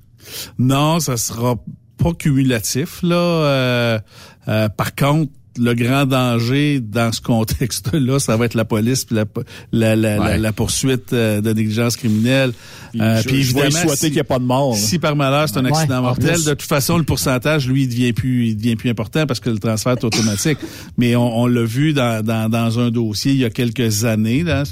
Non, 0.60 1.00
ça 1.00 1.16
sera 1.18 1.56
pas 1.98 2.14
cumulatif. 2.14 3.02
Là, 3.04 3.16
Euh, 3.16 4.00
euh, 4.48 4.70
par 4.70 4.94
contre, 4.96 5.32
le 5.58 5.74
grand 5.74 6.06
danger 6.06 6.80
dans 6.80 7.12
ce 7.12 7.22
contexte-là, 7.22 8.20
ça 8.20 8.38
va 8.38 8.46
être 8.46 8.54
la 8.54 8.66
police 8.66 9.06
puis 9.06 9.16
la, 9.16 9.26
la, 9.72 9.96
la, 9.96 10.20
Ouais. 10.20 10.28
la- 10.32 10.38
la 10.38 10.54
poursuite 10.54 11.14
euh, 11.14 11.42
de 11.42 11.54
négligence 11.54 11.96
criminelle. 11.96 12.54
Euh, 13.00 13.22
Puis 13.26 13.32
vais 13.36 13.40
évidemment, 13.42 13.70
souhaiter 13.88 14.08
qu'il 14.08 14.16
y 14.16 14.20
ait 14.20 14.24
pas 14.24 14.40
de 14.40 14.46
mort, 14.46 14.72
là. 14.72 14.78
Si 14.78 14.98
par 14.98 15.16
malheur 15.16 15.48
c'est 15.50 15.58
un 15.58 15.66
Ouais, 15.66 15.72
accident 15.72 15.98
en 16.00 16.02
mortel, 16.04 16.42
de 16.44 16.50
toute 16.52 16.62
façon 16.64 16.98
le 16.98 17.04
pourcentage, 17.04 17.68
lui, 17.68 17.84
il 17.84 17.90
devient 17.90 18.14
plus, 18.14 18.48
il 18.50 18.56
devient 18.58 18.76
plus 18.76 18.90
important 18.90 19.26
parce 19.28 19.40
que 19.40 19.50
le 19.50 19.60
transfert 19.60 19.94
est 19.94 20.04
automatique. 20.04 20.58
Mais 20.98 21.16
on, 21.16 21.40
on 21.42 21.48
l'a 21.48 21.64
vu 21.64 21.94
dans, 21.94 22.24
dans, 22.26 22.50
dans 22.50 22.80
un 22.80 22.90
dossier 22.90 23.34
il 23.34 23.40
y 23.40 23.46
a 23.46 23.50
quelques 23.50 24.06
années 24.06 24.44
là, 24.44 24.64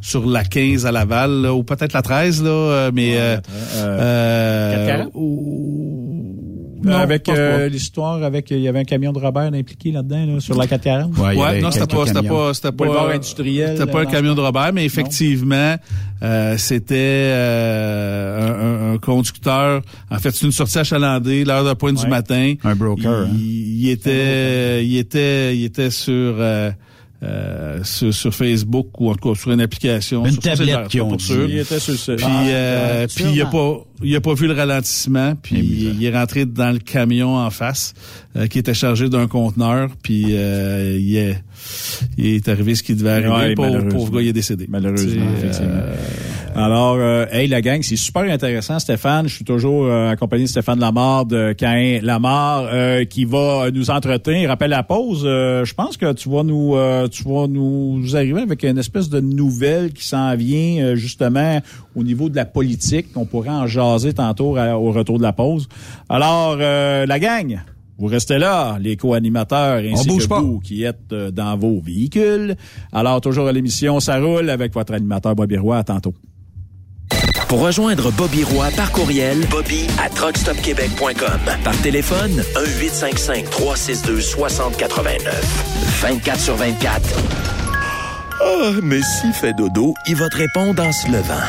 sur 0.00 0.26
la 0.26 0.44
15 0.44 0.86
à 0.86 0.92
Laval 0.92 1.30
là, 1.42 1.54
ou 1.54 1.64
peut-être 1.64 1.92
la 1.94 2.02
13 2.02 2.42
là, 2.42 2.50
euh, 2.50 2.90
mais 2.94 3.14
euh, 3.16 3.36
euh, 3.76 4.86
440? 4.86 6.21
Non, 6.84 6.92
Euh, 6.92 6.98
avec 6.98 7.28
euh, 7.28 7.68
l'histoire, 7.68 8.22
avec 8.22 8.50
il 8.50 8.58
y 8.60 8.68
avait 8.68 8.80
un 8.80 8.84
camion 8.84 9.12
de 9.12 9.18
Robert 9.18 9.52
impliqué 9.54 9.92
là-dedans, 9.92 10.26
là, 10.34 10.40
sur 10.40 10.56
la 10.56 10.66
440. 10.66 11.16
Ouais, 11.18 11.60
non, 11.60 11.70
c'était 11.70 11.86
pas, 11.86 12.06
c'était 12.06 12.22
pas, 12.28 12.54
c'était 12.54 12.72
Boulevard 12.72 13.06
pas, 13.06 13.14
industriel. 13.14 13.76
c'était 13.78 13.90
pas 13.90 14.00
un 14.00 14.04
dans- 14.04 14.10
camion 14.10 14.34
de 14.34 14.40
Robert, 14.40 14.72
mais 14.72 14.84
effectivement, 14.84 15.76
euh, 16.22 16.56
c'était 16.58 16.94
euh, 16.96 18.48
un, 18.48 18.90
un- 18.90 18.94
un 18.94 18.98
conducteur. 18.98 19.82
En 20.10 20.18
fait, 20.18 20.30
c'est 20.32 20.46
une 20.46 20.52
sortie 20.52 20.78
achalandée, 20.78 21.44
l'heure 21.44 21.64
de 21.64 21.72
pointe 21.74 21.96
Ouais. 21.98 22.04
du 22.04 22.10
matin. 22.10 22.54
Un 22.64 22.74
broker, 22.74 23.26
Il, 23.28 23.30
hein. 23.30 23.36
il 23.36 23.88
était, 23.90 24.84
il 24.84 24.96
était, 24.98 25.56
il 25.56 25.64
était 25.64 25.90
sur. 25.90 26.34
Euh, 27.22 27.82
sur, 27.84 28.12
sur 28.12 28.34
Facebook 28.34 28.88
ou 29.00 29.10
en 29.10 29.14
tout 29.14 29.32
cas 29.32 29.38
sur 29.40 29.52
une 29.52 29.60
application. 29.60 30.24
Une 30.26 30.32
sur 30.32 30.42
tablette 30.42 30.88
qui 30.88 31.00
ont 31.00 31.08
pour 31.08 31.16
dit. 31.18 31.24
sûr. 31.24 31.48
Il 31.48 31.58
était 31.58 31.78
sur 31.78 31.94
ce- 31.94 32.12
Puis, 32.12 32.26
Ah, 32.28 32.44
euh, 32.46 33.00
ouais, 33.02 33.06
puis 33.14 33.24
il 33.32 33.40
a 33.40 33.46
pas, 33.46 33.76
il 34.02 34.16
a 34.16 34.20
pas 34.20 34.34
vu 34.34 34.46
le 34.48 34.54
ralentissement. 34.54 35.34
Puis 35.40 35.56
il, 35.58 36.00
il 36.00 36.04
est 36.04 36.16
rentré 36.16 36.44
dans 36.46 36.72
le 36.72 36.78
camion 36.78 37.36
en 37.36 37.50
face 37.50 37.94
euh, 38.36 38.46
qui 38.48 38.58
était 38.58 38.74
chargé 38.74 39.08
d'un 39.08 39.28
conteneur. 39.28 39.90
Puis 40.02 40.26
euh, 40.30 40.98
il, 41.00 41.16
est, 41.16 41.42
il 42.18 42.26
est 42.36 42.48
arrivé 42.48 42.74
ce 42.74 42.82
qui 42.82 42.94
devait 42.94 43.10
arriver. 43.10 43.28
Ouais, 43.30 43.54
pauvre, 43.88 44.10
gars, 44.12 44.20
il 44.22 44.28
est 44.28 44.32
décédé. 44.32 44.66
Malheureusement, 44.68 45.24
effectivement. 45.38 45.72
euh, 45.74 45.94
Alors, 46.54 46.96
euh, 46.98 47.24
hey 47.32 47.48
la 47.48 47.60
gang, 47.62 47.80
c'est 47.82 47.96
super 47.96 48.22
intéressant, 48.22 48.78
Stéphane. 48.78 49.26
Je 49.28 49.34
suis 49.34 49.44
toujours 49.44 49.86
euh, 49.86 50.10
accompagné 50.10 50.44
de 50.44 50.48
Stéphane 50.48 50.78
Lamar 50.80 51.24
de 51.26 51.52
Cain 51.54 51.98
Lamar 52.02 52.68
euh, 52.72 53.04
qui 53.04 53.24
va 53.24 53.70
nous 53.72 53.90
entretenir. 53.90 54.48
Rappelle 54.50 54.70
la 54.70 54.82
pause. 54.82 55.22
euh, 55.24 55.64
je 55.64 55.72
pense 55.74 55.96
que 55.96 56.12
tu 56.12 56.28
vas 56.28 56.42
nous, 56.42 56.74
euh, 56.76 57.08
tu 57.08 57.24
vas 57.24 57.46
nous 57.46 58.04
arriver 58.14 58.42
avec 58.42 58.62
une 58.64 58.78
espèce 58.78 59.08
de 59.08 59.20
nouvelle 59.20 59.92
qui 59.92 60.06
s'en 60.06 60.34
vient 60.36 60.84
euh, 60.84 60.96
justement 60.96 61.60
au 61.96 62.02
niveau 62.02 62.28
de 62.28 62.36
la 62.36 62.44
politique. 62.44 63.06
On 63.16 63.24
pourrait 63.24 63.48
en 63.50 63.66
jaser 63.66 64.12
tantôt 64.12 64.56
à- 64.56 64.76
au 64.78 64.92
retour 64.92 65.18
de 65.18 65.22
la 65.22 65.32
pause. 65.32 65.68
Alors, 66.08 66.56
euh, 66.60 67.06
la 67.06 67.18
gang. 67.18 67.60
Vous 67.98 68.06
restez 68.06 68.38
là, 68.38 68.78
les 68.80 68.96
co-animateurs 68.96 69.82
ainsi 69.84 70.08
bouge 70.08 70.24
que 70.24 70.28
pas. 70.28 70.40
vous 70.40 70.60
qui 70.60 70.84
êtes 70.84 71.12
euh, 71.12 71.30
dans 71.30 71.56
vos 71.56 71.80
véhicules. 71.80 72.56
Alors, 72.92 73.20
toujours 73.20 73.48
à 73.48 73.52
l'émission, 73.52 74.00
ça 74.00 74.18
roule 74.18 74.50
avec 74.50 74.72
votre 74.74 74.94
animateur 74.94 75.34
Bobby 75.34 75.56
Roy. 75.56 75.78
À 75.78 75.84
tantôt. 75.84 76.14
Pour 77.48 77.60
rejoindre 77.60 78.10
Bobby 78.12 78.44
Roy 78.44 78.68
par 78.74 78.90
courriel, 78.92 79.38
Bobby 79.50 79.86
à 80.02 80.08
truckstopquebec.com. 80.08 81.40
Par 81.62 81.76
téléphone, 81.82 82.42
1-855-362-6089. 82.56 85.18
24 86.00 86.40
sur 86.40 86.56
24. 86.56 87.02
Ah, 88.40 88.70
mais 88.82 89.02
s'il 89.02 89.34
fait 89.34 89.52
dodo, 89.52 89.92
il 90.08 90.16
va 90.16 90.28
te 90.30 90.36
répondre 90.38 90.82
en 90.82 90.92
se 90.92 91.06
levant. 91.08 91.44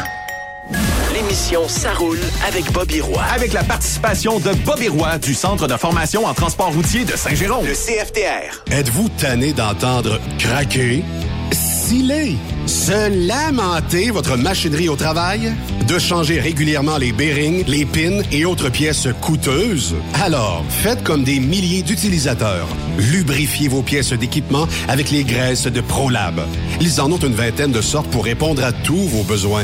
L'émission 1.33 1.67
Ça 1.67 1.95
roule 1.95 2.19
avec 2.47 2.71
Bobby 2.71 3.01
Roy. 3.01 3.19
Avec 3.33 3.53
la 3.53 3.63
participation 3.63 4.39
de 4.39 4.51
Bobby 4.65 4.87
Roy 4.87 5.17
du 5.17 5.33
Centre 5.33 5.67
de 5.67 5.75
formation 5.77 6.27
en 6.27 6.33
transport 6.35 6.71
routier 6.71 7.05
de 7.05 7.13
Saint-Jérôme. 7.13 7.65
Le 7.65 7.73
CFTR. 7.73 8.61
Êtes-vous 8.69 9.09
tanné 9.17 9.51
d'entendre 9.51 10.19
craquer, 10.37 11.03
sciller, 11.51 12.35
se 12.67 13.27
lamenter 13.27 14.11
votre 14.11 14.37
machinerie 14.37 14.89
au 14.89 14.95
travail? 14.95 15.53
De 15.87 15.97
changer 15.97 16.39
régulièrement 16.39 16.97
les 16.97 17.11
bearings, 17.11 17.63
les 17.65 17.85
pins 17.85 18.21
et 18.31 18.45
autres 18.45 18.69
pièces 18.69 19.07
coûteuses? 19.19 19.95
Alors, 20.23 20.63
faites 20.69 21.01
comme 21.01 21.23
des 21.23 21.39
milliers 21.39 21.81
d'utilisateurs. 21.81 22.67
Lubrifiez 22.99 23.69
vos 23.69 23.81
pièces 23.81 24.13
d'équipement 24.13 24.67
avec 24.87 25.09
les 25.09 25.23
graisses 25.23 25.65
de 25.65 25.81
ProLab. 25.81 26.41
Ils 26.79 27.01
en 27.01 27.11
ont 27.11 27.17
une 27.17 27.33
vingtaine 27.33 27.71
de 27.71 27.81
sortes 27.81 28.11
pour 28.11 28.23
répondre 28.23 28.63
à 28.63 28.71
tous 28.71 29.07
vos 29.07 29.23
besoins. 29.23 29.63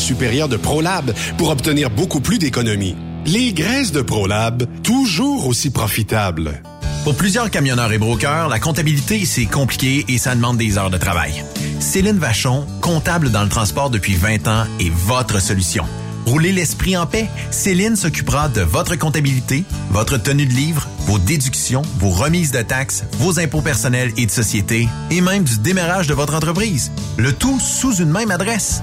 supérieure 0.00 0.48
de 0.48 0.56
ProLab 0.56 1.12
pour 1.38 1.50
obtenir 1.50 1.90
beaucoup 1.90 2.20
plus 2.20 2.38
d'économies. 2.38 2.96
Les 3.26 3.52
graisses 3.52 3.92
de 3.92 4.02
ProLab, 4.02 4.64
toujours 4.82 5.46
aussi 5.46 5.70
profitables. 5.70 6.62
Pour 7.04 7.14
plusieurs 7.14 7.50
camionneurs 7.50 7.92
et 7.92 7.98
brokers, 7.98 8.48
la 8.48 8.58
comptabilité, 8.58 9.24
c'est 9.24 9.46
compliqué 9.46 10.04
et 10.08 10.18
ça 10.18 10.34
demande 10.34 10.58
des 10.58 10.76
heures 10.76 10.90
de 10.90 10.98
travail. 10.98 11.44
Céline 11.78 12.18
Vachon, 12.18 12.66
comptable 12.82 13.30
dans 13.30 13.42
le 13.42 13.48
transport 13.48 13.88
depuis 13.88 14.14
20 14.14 14.48
ans, 14.48 14.64
est 14.80 14.90
votre 14.90 15.40
solution. 15.40 15.84
Roulez 16.26 16.52
l'esprit 16.52 16.96
en 16.96 17.06
paix. 17.06 17.28
Céline 17.50 17.96
s'occupera 17.96 18.48
de 18.48 18.60
votre 18.60 18.96
comptabilité, 18.96 19.64
votre 19.90 20.18
tenue 20.18 20.46
de 20.46 20.52
livre, 20.52 20.86
vos 21.06 21.18
déductions, 21.18 21.82
vos 21.98 22.10
remises 22.10 22.52
de 22.52 22.62
taxes, 22.62 23.04
vos 23.18 23.40
impôts 23.40 23.62
personnels 23.62 24.12
et 24.16 24.26
de 24.26 24.30
société, 24.30 24.88
et 25.10 25.20
même 25.22 25.44
du 25.44 25.58
démarrage 25.58 26.06
de 26.06 26.14
votre 26.14 26.34
entreprise. 26.34 26.92
Le 27.16 27.32
tout 27.32 27.58
sous 27.58 27.96
une 27.96 28.10
même 28.10 28.30
adresse. 28.30 28.82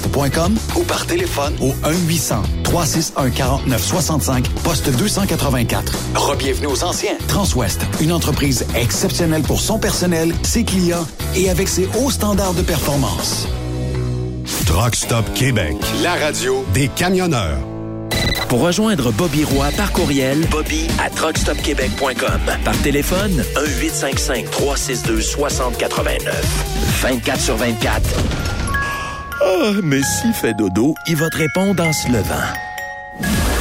groupetranswest.com 0.01 0.57
ou 0.75 0.83
par 0.83 1.05
téléphone 1.05 1.53
au 1.61 1.73
1-800-361-4965, 2.63 4.49
poste 4.63 4.89
284. 4.89 5.93
Rebienvenue 6.15 6.67
aux 6.67 6.83
anciens. 6.83 7.17
Transwest, 7.27 7.81
une 7.99 8.11
entreprise 8.11 8.65
exceptionnelle 8.75 9.41
pour 9.43 9.59
son 9.59 9.79
personnel, 9.79 10.33
ses 10.43 10.63
clients 10.63 11.05
et 11.35 11.49
avec 11.49 11.67
ses 11.67 11.89
hauts 11.99 12.11
standards 12.11 12.53
de 12.53 12.61
performance. 12.61 13.47
Truck 14.65 14.95
Stop 14.95 15.25
Québec, 15.33 15.75
la 16.01 16.15
radio 16.15 16.65
des 16.73 16.87
camionneurs. 16.87 17.59
Pour 18.47 18.61
rejoindre 18.61 19.11
Bobby 19.13 19.43
Roy 19.45 19.69
par 19.77 19.93
courriel, 19.93 20.45
Bobby 20.51 20.87
à 20.99 21.09
truckstopquebec.com. 21.09 22.41
Par 22.65 22.77
téléphone, 22.81 23.43
1-855-362-6089. 23.55 26.19
24 27.01 27.39
sur 27.39 27.55
24. 27.55 28.60
Ah, 29.43 29.71
mais 29.83 30.01
s'il 30.03 30.33
fait 30.33 30.53
dodo, 30.53 30.93
il 31.07 31.15
va 31.15 31.29
te 31.29 31.37
répondre 31.37 31.83
en 31.83 31.93
se 31.93 32.07
levant. 32.07 32.35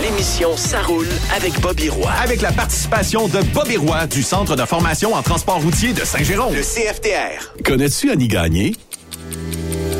L'émission 0.02 0.56
Ça 0.56 0.80
roule 0.82 1.08
avec 1.34 1.58
Bobby 1.60 1.88
Roy. 1.88 2.10
Avec 2.22 2.40
la 2.42 2.52
participation 2.52 3.28
de 3.28 3.40
Bobby 3.54 3.76
Roy 3.76 4.06
du 4.06 4.22
Centre 4.22 4.56
de 4.56 4.64
formation 4.64 5.14
en 5.14 5.22
transport 5.22 5.60
routier 5.60 5.92
de 5.92 6.00
Saint-Jérôme. 6.04 6.54
Le 6.54 6.62
CFTR. 6.62 7.54
Connais-tu 7.64 8.10
Annie 8.10 8.28
Gagné? 8.28 8.76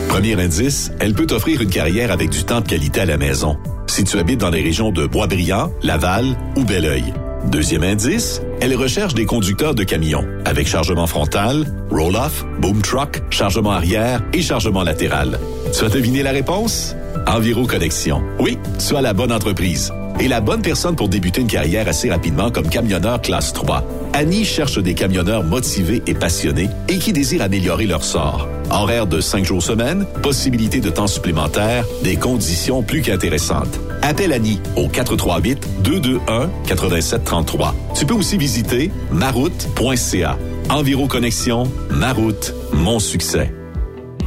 Premier 0.08 0.34
indice, 0.42 0.90
elle 1.00 1.14
peut 1.14 1.26
t'offrir 1.26 1.60
une 1.62 1.70
carrière 1.70 2.10
avec 2.10 2.30
du 2.30 2.44
temps 2.44 2.60
de 2.60 2.68
qualité 2.68 3.00
à 3.02 3.06
la 3.06 3.16
maison. 3.16 3.56
Si 3.86 4.04
tu 4.04 4.18
habites 4.18 4.40
dans 4.40 4.50
les 4.50 4.62
régions 4.62 4.90
de 4.90 5.06
Boisbriand, 5.06 5.72
Laval 5.82 6.36
ou 6.56 6.64
Belleuil. 6.64 7.12
Deuxième 7.46 7.82
indice, 7.82 8.42
elle 8.60 8.74
recherche 8.76 9.14
des 9.14 9.26
conducteurs 9.26 9.74
de 9.74 9.82
camions 9.82 10.24
avec 10.44 10.68
chargement 10.68 11.06
frontal, 11.06 11.64
roll-off, 11.90 12.44
boom 12.60 12.82
truck, 12.82 13.22
chargement 13.30 13.72
arrière 13.72 14.22
et 14.32 14.42
chargement 14.42 14.82
latéral. 14.82 15.38
Tu 15.76 15.84
as 15.84 15.88
deviné 15.88 16.22
la 16.22 16.30
réponse? 16.30 16.94
Enviro 17.26 17.66
Connexion. 17.66 18.22
Oui, 18.38 18.58
tu 18.86 18.94
as 18.94 19.00
la 19.00 19.14
bonne 19.14 19.32
entreprise. 19.32 19.92
Et 20.20 20.28
la 20.28 20.40
bonne 20.40 20.60
personne 20.60 20.96
pour 20.96 21.08
débuter 21.08 21.40
une 21.40 21.46
carrière 21.46 21.88
assez 21.88 22.10
rapidement 22.10 22.50
comme 22.50 22.68
camionneur 22.68 23.22
classe 23.22 23.52
3. 23.52 23.84
Annie 24.12 24.44
cherche 24.44 24.78
des 24.78 24.94
camionneurs 24.94 25.44
motivés 25.44 26.02
et 26.06 26.14
passionnés 26.14 26.68
et 26.88 26.98
qui 26.98 27.12
désirent 27.12 27.42
améliorer 27.42 27.86
leur 27.86 28.04
sort. 28.04 28.46
Horaire 28.70 29.06
de 29.06 29.20
5 29.20 29.44
jours 29.44 29.62
semaine, 29.62 30.04
possibilité 30.22 30.80
de 30.80 30.90
temps 30.90 31.06
supplémentaire, 31.06 31.86
des 32.04 32.16
conditions 32.16 32.82
plus 32.82 33.00
qu'intéressantes. 33.00 33.80
Appelle 34.02 34.32
Annie 34.32 34.60
au 34.76 34.88
438-221-8733. 34.88 37.74
Tu 37.94 38.06
peux 38.06 38.14
aussi 38.14 38.38
visiter 38.38 38.90
maroute.ca. 39.12 40.38
Enviro 40.70 41.06
Connexion, 41.08 41.64
Maroute, 41.90 42.54
mon 42.72 42.98
succès. 42.98 43.52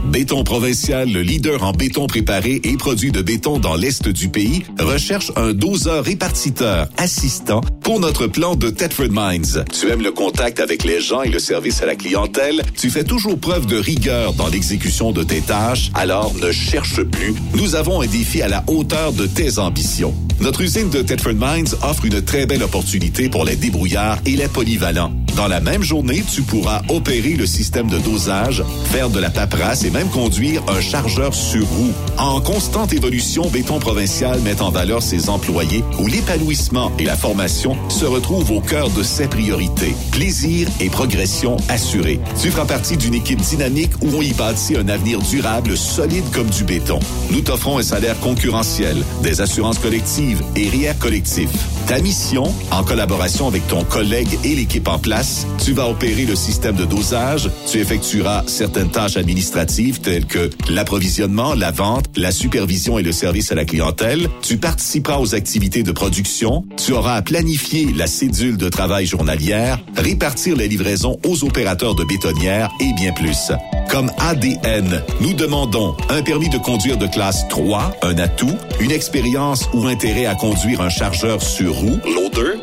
Béton 0.06 0.43
Provincial, 0.43 1.10
le 1.10 1.22
leader 1.22 1.64
en 1.64 1.72
béton 1.72 2.08
préparé 2.08 2.60
et 2.64 2.78
produit 2.78 3.12
de 3.12 3.22
béton 3.22 3.58
dans 3.58 3.76
l'Est 3.76 4.10
du 4.10 4.30
pays, 4.30 4.64
recherche 4.80 5.32
un 5.36 5.54
doseur 5.54 6.04
répartiteur 6.04 6.88
assistant 6.97 7.62
pour 7.82 7.99
notre 7.99 8.28
plan 8.28 8.56
de 8.56 8.70
Tetford 8.70 9.10
Mines. 9.12 9.64
Tu 9.72 9.89
aimes 9.89 10.01
le 10.01 10.12
contact 10.12 10.60
avec 10.60 10.84
les 10.84 11.01
gens 11.01 11.24
et 11.24 11.30
le 11.30 11.39
service 11.39 11.82
à 11.82 11.86
la 11.86 11.95
clientèle? 11.95 12.62
Tu 12.78 12.89
fais 12.89 13.04
toujours 13.04 13.39
preuve 13.39 13.66
de 13.66 13.78
rigueur 13.78 14.34
dans 14.34 14.47
l'exécution 14.47 15.12
de 15.12 15.24
tes 15.24 15.41
tâches? 15.41 15.89
Alors 15.93 16.34
ne 16.36 16.51
cherche 16.51 17.01
plus. 17.04 17.34
Nous 17.56 17.76
avons 17.76 18.01
un 18.01 18.08
défi 18.08 18.41
à 18.41 18.49
la 18.49 18.64
hauteur 18.68 19.14
de 19.14 19.26
tes 19.26 19.58
ambitions. 19.58 20.14
Notre 20.41 20.62
usine 20.62 20.89
de 20.89 21.01
Tetford 21.01 21.36
Mines 21.36 21.70
offre 21.82 22.06
une 22.06 22.22
très 22.22 22.45
belle 22.45 22.64
opportunité 22.64 23.30
pour 23.30 23.45
les 23.45 23.56
débrouillards 23.56 24.20
et 24.26 24.36
les 24.36 24.47
polyvalents. 24.47 25.14
Dans 25.36 25.47
la 25.47 25.59
même 25.59 25.81
journée, 25.81 26.23
tu 26.31 26.43
pourras 26.43 26.84
opérer 26.89 27.34
le 27.34 27.47
système 27.47 27.88
de 27.88 27.97
dosage, 27.97 28.63
faire 28.91 29.09
de 29.09 29.19
la 29.19 29.31
paperasse 29.31 29.84
et 29.84 29.89
même 29.89 30.09
conduire 30.09 30.61
un 30.67 30.79
chargeur 30.79 31.34
sur 31.34 31.65
roue. 31.65 31.91
En 32.19 32.39
constante 32.39 32.93
évolution, 32.93 33.49
Béton 33.49 33.79
Provincial 33.79 34.39
met 34.41 34.61
en 34.61 34.69
valeur 34.69 35.01
ses 35.01 35.29
employés 35.29 35.84
où 35.99 36.05
l'épanouissement 36.05 36.91
et 36.99 37.05
la 37.05 37.15
formation 37.15 37.75
se 37.89 38.05
retrouvent 38.05 38.51
au 38.51 38.61
cœur 38.61 38.91
de 38.91 39.01
ses 39.01 39.27
priorités. 39.27 39.95
Plaisir 40.11 40.67
et 40.79 40.89
progression 40.89 41.57
assurés. 41.67 42.19
Tu 42.39 42.51
feras 42.51 42.65
partie 42.65 42.97
d'une 42.97 43.15
équipe 43.15 43.41
dynamique 43.41 43.93
où 44.03 44.09
on 44.15 44.21
y 44.21 44.34
bâtit 44.34 44.77
un 44.77 44.88
avenir 44.88 45.19
durable, 45.19 45.75
solide 45.75 46.25
comme 46.31 46.49
du 46.49 46.63
béton. 46.63 46.99
Nous 47.31 47.41
t'offrons 47.41 47.79
un 47.79 47.84
salaire 47.84 48.19
concurrentiel, 48.19 49.03
des 49.23 49.41
assurances 49.41 49.79
collectives 49.79 50.43
et 50.55 50.69
RIER 50.69 50.93
collectif. 50.99 51.49
Ta 51.88 51.99
mission, 51.99 52.53
en 52.71 52.84
collaboration 52.84 53.47
avec 53.47 53.67
ton 53.67 53.84
collègue 53.84 54.39
et 54.43 54.55
l'équipe 54.55 54.88
en 54.88 54.99
place, 54.99 55.22
tu 55.63 55.74
vas 55.74 55.88
opérer 55.88 56.26
le 56.26 56.36
système 56.36 56.76
de 56.76 56.86
dosage, 56.86 57.49
tu 57.69 57.80
effectueras 57.80 58.43
certaines 58.47 58.89
tâches 58.89 59.17
administratives 59.17 60.01
telles 60.01 60.26
que 60.26 60.49
l'approvisionnement, 60.69 61.53
la 61.53 61.71
vente, 61.71 62.05
la 62.15 62.32
supervision 62.32 62.99
et 62.99 63.03
le 63.03 63.11
service 63.11 63.51
à 63.51 63.55
la 63.55 63.65
clientèle, 63.65 64.30
tu 64.41 64.57
participeras 64.57 65.19
aux 65.19 65.36
activités 65.36 65.84
de 65.84 65.91
production, 65.91 66.65
tu 66.84 66.93
auras 66.93 67.15
à 67.15 67.21
planifier 67.21 67.88
la 67.95 68.07
cédule 68.07 68.57
de 68.57 68.69
travail 68.69 69.05
journalière, 69.05 69.80
répartir 69.95 70.55
les 70.55 70.67
livraisons 70.67 71.17
aux 71.26 71.43
opérateurs 71.43 71.95
de 71.95 72.03
bétonnières 72.03 72.69
et 72.80 72.91
bien 72.95 73.13
plus. 73.13 73.51
Comme 73.89 74.11
ADN, 74.19 75.03
nous 75.21 75.34
demandons 75.34 75.95
un 76.09 76.21
permis 76.21 76.49
de 76.49 76.57
conduire 76.57 76.97
de 76.97 77.07
classe 77.07 77.47
3, 77.49 77.97
un 78.01 78.17
atout, 78.17 78.55
une 78.80 78.91
expérience 78.91 79.69
ou 79.74 79.86
intérêt 79.88 80.26
à 80.26 80.36
conduire 80.36 80.82
un 80.82 80.89
chargeur 80.89 81.41
sur 81.41 81.76
roue, 81.76 81.99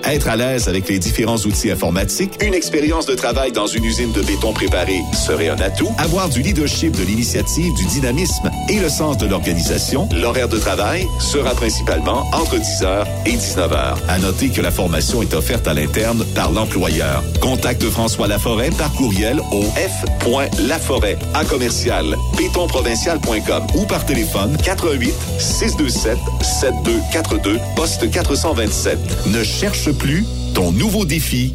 être 0.04 0.28
à 0.28 0.36
l'aise 0.36 0.68
avec 0.68 0.88
les 0.88 0.98
différents 0.98 1.36
outils 1.36 1.70
informatiques, 1.70 2.42
expérience 2.55 3.07
de 3.07 3.14
travail 3.14 3.53
dans 3.53 3.66
une 3.66 3.84
usine 3.84 4.12
de 4.12 4.22
béton 4.22 4.53
préparé 4.53 5.01
serait 5.12 5.48
un 5.48 5.59
atout, 5.61 5.88
avoir 5.98 6.28
du 6.28 6.42
leadership 6.42 6.96
de 6.96 7.03
l'initiative, 7.03 7.72
du 7.74 7.84
dynamisme 7.86 8.51
et 8.68 8.78
le 8.78 8.88
sens 8.88 9.18
de 9.18 9.26
l'organisation, 9.26 10.09
l'horaire 10.12 10.48
de 10.48 10.59
travail 10.59 11.07
sera 11.18 11.51
principalement 11.55 12.24
entre 12.32 12.57
10h 12.57 13.07
et 13.26 13.36
19h. 13.36 13.96
À 14.09 14.18
noter 14.18 14.48
que 14.51 14.61
la 14.61 14.70
formation 14.70 15.22
est 15.22 15.34
offerte 15.34 15.68
à 15.68 15.74
l'interne 15.74 16.24
par 16.34 16.53
l'employeur. 16.53 17.22
Contacte 17.40 17.84
François 17.90 18.26
Laforêt 18.26 18.70
par 18.70 18.92
courriel 18.92 19.40
au 19.53 19.62
f.laforêt 19.62 21.18
à 21.34 21.44
commercial 21.44 22.16
bétonprovincial.com 22.36 23.66
ou 23.74 23.84
par 23.84 24.07
téléphone 24.07 24.57
88 24.64 25.14
627 25.38 26.18
7242 26.42 27.59
poste 27.76 28.11
427. 28.11 28.98
Ne 29.26 29.42
cherche 29.42 29.90
plus, 29.92 30.24
ton 30.55 30.72
nouveau 30.72 31.05
défi 31.05 31.55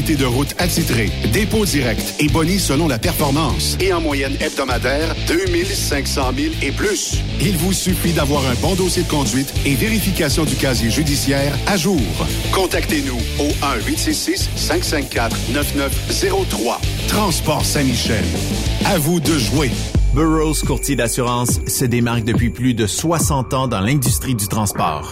de 0.01 0.25
route 0.25 0.55
attitrée, 0.57 1.11
dépôt 1.31 1.63
direct 1.65 2.15
et 2.19 2.27
boni 2.27 2.59
selon 2.59 2.87
la 2.87 2.97
performance. 2.97 3.77
Et 3.79 3.93
en 3.93 4.01
moyenne 4.01 4.35
hebdomadaire, 4.41 5.13
2500 5.27 6.31
000 6.35 6.55
et 6.61 6.71
plus. 6.71 7.19
Il 7.39 7.55
vous 7.57 7.73
suffit 7.73 8.11
d'avoir 8.11 8.43
un 8.47 8.55
bon 8.55 8.73
dossier 8.73 9.03
de 9.03 9.07
conduite 9.07 9.53
et 9.65 9.75
vérification 9.75 10.43
du 10.43 10.55
casier 10.55 10.89
judiciaire 10.89 11.55
à 11.67 11.77
jour. 11.77 12.01
Contactez-nous 12.51 13.19
au 13.39 13.49
1-866-554-9903. 13.87 16.79
Transport 17.07 17.63
Saint-Michel. 17.63 18.25
À 18.85 18.97
vous 18.97 19.19
de 19.19 19.37
jouer. 19.37 19.69
Burroughs 20.15 20.63
Courtier 20.65 20.95
d'assurance 20.95 21.59
se 21.67 21.85
démarque 21.85 22.23
depuis 22.23 22.49
plus 22.49 22.73
de 22.73 22.87
60 22.87 23.53
ans 23.53 23.67
dans 23.67 23.81
l'industrie 23.81 24.33
du 24.35 24.47
transport. 24.47 25.11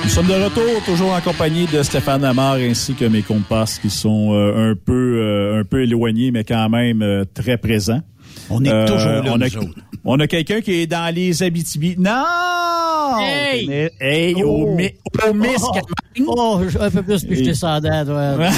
Nous 0.03 0.09
sommes 0.09 0.27
de 0.27 0.33
retour, 0.33 0.83
toujours 0.85 1.13
en 1.13 1.21
compagnie 1.21 1.67
de 1.67 1.83
Stéphane 1.83 2.23
Amar 2.25 2.55
ainsi 2.55 2.95
que 2.95 3.05
mes 3.05 3.21
compasses 3.21 3.79
qui 3.79 3.89
sont 3.89 4.33
euh, 4.33 4.71
un 4.71 4.75
peu 4.75 5.19
euh, 5.21 5.59
un 5.61 5.63
peu 5.63 5.83
éloignés, 5.83 6.31
mais 6.31 6.43
quand 6.43 6.69
même 6.69 7.01
euh, 7.01 7.23
très 7.23 7.57
présents. 7.57 8.01
On 8.49 8.63
est 8.63 8.85
toujours 8.85 9.09
là, 9.11 9.21
on 9.27 9.41
a, 9.41 9.47
nous 9.47 9.57
autres. 9.57 9.75
on 10.05 10.19
a 10.19 10.27
quelqu'un 10.27 10.61
qui 10.61 10.73
est 10.81 10.87
dans 10.87 11.13
les 11.13 11.41
Abitibi. 11.43 11.95
Non! 11.97 12.11
Hey! 13.19 13.67
Mais- 13.67 13.91
hey, 13.99 14.35
Oh! 14.43 14.67
au, 14.67 14.75
mi- 14.75 14.89
au 15.29 15.33
Miscamingue. 15.33 15.83
Oh, 16.27 16.59
un 16.79 16.89
peu 16.89 17.03
plus, 17.03 17.23
puis 17.23 17.37
je 17.37 17.43
descendais, 17.43 18.03
toi. 18.05 18.35
Ouais. 18.37 18.49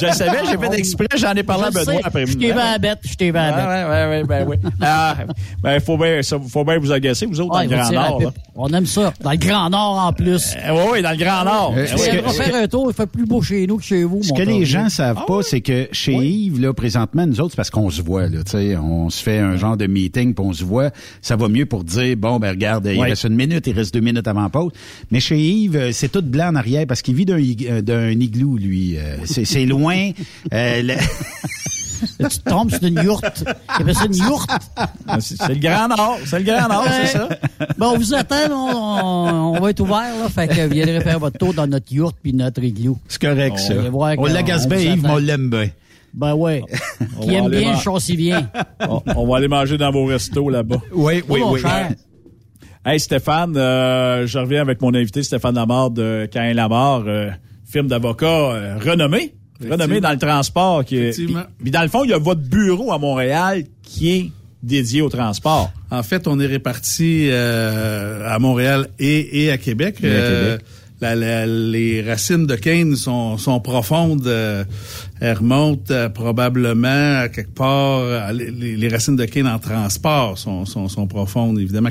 je 0.00 0.06
le 0.06 0.12
savais, 0.12 0.38
j'ai 0.50 0.58
fait 0.58 0.78
exprès, 0.78 1.06
j'en 1.16 1.32
ai 1.32 1.42
parlé 1.42 1.64
Je 1.72 1.78
à 1.78 1.84
Benoît 1.84 2.00
après 2.04 2.26
Je 2.26 2.36
t'ai 2.36 2.46
vu 2.52 2.58
à 2.58 2.72
la 2.72 2.78
bête, 2.78 2.98
je 3.04 3.14
t'ai 3.14 3.30
vu 3.30 3.38
à 3.38 3.50
la 3.50 3.56
bête. 3.56 3.66
Ouais, 3.66 3.90
ouais, 3.90 4.08
ouais, 4.20 4.24
ben 4.24 4.46
oui. 4.48 4.56
Ah, 4.80 5.16
ben, 5.62 5.80
faut 5.80 5.96
bien, 5.96 6.20
faut 6.48 6.64
bien 6.64 6.78
vous 6.78 6.92
agacer, 6.92 7.24
vous 7.26 7.40
autres, 7.40 7.58
Ouais, 7.58 7.66
dans 7.66 7.76
le 7.76 7.82
Grand 7.82 7.92
Nord. 7.92 8.20
là. 8.22 8.30
On 8.54 8.68
aime 8.68 8.86
ça. 8.86 9.12
Dans 9.22 9.30
le 9.30 9.36
Grand 9.38 9.70
Nord, 9.70 9.98
en 10.06 10.12
plus. 10.12 10.54
oui, 10.70 10.78
oui, 10.92 11.02
dans 11.02 11.10
le 11.10 11.16
Grand 11.16 11.44
Nord. 11.44 11.74
Euh, 11.76 11.86
On 11.94 12.26
va 12.28 12.32
faire 12.32 12.54
un 12.54 12.66
tour, 12.68 12.90
il 12.90 12.94
fait 12.94 13.06
plus 13.06 13.24
beau 13.26 13.40
chez 13.40 13.66
nous 13.66 13.78
que 13.78 13.84
chez 13.84 14.04
vous, 14.04 14.22
Ce 14.22 14.28
mon 14.30 14.34
que 14.36 14.42
les 14.42 14.64
gens 14.66 14.88
savent 14.90 15.24
pas, 15.26 15.40
c'est 15.42 15.60
que 15.62 15.88
chez 15.92 16.12
Yves, 16.14 16.60
là, 16.60 16.72
présentement, 16.74 17.26
nous 17.26 17.40
autres, 17.40 17.52
c'est 17.52 17.56
parce 17.56 17.70
qu'on 17.70 17.88
se 17.90 18.02
voit, 18.02 18.22
là, 18.28 18.42
tu 18.44 18.50
sais, 18.52 18.61
on 18.76 19.10
se 19.10 19.22
fait 19.22 19.38
un 19.38 19.56
genre 19.56 19.76
de 19.76 19.86
meeting, 19.86 20.34
puis 20.34 20.44
on 20.44 20.52
se 20.52 20.64
voit. 20.64 20.90
Ça 21.20 21.36
va 21.36 21.48
mieux 21.48 21.66
pour 21.66 21.84
dire, 21.84 22.16
bon, 22.16 22.38
ben 22.38 22.50
regarde, 22.50 22.86
il 22.92 22.98
Ouais. 22.98 23.08
reste 23.10 23.24
une 23.24 23.34
minute, 23.36 23.66
il 23.66 23.74
reste 23.74 23.92
deux 23.94 24.00
minutes 24.00 24.26
avant 24.28 24.42
la 24.42 24.48
pause. 24.48 24.72
Mais 25.10 25.20
chez 25.20 25.38
Yves, 25.38 25.76
euh, 25.76 25.92
c'est 25.92 26.10
tout 26.10 26.22
blanc 26.22 26.48
en 26.48 26.54
arrière 26.56 26.86
parce 26.86 27.02
qu'il 27.02 27.14
vit 27.14 27.24
d'un 27.26 27.38
euh, 27.68 27.82
d'un 27.82 28.10
igloo, 28.10 28.56
lui. 28.56 28.96
Euh, 28.98 29.16
c'est 29.24 29.44
c'est 29.44 29.66
loin. 29.66 30.10
Euh, 30.52 30.82
le- 30.82 30.94
tu 32.28 32.38
tombes 32.44 32.70
sur 32.70 32.82
une 32.82 33.00
yourte. 33.02 33.44
Il 33.78 33.82
appelle 33.82 33.94
ça 33.94 34.06
une 34.06 34.16
yourte. 34.16 34.50
Ah, 35.06 35.18
C'est 35.20 35.48
le 35.48 35.54
Grand 35.60 35.88
Nord, 35.88 36.18
c'est 36.26 36.38
le 36.40 36.44
Grand 36.44 36.68
Nord, 36.68 36.84
c'est 36.90 37.06
ça. 37.06 37.28
Bon, 37.78 37.92
on 37.94 37.98
vous 37.98 38.12
attend, 38.14 38.36
on, 38.50 38.54
on- 39.54 39.56
on 39.56 39.60
va 39.60 39.70
être 39.70 39.80
ouvert, 39.80 40.16
là. 40.20 40.28
Fait 40.28 40.48
que 40.48 40.66
viendrez 40.68 41.00
faire 41.00 41.18
votre 41.20 41.38
tour 41.38 41.54
dans 41.54 41.66
notre 41.66 41.92
yourte 41.92 42.16
puis 42.22 42.32
notre 42.32 42.62
igloo. 42.64 42.98
C'est 43.08 43.20
correct, 43.20 43.58
ça. 43.58 43.74
va 43.74 43.88
voir 43.90 44.14
On 44.18 44.24
l'agace 44.26 44.64
on 44.66 44.68
bien, 44.70 44.78
Yves, 44.78 45.02
mais 45.02 45.10
on 45.10 45.16
l'aime 45.18 45.48
bien. 45.50 45.68
Ben 46.14 46.34
ouais. 46.34 46.62
On 47.18 47.26
Qui 47.26 47.34
aime 47.34 47.48
bien 47.48 47.76
chaussivien. 47.78 48.50
on, 48.88 49.00
on 49.16 49.26
va 49.26 49.36
aller 49.38 49.48
manger 49.48 49.78
dans 49.78 49.90
vos 49.90 50.04
restos 50.06 50.50
là-bas. 50.50 50.80
Oui, 50.92 51.22
Oui, 51.28 51.40
mon 51.40 51.56
cher. 51.56 51.92
Hey 52.84 52.98
Stéphane, 52.98 53.56
euh, 53.56 54.26
je 54.26 54.38
reviens 54.38 54.60
avec 54.60 54.80
mon 54.82 54.92
invité 54.94 55.22
Stéphane 55.22 55.54
Lamar 55.54 55.90
de 55.90 56.28
Cain 56.30 56.52
Lamar, 56.52 57.04
euh, 57.06 57.30
firme 57.64 57.86
d'avocat 57.86 58.26
euh, 58.26 58.76
renommé, 58.84 59.34
renommé 59.70 60.00
dans 60.00 60.10
le 60.10 60.18
transport. 60.18 60.84
Qui 60.84 60.96
est, 60.96 61.00
Effectivement. 61.10 61.42
puis, 61.44 61.54
puis 61.62 61.70
dans 61.70 61.82
le 61.82 61.88
fond, 61.88 62.02
il 62.04 62.10
y 62.10 62.12
a 62.12 62.18
votre 62.18 62.40
bureau 62.42 62.92
à 62.92 62.98
Montréal 62.98 63.62
qui 63.84 64.10
est 64.10 64.30
dédié 64.64 65.00
au 65.00 65.08
transport. 65.08 65.70
En 65.90 66.02
fait, 66.02 66.26
on 66.26 66.38
est 66.40 66.46
répartis 66.46 67.28
euh, 67.30 68.28
à 68.28 68.38
Montréal 68.40 68.88
et, 68.98 69.44
et 69.44 69.50
à 69.52 69.58
Québec. 69.58 69.98
Et 70.02 70.06
à 70.06 70.10
Euh, 70.10 70.44
Québec. 70.56 70.66
la- 71.00 71.14
la- 71.14 71.46
les 71.46 72.02
racines 72.02 72.46
de 72.46 72.54
Kane 72.56 72.96
sont, 72.96 73.38
sont 73.38 73.60
profondes. 73.60 74.26
euh, 74.26 74.64
elles 75.22 75.36
remontent 75.36 75.94
euh, 75.94 76.08
probablement 76.08 77.20
à 77.20 77.28
quelque 77.28 77.54
part. 77.54 78.32
les, 78.32 78.88
racines 78.88 79.14
de 79.14 79.24
Kane 79.24 79.46
en 79.46 79.60
transport 79.60 80.36
sont, 80.36 80.66
sont, 80.66 81.06
profondes. 81.06 81.60
Évidemment, 81.60 81.90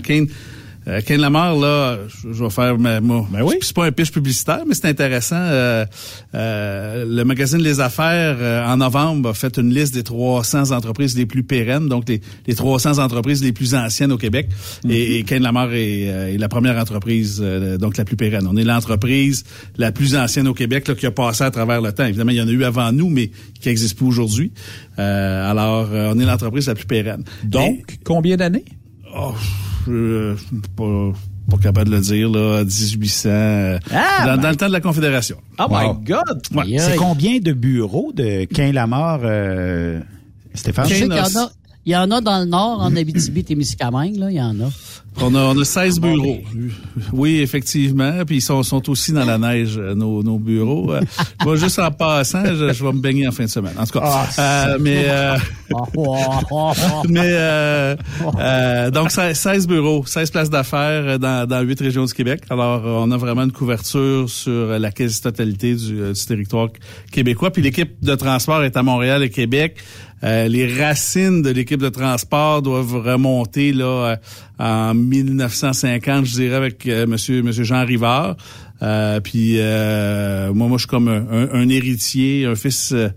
Euh, 0.88 1.00
Ken 1.06 1.22
Lamar, 1.22 1.56
là, 1.58 2.00
je 2.32 2.44
vais 2.44 2.50
faire 2.50 2.78
ma, 2.80 3.00
ma- 3.02 3.24
c'est 3.62 3.76
pas 3.76 3.86
un 3.86 3.92
pitch 3.92 4.10
publicitaire, 4.12 4.64
mais 4.68 4.74
c'est 4.74 4.88
intéressant. 4.88 5.36
Euh, 5.38 5.86
euh, 6.34 7.06
le 7.08 7.24
magazine 7.24 7.60
Les 7.60 7.80
Affaires, 7.80 8.38
euh, 8.40 8.66
en 8.66 8.78
novembre, 8.78 9.30
a 9.30 9.34
fait 9.36 9.58
une 9.58 9.72
liste 9.72 9.94
des 9.94 10.02
300 10.02 10.72
entreprises 10.72 11.16
les 11.16 11.28
plus 11.28 11.44
pérennes, 11.44 11.88
donc 11.88 12.10
les, 12.10 12.20
les 12.48 12.56
300 12.56 12.98
entreprises 12.98 13.44
les 13.44 13.52
plus 13.52 13.76
anciennes 13.76 14.12
au 14.12 14.18
Québec. 14.18 14.50
Et, 14.90 15.20
et 15.20 15.24
Ken 15.24 15.44
Lamar 15.44 15.72
est, 15.74 16.10
euh, 16.10 16.34
est 16.34 16.38
la 16.40 16.50
première 16.50 16.78
entreprise, 16.80 17.40
euh, 17.44 17.78
donc 17.78 17.98
la 17.98 18.04
plus 18.06 18.16
pérenne. 18.16 18.48
On 18.50 18.58
est 18.58 18.64
l'entreprise 18.64 19.44
la 19.78 19.92
plus 19.92 20.16
ancienne 20.16 20.48
au 20.48 20.54
Québec 20.56 20.88
là, 20.88 20.96
qui 20.96 21.06
a 21.06 21.12
passé 21.12 21.44
à 21.44 21.52
travers 21.52 21.82
le 21.82 21.92
temps. 21.92 22.06
Évidemment, 22.06 22.32
il 22.32 22.38
y 22.38 22.42
en 22.42 22.48
a 22.48 22.52
eu 22.52 22.64
avant 22.64 22.92
nous, 22.92 23.10
mais 23.12 23.30
qui 23.60 23.68
n'existe 23.70 23.98
plus 23.98 24.08
aujourd'hui. 24.08 24.52
Euh, 24.98 25.52
alors, 25.52 25.90
euh, 25.92 26.12
on 26.16 26.20
est 26.20 26.26
l'entreprise 26.26 26.68
la 26.68 26.74
plus 26.74 26.86
pérenne. 26.88 27.24
Donc, 27.44 28.00
combien 28.04 28.36
d'années? 28.36 28.66
Oh, 29.16 29.34
je 29.88 30.36
suis 30.38 30.62
pas, 30.76 31.12
pas 31.50 31.58
capable 31.58 31.90
de 31.90 31.96
le 31.96 32.02
dire, 32.02 32.30
là, 32.30 32.64
1800, 32.64 33.30
euh, 33.30 33.80
Ah, 33.92 34.26
dans, 34.26 34.36
ben- 34.36 34.42
dans 34.42 34.50
le 34.50 34.56
temps 34.56 34.68
de 34.68 34.74
la 34.74 34.82
Confédération. 34.82 35.38
Oh 35.60 35.66
my. 35.70 36.04
God! 36.06 36.42
Ouais. 36.56 36.78
C'est 36.80 36.96
combien 36.96 37.40
de 37.40 37.52
bureaux 37.54 38.12
de 38.14 38.46
Quin 38.46 38.72
Lamar, 38.72 39.20
euh, 39.24 40.00
Stéphane? 40.54 40.86
Je 40.88 40.94
sais 40.96 41.02
qu'il 41.08 41.16
y 41.16 41.20
en 41.20 41.24
a. 41.24 41.52
Il 41.86 41.94
y 41.94 41.96
en 41.96 42.12
a 42.12 42.22
dans 42.22 42.40
le 42.40 42.46
nord, 42.46 42.80
en 42.82 42.96
Abitibi-Témiscamingue, 42.96 44.18
là, 44.18 44.30
il 44.30 44.38
y 44.38 44.42
en 44.42 44.60
a. 44.60 44.70
On 45.20 45.34
a, 45.36 45.40
on 45.40 45.60
a 45.60 45.66
16 45.66 46.00
bureaux. 46.00 46.38
Oui, 47.12 47.40
effectivement. 47.42 48.24
Puis 48.26 48.38
ils 48.38 48.42
sont, 48.42 48.62
sont 48.64 48.88
aussi 48.90 49.12
dans 49.12 49.26
la 49.26 49.38
neige, 49.38 49.78
euh, 49.78 49.94
nos, 49.94 50.24
nos 50.24 50.38
bureaux. 50.38 50.94
Euh, 50.94 51.02
moi, 51.44 51.56
juste 51.58 51.80
en 51.80 51.92
passant, 51.92 52.46
je, 52.46 52.72
je 52.72 52.84
vais 52.86 52.94
me 52.94 53.02
baigner 53.02 53.28
en 53.28 53.32
fin 53.32 53.44
de 53.44 53.50
semaine. 53.50 53.74
En 53.78 53.86
tout 53.86 54.00
cas, 54.00 54.30
euh, 54.40 54.78
mais... 54.80 55.06
euh, 55.10 55.38
mais 57.10 57.20
euh, 57.24 57.96
euh, 58.40 58.92
donc 58.92 59.12
16 59.12 59.38
16 59.38 59.68
bureaux, 59.68 60.04
16 60.06 60.32
places 60.32 60.50
d'affaires 60.50 61.04
euh, 61.06 61.18
dans, 61.18 61.48
dans 61.48 61.62
8 61.62 61.80
régions 61.82 62.06
du 62.06 62.14
Québec. 62.14 62.44
Alors 62.50 62.86
euh, 62.86 63.04
on 63.06 63.12
a 63.12 63.18
vraiment 63.18 63.44
une 63.44 63.52
couverture 63.52 64.30
sur 64.30 64.52
euh, 64.52 64.80
la 64.80 64.92
quasi-totalité 64.92 65.76
du, 65.76 66.00
euh, 66.02 66.14
du 66.14 66.26
territoire 66.26 66.70
québécois. 67.12 67.52
Puis 67.52 67.62
l'équipe 67.62 68.04
de 68.04 68.16
transport 68.16 68.64
est 68.64 68.78
à 68.78 68.84
Montréal 68.84 69.24
et 69.24 69.30
Québec. 69.30 69.78
Euh, 70.24 70.48
les 70.48 70.72
racines 70.80 71.42
de 71.42 71.50
l'équipe 71.50 71.80
de 71.82 71.90
transport 71.90 72.62
doivent 72.62 72.96
remonter 72.96 73.72
là 73.74 73.86
euh, 74.12 74.16
en 74.60 74.94
1950, 74.94 76.26
je 76.26 76.32
dirais, 76.34 76.56
avec 76.56 76.86
euh, 76.88 77.08
Monsieur 77.08 77.42
Monsieur 77.42 77.64
Jean 77.64 77.86
Rivard. 77.86 78.38
Euh, 78.84 79.20
puis 79.20 79.56
euh, 79.58 80.54
moi, 80.54 80.68
moi, 80.68 80.78
je 80.78 80.82
suis 80.84 80.88
comme 80.90 81.08
un, 81.08 81.26
un- 81.32 81.50
un 81.54 81.70
héritier, 81.70 82.46
un 82.46 82.56
fils. 82.56 82.92
euh, 82.94 83.10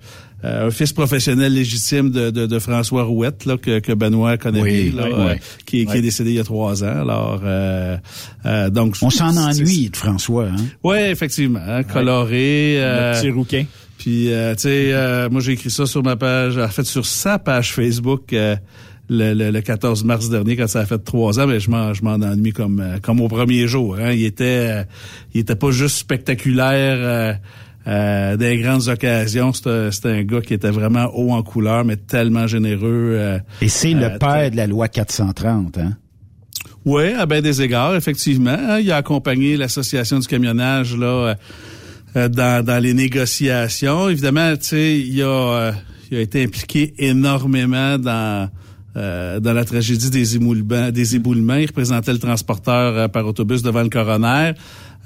un 0.46 0.70
fils 0.70 0.92
professionnel 0.92 1.54
légitime 1.54 2.10
de, 2.10 2.28
de, 2.28 2.44
de 2.44 2.58
François 2.58 3.04
Rouette, 3.04 3.46
là, 3.46 3.56
que, 3.56 3.78
que 3.78 3.94
Benoît 3.94 4.36
connaît 4.36 4.60
Oui, 4.60 4.90
bien, 4.90 5.00
là, 5.00 5.06
oui, 5.08 5.14
euh, 5.16 5.32
oui. 5.32 5.40
qui, 5.64 5.86
qui 5.86 5.96
est 5.96 6.02
décédé 6.02 6.32
il 6.32 6.36
y 6.36 6.38
a 6.38 6.44
trois 6.44 6.84
ans. 6.84 7.00
Alors, 7.00 7.40
euh, 7.46 7.96
euh, 8.44 8.68
donc 8.68 8.94
On 9.00 9.08
s'en 9.08 9.34
ennuie 9.38 9.88
de 9.88 9.96
François, 9.96 10.48
hein? 10.48 10.56
Oui, 10.82 10.98
effectivement, 10.98 11.60
hein, 11.66 11.82
coloré. 11.82 12.76
Le 12.78 13.18
petit 13.18 13.30
rouquin. 13.30 13.64
Puis, 14.04 14.30
euh, 14.32 14.54
tu 14.54 14.62
sais, 14.62 14.92
euh, 14.92 15.30
moi 15.30 15.40
j'ai 15.40 15.52
écrit 15.52 15.70
ça 15.70 15.86
sur 15.86 16.02
ma 16.02 16.14
page, 16.16 16.58
en 16.58 16.68
fait 16.68 16.84
sur 16.84 17.06
sa 17.06 17.38
page 17.38 17.72
Facebook. 17.72 18.32
euh, 18.34 18.54
le, 19.08 19.32
le- 19.34 19.50
le 19.50 19.60
14 19.60 20.02
mars 20.04 20.28
dernier 20.30 20.56
quand 20.56 20.66
ça 20.66 20.80
a 20.80 20.86
fait 20.86 20.98
trois 20.98 21.38
ans, 21.40 21.46
mais 21.46 21.58
je 21.60 21.70
m'en 21.70 21.92
je 21.94 22.02
m'en 22.02 22.14
ennuie 22.14 22.52
comme 22.52 22.80
euh, 22.80 22.98
comme 23.02 23.20
au 23.20 23.28
premier 23.28 23.66
jour. 23.66 23.96
Hein. 24.00 24.12
Il 24.12 24.24
était 24.24 24.44
euh, 24.70 24.84
il 25.34 25.40
était 25.40 25.56
pas 25.56 25.70
juste 25.70 25.96
spectaculaire 25.98 26.96
euh, 26.98 27.32
euh, 27.86 28.36
des 28.38 28.58
grandes 28.58 28.88
occasions. 28.88 29.52
C'était 29.52 30.08
un 30.08 30.22
gars 30.22 30.40
qui 30.40 30.54
était 30.54 30.70
vraiment 30.70 31.10
haut 31.14 31.32
en 31.32 31.42
couleur, 31.42 31.84
mais 31.84 31.96
tellement 31.96 32.46
généreux. 32.46 33.12
euh, 33.14 33.38
Et 33.62 33.68
c'est 33.68 33.92
le 33.92 34.18
père 34.18 34.50
de 34.50 34.56
la 34.56 34.66
loi 34.66 34.88
430, 34.88 35.76
hein? 35.78 35.92
oui, 36.86 37.12
à 37.12 37.26
bien 37.26 37.40
des 37.42 37.60
égards, 37.62 37.94
effectivement. 37.96 38.56
hein. 38.58 38.78
Il 38.80 38.90
a 38.90 38.96
accompagné 38.96 39.56
l'association 39.58 40.18
du 40.18 40.26
camionnage 40.26 40.96
là 40.96 41.36
dans, 42.14 42.64
dans 42.64 42.82
les 42.82 42.94
négociations. 42.94 44.08
Évidemment, 44.08 44.56
tu 44.56 44.64
sais, 44.64 44.98
il 45.00 45.22
a 45.22 45.26
euh, 45.26 45.72
il 46.10 46.18
a 46.18 46.20
été 46.20 46.42
impliqué 46.44 46.94
énormément 46.98 47.98
dans 47.98 48.48
euh, 48.96 49.40
dans 49.40 49.52
la 49.52 49.64
tragédie 49.64 50.10
des 50.10 50.36
éboulements. 50.36 50.90
Des 50.90 51.16
éboulements. 51.16 51.56
Il 51.56 51.66
représentait 51.66 52.12
le 52.12 52.18
transporteur 52.18 52.96
euh, 52.96 53.08
par 53.08 53.26
autobus 53.26 53.62
devant 53.62 53.82
le 53.82 53.88
coroner. 53.88 54.52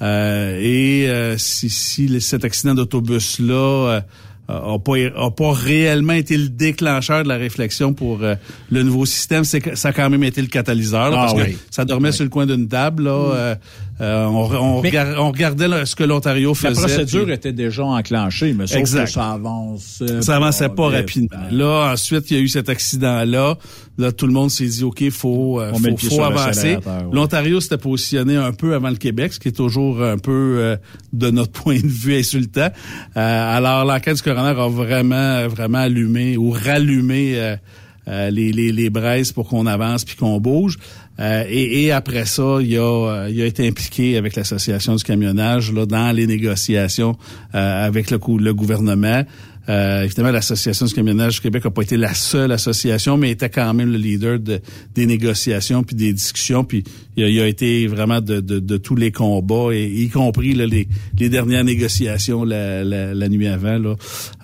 Euh, 0.01 0.59
et 0.61 1.09
euh, 1.09 1.37
si, 1.39 1.71
si 1.71 2.21
cet 2.21 2.45
accident 2.45 2.75
d'autobus 2.75 3.39
là 3.41 4.01
a 4.49 4.79
pas, 4.79 4.95
a 5.15 5.31
pas 5.31 5.53
réellement 5.53 6.15
été 6.15 6.37
le 6.39 6.49
déclencheur 6.49 7.23
de 7.23 7.29
la 7.29 7.37
réflexion 7.37 7.93
pour 7.93 8.23
euh, 8.23 8.35
le 8.71 8.83
nouveau 8.83 9.05
système. 9.05 9.45
C'est 9.45 9.77
ça 9.77 9.89
a 9.89 9.93
quand 9.93 10.09
même 10.09 10.25
été 10.25 10.41
le 10.41 10.47
catalyseur, 10.49 11.11
là, 11.11 11.17
Ah 11.19 11.27
parce 11.27 11.35
oui. 11.35 11.53
que 11.53 11.59
ça 11.71 11.85
dormait 11.85 12.13
sur 12.13 12.25
le 12.25 12.31
coin 12.31 12.47
d'une 12.47 12.67
table. 12.67 13.05
Là, 13.05 13.11
euh, 13.35 13.55
euh, 14.01 14.25
on, 14.27 14.51
on, 14.55 14.81
Mais- 14.83 14.89
regard- 14.91 15.15
on 15.25 15.31
regardait 15.33 15.69
là, 15.69 15.85
ce 15.87 15.97
que 15.97 16.05
l'Ontario 16.05 16.51
La 16.51 16.71
faisait. 16.71 16.81
procédure 16.81 17.25
puis- 17.25 17.33
était 17.35 17.53
déjà 17.53 17.85
enclenchée, 17.85 18.53
mais 18.53 18.67
sauf 18.67 18.79
Exact. 18.79 19.05
que 19.07 19.11
ça 19.11 19.33
avance. 19.33 20.03
ça 20.21 20.37
avançait 20.37 20.69
pas 20.69 20.89
rapidement. 20.89 21.37
Là, 21.51 21.93
ensuite, 21.93 22.31
il 22.31 22.37
y 22.37 22.41
a 22.41 22.43
eu 22.43 22.49
cet 22.49 22.69
accident-là. 22.69 23.57
Là, 23.99 24.13
tout 24.13 24.27
le 24.29 24.33
monde 24.33 24.51
s'est 24.51 24.67
dit, 24.67 24.85
OK, 24.85 25.11
faut, 25.11 25.61
euh, 25.61 25.73
On 25.75 25.97
faut, 25.97 26.23
avancer. 26.23 26.77
ouais. 26.77 26.83
L'Ontario 27.13 27.61
s'était 27.61 27.79
positionné 27.79 28.37
un 28.37 28.53
peu 28.53 28.75
avant 28.75 28.91
le 28.91 28.97
Québec, 28.97 29.33
ce 29.33 29.41
qui 29.41 29.49
est 29.49 29.53
toujours 29.57 30.01
un 30.03 30.19
peu, 30.19 30.57
euh, 30.59 30.77
de 31.13 31.31
notre 31.31 31.51
point 31.63 31.81
de 31.81 31.87
vue, 31.87 32.15
insultant. 32.17 32.69
Euh, 33.17 33.57
alors, 33.57 33.85
l'enquête 33.85 34.15
du 34.17 34.23
coroner 34.23 34.51
a 34.61 34.69
vraiment, 34.69 35.49
vraiment 35.49 35.79
allumé 35.79 36.37
ou 36.37 36.51
rallumé 36.53 37.33
euh, 37.37 37.57
euh, 38.07 38.31
les, 38.31 38.53
les, 38.53 38.71
les 38.73 38.89
braises 38.89 39.33
pour 39.33 39.49
qu'on 39.49 39.67
avance 39.67 40.05
puis 40.05 40.15
qu'on 40.17 40.39
bouge. 40.41 40.79
Euh, 41.21 41.45
et, 41.49 41.85
et 41.85 41.93
après 41.93 42.25
ça, 42.27 42.59
il 42.61 42.77
a, 42.77 42.81
euh, 42.81 43.31
il 43.31 43.41
a 43.43 43.47
été 43.47 43.67
impliqué 43.67 44.17
avec 44.17 44.37
l'association 44.37 44.95
du 44.95 45.03
camionnage 45.03 45.73
là, 45.73 45.85
dans 45.85 46.15
les 46.15 46.27
négociations 46.27 47.17
euh, 47.55 47.87
avec 47.87 48.11
le, 48.11 48.19
le 48.39 48.55
gouvernement. 48.55 49.25
Euh, 49.69 50.03
évidemment, 50.05 50.31
l'Association 50.31 50.87
du 50.87 50.95
camionnage 50.95 51.35
du 51.37 51.41
Québec 51.41 51.65
n'a 51.65 51.71
pas 51.71 51.83
été 51.83 51.97
la 51.97 52.15
seule 52.15 52.53
association, 52.53 53.17
mais 53.17 53.31
était 53.31 53.51
quand 53.51 53.73
même 53.75 53.93
le 53.93 53.99
leader 53.99 54.39
de, 54.39 54.61
des 54.95 55.05
négociations 55.07 55.83
puis 55.83 55.95
des 55.95 56.13
discussions. 56.13 56.65
Puis 56.65 56.85
il 57.17 57.25
a, 57.25 57.29
il 57.29 57.41
a 57.41 57.47
été 57.47 57.87
vraiment 57.87 58.21
de, 58.21 58.41
de, 58.41 58.59
de 58.61 58.77
tous 58.79 58.97
les 58.97 59.13
combats, 59.13 59.71
et, 59.73 59.85
y 59.87 60.09
compris 60.09 60.55
là, 60.55 60.67
les, 60.67 60.89
les 61.19 61.29
dernières 61.29 61.65
négociations 61.65 62.45
la, 62.45 62.83
la, 62.85 63.13
la 63.15 63.29
nuit 63.29 63.47
avant. 63.47 63.79
Là. 63.79 63.95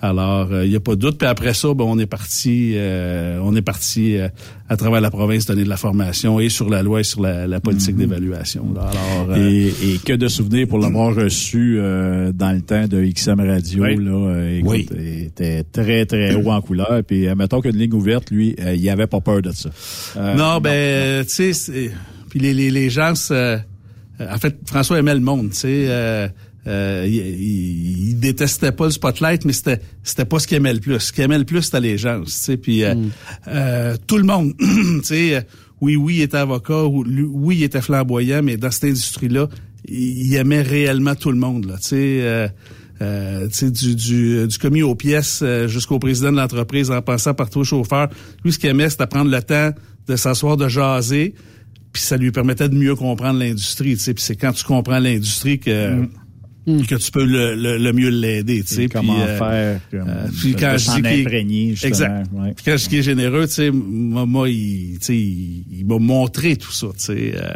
Alors, 0.01 0.51
euh, 0.51 0.65
il 0.65 0.69
n'y 0.69 0.75
a 0.75 0.79
pas 0.79 0.95
de 0.95 1.01
doute. 1.01 1.17
Puis 1.17 1.27
après 1.27 1.53
ça, 1.53 1.73
ben, 1.73 1.85
on 1.85 1.97
est 1.97 2.05
parti, 2.05 2.73
euh, 2.75 3.39
on 3.41 3.55
est 3.55 3.61
parti 3.61 4.17
euh, 4.17 4.27
à 4.69 4.77
travers 4.77 5.01
la 5.01 5.09
province 5.11 5.45
donner 5.45 5.63
de 5.63 5.69
la 5.69 5.77
formation 5.77 6.39
et 6.39 6.49
sur 6.49 6.69
la 6.69 6.83
loi 6.83 6.99
et 6.99 7.03
sur 7.03 7.21
la, 7.21 7.47
la 7.47 7.59
politique 7.59 7.95
d'évaluation. 7.95 8.73
là. 8.75 8.89
Alors, 8.91 9.31
euh, 9.37 9.49
Et, 9.49 9.67
et 9.93 9.97
que 10.03 10.13
de 10.13 10.27
souvenirs 10.27 10.67
pour 10.67 10.79
l'avoir 10.79 11.15
reçu 11.15 11.77
euh, 11.79 12.31
dans 12.31 12.51
le 12.51 12.61
temps 12.61 12.87
de 12.87 13.03
XM 13.03 13.39
Radio. 13.39 13.83
Oui. 13.83 13.95
Là, 13.97 14.49
écoute, 14.57 14.71
Oui. 14.71 14.87
Il 15.17 15.23
était 15.25 15.63
très, 15.63 16.05
très 16.05 16.35
haut 16.35 16.49
en 16.51 16.61
couleur. 16.61 17.01
Puis, 17.05 17.27
euh, 17.27 17.35
mettons 17.35 17.61
qu'une 17.61 17.77
ligne 17.77 17.93
ouverte, 17.93 18.29
lui, 18.31 18.55
euh, 18.59 18.75
il 18.75 18.89
avait 18.89 19.07
pas 19.07 19.21
peur 19.21 19.41
de 19.41 19.51
ça. 19.51 19.69
Euh, 20.17 20.33
non, 20.35 20.59
ben, 20.59 21.25
tu 21.25 21.53
sais, 21.53 21.91
puis 22.29 22.39
les, 22.39 22.53
les, 22.53 22.69
les 22.71 22.89
gens, 22.89 23.13
euh, 23.31 23.57
en 24.19 24.37
fait, 24.37 24.55
François 24.65 24.99
aimait 24.99 25.13
le 25.15 25.19
monde, 25.21 25.49
tu 25.51 25.57
sais. 25.57 25.85
Euh, 25.87 26.27
euh, 26.67 27.05
il, 27.07 27.13
il- 27.15 28.09
il 28.09 28.19
détestait 28.19 28.71
pas 28.71 28.85
le 28.85 28.91
spotlight, 28.91 29.45
mais 29.45 29.53
c'était 29.53 29.79
c'était 30.03 30.25
pas 30.25 30.39
ce 30.39 30.47
qu'il 30.47 30.57
aimait 30.57 30.73
le 30.73 30.79
plus. 30.79 30.99
Ce 30.99 31.13
qu'il 31.13 31.23
aimait 31.23 31.37
le 31.37 31.43
plus, 31.45 31.61
c'était 31.61 31.79
les 31.79 31.97
gens, 31.97 32.21
tu 32.23 32.31
sais. 32.31 32.57
Puis 32.57 32.83
euh, 32.83 32.95
euh, 33.47 33.95
tout 34.07 34.17
le 34.17 34.23
monde, 34.23 34.53
tu 34.59 35.03
sais, 35.03 35.45
oui, 35.81 35.95
oui, 35.95 36.15
il 36.17 36.21
était 36.23 36.37
avocat, 36.37 36.85
oui, 36.85 37.57
il 37.57 37.63
était 37.63 37.81
flamboyant, 37.81 38.41
mais 38.41 38.57
dans 38.57 38.71
cette 38.71 38.85
industrie-là, 38.85 39.47
il, 39.87 40.25
il 40.27 40.35
aimait 40.35 40.63
réellement 40.63 41.13
tout 41.13 41.31
le 41.31 41.37
monde, 41.37 41.65
là, 41.65 41.75
tu 41.77 41.89
sais. 41.89 42.51
Euh, 43.01 43.47
euh, 43.61 43.69
du, 43.69 43.95
du, 43.95 44.47
du 44.47 44.57
commis 44.57 44.81
aux 44.81 44.95
pièces 44.95 45.41
euh, 45.41 45.67
jusqu'au 45.67 45.99
président 45.99 46.31
de 46.31 46.37
l'entreprise 46.37 46.91
en 46.91 47.01
passant 47.01 47.33
par 47.33 47.49
tous 47.49 47.59
les 47.59 47.65
chauffeurs. 47.65 48.09
Lui, 48.43 48.53
ce 48.53 48.59
qu'il 48.59 48.69
aimait, 48.69 48.89
c'était 48.89 49.07
prendre 49.07 49.29
le 49.29 49.41
temps 49.41 49.71
de 50.07 50.15
s'asseoir, 50.15 50.55
de 50.55 50.67
jaser, 50.67 51.33
puis 51.91 52.01
ça 52.01 52.17
lui 52.17 52.31
permettait 52.31 52.69
de 52.69 52.75
mieux 52.75 52.95
comprendre 52.95 53.39
l'industrie. 53.39 53.95
Puis 53.95 54.13
c'est 54.17 54.35
quand 54.35 54.53
tu 54.53 54.63
comprends 54.63 54.99
l'industrie 54.99 55.59
que 55.59 56.07
que 56.65 56.95
tu 56.95 57.11
peux 57.11 57.23
le, 57.25 57.55
le, 57.55 57.77
le 57.77 57.93
mieux 57.93 58.09
l'aider. 58.09 58.63
Tu 58.63 58.73
sais, 58.75 58.87
comment 58.87 59.13
puis, 59.13 59.23
euh, 59.23 59.37
faire, 59.37 59.79
comme, 59.91 60.09
euh, 60.09 60.27
de- 60.27 60.31
puis 60.31 60.55
quand 60.55 60.77
je 60.77 61.01
dis 61.01 61.69
justement, 61.71 61.87
exact. 61.89 62.27
ouais. 62.33 62.53
Puis 62.55 62.65
quand 62.65 62.77
je 62.77 62.89
dis 62.89 63.03
généreux, 63.03 63.47
tu 63.47 63.53
sais, 63.53 63.71
moi, 63.71 64.49
il, 64.49 64.97
tu 64.99 65.05
sais, 65.05 65.15
il, 65.15 65.63
il 65.79 65.85
m'a 65.85 65.99
montré 65.99 66.55
tout 66.55 66.71
ça. 66.71 66.87
Tu 66.97 67.03
sais, 67.03 67.33
euh, 67.35 67.47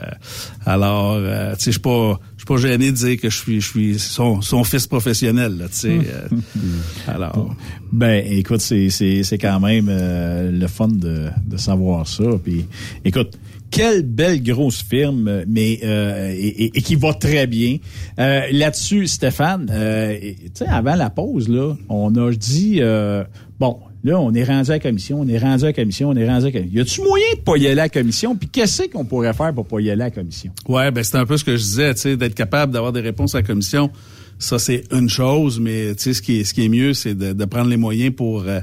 alors, 0.66 1.14
euh, 1.16 1.54
tu 1.56 1.64
sais, 1.64 1.66
je 1.66 1.72
suis 1.72 1.80
pas, 1.80 2.20
je 2.38 2.42
suis 2.42 2.46
pas 2.48 2.58
gêné 2.58 2.92
de 2.92 2.96
dire 2.96 3.20
que 3.20 3.30
je 3.30 3.38
suis, 3.38 3.62
je 3.62 3.68
suis 3.68 4.00
son, 4.00 4.42
son 4.42 4.64
fils 4.64 4.86
professionnel. 4.88 5.58
Là, 5.58 5.66
tu 5.70 5.76
sais. 5.76 5.90
euh, 5.90 6.28
alors. 7.08 7.56
Ben, 7.92 8.24
écoute, 8.32 8.62
c'est 8.62 8.90
c'est 8.92 9.24
c'est 9.24 9.40
quand 9.40 9.60
même 9.60 9.88
euh, 9.90 10.52
le 10.52 10.68
fun 10.68 10.88
de 10.90 11.30
de 11.48 11.58
savoir 11.58 12.08
ça. 12.08 12.24
Puis, 12.44 12.66
écoute. 13.04 13.38
Quelle 13.72 14.04
belle 14.04 14.42
grosse 14.44 14.82
firme, 14.84 15.44
mais 15.48 15.80
euh, 15.84 16.34
et, 16.36 16.78
et- 16.78 16.82
qui 16.82 16.96
va 16.96 17.14
très 17.14 17.46
bien. 17.48 17.78
Euh, 18.20 18.42
Là-dessus, 18.52 19.08
Stéphane, 19.08 19.70
euh, 19.72 20.18
tu 20.20 20.36
sais, 20.56 20.68
avant 20.68 20.96
la 20.96 21.10
pause, 21.10 21.48
là, 21.50 21.76
on 21.88 22.14
a 22.16 22.32
dit 22.34 22.78
euh, 22.82 23.24
bon, 23.60 23.78
Là, 24.02 24.18
on 24.18 24.34
est 24.34 24.46
rendu 24.46 24.72
à 24.72 24.76
la 24.76 24.80
commission, 24.80 25.20
on 25.20 25.28
est 25.28 25.38
rendu 25.38 25.66
à 25.66 25.68
la 25.68 25.74
commission, 25.74 26.08
on 26.08 26.16
est 26.16 26.26
rendu 26.26 26.44
à 26.46 26.48
la 26.48 26.52
commission. 26.54 26.72
Y 26.74 26.80
a-tu 26.80 27.02
moyen 27.02 27.26
de 27.36 27.42
pas 27.42 27.58
y 27.58 27.66
aller 27.68 27.72
à 27.82 27.84
la 27.84 27.90
commission? 27.90 28.34
Puis 28.38 28.48
qu'est-ce 28.48 28.84
qu'on 28.84 29.04
pourrait 29.04 29.34
faire 29.34 29.54
pour 29.54 29.66
pas 29.68 29.82
y 29.82 29.92
aller 29.92 30.04
à 30.04 30.06
la 30.06 30.12
commission? 30.12 30.54
Ouais, 30.70 30.90
ben 30.90 31.04
c'est 31.04 31.18
un 31.18 31.26
peu 31.26 31.36
ce 31.36 31.44
que 31.44 31.58
je 31.58 31.62
disais, 31.62 31.94
tu 31.96 32.00
sais, 32.02 32.16
d'être 32.16 32.34
capable 32.34 32.72
d'avoir 32.72 32.94
des 32.94 33.02
réponses 33.02 33.36
à 33.36 33.40
la 33.40 33.44
commission. 33.44 33.92
Ça, 34.40 34.58
c'est 34.58 34.86
une 34.94 35.10
chose, 35.10 35.60
mais 35.60 35.94
tu 35.96 36.04
sais, 36.04 36.14
ce 36.14 36.22
qui 36.22 36.40
est, 36.40 36.44
ce 36.46 36.54
qui 36.54 36.64
est 36.64 36.70
mieux, 36.70 36.94
c'est 36.94 37.14
de, 37.14 37.34
de 37.34 37.46
prendre 37.46 37.70
les 37.70 37.76
moyens 37.76 38.16
pour, 38.16 38.44
euh, 38.44 38.62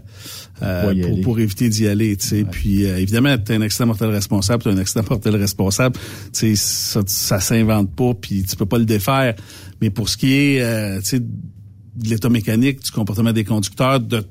euh, 0.62 0.94
Pour 1.02 1.20
pour, 1.20 1.38
éviter 1.38 1.68
d'y 1.68 1.86
aller, 1.86 2.16
tu 2.16 2.26
sais. 2.26 2.44
Puis, 2.50 2.86
euh, 2.86 2.96
évidemment, 2.96 3.36
t'es 3.36 3.54
un 3.54 3.60
accident 3.60 3.88
mortel 3.88 4.08
responsable, 4.08 4.62
t'es 4.62 4.70
un 4.70 4.78
accident 4.78 5.04
mortel 5.10 5.36
responsable. 5.36 5.98
Tu 6.32 6.56
sais, 6.56 6.56
ça, 6.56 7.02
ça 7.06 7.40
s'invente 7.40 7.94
pas, 7.94 8.14
puis 8.14 8.42
tu 8.44 8.56
peux 8.56 8.64
pas 8.64 8.78
le 8.78 8.86
défaire. 8.86 9.34
Mais 9.82 9.90
pour 9.90 10.08
ce 10.08 10.16
qui 10.16 10.32
est, 10.32 10.62
euh, 10.62 10.98
tu 11.00 11.04
sais, 11.04 11.20
de 11.20 12.08
l'état 12.08 12.30
mécanique, 12.30 12.82
du 12.82 12.90
comportement 12.90 13.32
des 13.32 13.44
conducteurs, 13.44 14.00
de 14.00 14.24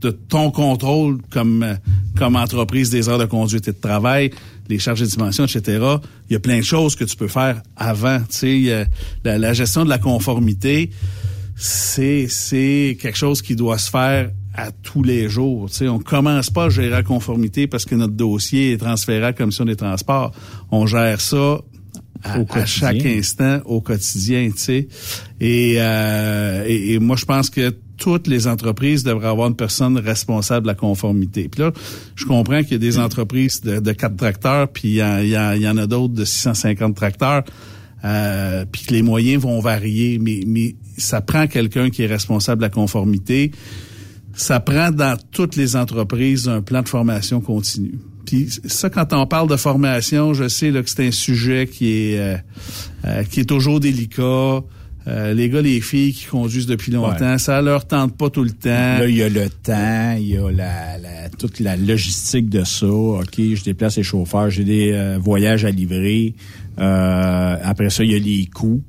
de 0.00 0.10
ton 0.10 0.50
contrôle 0.50 1.18
comme 1.30 1.62
euh, 1.62 1.74
comme 2.16 2.36
entreprise 2.36 2.90
des 2.90 3.08
heures 3.08 3.18
de 3.18 3.26
conduite 3.26 3.68
et 3.68 3.72
de 3.72 3.78
travail, 3.78 4.30
les 4.68 4.78
charges 4.78 5.00
de 5.00 5.06
dimension, 5.06 5.44
etc. 5.44 5.80
Il 6.30 6.32
y 6.32 6.36
a 6.36 6.40
plein 6.40 6.58
de 6.58 6.64
choses 6.64 6.96
que 6.96 7.04
tu 7.04 7.16
peux 7.16 7.28
faire 7.28 7.62
avant. 7.76 8.20
Tu 8.30 8.68
sais, 8.68 8.86
la, 9.22 9.38
la 9.38 9.52
gestion 9.52 9.84
de 9.84 9.90
la 9.90 9.98
conformité, 9.98 10.90
c'est 11.56 12.26
c'est 12.28 12.96
quelque 13.00 13.18
chose 13.18 13.42
qui 13.42 13.54
doit 13.54 13.78
se 13.78 13.90
faire 13.90 14.30
à 14.54 14.72
tous 14.72 15.02
les 15.02 15.28
jours. 15.28 15.68
Tu 15.68 15.76
sais, 15.76 15.88
on 15.88 15.98
commence 15.98 16.50
pas 16.50 16.64
à 16.64 16.68
gérer 16.70 16.88
la 16.88 17.02
conformité 17.02 17.66
parce 17.66 17.84
que 17.84 17.94
notre 17.94 18.14
dossier 18.14 18.72
est 18.72 18.78
transféré 18.78 19.18
à 19.18 19.20
la 19.20 19.32
commission 19.32 19.64
des 19.64 19.76
transports. 19.76 20.32
On 20.70 20.86
gère 20.86 21.20
ça 21.20 21.60
à, 22.22 22.38
à 22.50 22.66
chaque 22.66 23.04
instant 23.04 23.60
au 23.66 23.80
quotidien, 23.80 24.50
tu 24.50 24.58
sais. 24.58 24.88
Et, 25.40 25.76
euh, 25.78 26.64
et, 26.66 26.94
et 26.94 26.98
moi, 26.98 27.16
je 27.16 27.26
pense 27.26 27.50
que 27.50 27.74
toutes 27.98 28.26
les 28.26 28.46
entreprises 28.46 29.04
devraient 29.04 29.28
avoir 29.28 29.48
une 29.48 29.56
personne 29.56 29.98
responsable 29.98 30.62
de 30.62 30.68
la 30.68 30.74
conformité. 30.74 31.48
Puis 31.48 31.62
là, 31.62 31.72
je 32.14 32.24
comprends 32.26 32.62
qu'il 32.62 32.72
y 32.72 32.74
a 32.74 32.78
des 32.78 32.98
entreprises 32.98 33.60
de, 33.62 33.92
4 33.92 34.16
tracteurs, 34.16 34.68
puis 34.68 34.88
il 34.88 35.28
y, 35.28 35.68
en- 35.68 35.76
a 35.78 35.86
d'autres 35.86 36.14
de 36.14 36.24
650 36.24 36.94
tracteurs, 36.94 37.42
euh, 38.04 38.64
puis 38.70 38.82
que 38.86 38.92
les 38.92 39.02
moyens 39.02 39.42
vont 39.42 39.60
varier, 39.60 40.18
mais, 40.18 40.40
mais 40.46 40.76
ça 40.98 41.20
prend 41.20 41.46
quelqu'un 41.46 41.90
qui 41.90 42.02
est 42.02 42.06
responsable 42.06 42.60
de 42.60 42.66
la 42.66 42.70
conformité. 42.70 43.50
Ça 44.34 44.60
prend 44.60 44.90
dans 44.90 45.18
toutes 45.32 45.56
les 45.56 45.76
entreprises 45.76 46.48
un 46.48 46.60
plan 46.60 46.82
de 46.82 46.88
formation 46.88 47.40
continue. 47.40 47.98
Puis 48.26 48.48
ça, 48.66 48.90
quand 48.90 49.12
on 49.12 49.26
parle 49.26 49.48
de 49.48 49.56
formation, 49.56 50.34
je 50.34 50.48
sais 50.48 50.70
là, 50.70 50.82
que 50.82 50.90
c'est 50.90 51.06
un 51.06 51.10
sujet 51.12 51.66
qui 51.72 51.92
est 51.92 52.18
euh, 52.18 52.36
euh, 53.06 53.22
qui 53.24 53.40
est 53.40 53.44
toujours 53.44 53.80
délicat. 53.80 54.60
Euh, 55.08 55.34
les 55.34 55.48
gars, 55.48 55.62
les 55.62 55.80
filles 55.80 56.12
qui 56.12 56.24
conduisent 56.26 56.66
depuis 56.66 56.90
longtemps, 56.90 57.32
Ouais. 57.32 57.38
ça 57.38 57.62
leur 57.62 57.86
tente 57.86 58.16
pas 58.16 58.28
tout 58.28 58.42
le 58.42 58.50
temps. 58.50 58.70
Là, 58.70 59.06
il 59.08 59.16
y 59.16 59.22
a 59.22 59.28
le 59.28 59.48
temps, 59.48 60.16
il 60.18 60.26
y 60.28 60.36
a 60.36 60.50
la, 60.50 60.98
la- 60.98 61.28
toute 61.38 61.60
la 61.60 61.76
logistique 61.76 62.48
de 62.48 62.64
ça. 62.64 62.88
OK, 62.88 63.34
je 63.38 63.62
déplace 63.62 63.96
les 63.98 64.02
chauffeurs, 64.02 64.50
j'ai 64.50 64.64
des 64.64 64.90
euh, 64.92 65.18
voyages 65.20 65.64
à 65.64 65.70
livrer. 65.70 66.34
Euh, 66.78 67.56
après 67.62 67.90
ça, 67.90 68.04
il 68.04 68.10
y 68.12 68.14
a 68.14 68.18
les 68.18 68.46
coûts. 68.46 68.82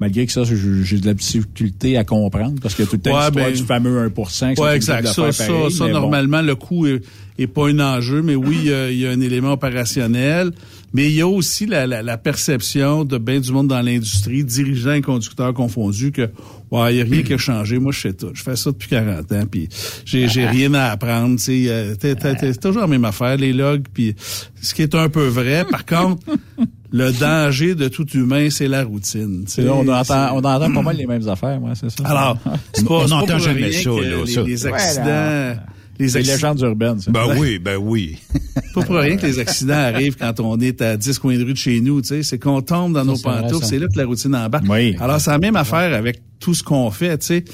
Malgré 0.00 0.26
que 0.26 0.32
ça, 0.32 0.42
j'ai 0.44 0.98
de 0.98 1.06
la 1.06 1.14
difficulté 1.14 1.96
à 1.96 2.04
comprendre 2.04 2.60
parce 2.60 2.74
que 2.74 2.82
tout 2.82 2.96
le 2.96 3.00
temps 3.00 3.16
Ouais, 3.16 3.30
ben, 3.30 3.52
du 3.52 3.62
fameux 3.62 4.00
1 4.00 4.10
que 4.10 4.28
sont 4.30 4.46
Ouais, 4.46 4.52
obligés 4.58 4.74
exact. 4.76 5.06
Ça, 5.06 5.32
ça, 5.32 5.46
pareil, 5.46 5.70
ça, 5.70 5.84
bon. 5.86 5.92
normalement, 5.92 6.42
le 6.42 6.56
coût 6.56 6.86
est, 6.88 7.00
est 7.38 7.46
pas 7.46 7.68
un 7.68 7.78
enjeu, 7.78 8.20
mais 8.20 8.34
oui, 8.34 8.56
il 8.64 8.68
y 8.68 8.72
a- 8.72 8.90
il 8.90 8.98
y, 8.98 9.06
a 9.06 9.10
un 9.12 9.20
élément 9.20 9.52
opérationnel. 9.52 10.50
Mais 10.94 11.06
il 11.08 11.14
y 11.14 11.20
a 11.20 11.26
aussi 11.26 11.66
la, 11.66 11.86
la, 11.86 12.02
la 12.02 12.16
perception 12.16 13.04
de 13.04 13.18
bien 13.18 13.40
du 13.40 13.50
monde 13.52 13.66
dans 13.68 13.82
l'industrie, 13.82 14.44
dirigeants 14.44 14.92
et 14.92 15.02
conducteurs 15.02 15.52
confondus, 15.52 16.12
que 16.12 16.30
ouais, 16.70 16.94
il 16.94 16.98
y 16.98 17.00
a 17.00 17.04
rien 17.04 17.22
qui 17.22 17.34
a 17.34 17.38
changé. 17.38 17.78
Moi, 17.80 17.90
je 17.92 18.00
sais 18.00 18.12
tout. 18.12 18.30
Je 18.32 18.42
fais 18.42 18.54
ça 18.54 18.70
depuis 18.70 18.88
40 18.88 19.32
ans, 19.32 19.42
puis 19.50 19.68
j'ai 20.04 20.28
j'ai 20.28 20.46
rien 20.46 20.72
à 20.74 20.90
apprendre. 20.92 21.36
Tu 21.36 21.42
sais, 21.42 21.64
euh, 21.68 21.94
t'es- 21.96 22.14
t'es- 22.14 22.36
t'es- 22.36 22.52
c'est 22.52 22.60
toujours 22.60 22.82
la 22.82 22.86
même 22.86 23.04
affaire, 23.04 23.36
les 23.36 23.52
logs. 23.52 23.84
Puis 23.92 24.14
ce 24.62 24.72
qui 24.72 24.82
est 24.82 24.94
un 24.94 25.08
peu 25.08 25.26
vrai. 25.26 25.64
Par 25.68 25.84
contre, 25.84 26.22
le 26.92 27.10
danger 27.10 27.74
de 27.74 27.88
tout 27.88 28.06
humain, 28.10 28.48
c'est 28.50 28.68
la 28.68 28.84
routine. 28.84 29.42
tu 29.46 29.50
sais. 29.50 29.62
C'est 29.62 29.62
là, 29.62 29.74
on 29.74 29.88
entend, 29.88 30.34
on 30.36 30.38
entend 30.38 30.72
pas 30.72 30.82
mal 30.82 30.96
les 30.96 31.06
mêmes 31.06 31.28
affaires, 31.28 31.58
moi, 31.60 31.72
c'est 31.74 31.90
ça. 31.90 32.04
alors, 32.06 32.38
c'est 32.72 32.86
pas, 32.86 32.94
On 32.94 33.08
n'entend 33.08 33.38
jamais 33.40 33.64
rien 33.66 33.82
ça, 33.82 33.90
les, 34.00 34.26
ça. 34.32 34.42
les 34.42 34.66
accidents. 34.68 35.56
Les 35.98 36.08
C'est 36.08 36.20
une 36.22 36.30
accidents, 36.30 36.52
légende 36.54 36.60
urbaine, 36.60 37.00
ça. 37.00 37.10
Ben 37.10 37.36
oui, 37.38 37.58
ben 37.58 37.76
oui. 37.76 38.18
pas 38.74 38.82
pour 38.82 38.96
rien 38.96 39.16
que 39.16 39.26
les 39.26 39.38
accidents 39.38 39.74
arrivent 39.74 40.16
quand 40.16 40.40
on 40.40 40.58
est 40.60 40.82
à 40.82 40.96
10 40.96 41.18
coins 41.18 41.36
de 41.38 41.44
rue 41.44 41.52
de 41.52 41.58
chez 41.58 41.80
nous, 41.80 42.00
tu 42.02 42.08
sais, 42.08 42.22
c'est 42.22 42.38
qu'on 42.38 42.62
tombe 42.62 42.92
dans 42.94 43.04
nos 43.04 43.16
pantoufles, 43.16 43.64
c'est 43.64 43.78
là 43.78 43.86
que 43.88 43.96
la 43.98 44.04
routine 44.06 44.34
embarque. 44.34 44.64
Oui. 44.68 44.96
Alors, 45.00 45.20
c'est 45.20 45.30
la 45.30 45.38
même 45.38 45.56
affaire 45.56 45.94
avec 45.94 46.20
tout 46.40 46.54
ce 46.54 46.62
qu'on 46.62 46.90
fait, 46.90 47.16
tu 47.18 47.26
sais. 47.26 47.44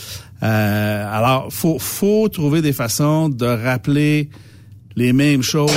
Euh, 0.42 1.06
alors, 1.16 1.48
faut, 1.52 1.78
faut 1.78 2.28
trouver 2.28 2.62
des 2.62 2.72
façons 2.72 3.28
de 3.28 3.44
rappeler 3.44 4.30
les 4.96 5.12
mêmes 5.12 5.42
choses 5.42 5.70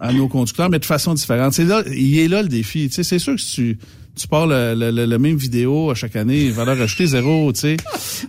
à 0.00 0.12
nos 0.12 0.28
conducteurs, 0.28 0.70
mais 0.70 0.78
de 0.78 0.84
façon 0.84 1.14
différente. 1.14 1.52
C'est 1.52 1.64
là, 1.64 1.82
il 1.92 2.18
est 2.18 2.28
là 2.28 2.42
le 2.42 2.48
défi. 2.48 2.88
Tu 2.88 2.94
sais, 2.94 3.02
c'est 3.02 3.18
sûr 3.18 3.34
que 3.34 3.40
si 3.40 3.52
tu, 3.54 3.78
tu 4.16 4.28
pars 4.28 4.46
le, 4.46 4.74
le, 4.74 4.90
le- 4.90 5.06
le 5.06 5.18
même 5.18 5.36
vidéo 5.36 5.90
à 5.90 5.94
chaque 5.94 6.16
année, 6.16 6.48
valeur 6.50 6.80
ajoutée 6.80 7.06
zéro, 7.06 7.52
tu 7.52 7.60
sais. 7.60 7.76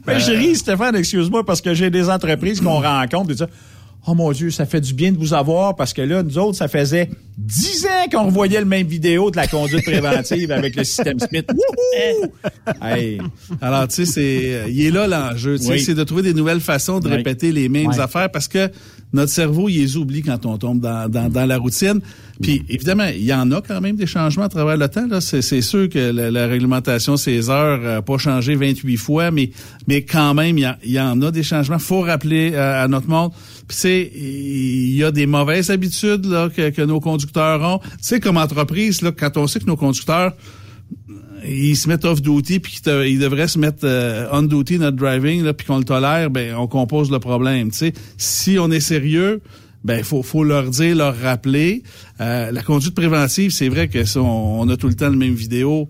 Ben, 0.05 0.19
je 0.19 0.31
ris, 0.31 0.55
Stéphane, 0.55 0.95
excuse-moi, 0.95 1.45
parce 1.45 1.61
que 1.61 1.73
j'ai 1.73 1.89
des 1.91 2.09
entreprises 2.09 2.59
qu'on 2.59 2.81
rencontre 2.81 3.31
et 3.31 3.37
ça. 3.37 3.47
Oh 4.07 4.13
mon 4.13 4.31
Dieu, 4.31 4.51
ça 4.51 4.65
fait 4.65 4.81
du 4.81 4.93
bien 4.93 5.11
de 5.11 5.17
vous 5.17 5.33
avoir 5.33 5.75
parce 5.75 5.93
que 5.93 6.01
là, 6.01 6.21
nous 6.21 6.37
autres, 6.37 6.57
ça 6.57 6.67
faisait 6.67 7.09
dix 7.37 7.85
ans 7.85 8.09
qu'on 8.11 8.25
revoyait 8.27 8.59
le 8.59 8.65
même 8.65 8.87
vidéo 8.87 9.29
de 9.29 9.35
la 9.35 9.47
conduite 9.47 9.83
préventive 9.83 10.51
avec 10.51 10.75
le 10.75 10.83
système 10.83 11.19
Smith. 11.19 11.45
Wouhou! 11.51 12.31
Hey. 12.81 13.19
Alors, 13.61 13.87
tu 13.87 13.95
sais, 13.95 14.05
c'est, 14.05 14.53
euh, 14.53 14.65
il 14.69 14.85
est 14.85 14.91
là 14.91 15.07
l'enjeu. 15.07 15.57
Tu 15.57 15.65
sais, 15.65 15.71
Oui. 15.71 15.79
c'est 15.81 15.95
de 15.95 16.03
trouver 16.03 16.21
des 16.21 16.33
nouvelles 16.33 16.61
façons 16.61 16.99
de 16.99 17.09
Oui. 17.09 17.15
répéter 17.17 17.51
les 17.51 17.67
mêmes 17.69 17.91
affaires 17.99 18.31
parce 18.31 18.47
que 18.47 18.69
notre 19.13 19.31
cerveau, 19.31 19.69
il 19.69 19.77
les 19.79 19.97
oublie 19.97 20.21
quand 20.23 20.45
on 20.45 20.57
tombe 20.57 20.79
dans, 20.81 21.09
dans, 21.09 21.29
dans 21.29 21.45
la 21.45 21.57
routine. 21.57 21.99
Puis, 22.41 22.63
évidemment, 22.69 23.05
il 23.15 23.23
y 23.23 23.33
en 23.33 23.49
a 23.51 23.61
quand 23.61 23.79
même 23.79 23.95
des 23.95 24.07
changements 24.07 24.43
à 24.45 24.49
travers 24.49 24.75
le 24.75 24.89
temps. 24.89 25.07
Là. 25.07 25.21
C'est, 25.21 25.41
c'est 25.41 25.61
sûr 25.61 25.87
que 25.87 25.99
la, 26.11 26.31
la 26.31 26.47
réglementation 26.47 27.15
16 27.15 27.49
heures 27.49 27.79
n'a 27.79 28.01
pas 28.01 28.17
changé 28.17 28.55
28 28.55 28.97
fois, 28.97 29.31
mais, 29.31 29.51
mais 29.87 30.03
quand 30.03 30.33
même, 30.33 30.57
il 30.57 30.61
y, 30.61 30.65
a- 30.65 30.77
il 30.83 30.91
y 30.91 30.99
en 30.99 31.21
a 31.21 31.31
des 31.31 31.43
changements. 31.43 31.79
faut 31.79 32.01
rappeler 32.01 32.51
euh, 32.53 32.83
à 32.83 32.87
notre 32.89 33.07
monde. 33.07 33.31
Puis, 33.67 33.75
tu 33.77 33.81
sais, 33.81 34.11
il 34.13 34.95
y 34.95 35.03
a 35.03 35.11
des 35.11 35.27
mauvaises 35.27 35.69
habitudes 35.69 36.25
là, 36.25 36.49
que, 36.53 36.69
que 36.71 36.81
nos 36.81 36.99
conducteurs 36.99 37.24
Tu 37.31 37.87
sais, 38.01 38.19
comme 38.19 38.37
entreprise, 38.37 39.01
là, 39.01 39.11
quand 39.11 39.37
on 39.37 39.47
sait 39.47 39.59
que 39.59 39.65
nos 39.65 39.77
conducteurs 39.77 40.33
ils 41.47 41.75
se 41.75 41.87
mettent 41.87 42.05
off 42.05 42.21
duty 42.21 42.59
puis 42.59 42.81
ils 42.85 43.19
devraient 43.19 43.47
se 43.47 43.59
mettre 43.59 43.83
euh, 43.83 44.27
on 44.31 44.41
duty 44.41 44.79
not 44.79 44.91
driving 44.91 45.43
là 45.43 45.53
puis 45.53 45.67
qu'on 45.67 45.77
le 45.77 45.83
tolère 45.83 46.29
ben 46.29 46.55
on 46.55 46.67
compose 46.67 47.11
le 47.11 47.19
problème 47.19 47.71
tu 47.71 47.77
sais. 47.77 47.93
Si 48.17 48.57
on 48.59 48.71
est 48.71 48.79
sérieux 48.79 49.41
ben 49.83 50.03
faut 50.03 50.23
faut 50.23 50.43
leur 50.43 50.69
dire 50.71 50.95
leur 50.95 51.15
rappeler. 51.15 51.83
Euh, 52.19 52.51
la 52.51 52.63
conduite 52.63 52.95
préventive 52.95 53.51
c'est 53.51 53.69
vrai 53.69 53.87
que 53.87 54.05
ça 54.05 54.21
on, 54.21 54.61
on 54.61 54.69
a 54.69 54.77
tout 54.77 54.87
le 54.87 54.95
temps 54.95 55.09
le 55.09 55.17
même 55.17 55.35
vidéo 55.35 55.89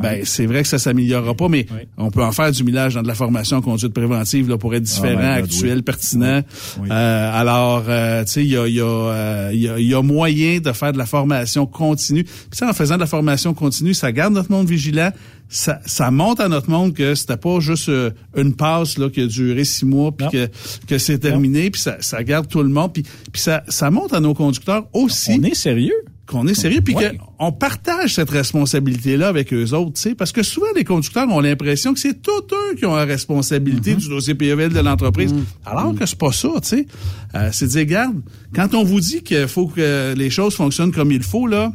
ben 0.00 0.22
c'est 0.24 0.46
vrai 0.46 0.62
que 0.62 0.68
ça 0.68 0.78
s'améliorera 0.78 1.34
pas 1.34 1.48
mais 1.48 1.66
on 1.98 2.10
peut 2.10 2.22
en 2.22 2.32
faire 2.32 2.50
du 2.50 2.64
millage 2.64 2.94
dans 2.94 3.02
de 3.02 3.08
la 3.08 3.14
formation 3.14 3.60
conduite 3.60 3.92
préventive 3.92 4.48
là 4.48 4.56
pour 4.56 4.74
être 4.74 4.82
différent 4.82 5.34
my 5.34 5.40
God, 5.40 5.44
actuel 5.44 5.76
oui. 5.76 5.82
pertinent. 5.82 6.42
Oui. 6.80 6.88
Euh, 6.90 7.40
alors 7.40 7.84
euh, 7.88 8.24
tu 8.24 8.32
sais 8.32 8.44
il 8.44 8.50
y 8.50 8.56
a 8.56 8.66
y 8.68 8.80
a, 8.80 8.84
euh, 8.84 9.50
y 9.52 9.68
a 9.68 9.78
il 9.78 9.88
y 9.88 9.94
a 9.94 10.02
moyen 10.02 10.60
de 10.60 10.72
faire 10.72 10.92
de 10.92 10.98
la 10.98 11.06
formation 11.06 11.66
continue. 11.66 12.24
Puis 12.24 12.32
ça 12.52 12.68
en 12.68 12.72
faisant 12.72 12.94
de 12.94 13.00
la 13.00 13.06
formation 13.06 13.54
continue 13.54 13.92
ça 13.92 14.12
garde 14.12 14.34
notre 14.34 14.50
monde 14.50 14.68
vigilant. 14.68 15.10
Ça, 15.48 15.80
ça 15.84 16.10
montre 16.10 16.40
à 16.40 16.48
notre 16.48 16.70
monde 16.70 16.94
que 16.94 17.14
c'était 17.14 17.36
pas 17.36 17.60
juste 17.60 17.90
euh, 17.90 18.10
une 18.34 18.54
passe 18.54 18.96
là 18.96 19.10
qui 19.10 19.20
a 19.20 19.26
duré 19.26 19.64
six 19.64 19.84
mois 19.84 20.10
puis 20.10 20.28
que 20.28 20.48
que 20.86 20.96
c'est 20.96 21.18
terminé 21.18 21.70
puis 21.70 21.80
ça, 21.80 21.96
ça 22.00 22.24
garde 22.24 22.48
tout 22.48 22.62
le 22.62 22.70
monde. 22.70 22.92
Puis 22.92 23.02
puis 23.02 23.42
ça 23.42 23.62
ça 23.68 23.90
montre 23.90 24.14
à 24.14 24.20
nos 24.20 24.32
conducteurs 24.32 24.86
aussi 24.94 25.32
On 25.38 25.42
est 25.42 25.54
sérieux. 25.54 26.04
Qu'on 26.26 26.46
est 26.46 26.54
sérieux 26.54 26.80
puis 26.80 26.94
Ouais. 26.94 27.18
qu'on 27.38 27.52
partage 27.52 28.14
cette 28.14 28.30
responsabilité 28.30 29.16
là 29.16 29.28
avec 29.28 29.52
eux 29.52 29.72
autres 29.72 29.94
tu 29.94 30.02
sais. 30.02 30.14
Parce 30.14 30.30
que 30.32 30.42
souvent 30.42 30.66
les 30.76 30.84
conducteurs 30.84 31.28
ont 31.28 31.40
l'impression 31.40 31.92
que 31.94 32.00
c'est 32.00 32.22
tous 32.22 32.30
eux 32.52 32.74
qui 32.76 32.86
ont 32.86 32.94
la 32.94 33.04
responsabilité 33.04 33.94
du 33.96 34.08
dossier 34.08 34.34
PEVL 34.34 34.72
de 34.72 34.80
l'entreprise. 34.80 35.34
Alors 35.66 35.94
que 35.94 36.06
c'est 36.06 36.18
pas 36.18 36.32
ça 36.32 36.48
tu 36.62 36.68
sais. 36.68 36.86
Euh, 37.34 37.48
c'est 37.52 37.66
de 37.66 37.70
dire 37.70 37.80
regarde 37.80 38.16
quand 38.54 38.74
on 38.74 38.84
vous 38.84 39.00
dit 39.00 39.22
qu'il 39.22 39.48
faut 39.48 39.66
que 39.66 40.14
les 40.16 40.30
choses 40.30 40.54
fonctionnent 40.54 40.92
comme 40.92 41.10
il 41.12 41.22
faut 41.22 41.46
là 41.46 41.72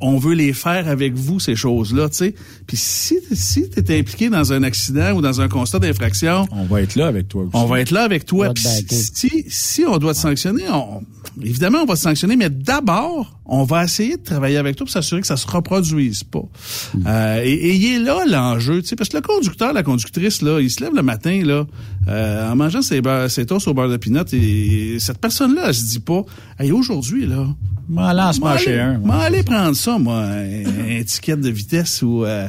on 0.00 0.18
veut 0.18 0.34
les 0.34 0.52
faire 0.52 0.88
avec 0.88 1.14
vous, 1.14 1.40
ces 1.40 1.56
choses-là, 1.56 2.08
tu 2.10 2.16
sais. 2.18 2.34
Puis 2.66 2.76
si, 2.76 3.16
si 3.32 3.70
tu 3.70 3.78
es 3.80 3.98
impliqué 3.98 4.28
dans 4.28 4.52
un 4.52 4.62
accident 4.62 5.12
ou 5.12 5.22
dans 5.22 5.40
un 5.40 5.48
constat 5.48 5.78
d'infraction, 5.78 6.46
On 6.52 6.64
va 6.64 6.82
être 6.82 6.96
là 6.96 7.06
avec 7.06 7.28
toi 7.28 7.42
aussi. 7.44 7.50
on 7.54 7.64
va 7.64 7.80
être 7.80 7.90
là 7.90 8.02
avec 8.02 8.26
toi. 8.26 8.52
Puis 8.54 8.62
si, 8.90 9.44
si 9.48 9.84
on 9.86 9.96
doit 9.98 10.12
te 10.12 10.18
sanctionner, 10.18 10.64
on, 10.70 11.02
évidemment, 11.42 11.78
on 11.82 11.86
va 11.86 11.94
te 11.94 12.00
sanctionner, 12.00 12.36
mais 12.36 12.50
d'abord, 12.50 13.38
on 13.46 13.64
va 13.64 13.84
essayer 13.84 14.16
de 14.16 14.22
travailler 14.22 14.56
avec 14.58 14.76
toi 14.76 14.84
pour 14.86 14.92
s'assurer 14.92 15.20
que 15.22 15.26
ça 15.26 15.36
se 15.36 15.46
reproduise 15.46 16.24
pas. 16.24 16.42
Euh, 17.06 17.42
et, 17.44 17.52
et 17.52 17.74
il 17.76 17.94
est 17.94 17.98
là 18.00 18.24
l'enjeu, 18.26 18.82
tu 18.82 18.88
sais, 18.88 18.96
parce 18.96 19.08
que 19.08 19.16
le 19.16 19.22
conducteur, 19.22 19.72
la 19.72 19.82
conductrice, 19.82 20.42
là, 20.42 20.60
il 20.60 20.70
se 20.70 20.82
lève 20.82 20.94
le 20.94 21.02
matin, 21.02 21.42
là, 21.44 21.64
euh, 22.08 22.50
en 22.52 22.56
mangeant 22.56 22.82
ses, 22.82 23.00
beurres- 23.00 23.28
ses 23.28 23.46
toasts 23.46 23.68
au 23.68 23.74
beurre 23.74 23.88
de 23.88 23.96
pinot, 23.96 24.24
et 24.32 24.96
cette 24.98 25.18
personne-là, 25.18 25.62
elle 25.68 25.74
se 25.74 25.84
dit 25.84 26.00
pas, 26.00 26.22
hey, 26.58 26.72
aujourd'hui, 26.72 27.26
là, 27.26 27.46
M'en 28.40 28.46
aller- 28.72 28.78
un. 28.80 28.98
m'en 28.98 29.14
aller 29.20 29.44
prendre 29.44 29.76
ça 29.76 29.85
ça, 29.86 29.98
moi, 29.98 30.18
un, 30.24 31.02
ticket 31.04 31.36
de 31.36 31.48
vitesse 31.50 32.02
où, 32.02 32.24
euh, 32.24 32.48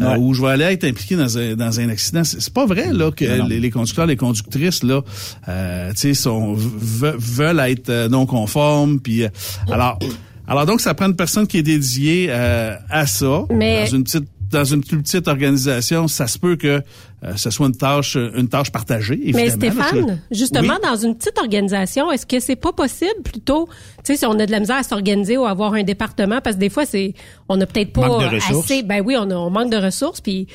euh, 0.00 0.16
où 0.18 0.32
je 0.34 0.42
vais 0.42 0.48
aller 0.52 0.64
être 0.64 0.84
impliqué 0.84 1.16
dans 1.16 1.36
un, 1.36 1.54
dans 1.54 1.80
un 1.80 1.88
accident. 1.90 2.24
C'est 2.24 2.52
pas 2.52 2.64
vrai 2.66 2.92
là 2.92 3.10
que 3.10 3.24
les, 3.48 3.60
les 3.60 3.70
conducteurs, 3.70 4.06
les 4.06 4.16
conductrices 4.16 4.82
là, 4.82 5.02
euh, 5.48 5.90
tu 5.92 5.96
sais, 5.98 6.14
sont 6.14 6.54
ve- 6.54 7.16
veulent 7.18 7.60
être 7.60 8.08
non 8.08 8.24
conformes. 8.26 9.00
Puis 9.00 9.22
euh, 9.24 9.28
alors, 9.70 9.98
alors 10.46 10.64
donc 10.66 10.80
ça 10.80 10.94
prend 10.94 11.06
une 11.06 11.16
personne 11.16 11.46
qui 11.46 11.58
est 11.58 11.62
dédiée 11.62 12.28
euh, 12.30 12.74
à 12.88 13.06
ça 13.06 13.44
Mais- 13.50 13.84
dans 13.84 13.96
une 13.96 14.04
petite 14.04 14.24
dans 14.50 14.64
une 14.64 14.82
plus 14.82 14.96
petite 15.02 15.28
organisation, 15.28 16.08
ça 16.08 16.26
se 16.26 16.38
peut 16.38 16.56
que 16.56 16.80
euh, 17.24 17.32
ce 17.36 17.50
soit 17.50 17.66
une 17.66 17.76
tâche 17.76 18.16
une 18.16 18.48
tâche 18.48 18.70
partagée. 18.70 19.18
Mais 19.34 19.46
évidemment, 19.46 19.82
Stéphane, 19.82 20.20
justement, 20.30 20.74
Oui? 20.74 20.88
dans 20.88 20.96
une 20.96 21.16
petite 21.16 21.38
organisation, 21.38 22.12
est-ce 22.12 22.26
que 22.26 22.38
c'est 22.40 22.56
pas 22.56 22.72
possible 22.72 23.22
plutôt, 23.24 23.68
tu 24.04 24.12
sais, 24.12 24.16
si 24.16 24.26
on 24.26 24.38
a 24.38 24.46
de 24.46 24.50
la 24.52 24.60
misère 24.60 24.76
à 24.76 24.82
s'organiser 24.82 25.36
ou 25.36 25.44
avoir 25.44 25.74
un 25.74 25.82
département, 25.82 26.40
parce 26.40 26.56
que 26.56 26.60
des 26.60 26.70
fois, 26.70 26.86
c'est, 26.86 27.14
on 27.48 27.56
n'a 27.56 27.66
peut-être 27.66 27.92
pas 27.92 28.06
Manque 28.06 28.22
de 28.30 28.36
ressources. 28.36 28.64
assez, 28.70 28.82
ben 28.82 29.02
oui, 29.04 29.16
on, 29.18 29.30
a, 29.30 29.34
on 29.34 29.50
manque 29.50 29.70
de 29.70 29.76
ressources, 29.78 30.20
puis 30.20 30.46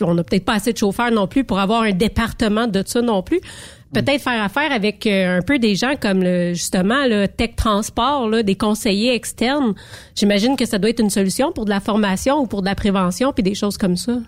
on 0.00 0.14
n'a 0.14 0.22
peut-être 0.24 0.44
pas 0.44 0.54
assez 0.54 0.72
de 0.72 0.78
chauffeurs 0.78 1.10
non 1.10 1.26
plus 1.26 1.44
pour 1.44 1.58
avoir 1.58 1.82
un 1.82 1.92
département 1.92 2.66
de 2.66 2.82
ça 2.86 3.02
non 3.02 3.22
plus. 3.22 3.40
Peut-être 3.94 4.22
faire 4.22 4.42
affaire 4.42 4.72
avec 4.72 5.06
euh, 5.06 5.38
un 5.38 5.42
peu 5.42 5.58
des 5.58 5.74
gens 5.76 5.94
comme 6.00 6.22
le, 6.22 6.54
justement 6.54 7.06
le 7.06 7.26
tech 7.26 7.50
transport, 7.56 8.28
là, 8.28 8.42
des 8.42 8.54
conseillers 8.54 9.14
externes. 9.14 9.74
J'imagine 10.14 10.56
que 10.56 10.64
ça 10.64 10.78
doit 10.78 10.90
être 10.90 11.00
une 11.00 11.10
solution 11.10 11.52
pour 11.52 11.64
de 11.66 11.70
la 11.70 11.80
formation 11.80 12.38
ou 12.40 12.46
pour 12.46 12.62
de 12.62 12.66
la 12.66 12.74
prévention 12.74 13.32
puis 13.32 13.42
des 13.42 13.54
choses 13.54 13.76
comme 13.76 13.96
ça. 13.96 14.18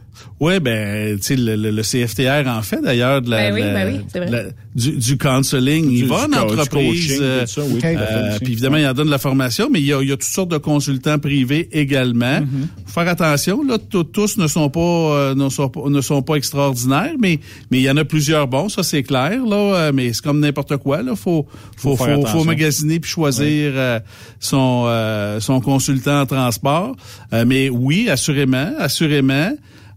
Oui, 0.40 0.60
ben, 0.60 1.16
tu 1.16 1.22
sais, 1.22 1.36
le, 1.36 1.56
le- 1.56 1.70
le 1.70 1.82
CFTR 1.82 2.46
en 2.48 2.62
fait 2.62 2.80
d'ailleurs 2.82 3.22
de 3.22 3.30
la, 3.30 3.36
Ben 3.38 3.54
oui, 3.54 3.60
la- 3.62 3.72
ben 3.72 3.92
oui, 3.94 4.00
c'est 4.12 4.18
vrai. 4.18 4.30
la- 4.30 4.42
du, 4.74 4.92
du 4.96 5.16
counseling. 5.18 5.88
Du- 5.88 5.94
il 5.98 6.06
va 6.06 6.26
du 6.26 6.34
en 6.34 6.42
entreprise. 6.42 7.18
euh, 7.20 7.46
ça, 7.46 7.62
oui, 7.64 7.80
euh, 7.84 8.38
puis 8.42 8.52
évidemment, 8.52 8.76
il 8.76 8.86
en 8.86 8.92
donne 8.92 9.06
de 9.06 9.10
la 9.12 9.18
formation, 9.18 9.68
mais 9.70 9.80
il 9.80 9.86
y 9.86 9.92
a, 9.92 10.02
il 10.02 10.08
y 10.08 10.12
a 10.12 10.16
toutes 10.16 10.24
sortes 10.24 10.50
de 10.50 10.58
consultants 10.58 11.18
privés 11.18 11.68
également. 11.72 12.40
Mm-hmm. 12.40 12.84
Faut 12.86 12.92
faire 13.00 13.08
attention, 13.08 13.62
là, 13.62 13.78
tous- 13.78 14.04
tous 14.04 14.36
ne 14.36 14.46
sont 14.48 14.70
pas, 14.70 14.80
euh, 14.80 15.34
ne 15.34 15.48
sont 15.48 15.68
pas, 15.68 15.88
ne 15.88 16.00
sont 16.00 16.22
pas 16.22 16.34
extraordinaires, 16.36 17.14
mais 17.20 17.38
mais 17.70 17.78
il 17.78 17.82
y 17.84 17.90
en 17.90 17.96
a 17.96 18.04
plusieurs 18.04 18.48
bons, 18.48 18.68
ça 18.68 18.82
c'est 18.82 19.02
clair, 19.04 19.44
là. 19.46 19.56
euh, 19.56 19.92
mais 19.94 20.12
c'est 20.12 20.22
comme 20.24 20.40
n'importe 20.40 20.76
quoi, 20.78 21.02
là. 21.02 21.14
Faut 21.16 21.46
faut 21.76 21.96
Faut 21.96 22.26
faut, 22.26 22.44
magasiner 22.44 22.98
puis 23.00 23.10
choisir 23.10 23.72
euh, 23.74 24.00
son 24.40 24.84
euh, 24.86 25.38
son 25.40 25.60
consultant 25.60 26.20
en 26.22 26.26
transport. 26.26 26.96
Euh, 27.32 27.44
mais 27.46 27.68
oui, 27.68 28.08
assurément, 28.10 28.72
assurément. 28.78 29.52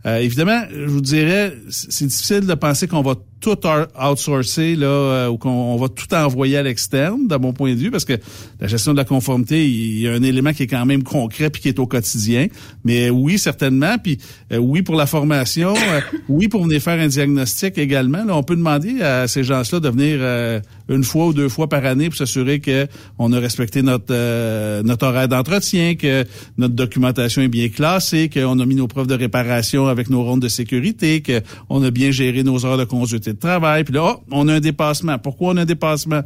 Euh, 0.05 0.17
évidemment, 0.19 0.61
je 0.71 0.85
vous 0.85 1.01
dirais, 1.01 1.53
c'est 1.69 2.05
difficile 2.05 2.41
de 2.41 2.53
penser 2.53 2.87
qu'on 2.87 3.01
va 3.01 3.15
tout 3.39 3.57
out- 3.67 3.89
outsourcer 4.01 4.75
là, 4.75 4.87
euh, 4.87 5.27
ou 5.29 5.37
qu'on 5.37 5.49
on 5.49 5.77
va 5.77 5.89
tout 5.89 6.11
envoyer 6.13 6.57
à 6.57 6.63
l'externe, 6.63 7.27
de 7.27 7.35
mon 7.35 7.53
point 7.53 7.73
de 7.73 7.79
vue, 7.79 7.91
parce 7.91 8.05
que 8.05 8.13
la 8.59 8.67
gestion 8.67 8.93
de 8.93 8.97
la 8.97 9.05
conformité, 9.05 9.67
il 9.67 9.99
y 9.99 10.07
a 10.07 10.13
un 10.13 10.23
élément 10.23 10.53
qui 10.53 10.63
est 10.63 10.67
quand 10.67 10.85
même 10.85 11.03
concret 11.03 11.49
puis 11.49 11.61
qui 11.61 11.67
est 11.67 11.79
au 11.79 11.85
quotidien. 11.85 12.47
Mais 12.83 13.09
oui, 13.09 13.37
certainement. 13.37 13.97
Puis 14.01 14.17
euh, 14.51 14.57
oui 14.57 14.81
pour 14.81 14.95
la 14.95 15.05
formation, 15.05 15.73
euh, 15.75 16.01
oui 16.29 16.47
pour 16.47 16.63
venir 16.63 16.81
faire 16.81 16.99
un 16.99 17.07
diagnostic 17.07 17.77
également. 17.77 18.23
Là, 18.23 18.35
on 18.35 18.43
peut 18.43 18.55
demander 18.55 19.01
à 19.01 19.27
ces 19.27 19.43
gens-là 19.43 19.79
de 19.79 19.89
venir 19.89 20.17
euh, 20.19 20.59
une 20.89 21.03
fois 21.03 21.27
ou 21.27 21.33
deux 21.33 21.49
fois 21.49 21.67
par 21.69 21.85
année 21.85 22.09
pour 22.09 22.17
s'assurer 22.17 22.59
que 22.59 22.87
on 23.19 23.33
a 23.33 23.39
respecté 23.39 23.81
notre 23.81 24.05
euh, 24.11 24.81
notre 24.83 25.05
horaire 25.07 25.27
d'entretien, 25.27 25.95
que 25.95 26.25
notre 26.57 26.73
documentation 26.73 27.41
est 27.41 27.47
bien 27.47 27.69
classée, 27.69 28.29
qu'on 28.33 28.59
a 28.59 28.65
mis 28.65 28.75
nos 28.75 28.87
preuves 28.87 29.07
de 29.07 29.15
réparation 29.15 29.87
avec 29.87 30.09
nos 30.09 30.23
rondes 30.23 30.41
de 30.41 30.47
sécurité, 30.47 31.21
que 31.21 31.41
on 31.69 31.83
a 31.83 31.91
bien 31.91 32.11
géré 32.11 32.43
nos 32.43 32.65
heures 32.65 32.77
de 32.77 32.85
conduite 32.85 33.26
de 33.33 33.39
travail. 33.39 33.83
Puis 33.83 33.93
là, 33.93 34.15
oh, 34.17 34.23
on 34.31 34.47
a 34.47 34.53
un 34.55 34.59
dépassement. 34.59 35.17
Pourquoi 35.17 35.53
on 35.53 35.57
a 35.57 35.61
un 35.61 35.65
dépassement? 35.65 36.21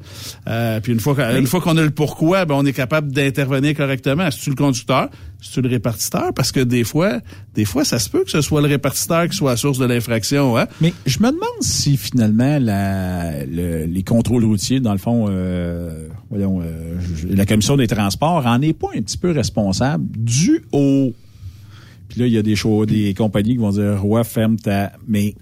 Euh, 0.47 0.79
Puis 0.81 0.93
une 0.93 0.99
fois 0.99 1.15
qu'on- 1.15 1.35
une 1.37 1.47
fois 1.47 1.61
qu'on 1.61 1.77
a 1.77 1.81
le 1.83 1.89
pourquoi, 1.91 2.45
ben 2.45 2.55
on 2.55 2.65
est 2.65 2.73
capable 2.73 3.11
d'intervenir 3.11 3.75
correctement. 3.75 4.27
Est-ce 4.27 4.49
le 4.49 4.55
conducteur, 4.55 5.09
est-ce 5.41 5.53
tu 5.53 5.61
le 5.61 5.69
répartiteur? 5.69 6.33
Parce 6.33 6.51
que 6.51 6.59
des 6.59 6.83
fois, 6.83 7.19
des 7.55 7.65
fois, 7.65 7.83
ça 7.85 7.99
se 7.99 8.09
peut 8.09 8.23
que 8.23 8.31
ce 8.31 8.41
soit 8.41 8.61
le 8.61 8.67
répartiteur 8.67 9.27
qui 9.27 9.35
soit 9.37 9.51
la 9.51 9.57
source 9.57 9.77
de 9.77 9.85
l'infraction. 9.85 10.57
Hein? 10.57 10.67
Mais 10.81 10.93
je 11.05 11.19
me 11.19 11.27
demande 11.27 11.41
si 11.61 11.97
finalement 11.97 12.57
la, 12.59 13.45
le- 13.45 13.85
les 13.85 14.03
contrôles 14.03 14.45
routiers, 14.45 14.79
dans 14.79 14.91
le 14.93 14.97
fond, 14.97 15.27
euh, 15.29 16.07
voyons, 16.29 16.61
euh, 16.61 16.95
la 17.29 17.45
commission 17.45 17.77
des 17.77 17.87
transports 17.87 18.45
en 18.45 18.61
est 18.61 18.73
pas 18.73 18.87
un 18.95 19.01
petit 19.01 19.17
peu 19.17 19.31
responsable 19.31 20.05
dû 20.17 20.63
au. 20.71 21.13
Puis 22.09 22.19
là, 22.19 22.27
il 22.27 22.33
y 22.33 22.37
a 22.37 22.41
des 22.41 22.57
choses, 22.57 22.87
des 22.87 23.13
compagnies 23.13 23.51
qui 23.53 23.57
vont 23.61 23.71
dire 23.71 24.05
ouais, 24.05 24.23
ferme 24.25 24.57
ta. 24.57 24.91
Mais 25.07 25.33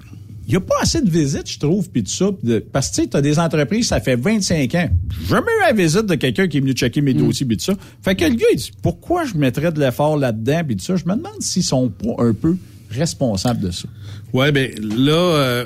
il 0.49 0.53
y 0.53 0.57
a 0.57 0.59
pas 0.61 0.73
assez 0.81 0.99
de 1.01 1.09
visites, 1.09 1.49
je 1.49 1.59
trouve, 1.59 1.89
puis 1.89 2.03
tout 2.03 2.09
ça. 2.11 2.31
puis 2.31 2.49
de- 2.49 2.59
parce 2.59 2.89
que 2.89 2.95
tu 2.95 3.01
sais, 3.03 3.07
t'as 3.07 3.21
des 3.21 3.39
entreprises, 3.39 3.87
ça 3.87 4.01
fait 4.01 4.15
25 4.17 4.75
ans. 4.75 4.89
Jamais 5.29 5.47
eu 5.59 5.61
la 5.61 5.73
visite 5.73 6.05
de 6.07 6.15
quelqu'un 6.15 6.47
qui 6.47 6.57
est 6.57 6.59
venu 6.59 6.73
checker 6.73 7.01
mes 7.01 7.13
dossiers, 7.13 7.45
puis 7.45 7.55
tout 7.55 7.63
ça. 7.65 7.75
Fait 8.01 8.15
que 8.15 8.25
le 8.25 8.31
gars, 8.35 8.47
il 8.51 8.57
dit 8.57 8.71
pourquoi 8.81 9.23
je 9.25 9.35
mettrais 9.35 9.71
de 9.71 9.79
l'effort 9.79 10.17
là-dedans, 10.17 10.61
puis 10.65 10.75
tout 10.75 10.83
ça? 10.83 10.95
Je 10.97 11.05
me 11.05 11.15
demande 11.15 11.39
s'ils 11.39 11.63
sont 11.63 11.89
pas 11.89 12.15
un 12.23 12.33
peu 12.33 12.57
responsables 12.89 13.61
de 13.61 13.71
ça. 13.71 13.87
Ouais, 14.33 14.51
ben 14.51 14.71
là, 14.81 15.11
euh, 15.13 15.65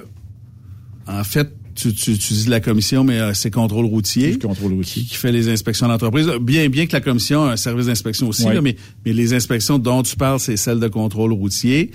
en 1.08 1.24
fait, 1.24 1.50
tu, 1.76 1.92
tu, 1.94 2.18
tu 2.18 2.34
dis 2.34 2.46
de 2.46 2.50
la 2.52 2.60
commission, 2.60 3.04
mais 3.04 3.20
euh, 3.20 3.34
c'est 3.34 3.50
contrôle 3.50 3.86
routier, 3.86 4.38
Qui, 4.84 5.06
qui 5.06 5.16
fait 5.16 5.32
les 5.32 5.50
inspections 5.50 5.88
d'entreprise. 5.88 6.28
Bien, 6.42 6.70
bien 6.70 6.86
que 6.86 6.94
la 6.94 7.02
commission 7.02 7.46
a 7.46 7.54
un 7.54 7.58
service 7.58 7.88
d'inspection 7.88 8.28
aussi, 8.28 8.46
Ouais. 8.46 8.54
là, 8.54 8.62
mais, 8.62 8.76
mais 9.06 9.14
les 9.14 9.34
inspections 9.34 9.80
dont 9.80 10.04
tu 10.04 10.16
parles, 10.16 10.40
c'est 10.40 10.58
celles 10.58 10.80
de 10.80 10.88
contrôle 10.88 11.34
routier. 11.34 11.90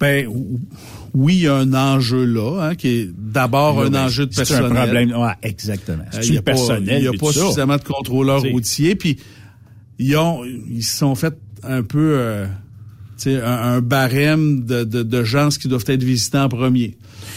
Ben 0.00 0.26
oui, 1.14 1.34
il 1.36 1.42
y 1.42 1.48
a 1.48 1.56
un 1.56 1.74
enjeu 1.74 2.24
là, 2.24 2.60
hein, 2.70 2.74
qui 2.74 2.88
est 2.88 3.10
d'abord 3.16 3.80
un 3.80 3.94
enjeu 3.94 4.26
de 4.26 4.32
c'est 4.34 4.40
personnel. 4.48 4.72
un 4.72 4.82
problème. 4.84 5.10
Ouais, 5.16 5.32
exactement. 5.42 6.04
Euh, 6.14 6.18
C'est 6.20 6.26
Il 6.26 6.32
n'y 6.32 6.38
a, 6.38 6.42
pas- 6.42 6.52
personnel. 6.52 6.98
il 6.98 7.04
y 7.04 7.08
a 7.08 7.12
pas 7.12 7.32
suffisamment 7.32 7.76
de 7.76 7.82
contrôleurs 7.84 8.42
routiers. 8.42 8.94
Puis 8.96 9.18
ils 9.98 10.16
ont, 10.16 10.42
ils 10.44 10.82
se 10.84 10.98
sont 10.98 11.14
fait 11.14 11.34
un 11.62 11.82
peu, 11.82 12.14
euh, 12.16 12.46
tu 13.18 13.24
sais, 13.24 13.42
un, 13.42 13.50
un 13.74 13.80
barème 13.80 14.64
de, 14.64 14.84
de, 14.84 15.02
de 15.02 15.24
gens 15.24 15.48
qui 15.50 15.68
doivent 15.68 15.84
être 15.86 16.02
visités 16.02 16.38
en 16.38 16.48
premier. 16.48 16.96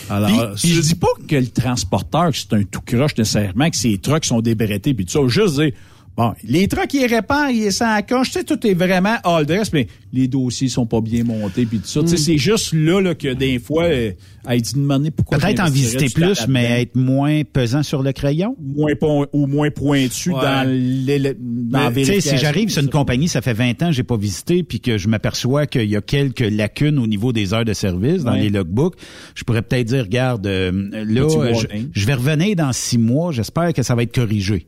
Alors, 0.09 0.29
Puis, 0.55 0.71
euh, 0.71 0.75
je 0.75 0.81
dis 0.81 0.95
pas 0.95 1.07
que 1.27 1.35
le 1.35 1.47
transporteur, 1.47 2.31
que 2.31 2.37
c'est 2.37 2.53
un 2.53 2.63
tout 2.63 2.81
croche 2.85 3.17
nécessairement, 3.17 3.69
que 3.69 3.75
ses 3.77 3.97
trucks 3.97 4.25
sont 4.25 4.41
débrettés, 4.41 4.93
puis 4.93 5.05
tout 5.05 5.11
ça. 5.11 5.19
Juste 5.27 5.55
dire, 5.59 5.71
bon, 6.17 6.33
les 6.43 6.67
trucks, 6.67 6.93
ils 6.93 7.05
réparent, 7.07 7.49
ils 7.51 7.67
à 7.81 7.95
la 7.95 8.01
coche, 8.01 8.31
tu 8.31 8.39
sais, 8.39 8.43
tout 8.43 8.65
est 8.67 8.73
vraiment 8.73 9.15
all 9.23 9.45
dress, 9.45 9.71
mais 9.73 9.87
les 10.11 10.27
dossiers 10.27 10.67
sont 10.67 10.85
pas 10.85 11.01
bien 11.01 11.23
montés, 11.23 11.65
puis 11.65 11.79
tout 11.79 11.87
ça. 11.87 12.01
Tu 12.01 12.07
sais, 12.09 12.15
Mm. 12.15 12.17
c'est 12.17 12.37
juste 12.37 12.73
là, 12.73 13.01
là, 13.01 13.15
que 13.15 13.33
des 13.33 13.57
fois, 13.59 13.85
euh, 13.85 14.11
elle 14.47 14.61
dit 14.61 14.73
demander 14.75 15.09
pourquoi 15.11 15.37
Peut-être 15.39 15.61
en 15.61 15.69
visiter 15.69 16.07
plus, 16.13 16.47
mais 16.47 16.81
être 16.81 16.95
moins 16.95 17.41
pesant 17.43 17.81
sur 17.83 18.03
le 18.03 18.11
crayon? 18.11 18.55
moins 18.61 18.91
ou 19.33 19.47
moins 19.47 19.69
pointu 19.71 20.31
Ouais. 20.31 20.41
dans 20.41 20.69
les, 20.69 21.19
dans 21.19 21.79
la 21.79 21.89
Mais, 21.89 21.95
tu 22.01 22.05
sais, 22.05 22.11
vérification. 22.11 22.37
si 22.37 22.37
j'arrive 22.43 22.69
sur 22.69 22.83
une 22.83 22.89
compagnie, 22.89 23.27
ça 23.27 23.41
fait 23.41 23.53
20 23.53 23.81
ans 23.81 23.87
que 23.87 23.93
j'ai 23.93 24.03
pas 24.03 24.17
visité, 24.17 24.63
puis 24.63 24.79
que 24.79 24.97
je 24.97 25.07
m'aperçois 25.07 25.65
qu'il 25.65 25.89
y 25.89 25.95
a 25.95 26.01
quelques 26.01 26.41
lacunes 26.41 26.99
au 26.99 27.07
niveau 27.07 27.33
des 27.33 27.53
heures 27.53 27.65
de 27.65 27.73
service 27.73 28.23
dans 28.23 28.33
Ouais. 28.33 28.41
les 28.41 28.49
logbooks, 28.49 28.95
je 29.35 29.43
pourrais 29.43 29.61
peut-être 29.61 29.87
dire, 29.87 30.03
regarde, 30.03 30.45
euh, 30.45 30.71
là, 30.91 31.27
je 31.93 32.05
vais 32.05 32.13
revenir 32.13 32.55
dans 32.55 32.71
six 32.73 32.97
mois, 32.97 33.31
j'espère 33.31 33.73
que 33.73 33.81
ça 33.83 33.95
va 33.95 34.03
être 34.03 34.13
corrigé. 34.13 34.67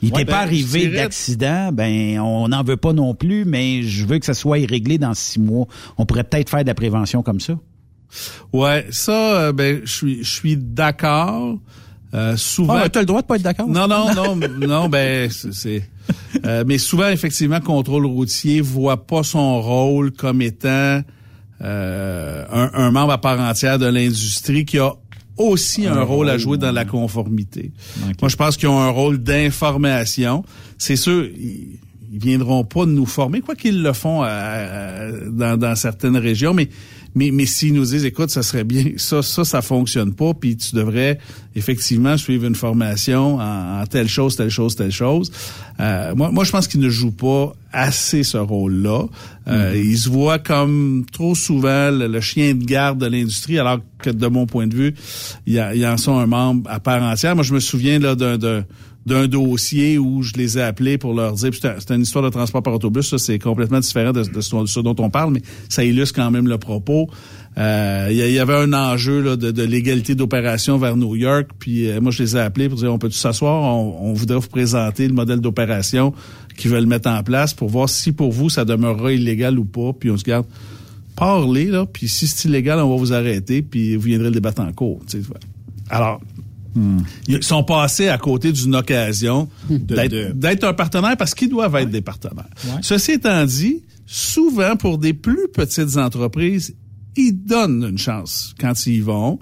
Il 0.00 0.12
Ouais, 0.12 0.18
t'est 0.20 0.24
pas 0.26 0.32
ben, 0.32 0.38
arrivé 0.46 0.86
d'accident, 0.88 1.70
ben 1.72 2.20
on 2.20 2.48
n'en 2.48 2.62
veut 2.62 2.76
pas 2.76 2.92
non 2.92 3.14
plus, 3.14 3.44
mais 3.44 3.82
je 3.82 4.06
veux 4.06 4.18
que 4.18 4.26
ça 4.26 4.34
soit 4.34 4.58
réglé 4.68 4.96
dans 4.98 5.12
six 5.14 5.40
mois. 5.40 5.66
On 5.96 6.06
pourrait 6.06 6.22
peut-être 6.24 6.50
faire 6.50 6.62
de 6.62 6.68
la 6.68 6.74
prévention 6.74 7.22
comme 7.22 7.40
ça. 7.40 7.54
ouais, 8.52 8.86
ça, 8.90 9.40
euh, 9.40 9.52
ben, 9.52 9.80
je 9.84 9.92
suis, 9.92 10.22
je 10.24 10.30
suis 10.30 10.56
d'accord. 10.56 11.58
Euh, 12.14 12.36
souvent. 12.38 12.74
Ah, 12.76 12.88
t'as 12.88 13.00
le 13.00 13.06
droit 13.06 13.20
de 13.20 13.26
pas 13.26 13.36
être 13.36 13.42
d'accord. 13.42 13.68
Non, 13.68 13.86
non, 13.86 14.14
non, 14.14 14.34
non, 14.66 14.88
ben, 14.88 15.28
c'est- 15.30 15.52
c'est. 15.52 15.82
euh, 16.46 16.64
mais 16.66 16.78
souvent, 16.78 17.08
effectivement, 17.08 17.60
contrôle 17.60 18.06
routier 18.06 18.60
voit 18.62 19.06
pas 19.06 19.22
son 19.22 19.60
rôle 19.60 20.12
comme 20.12 20.40
étant 20.40 21.02
euh, 21.60 22.44
un, 22.50 22.70
un 22.72 22.90
membre 22.92 23.12
à 23.12 23.20
part 23.20 23.40
entière 23.40 23.78
de 23.78 23.86
l'industrie 23.86 24.64
qui 24.64 24.78
a 24.78 24.92
aussi 25.38 25.86
un, 25.86 25.96
Un 25.96 26.02
rôle 26.02 26.28
à 26.28 26.38
jouer 26.38 26.58
dans 26.58 26.72
la 26.72 26.84
conformité. 26.84 27.72
Moi, 28.20 28.28
je 28.28 28.36
pense 28.36 28.56
qu'ils 28.56 28.68
ont 28.68 28.80
un 28.80 28.90
rôle 28.90 29.18
d'information. 29.18 30.44
C'est 30.78 30.96
sûr, 30.96 31.24
ils, 31.24 31.78
ils 32.12 32.18
viendront 32.18 32.64
pas 32.64 32.86
nous 32.86 33.06
former, 33.06 33.40
quoi 33.40 33.54
qu'ils 33.54 33.82
le 33.82 33.92
font 33.92 34.22
à- 34.22 34.28
à- 34.28 35.10
dans, 35.30 35.56
dans 35.58 35.74
certaines 35.76 36.16
régions, 36.16 36.54
mais 36.54 36.68
mais, 37.18 37.30
mais 37.32 37.46
s'ils 37.46 37.74
nous 37.74 37.84
disent, 37.84 38.04
écoute, 38.04 38.30
ça 38.30 38.42
serait 38.42 38.64
bien, 38.64 38.84
ça, 38.96 39.22
ça, 39.22 39.44
ça 39.44 39.60
fonctionne 39.60 40.14
pas, 40.14 40.32
puis 40.32 40.56
tu 40.56 40.74
devrais 40.74 41.18
effectivement 41.56 42.16
suivre 42.16 42.46
une 42.46 42.54
formation 42.54 43.36
en, 43.36 43.80
en 43.82 43.86
telle 43.86 44.08
chose, 44.08 44.36
telle 44.36 44.50
chose, 44.50 44.76
telle 44.76 44.92
chose. 44.92 45.32
Euh, 45.80 46.14
moi, 46.14 46.30
moi, 46.30 46.44
je 46.44 46.52
pense 46.52 46.68
qu'ils 46.68 46.80
ne 46.80 46.88
jouent 46.88 47.10
pas 47.10 47.52
assez 47.72 48.22
ce 48.22 48.38
rôle-là. 48.38 49.06
Euh, 49.48 49.74
Ils 49.76 49.98
se 49.98 50.08
voient 50.08 50.38
comme 50.38 51.04
trop 51.12 51.34
souvent 51.34 51.90
le, 51.90 52.06
le 52.06 52.20
chien 52.20 52.54
de 52.54 52.64
garde 52.64 52.98
de 52.98 53.06
l'industrie, 53.06 53.58
alors 53.58 53.80
que 53.98 54.10
de 54.10 54.26
mon 54.28 54.46
point 54.46 54.66
de 54.66 54.74
vue, 54.74 54.94
ils, 55.46 55.62
ils 55.74 55.86
en 55.86 55.96
sont 55.96 56.16
un 56.18 56.26
membre 56.26 56.70
à 56.70 56.80
part 56.80 57.02
entière. 57.02 57.34
Moi, 57.34 57.44
je 57.44 57.54
me 57.54 57.60
souviens 57.60 57.98
là 57.98 58.14
d'un 58.14 58.64
d'un- 59.08 59.26
dossier 59.26 59.98
où 59.98 60.22
je 60.22 60.34
les 60.34 60.58
ai 60.58 60.62
appelés 60.62 60.98
pour 60.98 61.14
leur 61.14 61.32
dire, 61.32 61.50
c'était 61.52 61.94
une 61.94 62.02
histoire 62.02 62.22
de 62.24 62.30
transport 62.30 62.62
par 62.62 62.74
autobus, 62.74 63.08
ça 63.08 63.18
c'est 63.18 63.38
complètement 63.38 63.80
différent 63.80 64.12
de, 64.12 64.22
ce, 64.40 64.80
dont 64.80 64.94
on 64.98 65.10
parle, 65.10 65.32
mais 65.32 65.42
ça 65.68 65.84
illustre 65.84 66.14
quand 66.14 66.30
même 66.30 66.46
le 66.46 66.58
propos. 66.58 67.08
Euh, 67.56 68.06
Il 68.10 68.16
y, 68.16 68.22
a- 68.22 68.28
il 68.28 68.34
y 68.34 68.38
avait 68.38 68.54
un 68.54 68.72
enjeu 68.72 69.20
là, 69.20 69.36
de, 69.36 69.62
l'égalité 69.64 70.14
d'opération 70.14 70.78
vers 70.78 70.96
New 70.96 71.16
York, 71.16 71.48
puis 71.58 71.88
euh, 71.88 72.00
moi 72.00 72.12
je 72.12 72.22
les 72.22 72.36
ai 72.36 72.40
appelés 72.40 72.68
pour 72.68 72.78
dire, 72.78 72.92
on 72.92 72.98
peut 72.98 73.10
s'asseoir, 73.10 73.62
on, 73.74 74.12
voudrait 74.12 74.38
vous 74.38 74.48
présenter 74.48 75.08
le 75.08 75.14
modèle 75.14 75.40
d'opération 75.40 76.12
qui 76.56 76.68
veulent 76.68 76.86
mettre 76.86 77.08
en 77.10 77.22
place 77.24 77.54
pour 77.54 77.68
voir 77.68 77.88
si 77.88 78.12
pour 78.12 78.30
vous 78.30 78.48
ça 78.50 78.64
demeurera 78.64 79.12
illégal 79.12 79.58
ou 79.58 79.64
pas. 79.64 79.92
Puis 79.98 80.10
on 80.10 80.16
se 80.16 80.24
garde, 80.24 80.46
parlez 81.16 81.66
là. 81.66 81.84
Puis 81.92 82.08
si 82.08 82.26
c'est 82.28 82.48
illégal, 82.48 82.78
on 82.78 82.90
va 82.90 82.96
vous 82.96 83.12
arrêter. 83.12 83.62
Puis 83.62 83.96
vous 83.96 84.02
viendrez 84.02 84.28
le 84.28 84.34
débattre 84.34 84.60
en 84.62 84.72
cours. 84.72 85.00
sais. 85.06 85.20
Ils 87.26 87.42
sont 87.42 87.64
passés 87.64 88.08
à 88.08 88.18
côté 88.18 88.52
d'une 88.52 88.74
occasion 88.74 89.48
d'être 89.68 90.10
de- 90.12 90.32
d'être 90.32 90.64
un 90.64 90.74
partenaire 90.74 91.16
parce 91.16 91.34
qu'ils 91.34 91.48
doivent 91.48 91.74
être 91.76 91.90
des 91.90 92.02
partenaires. 92.02 92.48
Ceci 92.82 93.12
étant 93.12 93.44
dit, 93.44 93.82
souvent 94.06 94.76
pour 94.76 94.98
des 94.98 95.12
plus 95.14 95.48
petites 95.52 95.96
entreprises, 95.96 96.74
ils 97.16 97.32
donnent 97.32 97.84
une 97.90 97.98
chance 97.98 98.54
quand 98.60 98.86
ils 98.86 98.94
y 98.96 99.00
vont. 99.00 99.38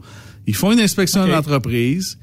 Ils 0.46 0.54
font 0.54 0.72
une 0.72 0.80
inspection 0.80 1.24
d'entreprise 1.36 2.18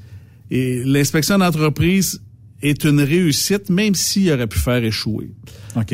et 0.50 0.82
l'inspection 0.84 1.38
d'entreprise 1.38 2.20
est 2.62 2.84
une 2.84 3.00
réussite 3.00 3.68
même 3.70 3.94
s'il 3.94 4.32
aurait 4.32 4.46
pu 4.46 4.58
faire 4.58 4.82
échouer. 4.82 5.30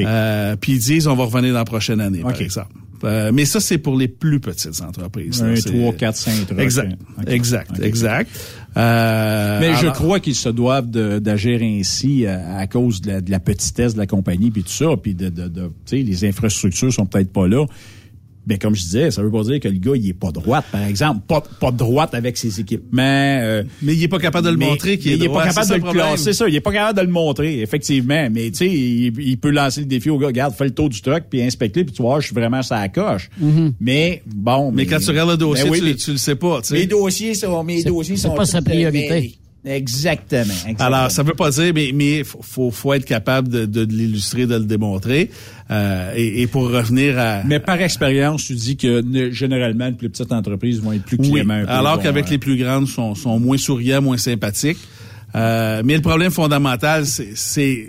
Euh, 0.07 0.57
Puis 0.57 0.73
ils 0.73 0.79
disent 0.79 1.07
on 1.09 1.17
va 1.17 1.25
revenir 1.25 1.53
dans 1.53 1.59
la 1.59 1.65
prochaine 1.65 2.01
année, 2.01 2.21
par 2.21 2.41
exemple. 2.41 2.75
Euh, 3.03 3.33
mais 3.33 3.47
ça, 3.47 3.61
c'est 3.61 3.79
pour 3.79 3.97
les 3.97 4.09
plus 4.09 4.41
petites 4.41 4.79
entreprises. 4.83 5.43
Un, 5.43 5.49
là. 5.49 5.57
C'est- 5.57 5.71
trois, 5.71 5.93
quatre, 5.95 6.17
cinq 6.17 6.47
trucks. 6.47 6.59
Exact, 6.61 6.99
Ok. 7.19 7.25
exact, 7.29 7.81
exact. 7.83 8.31
Euh, 8.77 9.59
Mais 9.61 9.75
je 9.75 9.89
crois 9.89 10.21
qu'ils 10.21 10.35
se 10.37 10.49
doivent 10.49 10.91
d'agir 10.91 11.61
ainsi 11.63 12.27
à, 12.27 12.57
à 12.57 12.67
cause 12.67 13.01
de 13.01 13.09
la, 13.11 13.21
de 13.21 13.31
la 13.31 13.41
petitesse 13.41 13.95
de 13.95 13.99
la 13.99 14.07
compagnie 14.07 14.51
puis 14.51 14.63
tout 14.63 14.71
ça, 14.71 14.97
puis 15.01 15.15
de, 15.15 15.29
de, 15.29 15.49
de- 15.49 15.73
tu 15.87 15.97
sais, 15.99 16.03
les 16.03 16.25
infrastructures 16.25 16.93
sont 16.93 17.07
peut-être 17.07 17.33
pas 17.33 17.49
là. 17.49 17.65
Mais 18.47 18.59
comme 18.59 18.75
je 18.75 18.81
disais, 18.83 19.11
ça 19.11 19.23
veut 19.23 19.31
pas 19.31 19.43
dire 19.43 19.61
que 19.61 19.69
le 19.69 19.79
gars 19.79 19.93
il 19.95 20.09
est 20.09 20.13
pas 20.15 20.31
droite, 20.33 20.65
par 20.73 20.83
exemple, 20.85 21.21
pas 21.29 21.43
pas 21.61 21.71
droite 21.71 22.15
avec 22.15 22.37
ses 22.37 22.59
équipements. 22.61 23.03
euh, 23.03 23.63
mais 23.83 23.95
il 23.95 24.03
est 24.03 24.09
pas 24.09 24.19
capable 24.19 24.47
de 24.47 24.51
le 24.53 24.57
mais- 24.57 24.67
montrer 24.67 24.99
qu'il 24.99 25.13
est 25.13 25.15
mais 25.17 25.19
il 25.21 25.25
est 25.25 25.29
droit, 25.29 25.43
pas 25.43 25.49
capable 25.49 25.67
ça 25.67 25.75
de 25.75 25.79
le 25.79 25.85
problème. 25.85 26.07
classer, 26.07 26.33
ça. 26.33 26.49
Il 26.49 26.55
est 26.57 26.61
pas 26.61 26.73
capable 26.73 26.99
de 26.99 27.05
le 27.05 27.13
montrer, 27.13 27.61
effectivement. 27.61 28.29
Mais 28.31 28.51
tu 28.51 28.57
sais, 28.57 28.69
il, 28.69 29.13
il 29.21 29.39
peut 29.39 29.51
lancer 29.51 29.81
le 29.81 29.87
défi 29.87 30.11
au 30.11 30.19
gars. 30.19 30.29
Regarde, 30.29 30.55
fais 30.55 30.65
le 30.65 30.71
tour 30.75 30.89
du 30.89 31.01
truck 31.03 31.25
puis 31.31 31.43
inspecte-le 31.43 31.85
puis 31.85 31.95
tu 31.95 32.03
vois, 32.03 32.21
je 32.21 32.27
suis 32.27 32.35
vraiment 32.35 32.61
la 32.71 32.89
coche. 32.89 33.29
Mais 33.81 34.23
bon, 34.27 34.73
Mais 34.73 34.87
quand 34.87 34.99
tu 34.99 35.09
regardes 35.11 35.31
le 35.31 35.37
dossier, 35.37 35.65
Ben 35.65 35.71
oui, 35.71 35.79
tu, 35.79 35.85
mais- 35.85 35.95
tu 35.95 36.11
le 36.13 36.17
sais 36.19 36.35
pas. 36.35 36.61
tu 36.63 36.69
sais. 36.69 36.75
mes 36.75 36.87
dossiers 36.87 37.35
sont 37.35 37.63
mes 37.65 37.83
dossiers 37.85 38.17
c'est 38.17 38.29
sont 38.29 38.35
pas 38.35 38.47
sa 38.47 38.63
priorité. 38.63 39.35
Exactement, 39.65 40.43
exactement. 40.53 40.87
Alors, 40.87 41.11
ça 41.11 41.23
veut 41.23 41.35
pas 41.35 41.51
dire, 41.51 41.73
mais 41.75 41.91
mais 41.95 42.25
faut 42.25 42.41
faut, 42.43 42.71
faut 42.71 42.95
être 42.95 43.05
capable 43.05 43.49
de, 43.49 43.67
de 43.67 43.83
l'illustrer, 43.83 44.47
de 44.47 44.55
le 44.55 44.65
démontrer. 44.65 45.31
Euh, 45.71 46.13
et, 46.17 46.43
et 46.43 46.47
pour 46.47 46.71
revenir 46.71 47.19
à 47.19 47.43
Mais 47.45 47.61
par 47.61 47.81
expérience, 47.81 48.45
tu 48.47 48.55
dis 48.55 48.77
que 48.77 49.03
ne- 49.03 49.31
généralement, 49.31 49.87
les 49.87 49.93
plus 49.93 50.09
petites 50.09 50.33
entreprises 50.33 50.81
vont 50.81 50.93
être 50.93 51.05
plus 51.05 51.19
oui, 51.21 51.31
cléments. 51.33 51.55
un 51.55 51.65
peu, 51.67 51.71
alors 51.73 52.01
qu'avec 52.01 52.27
euh, 52.27 52.31
les 52.31 52.39
plus 52.39 52.57
grandes 52.57 52.89
sont 52.89 53.15
sont 53.15 53.39
moins 53.39 53.59
souriants, 53.59 54.01
moins 54.01 54.17
sympathiques. 54.17 54.79
Euh, 55.35 55.83
mais 55.85 55.95
le 55.95 56.03
problème 56.03 56.31
fondamental, 56.33 57.05
c'est 57.07 57.33
c'est 57.35 57.87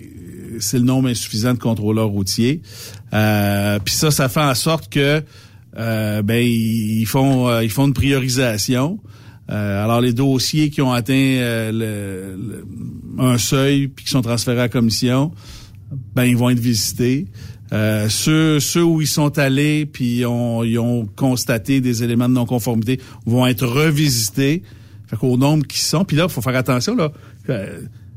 c'est 0.60 0.77
le 0.77 0.84
nombre 0.84 1.07
insuffisant 1.07 1.53
de 1.53 1.60
contrôleurs 1.60 2.10
routiers. 2.10 2.61
Euh, 3.14 3.80
Puis 3.84 3.93
ça, 3.93 4.11
ça 4.11 4.27
fait 4.30 4.41
en 4.41 4.53
sorte 4.56 4.91
que 4.91 5.23
euh, 5.77 6.22
ben 6.22 6.45
ils 6.45 7.06
font 7.06 7.48
euh, 7.48 7.64
ils 7.64 7.69
font 7.72 7.88
une 7.88 7.93
priorisation. 7.93 8.99
Euh, 9.51 9.83
alors 9.83 9.99
les 10.01 10.13
dossiers 10.13 10.69
qui 10.69 10.81
ont 10.81 10.91
atteint 10.93 11.13
euh, 11.13 11.71
le- 11.71 12.65
un 13.19 13.37
seuil 13.37 13.87
puis 13.89 14.05
qui 14.05 14.11
sont 14.11 14.21
transférés 14.21 14.59
à 14.59 14.63
la 14.63 14.69
commission, 14.69 15.31
ben 16.15 16.23
ils 16.23 16.37
vont 16.37 16.49
être 16.49 16.59
visités. 16.59 17.27
Euh, 17.73 18.09
ceux, 18.09 18.59
où 18.83 19.01
ils 19.01 19.07
sont 19.07 19.37
allés 19.37 19.85
puis 19.85 20.19
ils 20.19 20.25
ont 20.25 21.05
constaté 21.15 21.81
des 21.81 22.03
éléments 22.03 22.27
de 22.29 22.33
non-conformité 22.33 22.99
vont 23.25 23.45
être 23.47 23.65
revisités. 23.65 24.63
Fait 25.07 25.15
qu'au 25.17 25.37
nombre 25.37 25.65
qui 25.67 25.79
sont, 25.79 26.05
puis 26.05 26.15
là, 26.17 26.25
il 26.27 26.31
faut 26.31 26.41
faire 26.41 26.55
attention 26.55 26.95
là. 26.95 27.11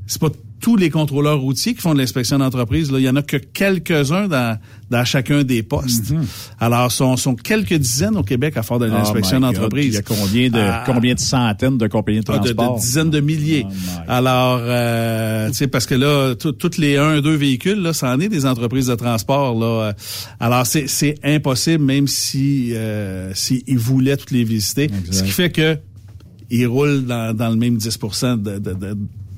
c'est 0.06 0.20
pas 0.20 0.30
tous 0.64 0.76
les 0.76 0.88
contrôleurs 0.88 1.40
routiers 1.40 1.74
qui 1.74 1.82
font 1.82 1.92
de 1.92 1.98
l'inspection 1.98 2.38
d'entreprise. 2.38 2.90
Là, 2.90 2.98
il 2.98 3.04
y 3.04 3.08
en 3.10 3.16
a 3.16 3.22
que 3.22 3.36
quelques-uns 3.36 4.28
dans, 4.28 4.58
dans 4.90 5.04
chacun 5.04 5.42
des 5.42 5.62
postes. 5.62 6.14
Alors, 6.58 6.90
sont, 6.90 7.18
sont 7.18 7.34
quelques 7.34 7.74
dizaines 7.74 8.16
au 8.16 8.22
Québec 8.22 8.56
à 8.56 8.62
faire 8.62 8.78
de 8.78 8.86
oh 8.86 8.90
l'inspection 8.92 9.40
God, 9.40 9.52
d'entreprise. 9.52 9.86
Il 9.88 9.92
y 9.94 9.96
a 9.98 10.02
combien 10.02 10.48
de 10.48 10.58
Ah, 10.58 10.82
combien 10.86 11.12
de 11.14 11.20
centaines 11.20 11.76
de 11.76 11.86
compagnies 11.86 12.20
de 12.20 12.24
ah, 12.28 12.38
de, 12.38 12.52
transport? 12.52 12.76
de 12.76 12.80
dizaines 12.80 13.10
de 13.10 13.20
milliers. 13.20 13.66
Alors, 14.08 14.60
euh, 14.62 15.48
tu 15.48 15.54
sais, 15.54 15.66
parce 15.66 15.84
que 15.84 15.94
là, 15.96 16.34
tout- 16.34 16.52
toutes 16.52 16.78
les 16.78 16.96
un, 16.96 17.20
deux 17.20 17.34
véhicules, 17.36 17.82
là, 17.82 17.92
ça 17.92 18.14
en 18.14 18.18
est 18.20 18.30
des 18.30 18.46
entreprises 18.46 18.86
de 18.86 18.94
transport. 18.94 19.58
Là. 19.58 19.66
Euh, 19.66 19.92
Alors, 20.40 20.64
c'est, 20.66 20.86
c'est 20.88 21.16
impossible, 21.22 21.84
même 21.84 22.08
si 22.08 22.70
euh, 22.72 23.32
s'ils 23.34 23.76
voulaient 23.78 24.16
toutes 24.16 24.30
les 24.30 24.44
visiter. 24.44 24.88
Ce 25.10 25.22
qui 25.22 25.30
fait 25.30 25.50
que 25.50 25.76
ils 26.50 26.66
roulent 26.66 27.04
dans, 27.04 27.36
dans 27.36 27.50
le 27.50 27.56
même 27.56 27.76
10% 27.76 28.40
de, 28.40 28.58
de, 28.58 28.72
de- 28.72 28.96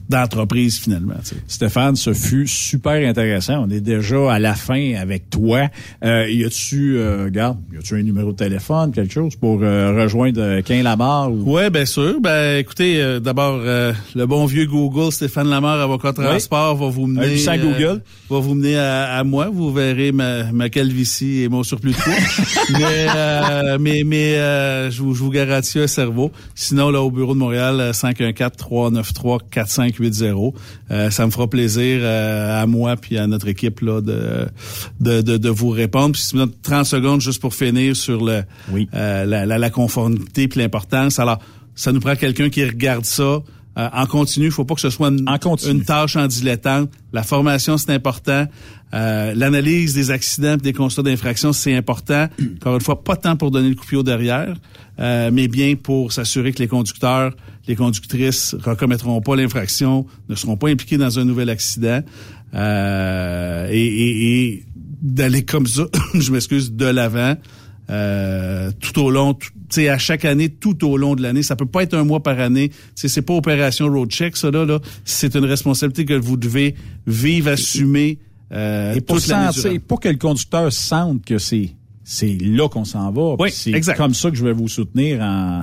d'entreprise 0.08 0.78
finalement. 0.78 1.14
Stéphane, 1.48 1.96
ce 1.96 2.12
fut 2.12 2.46
super 2.46 3.08
intéressant. 3.08 3.64
On 3.66 3.70
est 3.70 3.80
déjà 3.80 4.32
à 4.32 4.38
la 4.38 4.54
fin 4.54 4.94
avec 4.94 5.30
toi. 5.30 5.68
Euh, 6.04 6.30
y 6.30 6.44
a-tu, 6.44 6.96
euh, 6.96 7.24
regarde, 7.24 7.58
y 7.74 7.78
a-tu 7.78 7.94
un 7.94 8.02
numéro 8.02 8.32
de 8.32 8.36
téléphone, 8.36 8.92
quelque 8.92 9.12
chose 9.12 9.36
pour 9.36 9.60
euh, 9.62 10.00
rejoindre 10.00 10.40
euh, 10.40 10.62
Quin 10.62 10.82
Lamar? 10.82 11.32
Ou... 11.32 11.56
Oui, 11.56 11.70
bien 11.70 11.84
sûr. 11.84 12.20
Ben, 12.20 12.58
écoutez, 12.58 13.00
euh, 13.00 13.20
d'abord, 13.20 13.60
euh, 13.64 13.92
le 14.14 14.26
bon 14.26 14.46
vieux 14.46 14.66
Google, 14.66 15.12
Stéphane 15.12 15.48
Lamar, 15.48 15.80
avocat 15.80 16.12
de 16.12 16.22
transport, 16.22 16.76
va 16.76 16.88
vous 16.88 17.06
mener. 17.06 17.48
Un 17.48 17.58
Google. 17.58 18.02
va 18.28 18.38
vous 18.38 18.54
mener 18.54 18.76
à, 18.76 19.16
à, 19.16 19.24
moi. 19.24 19.48
Vous 19.52 19.72
verrez 19.72 20.12
ma, 20.12 20.52
ma 20.52 20.68
calvitie 20.68 21.42
et 21.42 21.48
mon 21.48 21.62
surplus 21.62 21.92
de 21.92 21.96
poids. 21.96 22.12
mais 23.78 23.78
mais, 23.78 24.04
mais 24.04 24.90
je 24.90 25.02
vous, 25.02 25.14
je 25.14 25.22
vous 25.22 25.30
garantis 25.30 25.78
un 25.78 25.86
cerveau. 25.86 26.32
Sinon, 26.54 26.90
là, 26.90 27.02
au 27.02 27.10
bureau 27.10 27.34
de 27.34 27.38
Montréal, 27.38 27.92
514 27.92 28.56
393 28.56 29.38
45 29.50 29.95
8-0. 30.00 30.54
Euh, 30.90 31.10
ça 31.10 31.26
me 31.26 31.30
fera 31.30 31.48
plaisir 31.48 32.00
euh, 32.02 32.62
à 32.62 32.66
moi 32.66 32.96
puis 32.96 33.18
à 33.18 33.26
notre 33.26 33.48
équipe 33.48 33.80
là, 33.80 34.00
de, 34.00 34.48
de, 35.00 35.20
de, 35.20 35.48
vous 35.48 35.70
répondre. 35.70 36.12
Puis 36.12 36.38
30 36.62 36.86
secondes 36.86 37.20
juste 37.20 37.40
pour 37.40 37.54
finir 37.54 37.96
sur 37.96 38.24
le 38.24 38.42
oui. 38.70 38.88
Euh, 38.94 39.24
la, 39.24 39.46
la, 39.46 39.58
la, 39.58 39.70
conformité 39.70 40.48
puis 40.48 40.60
l'importance. 40.60 41.18
Alors, 41.18 41.38
ça 41.74 41.92
nous 41.92 42.00
prend 42.00 42.16
quelqu'un 42.16 42.48
qui 42.48 42.64
regarde 42.64 43.04
ça, 43.04 43.42
euh, 43.76 43.88
en 43.92 44.06
continu. 44.06 44.46
Il 44.46 44.50
faut 44.52 44.64
pas 44.64 44.74
que 44.74 44.80
ce 44.80 44.90
soit 44.90 45.08
une, 45.08 45.26
une 45.70 45.84
tâche 45.84 46.16
en 46.16 46.26
dilettante. 46.26 46.90
La 47.12 47.22
formation, 47.22 47.76
c'est 47.78 47.92
important. 47.92 48.46
Euh, 48.94 49.34
L'analyse 49.34 49.94
des 49.94 50.10
accidents 50.10 50.54
et 50.54 50.58
des 50.58 50.72
constats 50.72 51.02
d'infraction, 51.02 51.52
c'est 51.52 51.74
important. 51.74 52.28
Encore 52.56 52.74
une 52.76 52.80
fois, 52.80 53.02
pas 53.02 53.16
tant 53.16 53.36
pour 53.36 53.50
donner 53.50 53.68
le 53.68 53.74
coup 53.74 53.82
de 53.84 53.88
pied 53.88 53.98
au 53.98 54.02
derrière, 54.02 54.54
euh, 55.00 55.30
mais 55.32 55.48
bien 55.48 55.74
pour 55.76 56.12
s'assurer 56.12 56.52
que 56.52 56.58
les 56.60 56.68
conducteurs, 56.68 57.34
les 57.68 57.76
conductrices 57.76 58.54
recommettront 58.62 59.20
pas 59.20 59.36
l'infraction, 59.36 60.06
ne 60.28 60.34
seront 60.34 60.56
pas 60.56 60.68
impliqués 60.68 60.96
dans 60.98 61.18
un 61.18 61.24
nouvel 61.24 61.50
accident. 61.50 62.00
Euh, 62.54 63.68
et 63.70 63.84
et- 63.84 64.38
et 64.44 64.64
d'aller 65.02 65.44
comme 65.44 65.66
ça, 65.66 65.84
je 66.14 66.32
m'excuse, 66.32 66.72
de 66.72 66.86
l'avant. 66.86 67.34
Euh, 67.90 68.70
tout 68.80 69.00
au 69.00 69.10
long, 69.10 69.34
tu 69.34 69.50
sais, 69.70 69.88
à 69.88 69.98
chaque 69.98 70.24
année, 70.24 70.48
tout 70.48 70.86
au 70.86 70.96
long 70.96 71.14
de 71.14 71.22
l'année. 71.22 71.42
Ça 71.42 71.56
peut 71.56 71.66
pas 71.66 71.82
être 71.82 71.94
un 71.94 72.04
mois 72.04 72.22
par 72.22 72.40
année. 72.40 72.70
Tu 72.70 72.76
sais, 72.94 73.08
c'est 73.08 73.22
pas 73.22 73.34
opération 73.34 73.86
road 73.86 74.10
check, 74.10 74.36
ça 74.36 74.50
là. 74.50 74.64
là. 74.64 74.80
C'est 75.04 75.34
une 75.36 75.44
responsabilité 75.44 76.04
que 76.04 76.14
vous 76.14 76.36
devez 76.36 76.74
vivre, 77.06 77.50
assumer 77.50 78.18
euh, 78.52 78.94
Et 78.94 79.00
pour 79.00 79.20
sentir, 79.20 79.80
pour 79.86 80.00
que 80.00 80.08
le 80.08 80.16
conducteur 80.16 80.72
sente 80.72 81.24
que 81.24 81.38
c'est 81.38 81.70
c'est 82.08 82.38
là 82.40 82.68
qu'on 82.68 82.84
s'en 82.84 83.10
va. 83.10 83.34
Oui, 83.36 83.48
puis 83.48 83.52
c'est 83.52 83.72
exact. 83.72 83.96
comme 83.96 84.14
ça 84.14 84.30
que 84.30 84.36
je 84.36 84.44
vais 84.44 84.52
vous 84.52 84.68
soutenir 84.68 85.20
en, 85.20 85.62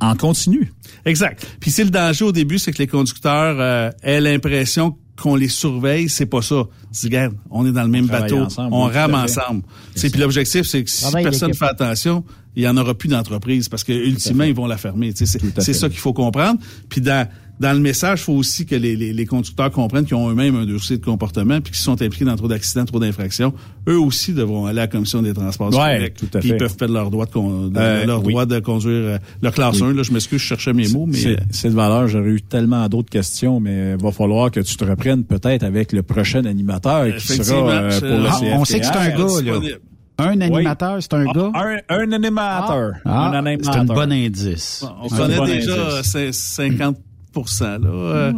en 0.00 0.16
continu. 0.16 0.70
Exact. 1.06 1.46
Puis 1.60 1.70
c'est 1.70 1.84
le 1.84 1.90
danger 1.90 2.26
au 2.26 2.32
début, 2.32 2.58
c'est 2.58 2.72
que 2.72 2.78
les 2.78 2.86
conducteurs 2.86 3.56
euh, 3.58 3.90
aient 4.02 4.20
l'impression 4.20 4.98
qu'on 5.16 5.34
les 5.34 5.48
surveille, 5.48 6.10
c'est 6.10 6.26
pas 6.26 6.42
ça. 6.42 6.64
Regarde, 7.02 7.34
on 7.50 7.66
est 7.66 7.72
dans 7.72 7.84
le 7.84 7.88
même 7.88 8.06
bateau, 8.06 8.40
ensemble, 8.40 8.74
on 8.74 8.82
rame 8.82 9.14
ensemble. 9.14 9.62
Puis 9.94 10.10
l'objectif, 10.18 10.66
c'est 10.66 10.84
que 10.84 10.90
si 10.90 11.00
Travaille 11.00 11.24
personne 11.24 11.48
ne 11.48 11.54
fait 11.54 11.64
attention, 11.64 12.22
il 12.54 12.64
y 12.64 12.68
en 12.68 12.76
aura 12.76 12.92
plus 12.92 13.08
d'entreprise 13.08 13.70
parce 13.70 13.82
que 13.82 13.92
ultimement, 13.92 14.44
ils 14.44 14.54
vont 14.54 14.66
la 14.66 14.76
fermer. 14.76 15.14
C'est 15.14 15.72
ça 15.72 15.88
qu'il 15.88 15.98
faut 15.98 16.12
comprendre. 16.12 16.60
Puis 16.90 17.00
dans 17.00 17.26
dans 17.60 17.72
le 17.72 17.78
message, 17.78 18.20
il 18.20 18.24
faut 18.24 18.32
aussi 18.32 18.66
que 18.66 18.74
les, 18.74 18.96
les, 18.96 19.12
les 19.12 19.26
conducteurs 19.26 19.70
comprennent 19.70 20.04
qu'ils 20.04 20.16
ont 20.16 20.28
eux-mêmes 20.30 20.56
un 20.56 20.66
dossier 20.66 20.96
de 20.98 21.04
comportement 21.04 21.60
puis 21.60 21.72
qu'ils 21.72 21.82
sont 21.82 22.00
impliqués 22.02 22.24
dans 22.24 22.34
trop 22.34 22.48
d'accidents, 22.48 22.84
trop 22.84 22.98
d'infractions. 22.98 23.52
Eux 23.88 23.98
aussi 24.00 24.32
devront 24.32 24.66
aller 24.66 24.80
à 24.80 24.82
la 24.82 24.86
commission 24.88 25.22
des 25.22 25.32
transports 25.32 25.70
du 25.70 25.76
Ouais, 25.76 25.94
Québec. 25.96 26.14
tout 26.18 26.38
à 26.38 26.40
fait. 26.40 26.48
ils 26.48 26.56
peuvent 26.56 26.76
perdre 26.76 26.94
leur 26.94 27.10
droit 27.10 27.26
de, 27.26 27.30
con- 27.30 27.68
de- 27.68 27.78
Euh, 27.78 28.04
leur 28.06 28.24
oui. 28.24 28.32
droit 28.32 28.46
de 28.46 28.58
conduire 28.58 28.90
euh, 29.04 29.18
leur 29.42 29.52
classe 29.52 29.80
Oui. 29.80 29.88
1. 29.90 29.94
Là, 29.94 30.02
je 30.02 30.12
m'excuse, 30.12 30.40
je 30.40 30.46
cherchais 30.46 30.72
mes 30.72 30.88
mots, 30.88 31.06
mais 31.06 31.16
C'est- 31.16 31.36
C'est 31.50 31.68
de 31.70 31.74
valeur. 31.74 32.08
J'aurais 32.08 32.30
eu 32.30 32.42
tellement 32.42 32.88
d'autres 32.88 33.10
questions, 33.10 33.60
mais 33.60 33.92
il 33.96 34.02
va 34.02 34.10
falloir 34.10 34.50
que 34.50 34.60
tu 34.60 34.76
te 34.76 34.84
reprennes 34.84 35.22
peut-être 35.24 35.62
avec 35.62 35.92
le 35.92 36.02
prochain 36.02 36.44
animateur 36.44 37.04
qui 37.04 37.10
Effectivement, 37.16 37.44
sera 37.44 37.70
euh, 37.70 38.00
pour 38.00 38.08
le 38.08 38.26
Ah, 38.28 38.38
on 38.58 38.64
sait 38.64 38.80
que 38.80 38.86
c'est 38.86 38.96
un 38.96 39.08
gars, 39.10 39.42
là. 39.44 39.60
Un 40.18 40.40
animateur, 40.40 40.98
c'est 41.00 41.14
un 41.14 41.24
Ah, 41.28 41.32
gars? 41.32 41.50
Un, 41.54 41.76
un 41.96 42.12
animateur. 42.12 42.92
Ah, 43.04 43.30
un 43.30 43.44
animateur. 43.46 43.72
c'est 43.74 43.80
un 43.80 43.84
bon 43.84 44.12
indice. 44.12 44.84
On 45.02 45.08
connaît 45.08 45.36
bon 45.36 45.44
déjà 45.46 45.72
indice. 45.96 46.14
euh, 46.16 46.30
cin- 46.30 46.32
50 46.32 46.96
là. 47.60 47.88
Euh, 47.88 48.32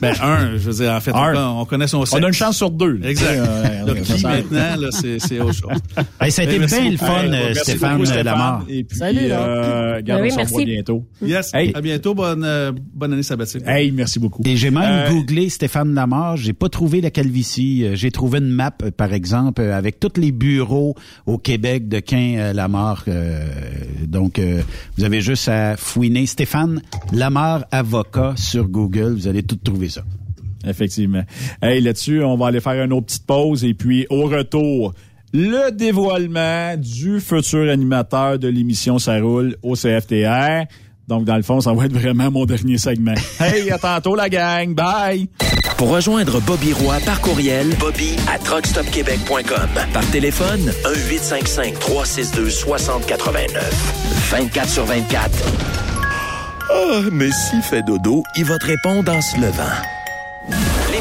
Ben, 0.00 0.14
un, 0.22 0.52
je 0.52 0.70
veux 0.70 0.84
dire, 0.84 0.92
en 0.92 1.00
fait, 1.00 1.12
on, 1.14 1.60
on, 1.60 1.64
connaît 1.64 1.86
son 1.86 2.04
sexe. 2.04 2.20
On 2.20 2.24
a 2.24 2.28
une 2.28 2.34
chance 2.34 2.56
sur 2.56 2.70
deux. 2.70 3.00
Exact. 3.02 3.38
Euh, 3.38 3.84
Donc, 3.86 4.02
qui 4.02 4.22
maintenant, 4.22 4.76
là, 4.76 4.88
c'est 4.90 5.40
autre 5.40 5.54
chose. 5.54 5.78
Hey, 6.20 6.30
ça 6.30 6.42
a 6.42 6.44
été 6.46 6.58
bien 6.58 6.90
le 6.90 6.96
fun, 6.96 7.32
hey, 7.32 7.54
Stéphane, 7.54 8.04
Stéphane 8.04 8.24
Lamar. 8.24 8.64
Et 8.68 8.84
puis, 8.84 8.98
Salut, 8.98 9.28
euh, 9.30 10.00
ben 10.02 10.22
oui, 10.22 10.64
bientôt. 10.64 11.04
Yes, 11.22 11.50
hey. 11.54 11.72
à 11.74 11.80
bientôt. 11.80 12.14
Bonne, 12.14 12.42
euh, 12.44 12.72
bonne 12.94 13.12
année 13.12 13.22
sabbatique. 13.22 13.62
Hey, 13.66 13.90
merci 13.90 14.18
beaucoup. 14.18 14.42
Et 14.44 14.56
j'ai 14.56 14.70
même 14.70 14.82
euh, 14.82 15.10
googlé 15.10 15.48
Stéphane 15.48 15.94
Lamar. 15.94 16.36
J'ai 16.36 16.52
pas 16.52 16.68
trouvé 16.68 17.00
la 17.00 17.10
calvitie. 17.10 17.86
J'ai 17.94 18.10
trouvé 18.10 18.38
une 18.38 18.48
map, 18.48 18.70
par 18.96 19.12
exemple, 19.12 19.62
avec 19.62 20.00
tous 20.00 20.18
les 20.18 20.32
bureaux 20.32 20.94
au 21.26 21.38
Québec 21.38 21.88
de 21.88 22.00
Quin 22.00 22.52
Lamar. 22.52 23.04
donc, 24.06 24.40
vous 24.96 25.04
avez 25.04 25.20
juste 25.20 25.48
à 25.48 25.76
fouiner 25.76 26.26
Stéphane 26.26 26.80
Lamar 27.12 27.66
avocat 27.70 28.15
sur 28.36 28.68
Google. 28.68 29.14
Vous 29.14 29.28
allez 29.28 29.42
tout 29.42 29.56
trouver 29.56 29.88
ça. 29.88 30.02
Effectivement. 30.66 31.22
Hey, 31.62 31.80
là-dessus, 31.80 32.22
on 32.24 32.36
va 32.36 32.48
aller 32.48 32.60
faire 32.60 32.82
une 32.82 32.92
autre 32.92 33.06
petite 33.06 33.26
pause 33.26 33.64
et 33.64 33.74
puis 33.74 34.06
au 34.10 34.26
retour, 34.26 34.94
le 35.32 35.70
dévoilement 35.70 36.76
du 36.76 37.20
futur 37.20 37.70
animateur 37.70 38.38
de 38.38 38.48
l'émission 38.48 38.98
Ça 38.98 39.20
roule 39.20 39.56
au 39.62 39.74
CFTR. 39.74 40.64
Donc, 41.08 41.24
dans 41.24 41.36
le 41.36 41.42
fond, 41.42 41.60
ça 41.60 41.72
va 41.72 41.84
être 41.84 41.92
vraiment 41.92 42.32
mon 42.32 42.46
dernier 42.46 42.78
segment. 42.78 43.14
Hey, 43.40 43.70
à 43.70 43.78
tantôt 43.78 44.16
la 44.16 44.28
gang. 44.28 44.74
Bye! 44.74 45.28
Pour 45.76 45.90
rejoindre 45.90 46.40
Bobby 46.40 46.72
Roy 46.72 46.96
par 47.04 47.20
courriel, 47.20 47.68
bobby 47.78 48.16
à 48.32 48.38
truckstopquebec.com. 48.38 49.68
Par 49.92 50.10
téléphone, 50.10 50.72
1-855-362-6089. 50.84 53.48
24 54.30 54.68
sur 54.68 54.84
24. 54.86 55.85
Ah, 56.70 57.00
mais 57.12 57.30
s'il 57.30 57.62
fait 57.62 57.82
dodo, 57.82 58.22
il 58.36 58.44
va 58.44 58.58
te 58.58 58.66
répondre 58.66 59.12
en 59.12 59.20
se 59.20 59.36
levant 59.40 59.62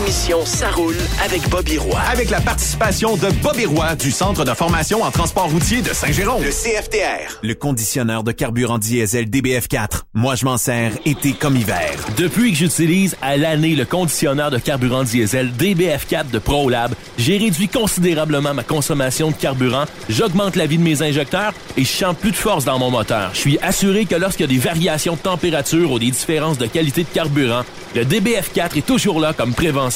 l'émission 0.06 0.45
Ça 0.45 0.69
roule 0.69 0.95
avec 1.23 1.49
Bobby 1.49 1.77
Roy. 1.77 1.99
Avec 2.11 2.30
la 2.30 2.40
participation 2.40 3.15
de 3.15 3.27
Bobby 3.41 3.65
Roy 3.65 3.95
du 3.95 4.11
Centre 4.11 4.45
de 4.45 4.53
formation 4.53 5.02
en 5.02 5.10
transport 5.10 5.49
routier 5.49 5.82
de 5.82 5.94
Saint-Jérôme. 5.94 6.44
Le 6.44 6.49
CFTR. 6.49 7.40
Le 7.41 7.56
conditionneur 7.56 8.23
de 8.23 8.32
carburant 8.32 8.77
diesel 8.77 9.26
DBF4. 9.26 10.03
Moi, 10.14 10.36
je 10.36 10.45
m'en 10.45 10.57
sers 10.57 10.91
été 11.06 11.34
comme 11.34 11.56
hiver. 11.56 11.91
Depuis 12.18 12.52
que 12.52 12.57
j'utilise 12.57 13.15
à 13.22 13.38
l'année 13.38 13.76
le 13.76 13.86
conditionneur 13.86 14.52
de 14.52 14.60
carburant 14.60 15.03
diesel 15.03 15.52
DBF4 15.57 16.30
de 16.30 16.40
ProLab, 16.40 16.94
j'ai 17.18 17.38
réduit 17.38 17.68
considérablement 17.68 18.53
ma 18.53 18.64
consommation 18.64 19.32
de 19.32 19.36
carburant, 19.36 19.86
j'augmente 20.10 20.56
la 20.56 20.68
vie 20.68 20.77
de 20.77 20.84
mes 20.84 21.02
injecteurs 21.02 21.53
et 21.77 21.84
je 21.84 21.91
sens 21.91 22.15
plus 22.15 22.32
de 22.32 22.36
force 22.36 22.65
dans 22.65 22.77
mon 22.77 22.91
moteur. 22.91 23.32
Je 23.34 23.40
suis 23.40 23.60
assuré 23.60 24.06
que 24.06 24.15
lorsqu'il 24.15 24.45
y 24.45 24.49
a 24.49 24.53
des 24.53 24.60
variations 24.60 25.14
de 25.14 25.19
température 25.19 25.91
ou 25.91 25.99
des 25.99 26.11
différences 26.11 26.57
de 26.57 26.68
qualité 26.68 27.03
de 27.03 27.10
carburant, 27.10 27.64
le 27.95 28.03
DBF4 28.03 28.77
est 28.77 28.86
toujours 28.86 29.19
là 29.19 29.34
comme 29.34 29.53
prévention. 29.53 29.95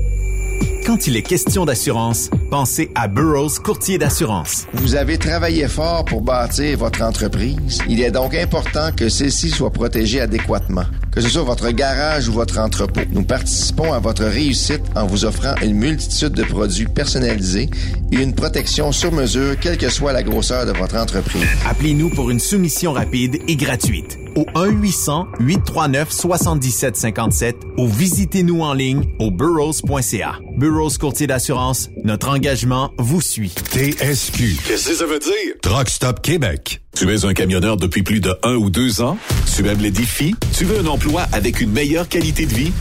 Quand 0.91 1.07
il 1.07 1.15
est 1.15 1.21
question 1.21 1.63
d'assurance, 1.63 2.29
pensez 2.49 2.91
à 2.95 3.07
Burroughs 3.07 3.61
Courtier 3.63 3.97
d'assurance. 3.97 4.67
Vous 4.73 4.95
avez 4.95 5.17
travaillé 5.17 5.69
fort 5.69 6.03
pour 6.03 6.21
bâtir 6.21 6.77
votre 6.77 7.01
entreprise. 7.01 7.79
Il 7.87 8.01
est 8.01 8.11
donc 8.11 8.35
important 8.35 8.91
que 8.91 9.07
celle-ci 9.07 9.51
soit 9.51 9.71
protégée 9.71 10.19
adéquatement, 10.19 10.83
que 11.11 11.21
ce 11.21 11.29
soit 11.29 11.43
votre 11.43 11.69
garage 11.71 12.27
ou 12.29 12.33
votre 12.33 12.57
entrepôt. 12.59 13.01
Nous 13.11 13.23
participons 13.23 13.93
à 13.93 13.99
votre 13.99 14.23
réussite 14.23 14.81
en 14.95 15.05
vous 15.05 15.25
offrant 15.25 15.53
une 15.61 15.75
multitude 15.75 16.33
de 16.33 16.43
produits 16.43 16.87
personnalisés 16.87 17.69
et 18.11 18.15
une 18.15 18.33
protection 18.33 18.91
sur 18.91 19.11
mesure, 19.11 19.59
quelle 19.59 19.77
que 19.77 19.89
soit 19.89 20.13
la 20.13 20.23
grosseur 20.23 20.65
de 20.65 20.71
votre 20.71 20.95
entreprise. 20.95 21.45
Appelez-nous 21.67 22.09
pour 22.11 22.31
une 22.31 22.39
soumission 22.39 22.93
rapide 22.93 23.37
et 23.47 23.55
gratuite 23.55 24.17
au 24.35 24.43
1-800-839-7757 24.55 27.53
ou 27.77 27.87
visitez-nous 27.87 28.61
en 28.61 28.73
ligne 28.73 29.03
au 29.19 29.29
burrows.ca. 29.31 30.39
Burrows 30.57 30.97
Courtier 30.99 31.27
d'assurance, 31.27 31.89
notre 32.03 32.27
engagement 32.29 32.91
vous 32.97 33.21
suit. 33.21 33.53
TSQ. 33.71 34.57
Qu'est-ce 34.65 34.89
que 34.89 34.95
ça 34.95 35.05
veut 35.05 35.19
dire? 35.19 35.53
Truck 35.61 35.89
Stop 35.89 36.21
Québec. 36.21 36.81
Tu 36.95 37.11
es 37.11 37.25
un 37.25 37.33
camionneur 37.33 37.77
depuis 37.77 38.03
plus 38.03 38.19
de 38.19 38.35
un 38.43 38.55
ou 38.55 38.69
deux 38.69 39.01
ans? 39.01 39.17
Tu 39.55 39.67
aimes 39.67 39.79
les 39.79 39.91
défis? 39.91 40.35
Tu 40.55 40.65
veux 40.65 40.79
un 40.79 40.85
emploi 40.87 41.23
avec 41.31 41.61
une 41.61 41.71
meilleure 41.71 42.07
qualité 42.07 42.45
de 42.45 42.53
vie? 42.53 42.71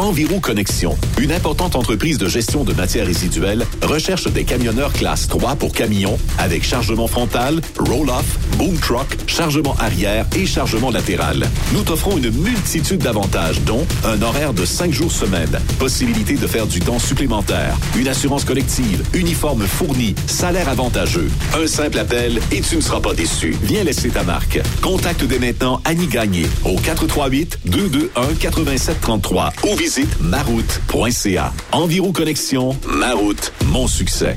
Environ 0.00 0.40
Connexion, 0.40 0.96
une 1.18 1.30
importante 1.30 1.76
entreprise 1.76 2.16
de 2.16 2.26
gestion 2.26 2.64
de 2.64 2.72
matières 2.72 3.04
résiduelles, 3.04 3.66
recherche 3.82 4.26
des 4.28 4.44
camionneurs 4.44 4.94
classe 4.94 5.28
3 5.28 5.56
pour 5.56 5.72
camions 5.72 6.18
avec 6.38 6.64
chargement 6.64 7.06
frontal, 7.06 7.60
roll-off, 7.78 8.24
boom 8.56 8.78
truck, 8.78 9.06
chargement 9.26 9.76
arrière 9.78 10.24
et 10.34 10.46
chargement 10.46 10.90
latéral. 10.90 11.46
Nous 11.74 11.82
t'offrons 11.82 12.16
une 12.16 12.30
multitude 12.30 13.02
d'avantages, 13.02 13.60
dont 13.60 13.86
un 14.06 14.22
horaire 14.22 14.54
de 14.54 14.64
5 14.64 14.90
jours 14.90 15.12
semaine, 15.12 15.60
possibilité 15.78 16.32
de 16.32 16.46
faire 16.46 16.66
du 16.66 16.80
temps 16.80 16.98
supplémentaire, 16.98 17.76
une 17.94 18.08
assurance 18.08 18.46
collective, 18.46 19.04
uniforme 19.12 19.66
fourni, 19.66 20.14
salaire 20.26 20.70
avantageux. 20.70 21.28
Un 21.62 21.66
simple 21.66 21.98
appel 21.98 22.40
et 22.52 22.62
tu 22.62 22.76
ne 22.76 22.80
seras 22.80 23.00
pas 23.00 23.12
déçu. 23.12 23.54
Viens 23.64 23.84
laisser 23.84 24.08
ta 24.08 24.22
marque. 24.22 24.60
Contacte 24.80 25.24
dès 25.24 25.38
maintenant 25.38 25.82
Annie 25.84 26.06
Gagné 26.06 26.46
au 26.64 26.76
438 26.76 27.58
221 27.66 28.28
8733 28.40 29.52
ou 29.70 29.76
visite 29.76 29.89
maroute.ca. 30.20 31.52
Environ 31.72 32.12
Connexion, 32.12 32.76
Maroute, 32.86 33.52
mon 33.66 33.88
succès. 33.88 34.36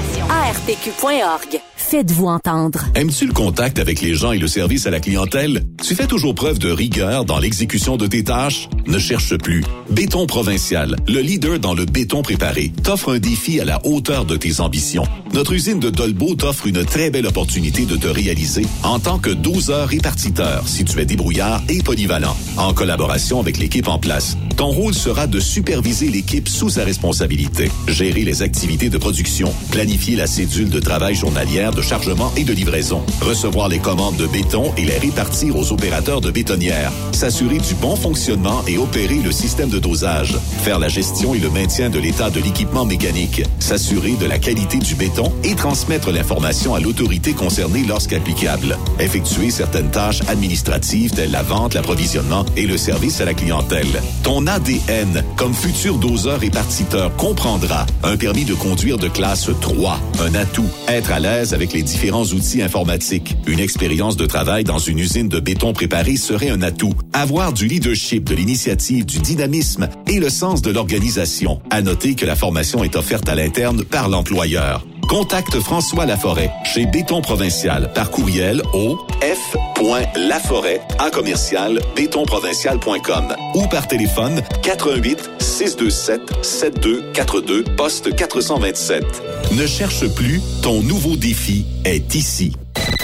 ARPQ.org. 0.31 1.70
Faites-vous 1.91 2.27
entendre. 2.27 2.85
Aimes-tu 2.95 3.27
le 3.27 3.33
contact 3.33 3.77
avec 3.77 3.99
les 3.99 4.15
gens 4.15 4.31
et 4.31 4.37
le 4.37 4.47
service 4.47 4.87
à 4.87 4.91
la 4.91 5.01
clientèle? 5.01 5.65
Tu 5.83 5.93
fais 5.93 6.07
toujours 6.07 6.33
preuve 6.33 6.57
de 6.57 6.71
rigueur 6.71 7.25
dans 7.25 7.37
l'exécution 7.37 7.97
de 7.97 8.07
tes 8.07 8.23
tâches? 8.23 8.69
Ne 8.87 8.97
cherche 8.97 9.35
plus. 9.37 9.61
Béton 9.89 10.25
Provincial, 10.25 10.95
le 11.09 11.19
leader 11.19 11.59
dans 11.59 11.73
le 11.73 11.83
béton 11.83 12.21
préparé, 12.21 12.71
t'offre 12.81 13.11
un 13.11 13.19
défi 13.19 13.59
à 13.59 13.65
la 13.65 13.85
hauteur 13.85 14.23
de 14.23 14.37
tes 14.37 14.61
ambitions. 14.61 15.03
Notre 15.33 15.51
usine 15.51 15.81
de 15.81 15.89
Dolbeau 15.89 16.35
t'offre 16.35 16.67
une 16.67 16.85
très 16.85 17.09
belle 17.09 17.27
opportunité 17.27 17.85
de 17.85 17.97
te 17.97 18.07
réaliser 18.07 18.65
en 18.83 18.99
tant 18.99 19.19
que 19.19 19.29
12 19.29 19.69
heures 19.71 19.89
répartiteur 19.89 20.63
si 20.69 20.85
tu 20.85 20.97
es 20.97 21.05
débrouillard 21.05 21.61
et 21.67 21.83
polyvalent. 21.83 22.37
En 22.55 22.73
collaboration 22.73 23.41
avec 23.41 23.57
l'équipe 23.57 23.89
en 23.89 23.99
place, 23.99 24.37
ton 24.55 24.67
rôle 24.67 24.93
sera 24.93 25.27
de 25.27 25.41
superviser 25.41 26.07
l'équipe 26.07 26.47
sous 26.47 26.69
sa 26.69 26.85
responsabilité, 26.85 27.69
gérer 27.89 28.23
les 28.23 28.43
activités 28.43 28.89
de 28.89 28.97
production, 28.97 29.53
planifier 29.71 30.15
la 30.15 30.27
cédule 30.27 30.69
de 30.69 30.79
travail 30.79 31.15
journalière 31.15 31.71
de 31.71 31.80
chargement 31.81 32.31
et 32.37 32.43
de 32.43 32.53
livraison, 32.53 33.03
recevoir 33.21 33.67
les 33.67 33.79
commandes 33.79 34.17
de 34.17 34.27
béton 34.27 34.71
et 34.77 34.85
les 34.85 34.97
répartir 34.99 35.55
aux 35.55 35.71
opérateurs 35.71 36.21
de 36.21 36.29
bétonnières, 36.29 36.91
s'assurer 37.11 37.57
du 37.57 37.73
bon 37.73 37.95
fonctionnement 37.95 38.63
et 38.67 38.77
opérer 38.77 39.15
le 39.15 39.31
système 39.31 39.69
de 39.69 39.79
dosage, 39.79 40.37
faire 40.63 40.77
la 40.77 40.87
gestion 40.87 41.33
et 41.33 41.39
le 41.39 41.49
maintien 41.49 41.89
de 41.89 41.99
l'état 41.99 42.29
de 42.29 42.39
l'équipement 42.39 42.85
mécanique, 42.85 43.43
s'assurer 43.59 44.11
de 44.11 44.25
la 44.27 44.37
qualité 44.37 44.77
du 44.77 44.95
béton 44.95 45.31
et 45.43 45.55
transmettre 45.55 46.11
l'information 46.11 46.75
à 46.75 46.79
l'autorité 46.79 47.33
concernée 47.33 47.83
lorsqu'applicable, 47.87 48.77
effectuer 48.99 49.49
certaines 49.49 49.89
tâches 49.89 50.21
administratives 50.27 51.11
telles 51.11 51.31
la 51.31 51.43
vente, 51.43 51.73
l'approvisionnement 51.73 52.45
et 52.57 52.67
le 52.67 52.77
service 52.77 53.21
à 53.21 53.25
la 53.25 53.33
clientèle. 53.33 53.87
Ton 54.23 54.45
ADN, 54.47 55.23
comme 55.37 55.53
futur 55.53 55.97
doseur 55.97 56.39
répartiteur, 56.39 57.15
comprendra 57.15 57.85
un 58.03 58.17
permis 58.17 58.45
de 58.45 58.53
conduire 58.53 58.97
de 58.97 59.07
classe 59.07 59.49
3, 59.61 59.99
un 60.21 60.35
atout, 60.35 60.69
être 60.87 61.11
à 61.11 61.19
l'aise 61.19 61.53
avec 61.53 61.70
les 61.73 61.83
différents 61.83 62.25
outils 62.25 62.61
informatiques. 62.61 63.35
Une 63.47 63.59
expérience 63.59 64.17
de 64.17 64.25
travail 64.25 64.63
dans 64.63 64.79
une 64.79 64.99
usine 64.99 65.29
de 65.29 65.39
béton 65.39 65.73
préparé 65.73 66.15
serait 66.15 66.49
un 66.49 66.61
atout. 66.61 66.93
Avoir 67.13 67.53
du 67.53 67.67
leadership, 67.67 68.23
de 68.23 68.35
l'initiative, 68.35 69.05
du 69.05 69.19
dynamisme 69.19 69.89
et 70.07 70.19
le 70.19 70.29
sens 70.29 70.61
de 70.61 70.71
l'organisation. 70.71 71.61
À 71.69 71.81
noter 71.81 72.15
que 72.15 72.25
la 72.25 72.35
formation 72.35 72.83
est 72.83 72.95
offerte 72.95 73.27
à 73.29 73.35
l'interne 73.35 73.83
par 73.83 74.09
l'employeur. 74.09 74.85
Contacte 75.11 75.59
François 75.59 76.05
Laforêt 76.05 76.49
chez 76.63 76.85
Béton 76.85 77.19
Provincial 77.19 77.91
par 77.91 78.11
courriel 78.11 78.61
au 78.71 78.97
f.laforêt 79.19 80.79
à 80.99 81.11
commercial 81.11 81.81
bétonprovincial.com 81.97 83.35
ou 83.55 83.67
par 83.67 83.89
téléphone 83.89 84.41
88 84.63 85.31
627 85.39 86.21
7242 86.41 87.65
poste 87.75 88.15
427. 88.15 89.03
Ne 89.51 89.67
cherche 89.67 90.07
plus, 90.15 90.39
ton 90.63 90.81
nouveau 90.81 91.17
défi 91.17 91.65
est 91.83 92.15
ici. 92.15 92.53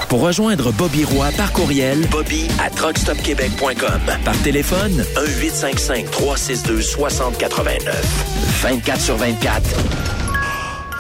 Pour 0.07 0.21
rejoindre 0.21 0.71
Bobby 0.71 1.03
Roy 1.03 1.27
par 1.35 1.51
courriel, 1.51 2.07
Bobby 2.09 2.47
à 2.63 2.69
truckstopquebec.com. 2.69 4.01
Par 4.23 4.41
téléphone, 4.43 5.03
1-855-362-6089. 5.41 7.91
24 8.61 9.01
sur 9.01 9.17
24. 9.17 10.16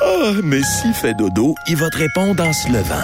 Ah, 0.01 0.31
mais 0.43 0.61
s'il 0.63 0.93
fait 0.93 1.13
dodo, 1.13 1.55
il 1.67 1.75
va 1.75 1.89
te 1.89 1.97
répondre 1.97 2.43
en 2.43 2.53
se 2.53 2.67
levant. 2.67 2.95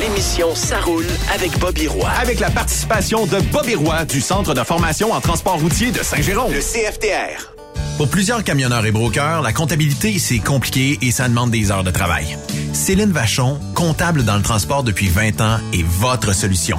L'émission 0.00 0.54
Ça 0.54 0.80
roule 0.80 1.06
avec 1.32 1.58
Bobby 1.58 1.86
Roy. 1.86 2.08
Avec 2.20 2.40
la 2.40 2.50
participation 2.50 3.26
de 3.26 3.40
Bobby 3.52 3.74
Roy 3.74 4.04
du 4.04 4.20
Centre 4.20 4.54
de 4.54 4.62
formation 4.62 5.12
en 5.12 5.20
transport 5.20 5.58
routier 5.60 5.90
de 5.90 6.02
Saint-Jérôme. 6.02 6.52
Le 6.52 6.60
CFTR. 6.60 7.52
Pour 7.96 8.08
plusieurs 8.08 8.42
camionneurs 8.42 8.84
et 8.86 8.90
brokers, 8.90 9.42
la 9.42 9.52
comptabilité, 9.52 10.18
c'est 10.18 10.40
compliqué 10.40 10.98
et 11.00 11.10
ça 11.12 11.28
demande 11.28 11.50
des 11.50 11.70
heures 11.70 11.84
de 11.84 11.92
travail. 11.92 12.36
Céline 12.72 13.12
Vachon, 13.12 13.58
comptable 13.74 14.24
dans 14.24 14.36
le 14.36 14.42
transport 14.42 14.82
depuis 14.82 15.08
20 15.08 15.40
ans, 15.40 15.58
est 15.72 15.84
votre 15.84 16.34
solution. 16.34 16.78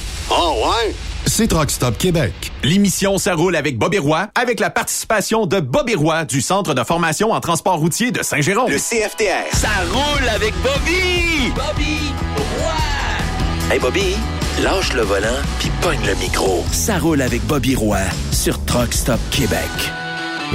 Oh 0.33 0.63
ouais? 0.63 0.95
C'est 1.25 1.47
Truck 1.47 1.69
Stop 1.69 1.97
Québec. 1.97 2.31
L'émission 2.63 3.17
Ça 3.17 3.35
roule 3.35 3.53
avec 3.57 3.77
Bobby 3.77 3.97
Roy, 3.97 4.29
avec 4.33 4.61
la 4.61 4.69
participation 4.69 5.45
de 5.45 5.59
Bobby 5.59 5.93
Roy 5.93 6.23
du 6.23 6.39
Centre 6.39 6.73
de 6.73 6.83
formation 6.85 7.33
en 7.33 7.41
transport 7.41 7.77
routier 7.77 8.11
de 8.11 8.23
Saint-Jérôme. 8.23 8.71
Le 8.71 8.77
CFTR. 8.77 9.53
Ça 9.53 9.67
roule 9.91 10.29
avec 10.29 10.53
Bobby! 10.61 11.51
Bobby 11.53 12.13
Roy! 12.37 13.73
Hey 13.73 13.79
Bobby, 13.79 14.15
lâche 14.63 14.93
le 14.93 15.01
volant 15.01 15.27
puis 15.59 15.69
pogne 15.81 16.05
le 16.07 16.15
micro. 16.15 16.63
Ça 16.71 16.97
roule 16.97 17.21
avec 17.21 17.45
Bobby 17.45 17.75
Roy 17.75 17.99
sur 18.31 18.63
Truck 18.63 18.93
Stop 18.93 19.19
Québec. 19.31 19.59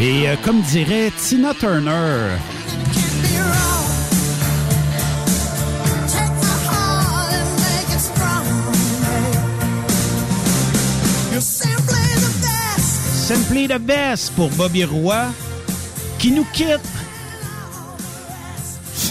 Et 0.01 0.27
euh, 0.27 0.37
comme 0.43 0.63
dirait 0.63 1.13
Tina 1.19 1.53
Turner, 1.53 2.39
Simply 13.27 13.67
the 13.67 13.79
best 13.81 14.33
pour 14.37 14.51
Bobby 14.51 14.85
Roy 14.85 15.27
qui 16.19 16.31
nous 16.31 16.47
quitte. 16.53 16.79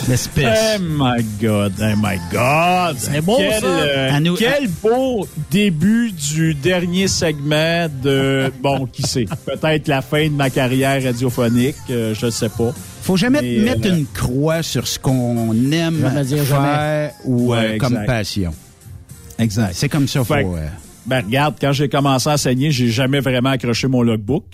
Oh 0.08 0.80
my 0.80 1.24
God, 1.42 1.74
oh 1.82 1.96
my 1.98 2.18
God. 2.32 2.96
C'est 2.98 3.22
beau, 3.22 3.38
quel, 3.38 3.60
ça. 3.60 3.66
euh, 3.68 4.14
À 4.16 4.20
nous- 4.20 4.36
quel 4.36 4.68
beau 4.68 5.28
début 5.52 6.12
du 6.12 6.54
dernier 6.54 7.08
segment 7.08 7.88
de, 8.04 8.52
bon, 8.62 8.86
qui 8.86 9.02
sait, 9.02 9.26
peut-être 9.46 9.88
la 9.88 10.02
fin 10.02 10.26
de 10.26 10.34
ma 10.34 10.50
carrière 10.50 11.04
radiophonique, 11.04 11.76
euh, 11.90 12.14
je 12.16 12.28
ne 12.28 12.32
sais 12.32 12.50
pas. 12.50 12.72
Faut 13.02 13.18
jamais 13.18 13.42
Mais, 13.42 13.58
mettre 13.60 13.88
euh, 13.88 13.98
une 13.98 14.06
croix 14.08 14.64
sur 14.64 14.88
ce 14.88 14.98
qu'on 15.00 15.54
aime 15.72 16.02
Jamais 16.02 16.24
dire 16.24 16.44
faire 16.44 17.12
ou 17.26 17.52
Ouais, 17.52 17.58
euh, 17.76 17.78
comme 17.78 17.94
exact. 17.94 18.06
passion. 18.06 18.54
Exact. 19.40 19.74
C'est 19.76 19.90
comme 19.90 20.08
ça, 20.08 20.24
faut. 20.24 20.34
Fait 20.34 20.46
euh, 20.46 20.68
Ben 21.06 21.24
regarde, 21.24 21.56
quand 21.60 21.72
j'ai 21.72 21.88
commencé 21.88 22.30
à 22.30 22.34
enseigner, 22.34 22.72
j'ai 22.72 22.90
jamais 22.90 23.20
vraiment 23.20 23.50
accroché 23.50 23.88
mon 23.88 24.02
logbook. 24.02 24.46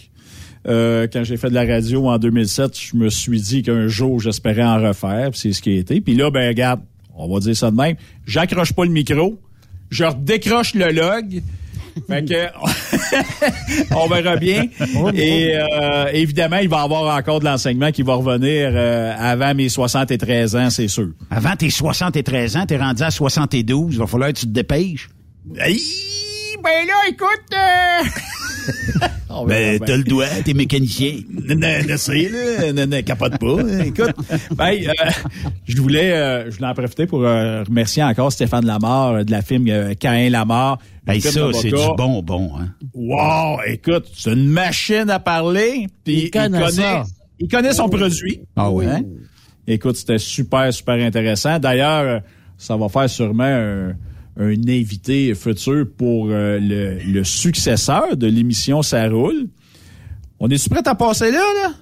Euh, 0.67 1.07
quand 1.11 1.23
j'ai 1.23 1.37
fait 1.37 1.49
de 1.49 1.55
la 1.55 1.65
radio 1.65 2.07
en 2.07 2.17
2007, 2.17 2.77
je 2.79 2.95
me 2.95 3.09
suis 3.09 3.41
dit 3.41 3.63
qu'un 3.63 3.87
jour 3.87 4.19
j'espérais 4.19 4.63
en 4.63 4.79
refaire, 4.81 5.31
c'est 5.33 5.53
ce 5.53 5.61
qui 5.61 5.71
a 5.71 5.79
été. 5.79 6.01
Puis 6.01 6.15
là, 6.15 6.29
ben 6.29 6.47
regarde, 6.47 6.81
on 7.15 7.33
va 7.33 7.39
dire 7.39 7.55
ça 7.55 7.71
de 7.71 7.75
même, 7.75 7.95
j'accroche 8.27 8.73
pas 8.73 8.85
le 8.85 8.91
micro, 8.91 9.39
je 9.89 10.03
redécroche 10.03 10.75
le 10.75 10.91
log. 10.91 11.41
Fait 12.07 12.23
que 12.23 12.47
on 13.95 14.07
verra 14.07 14.37
bien. 14.37 14.65
Et 15.13 15.53
euh, 15.55 16.05
évidemment, 16.13 16.57
il 16.57 16.69
va 16.69 16.81
y 16.81 16.83
avoir 16.83 17.17
encore 17.17 17.39
de 17.39 17.45
l'enseignement 17.45 17.91
qui 17.91 18.01
va 18.01 18.13
revenir 18.13 18.71
euh, 18.73 19.13
avant 19.17 19.53
mes 19.53 19.67
73 19.67 20.55
ans, 20.55 20.69
c'est 20.69 20.87
sûr. 20.87 21.09
Avant 21.29 21.55
tes 21.55 21.69
73 21.69 22.55
ans, 22.55 22.65
t'es 22.65 22.77
rendu 22.77 23.03
à 23.03 23.11
72, 23.11 23.93
il 23.93 23.99
va 23.99 24.07
falloir 24.07 24.31
que 24.31 24.39
tu 24.39 24.45
te 24.45 24.51
dépêches. 24.51 25.09
Ben 26.63 26.87
là, 26.87 27.09
écoute, 27.09 27.53
euh, 27.53 28.03
Ben, 29.47 29.79
t'as 29.79 29.97
le 29.97 30.03
doigt, 30.03 30.27
t'es 30.43 30.53
mécanicien. 30.53 31.13
C'est, 31.97 32.29
là. 32.29 32.73
Non, 32.85 33.01
capote 33.01 33.37
pas. 33.37 33.85
Écoute, 33.85 34.15
ben, 34.55 34.73
euh, 34.73 35.09
je 35.65 35.81
voulais, 35.81 36.11
euh, 36.11 36.51
je 36.51 36.57
voulais 36.57 36.67
en 36.67 36.73
profiter 36.73 37.05
pour 37.05 37.23
euh, 37.23 37.63
remercier 37.63 38.03
encore 38.03 38.31
Stéphane 38.31 38.65
Lamar 38.65 39.25
de 39.25 39.31
la 39.31 39.41
film 39.41 39.95
Caïn 39.95 40.29
Lamar. 40.29 40.79
Film 41.07 41.21
ça, 41.21 41.49
c'est 41.53 41.69
du 41.69 41.95
bonbon, 41.97 42.51
hein. 42.59 42.69
Wow, 42.93 43.61
écoute, 43.65 44.07
c'est 44.13 44.33
une 44.33 44.49
machine 44.49 45.09
à 45.09 45.19
parler. 45.19 45.87
Puis 46.03 46.25
Il 46.25 46.31
connaît 46.31 46.69
ça. 46.71 47.03
il 47.39 47.47
connaît 47.47 47.73
son 47.73 47.89
produit. 47.89 48.41
Ah 48.55 48.69
oui? 48.69 48.85
Hein? 48.85 49.01
Écoute, 49.67 49.95
c'était 49.95 50.19
super, 50.19 50.71
super 50.73 50.95
intéressant. 50.95 51.57
D'ailleurs, 51.59 52.21
ça 52.57 52.75
va 52.77 52.89
faire 52.89 53.09
sûrement 53.09 53.43
un, 53.43 53.93
un 54.37 54.53
invité 54.67 55.33
futur 55.35 55.85
pour 55.97 56.27
euh, 56.29 56.57
le, 56.59 56.99
le 56.99 57.23
successeur 57.23 58.15
de 58.17 58.27
l'émission 58.27 58.81
Ça 58.81 59.07
roule. 59.09 59.47
On 60.39 60.49
est-tu 60.49 60.69
prêt 60.69 60.81
à 60.87 60.95
passer 60.95 61.31
là, 61.31 61.43
là? 61.63 61.73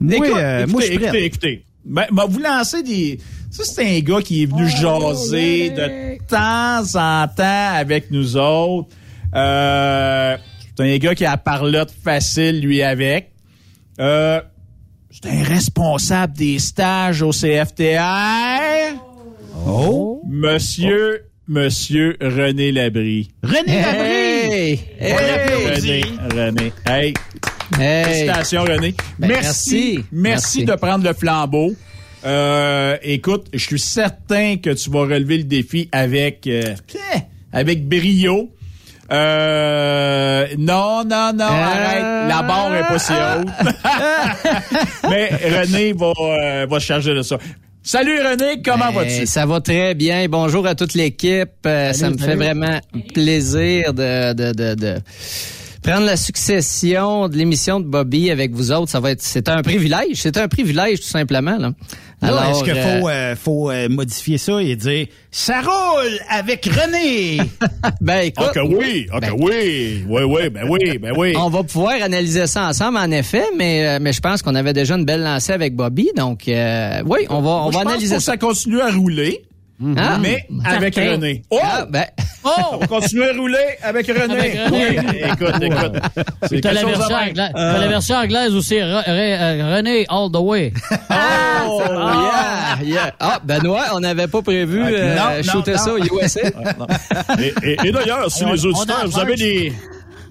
Oui, 0.00 0.14
Écoute, 0.16 0.28
euh, 0.36 0.66
moi, 0.68 0.80
je 0.80 0.86
suis 0.86 0.94
écoutez, 0.94 1.08
prêt. 1.08 1.24
écoutez, 1.24 1.48
écoutez. 1.52 1.64
Ben, 1.84 2.04
ben, 2.12 2.26
vous 2.28 2.38
lancez 2.40 2.82
des... 2.82 3.18
Ça, 3.50 3.64
c'est 3.64 3.96
un 3.96 4.00
gars 4.00 4.22
qui 4.22 4.42
est 4.42 4.46
venu 4.46 4.68
jaser 4.68 5.70
de 5.70 6.18
temps 6.26 6.82
en 6.98 7.26
temps 7.28 7.74
avec 7.74 8.10
nous 8.10 8.36
autres. 8.36 8.88
Euh, 9.34 10.36
c'est 10.76 10.82
un 10.84 10.96
gars 10.98 11.14
qui 11.14 11.24
a 11.24 11.32
la 11.32 11.36
parlotte 11.36 11.90
facile, 12.04 12.60
lui, 12.60 12.82
avec. 12.82 13.32
Euh, 14.00 14.40
c'est 15.10 15.28
un 15.30 15.42
responsable 15.42 16.34
des 16.34 16.58
stages 16.58 17.20
au 17.22 17.30
CFTR. 17.30 18.94
Oh! 19.66 20.22
Monsieur, 20.26 21.24
Monsieur 21.48 22.16
René 22.20 22.70
Labrie. 22.72 23.30
René 23.42 23.82
Labrie! 23.82 24.00
Hey! 24.52 24.80
Hey! 25.00 25.12
René, 25.74 26.02
René. 26.34 26.72
Hey, 26.86 27.14
Hey! 27.78 28.04
Félicitations, 28.04 28.62
René. 28.62 28.94
Ben, 29.18 29.28
merci, 29.28 29.42
merci. 29.42 29.74
merci. 29.76 30.04
Merci. 30.12 30.64
de 30.64 30.74
prendre 30.74 31.04
le 31.04 31.12
flambeau. 31.14 31.72
Euh, 32.24 32.96
écoute, 33.02 33.48
je 33.52 33.58
suis 33.58 33.80
certain 33.80 34.56
que 34.56 34.70
tu 34.70 34.90
vas 34.90 35.00
relever 35.00 35.38
le 35.38 35.44
défi 35.44 35.88
avec, 35.90 36.46
euh, 36.46 36.62
avec 37.52 37.88
brio. 37.88 38.50
Euh, 39.10 40.46
non, 40.58 41.02
non, 41.04 41.32
non, 41.34 41.44
arrête. 41.44 42.28
La 42.28 42.42
barre 42.46 42.74
est 42.76 42.86
pas 42.86 42.98
si 42.98 43.12
haute. 43.12 43.48
Mais 45.10 45.30
René 45.34 45.92
va, 45.92 46.12
euh, 46.20 46.66
va 46.70 46.80
se 46.80 46.86
charger 46.86 47.14
de 47.14 47.22
ça. 47.22 47.36
Salut 47.84 48.16
René, 48.20 48.62
comment 48.64 48.92
Ben, 48.92 49.04
vas-tu? 49.04 49.26
Ça 49.26 49.44
va 49.44 49.60
très 49.60 49.94
bien. 49.94 50.26
Bonjour 50.28 50.66
à 50.68 50.74
toute 50.76 50.94
l'équipe. 50.94 51.50
Euh, 51.66 51.92
ça 51.92 52.10
me 52.10 52.16
fait 52.16 52.36
vraiment 52.36 52.80
plaisir 53.12 53.92
de, 53.92 54.32
de, 54.34 54.52
de, 54.52 54.74
de 54.74 54.94
prendre 55.82 56.06
la 56.06 56.16
succession 56.16 57.28
de 57.28 57.36
l'émission 57.36 57.80
de 57.80 57.86
Bobby 57.86 58.30
avec 58.30 58.52
vous 58.52 58.70
autres. 58.70 58.88
Ça 58.90 59.00
va 59.00 59.10
être, 59.10 59.20
c'est 59.22 59.48
un 59.48 59.62
privilège. 59.62 60.14
C'est 60.14 60.36
un 60.36 60.46
privilège 60.46 61.00
tout 61.00 61.08
simplement. 61.08 61.58
Là. 61.58 61.72
Alors, 62.22 62.44
est-ce 62.44 62.64
qu'il 62.64 62.72
euh, 62.76 63.00
faut, 63.00 63.08
euh, 63.08 63.36
faut 63.36 63.70
euh, 63.70 63.88
modifier 63.88 64.38
ça 64.38 64.62
et 64.62 64.76
dire 64.76 65.06
ça 65.30 65.60
roule 65.60 66.18
avec 66.30 66.64
René? 66.66 67.38
ben 68.00 68.18
écoute, 68.20 68.46
Ah 68.48 68.52
que 68.54 68.60
oui, 68.60 69.06
ah 69.12 69.20
que 69.20 69.32
oui, 69.32 70.04
oui, 70.08 70.22
oui, 70.24 70.48
ben 70.50 70.66
oui, 70.68 70.98
ben 70.98 71.12
oui. 71.16 71.34
on 71.36 71.48
va 71.48 71.62
pouvoir 71.62 71.94
analyser 72.02 72.46
ça 72.46 72.68
ensemble 72.68 72.98
en 72.98 73.10
effet, 73.10 73.44
mais 73.56 73.86
euh, 73.86 73.98
mais 74.00 74.12
je 74.12 74.20
pense 74.20 74.40
qu'on 74.42 74.54
avait 74.54 74.72
déjà 74.72 74.94
une 74.94 75.04
belle 75.04 75.22
lancée 75.22 75.52
avec 75.52 75.74
Bobby, 75.74 76.10
donc 76.16 76.46
euh, 76.48 77.02
oui, 77.06 77.20
on 77.28 77.40
va 77.40 77.50
on 77.50 77.62
Moi, 77.64 77.72
je 77.72 77.76
va 77.78 77.82
pense 77.84 77.92
analyser 77.92 78.14
que 78.16 78.20
ça. 78.22 78.32
ça 78.32 78.36
continue 78.36 78.80
à 78.80 78.90
rouler, 78.90 79.42
Ah, 79.96 80.18
mais 80.20 80.46
avec. 80.64 80.94
René. 80.96 81.42
Oh! 81.50 81.58
Ah, 81.62 81.86
ben, 81.88 82.04
On 82.72 82.76
va 82.78 82.86
continuer 82.88 83.30
à 83.30 83.32
rouler 83.34 83.56
avec 83.82 84.06
René. 84.08 84.34
Avec 84.36 84.54
René. 84.64 84.98
Oui, 85.00 85.16
écoute, 85.32 85.62
écoute. 85.62 85.92
C'est 86.48 86.60
T'as 86.60 86.70
quelque 86.70 86.74
la, 86.74 86.80
chose 86.80 86.90
version 86.98 87.04
à 87.16 87.18
faire. 87.20 87.28
anglaise, 87.28 87.50
t'as 87.54 87.78
la 87.78 87.88
version 87.88 88.16
anglaise 88.16 88.54
aussi, 88.54 88.74
Re- 88.76 89.04
Re- 89.04 89.04
euh, 89.08 89.76
René 89.76 90.06
all 90.08 90.28
the 90.32 90.36
way. 90.40 90.72
Oh, 91.64 91.80
yeah, 91.88 92.78
yeah. 92.84 93.14
Ah, 93.20 93.38
Benoît, 93.44 93.84
on 93.94 94.00
n'avait 94.00 94.26
pas 94.26 94.42
prévu 94.42 94.82
Ah, 94.84 94.88
euh, 94.88 95.14
non, 95.14 95.22
non, 95.36 95.42
shooter 95.52 95.72
non. 95.72 95.78
ça 95.78 95.92
au 95.94 95.98
USA. 95.98 96.40
Et, 97.38 97.54
et- 97.62 97.76
et 97.84 97.92
d'ailleurs, 97.92 98.30
si 98.30 98.44
On- 98.44 98.52
les 98.52 98.66
on 98.66 98.70
auditeurs, 98.70 99.06
vous 99.06 99.18
avez 99.18 99.36
des... 99.36 99.72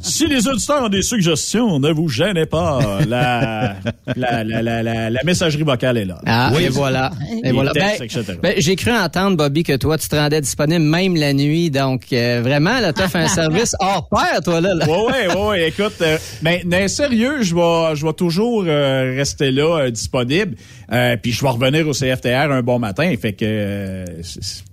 Si 0.02 0.26
les 0.28 0.48
auditeurs 0.48 0.84
ont 0.84 0.90
des 0.90 1.02
suggestions, 1.04 1.80
ne 1.80 1.92
vous 1.92 2.08
gênez 2.10 2.46
pas. 2.46 3.00
La, 3.08 3.76
la, 4.16 4.44
la, 4.44 4.62
la, 4.62 4.84
la, 4.84 5.10
la 5.10 5.20
messagerie 5.24 5.64
vocale 5.64 5.98
est 5.98 6.06
là. 6.06 6.20
Ah, 6.26 6.52
et 6.60 6.70
voilà. 6.70 7.12
Et 7.44 7.52
voilà. 7.52 7.72
textes, 7.72 8.18
Ben, 8.28 8.38
ben, 8.42 8.54
j'ai 8.58 8.76
cru 8.76 8.92
entendre, 8.92 9.38
Bobby, 9.38 9.64
que 9.64 9.76
toi, 9.78 9.98
tu 9.98 10.08
te 10.08 10.16
rendais 10.16 10.42
disponible 10.42 10.84
même 10.84 11.16
la 11.16 11.34
nuit. 11.34 11.70
Donc, 11.70 12.06
euh, 12.14 12.42
vraiment, 12.44 12.80
là, 12.80 12.94
t'as 12.94 13.08
fait 13.08 13.20
un 13.20 13.28
service 13.42 13.76
hors 13.80 14.10
pair, 14.10 14.42
toi, 14.44 14.60
là. 14.62 14.74
là. 14.74 14.88
Ouais, 14.88 15.28
ouais, 15.28 15.36
ouais, 15.36 15.48
ouais. 15.48 15.68
Écoute, 15.70 15.96
euh, 16.02 16.18
mais, 16.42 16.64
mais 16.66 16.88
sérieux, 16.88 17.42
je 17.44 17.54
vais, 17.56 17.96
je 17.96 18.06
vais 18.06 18.14
toujours 18.14 18.64
euh, 18.68 19.14
rester 19.16 19.52
là, 19.52 19.82
euh, 19.84 19.92
disponible. 19.92 20.56
Euh, 20.92 21.16
puis 21.22 21.32
je 21.32 21.42
vais 21.42 21.50
revenir 21.50 21.88
au 21.88 21.92
CFTR 21.94 22.52
un 22.52 22.62
bon 22.64 22.80
matin. 22.80 23.14
Fait 23.22 23.34
que, 23.34 23.46
euh, 23.46 24.06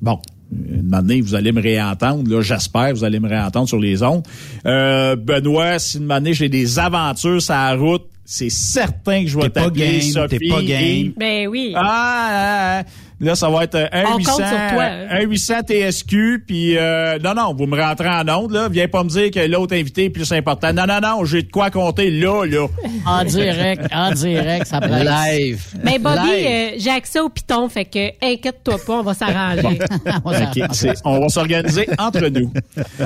bon, 0.01 0.19
une 0.51 0.95
année, 0.95 1.21
vous 1.21 1.35
allez 1.35 1.53
me 1.53 1.61
réentendre. 1.61 2.29
Là, 2.31 2.41
j'espère, 2.41 2.95
vous 2.95 3.05
allez 3.05 3.21
me 3.21 3.29
réentendre 3.29 3.69
sur 3.69 3.79
les 3.79 4.03
ondes. 4.03 4.23
Euh, 4.67 5.15
Benoît, 5.17 5.79
si 5.79 5.99
une 5.99 6.11
année 6.11 6.33
j'ai 6.33 6.49
des 6.49 6.79
aventures 6.79 7.43
sur 7.43 7.55
la 7.55 7.75
route, 7.75 8.05
c'est 8.25 8.51
certain 8.51 9.23
que 9.25 9.29
je 9.31 9.37
vais 9.37 9.45
T'es 9.45 9.51
pas 9.51 9.65
t'appeler 9.65 9.99
game, 9.99 10.01
Sophie. 10.03 10.39
t'es 10.39 10.49
pas 10.49 10.63
game. 10.63 10.83
et- 10.83 11.15
Ben 11.17 11.49
oui. 11.49 11.73
Ah, 11.75 11.83
ah, 11.83 12.81
ah. 12.81 12.85
Là, 13.21 13.35
ça 13.35 13.49
va 13.51 13.65
être 13.65 13.75
euh, 13.75 13.87
un 13.93 14.05
On 14.05 14.13
compte 14.13 14.19
800, 14.19 14.35
sur 14.37 14.75
toi. 14.75 14.85
un 15.11 15.21
800 15.23 15.55
TSQ, 15.67 16.45
puis 16.47 16.77
euh, 16.77 17.19
non, 17.23 17.35
non, 17.35 17.55
vous 17.55 17.67
me 17.67 17.81
rentrez 17.81 18.09
en 18.09 18.29
onde, 18.29 18.53
là. 18.53 18.69
Viens 18.69 18.89
pas 18.89 19.05
me 19.05 19.09
dire 19.09 19.31
que 19.31 19.41
l'autre 19.47 19.75
invité 19.75 20.05
est 20.05 20.11
plus 20.11 20.31
important. 20.33 20.73
Non, 20.73 20.85
non, 20.87 21.01
non, 21.03 21.25
j'ai 21.25 21.43
de 21.43 21.51
quoi 21.51 21.71
compter 21.71 22.11
là, 22.11 22.45
là. 22.45 22.67
En 23.07 23.25
direct, 23.25 23.87
en 23.93 24.13
direct, 24.13 24.67
ça 24.67 24.81
presse. 24.81 25.09
Live. 25.09 25.63
Mais 25.85 25.99
Bobby, 25.99 26.19
Live. 26.31 26.47
euh, 26.49 26.71
j'ai 26.79 26.91
accès 26.91 27.21
au 27.21 27.29
piton, 27.29 27.69
fait 27.69 27.85
que 27.85 28.09
inquiète-toi 28.25 28.77
pas, 28.87 29.01
on 29.01 29.03
va 29.03 29.15
s'arranger. 29.15 29.79
On 31.05 31.21
va 31.21 31.29
s'organiser 31.29 31.89
entre 31.99 32.27
nous. 32.29 32.53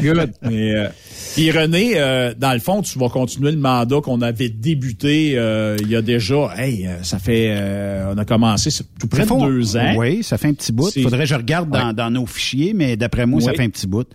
Good. 0.00 0.32
Mais, 0.42 0.74
euh, 0.74 0.88
puis 1.34 1.50
René, 1.50 1.92
euh, 1.96 2.34
dans 2.36 2.52
le 2.52 2.58
fond, 2.58 2.82
tu 2.82 2.98
vas 2.98 3.08
continuer 3.08 3.50
le 3.52 3.58
mandat 3.58 4.00
qu'on 4.02 4.20
avait 4.20 4.48
débuté 4.48 5.34
euh, 5.36 5.76
il 5.80 5.88
y 5.88 5.96
a 5.96 6.02
déjà. 6.02 6.50
Hey, 6.56 6.88
ça 7.02 7.18
fait, 7.18 7.48
euh, 7.56 8.12
on 8.14 8.18
a 8.18 8.24
commencé 8.24 8.70
c'est 8.70 8.84
tout 8.98 9.06
près 9.06 9.24
de 9.24 9.46
deux 9.46 9.76
ans. 9.76 9.94
Oui, 10.02 10.22
ça 10.22 10.36
fait 10.38 10.48
un 10.48 10.54
petit 10.54 10.72
bout. 10.72 10.90
C'est- 10.90 11.02
Faudrait 11.02 11.20
que 11.20 11.26
je 11.26 11.34
regarde 11.34 11.70
dans, 11.70 11.88
Ouais. 11.88 11.94
dans 11.94 12.10
nos 12.10 12.26
fichiers, 12.26 12.74
mais 12.74 12.96
d'après 12.96 13.24
moi, 13.26 13.40
ça 13.40 13.52
fait 13.52 13.62
un 13.64 13.70
petit 13.70 13.86
bout. 13.86 14.06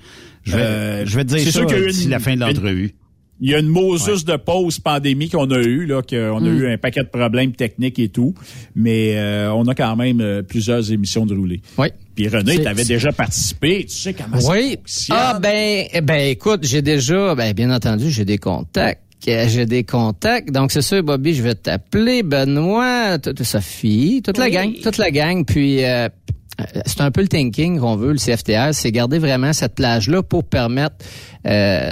Je 0.43 0.55
vais, 0.55 0.61
Euh, 0.61 1.05
je 1.05 1.15
vais 1.15 1.23
te 1.25 1.29
dire 1.29 1.39
c'est 1.39 1.51
ça 1.51 1.65
d'ici 1.65 2.03
une- 2.05 2.09
la 2.09 2.19
fin 2.19 2.35
de 2.35 2.39
l'entrevue. 2.41 2.93
Il 3.39 3.51
y 3.51 3.53
a 3.53 3.59
une 3.59 3.67
Moses 3.67 4.25
de 4.25 4.35
pause 4.35 4.79
pandémie 4.79 5.29
qu'on 5.29 5.51
a 5.51 5.59
eu, 5.61 5.85
là, 5.85 6.01
qu'on 6.01 6.43
a 6.43 6.49
eu 6.49 6.73
un 6.73 6.77
paquet 6.79 7.01
de 7.03 7.07
problèmes 7.09 7.51
techniques 7.51 7.99
et 7.99 8.09
tout, 8.09 8.33
mais 8.75 9.15
euh, 9.17 9.51
on 9.53 9.67
a 9.67 9.75
quand 9.75 9.95
même 9.95 10.21
euh, 10.21 10.41
plusieurs 10.41 10.91
émissions 10.91 11.25
de 11.27 11.35
rouler. 11.35 11.61
Oui. 11.77 11.89
Puis 12.15 12.27
René, 12.29 12.59
tu 12.59 12.65
avais 12.65 12.83
déjà 12.83 13.11
participé, 13.11 13.85
tu 13.87 13.93
sais 13.95 14.13
comment 14.15 14.39
ça 14.39 14.51
Oui. 14.51 14.77
fonctionne. 14.77 15.17
Ah, 15.19 15.39
ben, 15.39 15.85
eh 15.93 16.01
ben, 16.01 16.29
écoute, 16.31 16.61
j'ai 16.63 16.81
déjà, 16.81 17.35
ben, 17.35 17.53
bien 17.53 17.69
entendu, 17.71 18.09
j'ai 18.09 18.25
des 18.25 18.39
contacts. 18.39 19.01
J'ai 19.25 19.65
des 19.65 19.83
contacts. 19.83 20.51
Donc, 20.51 20.71
c'est 20.71 20.81
sûr, 20.81 21.03
Bobby, 21.03 21.33
je 21.33 21.43
vais 21.43 21.55
t'appeler, 21.55 22.23
Benoît, 22.23 23.17
t- 23.19 23.33
t- 23.33 23.43
Sophie, 23.43 24.21
toute 24.23 24.37
la 24.37 24.49
gang, 24.49 24.73
toute 24.81 24.97
la 24.97 25.11
gang. 25.11 25.43
Puis, 25.45 25.83
euh, 25.83 26.07
euh, 26.61 26.63
c'est 26.85 27.01
un 27.01 27.11
peu 27.11 27.21
le 27.21 27.27
thinking 27.27 27.79
qu'on 27.79 27.95
veut, 27.97 28.11
le 28.13 28.17
CFTR, 28.19 28.69
c'est 28.73 28.91
garder 28.91 29.19
vraiment 29.19 29.51
cette 29.53 29.75
plage-là 29.75 30.23
pour 30.23 30.43
permettre 30.45 30.95
euh, 31.45 31.91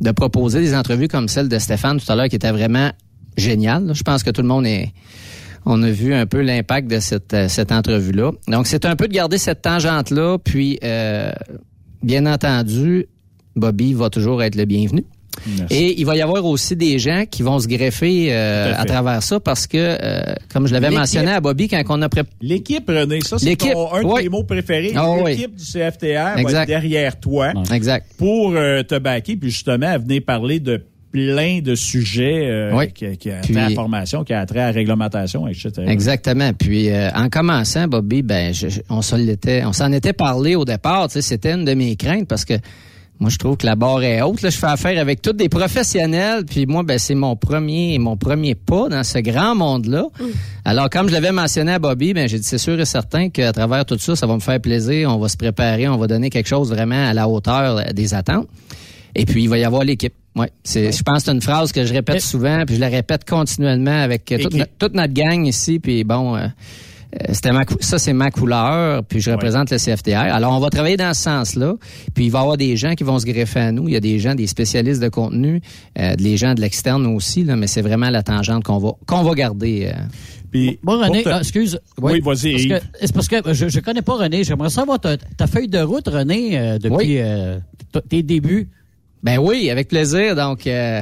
de 0.00 0.10
proposer 0.12 0.60
des 0.60 0.74
entrevues 0.74 1.08
comme 1.08 1.28
celle 1.28 1.48
de 1.48 1.58
Stéphane 1.58 1.98
tout 2.00 2.10
à 2.12 2.14
l'heure, 2.16 2.28
qui 2.28 2.36
était 2.36 2.52
vraiment 2.52 2.90
géniale. 3.36 3.86
là. 3.86 3.92
Je 3.94 4.02
pense 4.02 4.22
que 4.22 4.30
tout 4.30 4.42
le 4.42 4.48
monde 4.48 4.66
est 4.66 4.92
on 5.64 5.80
a 5.84 5.90
vu 5.90 6.12
un 6.12 6.26
peu 6.26 6.40
l'impact 6.42 6.90
de 6.90 6.98
cette, 6.98 7.34
euh, 7.34 7.48
cette 7.48 7.70
entrevue-là. 7.70 8.32
Donc, 8.48 8.66
c'est 8.66 8.84
un 8.84 8.96
peu 8.96 9.06
de 9.08 9.12
garder 9.12 9.38
cette 9.38 9.62
tangente-là, 9.62 10.38
puis, 10.38 10.78
euh, 10.84 11.30
bien 12.02 12.26
entendu, 12.26 13.06
Bobby 13.54 13.94
va 13.94 14.10
toujours 14.10 14.42
être 14.42 14.56
le 14.56 14.64
bienvenu. 14.64 15.04
Merci. 15.58 15.74
Et 15.74 16.00
il 16.00 16.06
va 16.06 16.14
y 16.16 16.22
avoir 16.22 16.44
aussi 16.44 16.76
des 16.76 16.98
gens 16.98 17.24
qui 17.30 17.42
vont 17.42 17.58
se 17.58 17.66
greffer 17.66 18.28
euh, 18.30 18.72
à 18.76 18.84
travers 18.84 19.22
ça 19.22 19.40
parce 19.40 19.66
que, 19.66 19.76
euh, 19.78 20.22
comme 20.52 20.66
je 20.66 20.72
l'avais 20.72 20.90
mentionné 20.90 21.30
à 21.32 21.40
Bobby 21.40 21.68
quand 21.68 21.82
on 21.88 22.02
a 22.02 22.08
préparé... 22.08 22.34
L'équipe, 22.40 22.88
René, 22.88 23.20
ça, 23.22 23.38
c'est 23.38 23.50
un 23.62 24.00
de 24.02 24.04
oui. 24.06 24.22
tes 24.22 24.28
mots 24.28 24.44
préférés. 24.44 24.92
Ah, 24.94 25.10
oui. 25.22 25.32
L'équipe 25.36 25.54
du 25.56 25.64
CFTR 25.64 26.42
va 26.42 26.62
être 26.62 26.66
derrière 26.66 27.18
toi 27.18 27.52
Exact. 27.72 28.06
pour 28.18 28.52
euh, 28.54 28.82
te 28.82 28.98
backer, 28.98 29.36
puis 29.36 29.50
justement, 29.50 29.86
à 29.88 29.98
venir 29.98 30.22
parler 30.24 30.60
de 30.60 30.82
plein 31.10 31.60
de 31.60 31.74
sujets 31.74 32.46
euh, 32.46 32.72
Oui. 32.74 32.90
qui, 32.92 33.16
qui 33.18 33.30
a 33.30 33.40
Puis- 33.42 33.52
trait 33.52 33.62
à 33.64 33.68
la 33.68 33.74
formation, 33.74 34.24
qui 34.24 34.32
a 34.32 34.46
trait 34.46 34.60
à 34.60 34.66
la 34.68 34.72
réglementation, 34.72 35.46
etc. 35.46 35.70
Exactement. 35.86 36.52
Puis 36.54 36.88
euh, 36.90 37.10
en 37.14 37.28
commençant, 37.28 37.86
Bobby, 37.86 38.22
ben 38.22 38.54
je- 38.54 38.68
je- 38.68 38.80
on 38.88 39.02
s'en 39.02 39.16
l'était, 39.18 39.62
on 39.64 39.72
s'en 39.74 39.92
était 39.92 40.14
parlé 40.14 40.54
au 40.54 40.64
départ. 40.64 41.08
C'était 41.10 41.52
une 41.52 41.64
de 41.66 41.74
mes 41.74 41.96
craintes 41.96 42.26
parce 42.28 42.46
que 42.46 42.54
moi 43.22 43.30
je 43.30 43.38
trouve 43.38 43.56
que 43.56 43.64
la 43.64 43.74
barre 43.76 44.02
est 44.02 44.20
haute. 44.20 44.42
Là, 44.42 44.50
je 44.50 44.58
fais 44.58 44.66
affaire 44.66 45.00
avec 45.00 45.22
tous 45.22 45.32
des 45.32 45.48
professionnels. 45.48 46.44
Puis 46.44 46.66
moi, 46.66 46.82
ben 46.82 46.98
c'est 46.98 47.14
mon 47.14 47.36
premier, 47.36 47.98
mon 47.98 48.16
premier 48.18 48.54
pas 48.54 48.88
dans 48.90 49.02
ce 49.04 49.18
grand 49.18 49.54
monde-là. 49.54 50.04
Alors 50.64 50.90
comme 50.90 51.08
je 51.08 51.12
l'avais 51.14 51.32
mentionné 51.32 51.72
à 51.72 51.78
Bobby, 51.78 52.12
ben 52.12 52.28
j'ai 52.28 52.38
dit 52.38 52.44
c'est 52.44 52.58
sûr 52.58 52.78
et 52.78 52.84
certain 52.84 53.30
qu'à 53.30 53.52
travers 53.52 53.84
tout 53.86 53.96
ça, 53.98 54.14
ça 54.16 54.26
va 54.26 54.34
me 54.34 54.40
faire 54.40 54.60
plaisir. 54.60 55.10
On 55.14 55.18
va 55.18 55.28
se 55.28 55.36
préparer, 55.38 55.88
on 55.88 55.96
va 55.96 56.06
donner 56.06 56.28
quelque 56.28 56.48
chose 56.48 56.68
vraiment 56.70 57.08
à 57.08 57.14
la 57.14 57.28
hauteur 57.28 57.78
euh, 57.78 57.92
des 57.92 58.12
attentes. 58.12 58.48
Et 59.14 59.24
puis 59.24 59.44
il 59.44 59.48
va 59.48 59.56
y 59.58 59.64
avoir 59.64 59.84
l'équipe. 59.84 60.14
Ouais, 60.34 60.50
c'est, 60.64 60.90
je 60.92 61.02
pense 61.02 61.18
que 61.18 61.24
c'est 61.26 61.32
une 61.32 61.42
phrase 61.42 61.72
que 61.72 61.84
je 61.84 61.92
répète 61.92 62.20
souvent, 62.22 62.64
puis 62.66 62.76
je 62.76 62.80
la 62.80 62.88
répète 62.88 63.28
continuellement 63.28 64.00
avec 64.02 64.30
euh, 64.32 64.38
toute, 64.38 64.46
Équipe. 64.54 64.58
no- 64.60 64.66
toute 64.78 64.94
notre 64.94 65.12
gang 65.12 65.46
ici. 65.46 65.78
Puis 65.78 66.04
bon, 66.04 66.36
euh, 66.36 66.46
c'était 67.32 67.52
ma 67.52 67.64
ça 67.80 67.98
c'est 67.98 68.12
ma 68.12 68.30
couleur, 68.30 69.04
puis 69.04 69.20
je 69.20 69.30
représente 69.30 69.70
le 69.70 69.76
CFTR. 69.78 70.16
Alors 70.16 70.52
on 70.54 70.60
va 70.60 70.70
travailler 70.70 70.96
dans 70.96 71.12
ce 71.14 71.22
sens-là. 71.22 71.74
Puis 72.14 72.26
il 72.26 72.30
va 72.30 72.38
y 72.38 72.42
avoir 72.42 72.56
des 72.56 72.76
gens 72.76 72.94
qui 72.94 73.04
vont 73.04 73.18
se 73.18 73.26
greffer 73.26 73.60
à 73.60 73.72
nous. 73.72 73.88
Il 73.88 73.92
y 73.94 73.96
a 73.96 74.00
des 74.00 74.18
gens, 74.18 74.34
des 74.34 74.46
spécialistes 74.46 75.02
de 75.02 75.08
contenu, 75.08 75.60
euh, 75.98 76.14
des 76.16 76.36
gens 76.36 76.54
de 76.54 76.60
l'externe 76.60 77.06
aussi. 77.06 77.44
Là, 77.44 77.56
mais 77.56 77.66
c'est 77.66 77.82
vraiment 77.82 78.08
la 78.10 78.22
tangente 78.22 78.64
qu'on 78.64 78.78
va 78.78 78.92
qu'on 79.06 79.22
va 79.22 79.34
garder. 79.34 79.90
euh. 79.94 80.00
Puis, 80.50 80.78
Bon, 80.82 80.98
René, 81.00 81.22
te- 81.22 81.28
ah, 81.30 81.38
excuse. 81.38 81.78
Oui, 82.00 82.20
vas-y, 82.20 82.22
Parce 82.22 82.42
Yves. 82.44 82.68
que- 82.68 82.84
C'est 83.00 83.12
parce 83.14 83.28
que 83.28 83.36
je, 83.54 83.68
je 83.68 83.80
connais 83.80 84.02
pas 84.02 84.14
René. 84.16 84.44
J'aimerais 84.44 84.68
savoir 84.70 85.00
ta, 85.00 85.16
ta 85.16 85.46
feuille 85.46 85.68
de 85.68 85.78
route, 85.80 86.06
René, 86.08 86.58
euh, 86.58 86.78
depuis 86.78 87.18
euh, 87.20 87.58
tes 88.08 88.22
débuts. 88.22 88.68
Ben 89.22 89.38
oui, 89.38 89.70
avec 89.70 89.88
plaisir. 89.88 90.34
Donc 90.36 90.66
euh, 90.66 91.00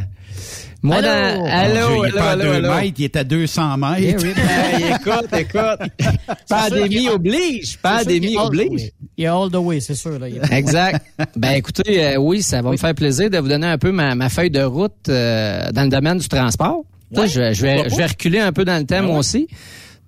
moi, 0.82 0.96
Allô? 0.96 1.06
dans, 1.08 1.44
allô, 1.46 2.04
il 2.04 2.08
est 2.08 2.12
pas 2.12 2.24
à 2.24 2.30
allô, 2.30 2.42
deux 2.44 2.50
allô? 2.54 2.68
mètres, 2.74 2.94
il 2.98 3.04
est 3.04 3.16
à 3.16 3.24
200 3.24 3.76
mètres. 3.76 3.94
Eh 4.00 4.16
oui, 4.16 4.32
ben, 4.34 4.96
écoute, 4.96 5.38
écoute. 5.38 6.10
Pandémie 6.48 7.08
oblige. 7.08 7.78
Pandémie 7.78 8.36
oblige. 8.38 8.90
Il 9.16 9.26
a 9.26 9.34
all 9.36 9.50
the 9.50 9.56
way, 9.56 9.80
c'est 9.80 9.94
sûr. 9.94 10.18
Là. 10.18 10.26
Exact. 10.50 11.04
Ben 11.36 11.50
écoutez, 11.52 12.04
euh, 12.04 12.16
oui, 12.16 12.42
ça 12.42 12.62
va 12.62 12.70
me 12.70 12.76
faire 12.76 12.94
plaisir 12.94 13.28
de 13.30 13.38
vous 13.38 13.48
donner 13.48 13.66
un 13.66 13.78
peu 13.78 13.92
ma, 13.92 14.14
ma 14.14 14.28
feuille 14.28 14.50
de 14.50 14.62
route 14.62 15.08
euh, 15.08 15.70
dans 15.72 15.82
le 15.82 15.88
domaine 15.90 16.18
du 16.18 16.28
transport. 16.28 16.82
Je, 17.12 17.20
vais- 17.40 17.54
je 17.54 17.62
vais, 17.62 17.88
je 17.88 17.96
vais 17.96 18.06
reculer 18.06 18.38
un 18.38 18.52
peu 18.52 18.64
dans 18.64 18.78
le 18.78 18.84
thème 18.86 19.10
aussi. 19.10 19.48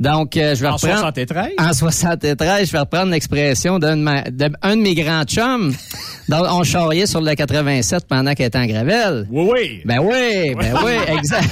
Donc, 0.03 0.37
euh, 0.37 0.55
je 0.57 0.61
vais 0.63 0.69
En 0.69 0.75
reprendre... 0.75 0.99
73? 0.99 1.51
En 1.59 1.73
73, 1.73 2.67
je 2.67 2.73
vais 2.73 2.79
reprendre 2.79 3.13
l'expression 3.13 3.79
d'un 3.79 3.97
de, 3.97 4.03
ma- 4.03 4.23
de- 4.23 4.51
un 4.63 4.77
de 4.77 4.83
mes 4.83 4.95
grands 4.95 5.23
chums. 5.25 5.73
dont 6.29 6.45
on 6.51 6.63
charriait 6.65 7.07
sur 7.07 7.21
le 7.21 7.35
87 7.35 8.07
pendant 8.09 8.35
qu'elle 8.35 8.47
était 8.47 8.59
en 8.59 8.67
Gravel. 8.67 9.27
Oui, 9.31 9.49
oui. 9.53 9.83
Ben 9.85 9.99
oui, 10.01 10.55
ben 10.55 10.75
oui, 10.85 10.93
exact. 11.19 11.49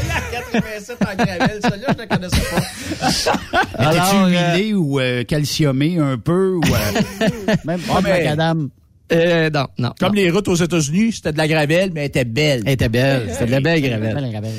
87 0.52 0.96
en 1.00 1.24
gravel, 1.24 1.58
ça 1.62 1.68
là, 1.70 1.76
je 1.96 2.02
ne 2.02 2.08
connaissais 2.08 2.42
pas. 2.50 3.32
Alors, 3.78 3.92
Étais-tu 3.92 4.16
euh, 4.16 4.54
huilé 4.56 4.74
ou 4.74 5.00
euh, 5.00 5.24
calciumé 5.24 5.98
un 5.98 6.18
peu? 6.18 6.56
Ou, 6.56 6.62
euh, 6.64 7.28
Même 7.64 7.80
pas 7.80 8.00
de 8.00 8.08
macadam. 8.08 8.68
Euh, 9.12 9.50
non, 9.50 9.66
non. 9.78 9.92
Comme 9.98 10.14
les 10.14 10.30
routes 10.30 10.48
aux 10.48 10.54
États-Unis, 10.54 11.12
c'était 11.12 11.32
de 11.32 11.38
la 11.38 11.48
gravelle, 11.48 11.90
mais 11.92 12.00
elle 12.02 12.06
était 12.06 12.24
belle. 12.24 12.62
Elle 12.66 12.72
était 12.72 12.88
belle. 12.88 13.28
C'était 13.32 13.46
de 13.46 13.50
la 13.52 13.60
belle 13.60 13.82
Gravel. 13.82 14.50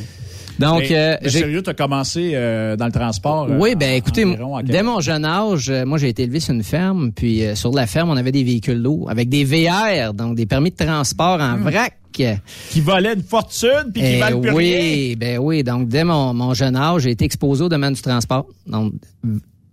Donc, 0.59 0.81
Mais- 0.89 0.95
euh, 0.97 1.15
mais 1.23 1.29
sérieux, 1.29 1.61
tu 1.63 1.69
as 1.69 1.73
commencé 1.73 2.31
euh, 2.33 2.75
dans 2.75 2.85
le 2.85 2.91
transport. 2.91 3.47
euh, 3.49 3.57
Oui, 3.59 3.75
ben 3.75 3.93
écoutez, 3.95 4.23
quel- 4.23 4.65
dès 4.65 4.83
mon 4.83 4.99
jeune 4.99 5.25
âge, 5.25 5.69
euh, 5.69 5.85
moi 5.85 5.97
j'ai 5.97 6.09
été 6.09 6.23
élevé 6.23 6.39
sur 6.39 6.53
une 6.53 6.63
ferme, 6.63 7.11
puis 7.11 7.43
euh, 7.43 7.55
sur 7.55 7.71
la 7.71 7.87
ferme, 7.87 8.09
on 8.09 8.17
avait 8.17 8.31
des 8.31 8.43
véhicules 8.43 8.81
d'eau 8.81 9.07
avec 9.09 9.29
des 9.29 9.43
VR, 9.43 10.13
donc 10.13 10.35
des 10.35 10.45
permis 10.45 10.71
de 10.71 10.75
transport 10.75 11.39
en 11.41 11.57
vrac. 11.57 11.97
Qui 12.11 12.81
volaient 12.81 13.13
une 13.13 13.23
fortune 13.23 13.89
puis 13.93 14.01
qui 14.03 14.09
Eh 14.15 14.19
valent 14.19 14.41
plus 14.41 14.51
oui, 14.51 14.73
rien. 14.75 15.15
ben 15.17 15.37
oui, 15.39 15.63
donc 15.63 15.87
dès 15.87 16.03
mon, 16.03 16.33
mon 16.33 16.53
jeune 16.53 16.75
âge, 16.75 17.03
j'ai 17.03 17.11
été 17.11 17.23
exposé 17.23 17.63
au 17.63 17.69
domaine 17.69 17.93
du 17.93 18.01
transport. 18.01 18.47
Donc 18.67 18.91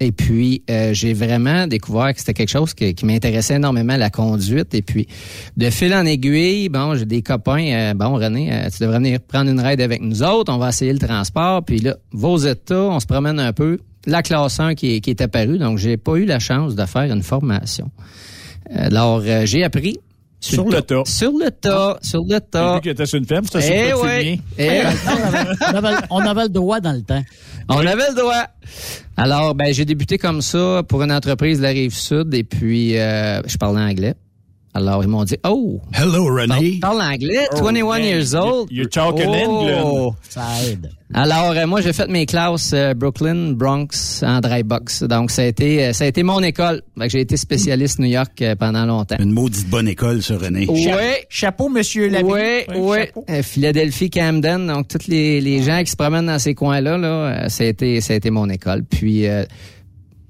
et 0.01 0.13
puis, 0.13 0.63
euh, 0.71 0.95
j'ai 0.95 1.13
vraiment 1.13 1.67
découvert 1.67 2.15
que 2.15 2.21
c'était 2.21 2.35
quelque 2.35 2.51
chose 2.51 2.73
qui 2.73 3.05
m'intéressait 3.05 3.57
énormément, 3.57 3.97
la 3.97 4.11
conduite. 4.11 4.73
Et 4.75 4.83
puis, 4.83 5.09
de 5.57 5.71
fil 5.71 5.93
en 5.93 6.07
aiguille, 6.07 6.69
bon, 6.69 6.95
j'ai 6.95 7.05
des 7.05 7.23
copains, 7.23 7.73
euh, 7.73 7.95
bon, 7.95 8.15
René, 8.15 8.53
euh, 8.53 8.69
tu 8.71 8.81
devrais 8.83 8.99
venir 8.99 9.21
prendre 9.21 9.51
une 9.51 9.61
ride 9.61 9.81
avec 9.81 10.01
nous 10.01 10.23
autres, 10.23 10.53
on 10.53 10.59
va 10.59 10.69
essayer 10.69 10.93
le 10.93 11.01
transport. 11.01 11.65
Puis 11.65 11.81
là, 11.81 11.97
vos 12.13 12.39
états, 12.39 12.81
on 12.85 13.01
se 13.01 13.07
promène 13.07 13.41
un 13.41 13.53
peu. 13.53 13.79
La 14.07 14.23
classe 14.23 14.61
1 14.61 14.75
qui 14.77 15.03
est, 15.05 15.21
apparue, 15.21 15.59
donc 15.59 15.79
j'ai 15.79 15.97
pas 15.97 16.15
eu 16.15 16.25
la 16.25 16.39
chance 16.39 16.77
de 16.77 16.87
faire 16.87 17.13
une 17.13 17.25
formation. 17.25 17.91
Alors, 18.71 19.23
euh, 19.27 19.47
j'ai 19.47 19.65
appris 19.65 19.99
Sur 20.41 20.69
le 20.69 20.81
tas. 20.83 21.03
Sur 21.05 21.33
le 21.33 21.51
tas, 21.51 21.99
sur 22.03 22.21
le 22.29 22.39
tas. 22.41 22.75
vu 22.75 22.81
que 22.81 22.89
t'étais 22.91 23.07
sur 23.07 23.19
une 23.19 23.27
ferme, 23.27 23.45
c'était 23.45 23.87
Eh 23.87 23.89
sur 23.89 24.05
le. 24.05 24.37
Eh 24.59 24.83
on, 24.87 25.27
avait, 25.27 25.49
on 25.61 25.75
avait- 25.85 25.97
on 26.11 26.19
avait 26.21 26.43
le 26.45 26.49
droit 26.49 26.81
dans 26.81 26.93
le 26.93 27.03
temps. 27.03 27.23
On 27.69 27.79
avait 27.79 28.09
le 28.11 28.15
droit. 28.15 28.45
Alors, 29.17 29.55
ben, 29.55 29.75
j'ai 29.75 29.85
débuté 29.85 30.17
comme 30.17 30.41
ça 30.41 30.83
pour 30.89 31.03
une 31.03 31.11
entreprise 31.13 31.59
de 31.59 31.65
la 31.65 31.71
rive 31.71 31.93
sud 31.95 32.33
et 32.35 32.45
puis 32.45 32.97
euh, 32.99 33.43
je 33.47 33.57
parlais 33.57 33.81
anglais. 33.83 34.15
Alors, 34.75 35.03
ils 35.03 35.09
m'ont 35.09 35.25
dit, 35.25 35.37
oh, 35.47 35.81
Hello, 35.93 36.27
René. 36.27 36.79
parle 36.81 37.01
anglais, 37.01 37.47
Oh, 37.55 37.65
21 37.65 37.87
man, 37.99 38.03
years 38.05 38.35
old. 38.35 38.69
you- 38.71 38.83
you 38.83 38.87
talking 38.89 39.27
England. 39.27 40.15
Ça 40.29 40.43
aide. 40.69 40.91
Alors, 41.15 41.53
euh, 41.57 41.67
moi, 41.67 41.81
j'ai 41.81 41.95
fait 41.95 42.07
mes 42.09 42.27
classes 42.27 42.73
euh, 42.75 42.93
Brooklyn, 42.93 43.53
Bronx, 43.53 44.23
en 44.23 44.41
dry 44.41 44.63
box. 44.63 45.03
Donc, 45.05 45.31
ça 45.31 45.43
a 45.43 45.47
été, 45.47 45.87
euh, 45.87 45.93
ça 45.95 46.05
a 46.05 46.07
été 46.07 46.23
mon 46.23 46.43
école. 46.43 46.83
Fait 46.99 47.07
que 47.07 47.13
j'ai 47.13 47.21
été 47.23 47.37
spécialiste 47.39 47.99
New 47.99 48.07
York 48.09 48.41
euh, 48.43 48.55
pendant 48.57 48.85
longtemps. 48.85 49.17
Une 49.19 49.33
maudite 49.33 49.69
bonne 49.71 49.89
école, 49.89 50.23
ce 50.23 50.35
René. 50.35 50.67
Oui. 50.69 50.87
Chapeau, 51.31 51.71
monsieur 51.71 52.09
Labi. 52.09 52.29
Oui, 52.31 52.65
oui. 52.77 52.99
Euh, 53.31 53.43
Philadelphie, 53.43 54.11
Camden, 54.11 54.67
donc 54.67 54.87
tous 54.89 55.09
les, 55.09 55.41
les 55.41 55.63
gens 55.63 55.81
qui 55.83 55.91
se 55.91 55.97
promènent 55.97 56.27
dans 56.27 56.39
ces 56.39 56.55
coins-là, 56.55 56.99
là, 56.99 57.09
euh, 57.09 57.49
ça 57.49 57.65
a 57.65 57.67
été, 57.69 58.03
ça 58.03 58.13
a 58.13 58.17
été 58.17 58.31
mon 58.31 58.49
école. 58.51 58.85
Puis 58.85 59.27
euh, 59.27 59.45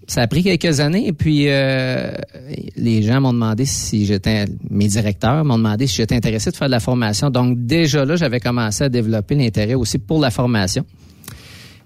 ça 0.09 0.22
a 0.22 0.26
pris 0.26 0.43
quelques 0.43 0.80
années, 0.80 1.06
et 1.06 1.12
puis 1.12 1.44
euh, 1.48 2.10
les 2.76 3.02
gens 3.02 3.20
m'ont 3.20 3.35
demandé 3.35 3.66
si 3.66 4.06
j'étais, 4.06 4.47
mes 4.70 4.89
directeurs 4.89 5.44
m'ont 5.44 5.59
demandé 5.59 5.86
si 5.86 5.97
j'étais 5.97 6.14
intéressé 6.16 6.51
de 6.51 6.56
faire 6.56 6.68
de 6.68 6.72
la 6.72 6.80
formation. 6.80 7.28
Donc 7.28 7.66
déjà 7.66 8.06
là, 8.06 8.16
j'avais 8.16 8.40
commencé 8.40 8.85
à 8.85 8.89
développer 8.89 9.35
l'intérêt 9.35 9.74
aussi 9.74 9.98
pour 9.98 10.18
la 10.18 10.30
formation. 10.30 10.85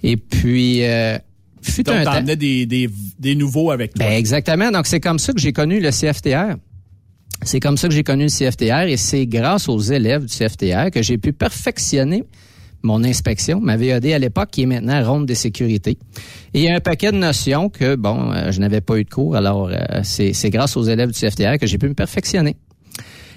Et 0.04 0.16
puis, 0.16 0.84
euh, 0.84 1.18
fut 1.62 1.82
Donc, 1.82 1.96
un 1.96 2.04
temps. 2.04 2.22
des, 2.22 2.64
des, 2.66 2.88
des 3.18 3.34
nouveaux 3.34 3.72
avec 3.72 3.94
toi. 3.94 4.06
Ben, 4.06 4.12
exactement. 4.12 4.70
Donc, 4.70 4.86
c'est 4.86 5.00
comme 5.00 5.18
ça 5.18 5.32
que 5.32 5.40
j'ai 5.40 5.52
connu 5.52 5.80
le 5.80 5.90
CFTR. 5.90 6.56
C'est 7.42 7.60
comme 7.60 7.76
ça 7.76 7.88
que 7.88 7.94
j'ai 7.94 8.04
connu 8.04 8.24
le 8.24 8.30
CFTR 8.30 8.86
et 8.88 8.96
c'est 8.96 9.26
grâce 9.26 9.68
aux 9.68 9.80
élèves 9.80 10.26
du 10.26 10.32
CFTR 10.32 10.90
que 10.92 11.02
j'ai 11.02 11.18
pu 11.18 11.32
perfectionner 11.32 12.22
mon 12.82 13.04
inspection, 13.04 13.60
ma 13.60 13.76
VAD 13.76 14.06
à 14.06 14.18
l'époque, 14.18 14.50
qui 14.50 14.62
est 14.62 14.66
maintenant 14.66 15.02
ronde 15.04 15.26
des 15.26 15.34
sécurités. 15.34 15.98
Et 16.54 16.60
il 16.60 16.62
y 16.64 16.68
a 16.68 16.74
un 16.76 16.80
paquet 16.80 17.12
de 17.12 17.16
notions 17.16 17.68
que, 17.68 17.94
bon, 17.96 18.32
euh, 18.32 18.50
je 18.52 18.60
n'avais 18.60 18.80
pas 18.80 18.96
eu 18.98 19.04
de 19.04 19.10
cours, 19.10 19.36
alors 19.36 19.68
euh, 19.70 19.78
c'est 20.02 20.32
c'est 20.32 20.50
grâce 20.50 20.76
aux 20.76 20.82
élèves 20.84 21.10
du 21.12 21.18
CFTR 21.18 21.58
que 21.60 21.66
j'ai 21.66 21.78
pu 21.78 21.88
me 21.88 21.94
perfectionner. 21.94 22.56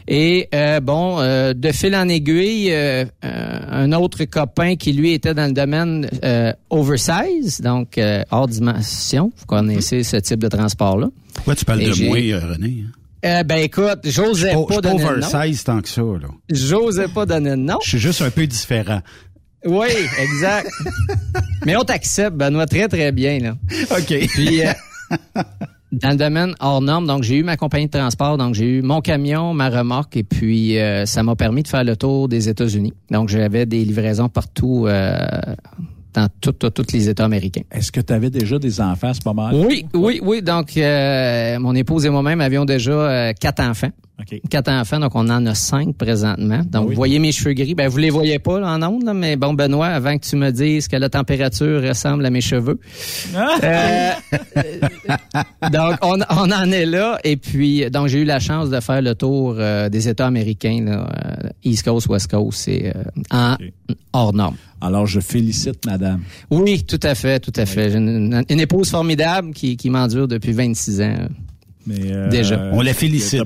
Et 0.08 0.50
euh, 0.54 0.80
bon, 0.82 1.18
de 1.20 1.72
fil 1.72 1.96
en 1.96 2.08
aiguille, 2.08 2.72
un 3.24 3.92
autre 3.94 4.24
copain 4.26 4.76
qui 4.76 4.94
lui 4.94 5.14
était 5.14 5.34
dans 5.34 5.48
le 5.48 5.54
domaine 5.54 6.08
oversize, 6.70 7.60
donc 7.62 8.00
hors 8.32 8.48
dimension. 8.48 9.32
Vous 9.36 9.46
connaissez 9.46 10.04
ce 10.04 10.18
type 10.18 10.40
de 10.40 10.48
transport-là. 10.48 11.08
Pourquoi 11.34 11.56
tu 11.56 11.66
parles 11.66 11.82
Et 11.82 11.88
de 11.88 11.94
j'ai- 11.94 12.08
moi, 12.08 12.18
René? 12.18 12.84
Euh, 13.26 13.42
ben 13.42 13.56
écoute, 13.58 14.02
j'osais 14.04 14.52
Je 14.52 14.56
pas 14.56 14.76
pas 14.76 14.82
donner 14.82 15.00
le 15.04 15.20
nom. 15.20 15.28
oversize 15.28 15.64
tant 15.64 15.82
que 15.82 15.90
ça, 15.90 16.02
là. 16.04 16.28
J'osais 16.52 17.08
pas 17.08 17.26
donner 17.26 17.50
le 17.52 17.56
nom. 17.56 17.80
Je 17.82 17.90
suis 17.90 17.98
juste 18.00 18.22
un 18.22 18.30
peu 18.30 18.46
différent. 18.46 19.00
Oui, 19.66 19.88
exact. 20.20 20.70
Mais 21.66 21.76
on 21.76 21.82
t'accepte, 21.84 22.36
Benoît, 22.38 22.66
très, 22.66 22.88
très 22.88 23.12
bien. 23.12 23.40
Là. 23.40 23.56
OK. 23.92 24.28
Puis, 24.30 24.62
euh, 24.62 24.72
dans 25.92 26.10
le 26.10 26.16
domaine 26.18 26.54
hors 26.60 26.82
norme, 26.82 27.08
donc 27.08 27.24
j'ai 27.24 27.38
eu 27.38 27.44
ma 27.44 27.58
compagnie 27.58 27.86
de 27.88 27.92
transport, 27.92 28.38
donc 28.38 28.54
j'ai 28.54 28.66
eu 28.78 28.82
mon 28.82 29.02
camion, 29.02 29.54
ma 29.54 29.70
remorque, 29.70 30.18
et 30.18 30.24
puis 30.24 30.78
euh, 30.78 31.06
ça 31.06 31.24
m'a 31.24 31.36
permis 31.36 31.64
de 31.64 31.68
faire 31.68 31.84
le 31.84 31.96
tour 31.96 32.28
des 32.28 32.50
États-Unis. 32.50 32.94
Donc 33.12 33.30
j'avais 33.30 33.66
des 33.66 33.84
livraisons 33.86 34.30
partout, 34.30 34.86
euh, 34.88 35.18
dans 36.14 36.28
tout- 36.42 36.52
tout- 36.54 36.70
tous 36.70 36.94
les 36.94 37.10
États 37.10 37.26
américains. 37.26 37.64
Est-ce 37.72 37.92
que 37.92 38.02
tu 38.02 38.14
avais 38.14 38.30
déjà 38.30 38.58
des 38.60 38.80
enfants 38.82 39.10
à 39.10 39.14
ce 39.14 39.20
moment-là? 39.26 39.58
Oui, 39.58 39.86
oui, 39.94 40.20
oui. 40.24 40.42
Donc, 40.42 40.78
euh, 40.78 41.60
mon 41.60 41.74
épouse 41.76 42.06
et 42.06 42.10
moi-même 42.10 42.40
avions 42.42 42.66
déjà 42.66 43.34
quatre 43.34 43.62
enfants. 43.62 43.92
OK. 44.18 44.40
Quatre 44.50 44.70
enfants, 44.72 45.00
donc 45.00 45.14
on 45.14 45.30
en 45.30 45.46
a 45.46 45.54
cinq 45.56 45.96
présentement. 45.98 46.60
Donc, 46.60 46.68
Ah 46.74 46.82
oui. 46.84 46.90
vous 46.90 46.96
voyez 46.96 47.20
mes 47.20 47.34
cheveux 47.34 47.54
gris. 47.54 47.76
Ben, 47.76 47.90
vous 47.90 47.98
les 47.98 48.10
voyez 48.10 48.40
pas 48.40 48.60
là, 48.62 48.70
en 48.74 48.82
ondes, 48.84 49.04
là, 49.04 49.14
mais 49.14 49.36
bon, 49.36 49.54
Benoît, 49.54 49.88
avant 49.88 50.18
que 50.18 50.26
tu 50.26 50.38
me 50.38 50.52
dises 50.52 50.88
que 50.88 50.96
la 50.96 51.10
température 51.10 51.82
ressemble 51.84 52.26
à 52.26 52.30
mes 52.30 52.42
cheveux. 52.42 52.80
Euh, 53.64 54.12
donc, 55.72 55.98
on, 56.02 56.18
on 56.30 56.52
en 56.52 56.72
est 56.72 56.86
là. 56.86 57.20
Et 57.24 57.38
puis, 57.38 57.90
donc, 57.92 58.08
j'ai 58.08 58.22
eu 58.22 58.26
la 58.26 58.40
chance 58.40 58.70
de 58.70 58.80
faire 58.80 59.02
le 59.02 59.16
tour 59.16 59.56
euh, 59.58 59.90
des 59.90 60.08
États 60.08 60.28
américains, 60.28 60.84
là, 60.86 61.08
euh, 61.44 61.50
East 61.64 61.84
Coast, 61.84 62.08
West 62.08 62.30
Coast, 62.32 62.58
c'est 62.60 62.94
euh, 62.96 63.04
en 63.32 63.56
hors 64.14 64.34
norme. 64.34 64.56
Alors, 64.82 65.08
je 65.08 65.20
félicite 65.20 65.86
madame. 65.86 66.22
Oui, 66.52 66.84
tout 66.84 67.00
à 67.04 67.16
fait, 67.16 67.40
tout 67.40 67.54
à 67.56 67.66
fait. 67.66 67.90
J'ai 67.92 67.98
une, 67.98 68.44
une 68.50 68.60
épouse 68.60 68.90
formidable 68.90 69.52
qui, 69.54 69.78
qui 69.78 69.90
m'endure 69.90 70.28
depuis 70.28 70.52
26 70.54 71.02
ans. 71.02 71.16
Mais, 71.88 71.96
euh, 72.12 72.30
Déjà. 72.30 72.70
On 72.74 72.82
la 72.82 72.94
félicite. 72.94 73.44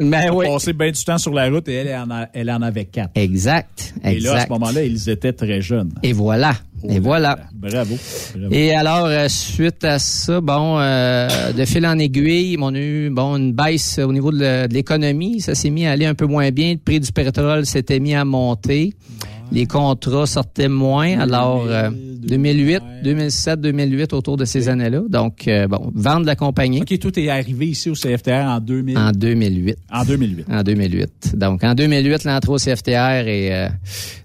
Ben 0.00 0.20
Elle 0.22 0.28
a 0.30 0.34
oui. 0.34 0.46
passé 0.46 0.72
bien 0.72 0.90
du 0.90 1.04
temps 1.04 1.18
sur 1.18 1.32
la 1.34 1.48
route 1.50 1.68
et 1.68 1.74
elle, 1.74 1.94
en, 1.94 2.10
a- 2.10 2.28
elle 2.32 2.50
en 2.50 2.62
avait 2.62 2.86
quatre. 2.86 3.10
Exact, 3.14 3.94
Et 4.02 4.18
là, 4.18 4.30
à 4.30 4.32
ce 4.32 4.36
exact. 4.36 4.50
moment-là, 4.50 4.84
ils 4.84 5.08
étaient 5.10 5.32
très 5.32 5.60
jeunes. 5.60 5.92
Et 6.02 6.12
voilà, 6.12 6.54
et 6.88 6.98
voilà. 6.98 7.38
Bravo. 7.54 7.96
Bravo. 8.34 8.54
Et 8.54 8.72
alors, 8.74 9.06
euh, 9.06 9.28
suite 9.28 9.84
à 9.84 9.98
ça, 9.98 10.40
bon, 10.40 10.78
euh, 10.78 11.52
de 11.52 11.64
fil 11.66 11.86
en 11.86 11.98
aiguille, 11.98 12.56
on 12.60 12.74
a 12.74 12.78
eu 12.78 13.10
bon, 13.10 13.36
une 13.36 13.52
baisse 13.52 13.98
au 13.98 14.12
niveau 14.12 14.32
de 14.32 14.66
l'économie. 14.72 15.40
Ça 15.40 15.54
s'est 15.54 15.70
mis 15.70 15.86
à 15.86 15.92
aller 15.92 16.06
un 16.06 16.14
peu 16.14 16.26
moins 16.26 16.50
bien. 16.50 16.72
Le 16.72 16.78
prix 16.78 16.98
du 17.00 17.12
pétrole 17.12 17.66
s'était 17.66 18.00
mis 18.00 18.14
à 18.14 18.24
monter. 18.24 18.94
Les 19.52 19.66
contrats 19.66 20.26
sortaient 20.26 20.68
moins. 20.68 21.18
Alors, 21.18 21.66
euh, 21.66 21.90
2008, 21.90 22.82
2007, 23.02 23.60
2008, 23.60 24.12
autour 24.12 24.36
de 24.36 24.44
ces 24.44 24.68
années-là. 24.68 25.02
Donc, 25.08 25.48
euh, 25.48 25.66
bon, 25.66 25.90
vendre 25.94 26.26
la 26.26 26.36
compagnie. 26.36 26.82
OK, 26.82 26.98
tout 26.98 27.18
est 27.18 27.28
arrivé 27.28 27.68
ici 27.68 27.90
au 27.90 27.94
CFTR 27.94 28.46
en 28.46 28.60
2000. 28.60 28.98
En 28.98 29.10
2008. 29.12 29.78
En 29.92 30.04
2008. 30.04 30.46
En 30.50 30.62
2008. 30.62 31.36
Donc, 31.36 31.64
en 31.64 31.74
2008, 31.74 32.24
l'entrée 32.24 32.52
au 32.52 32.58
CFTR 32.58 33.26
et 33.26 33.54
euh, 33.54 33.68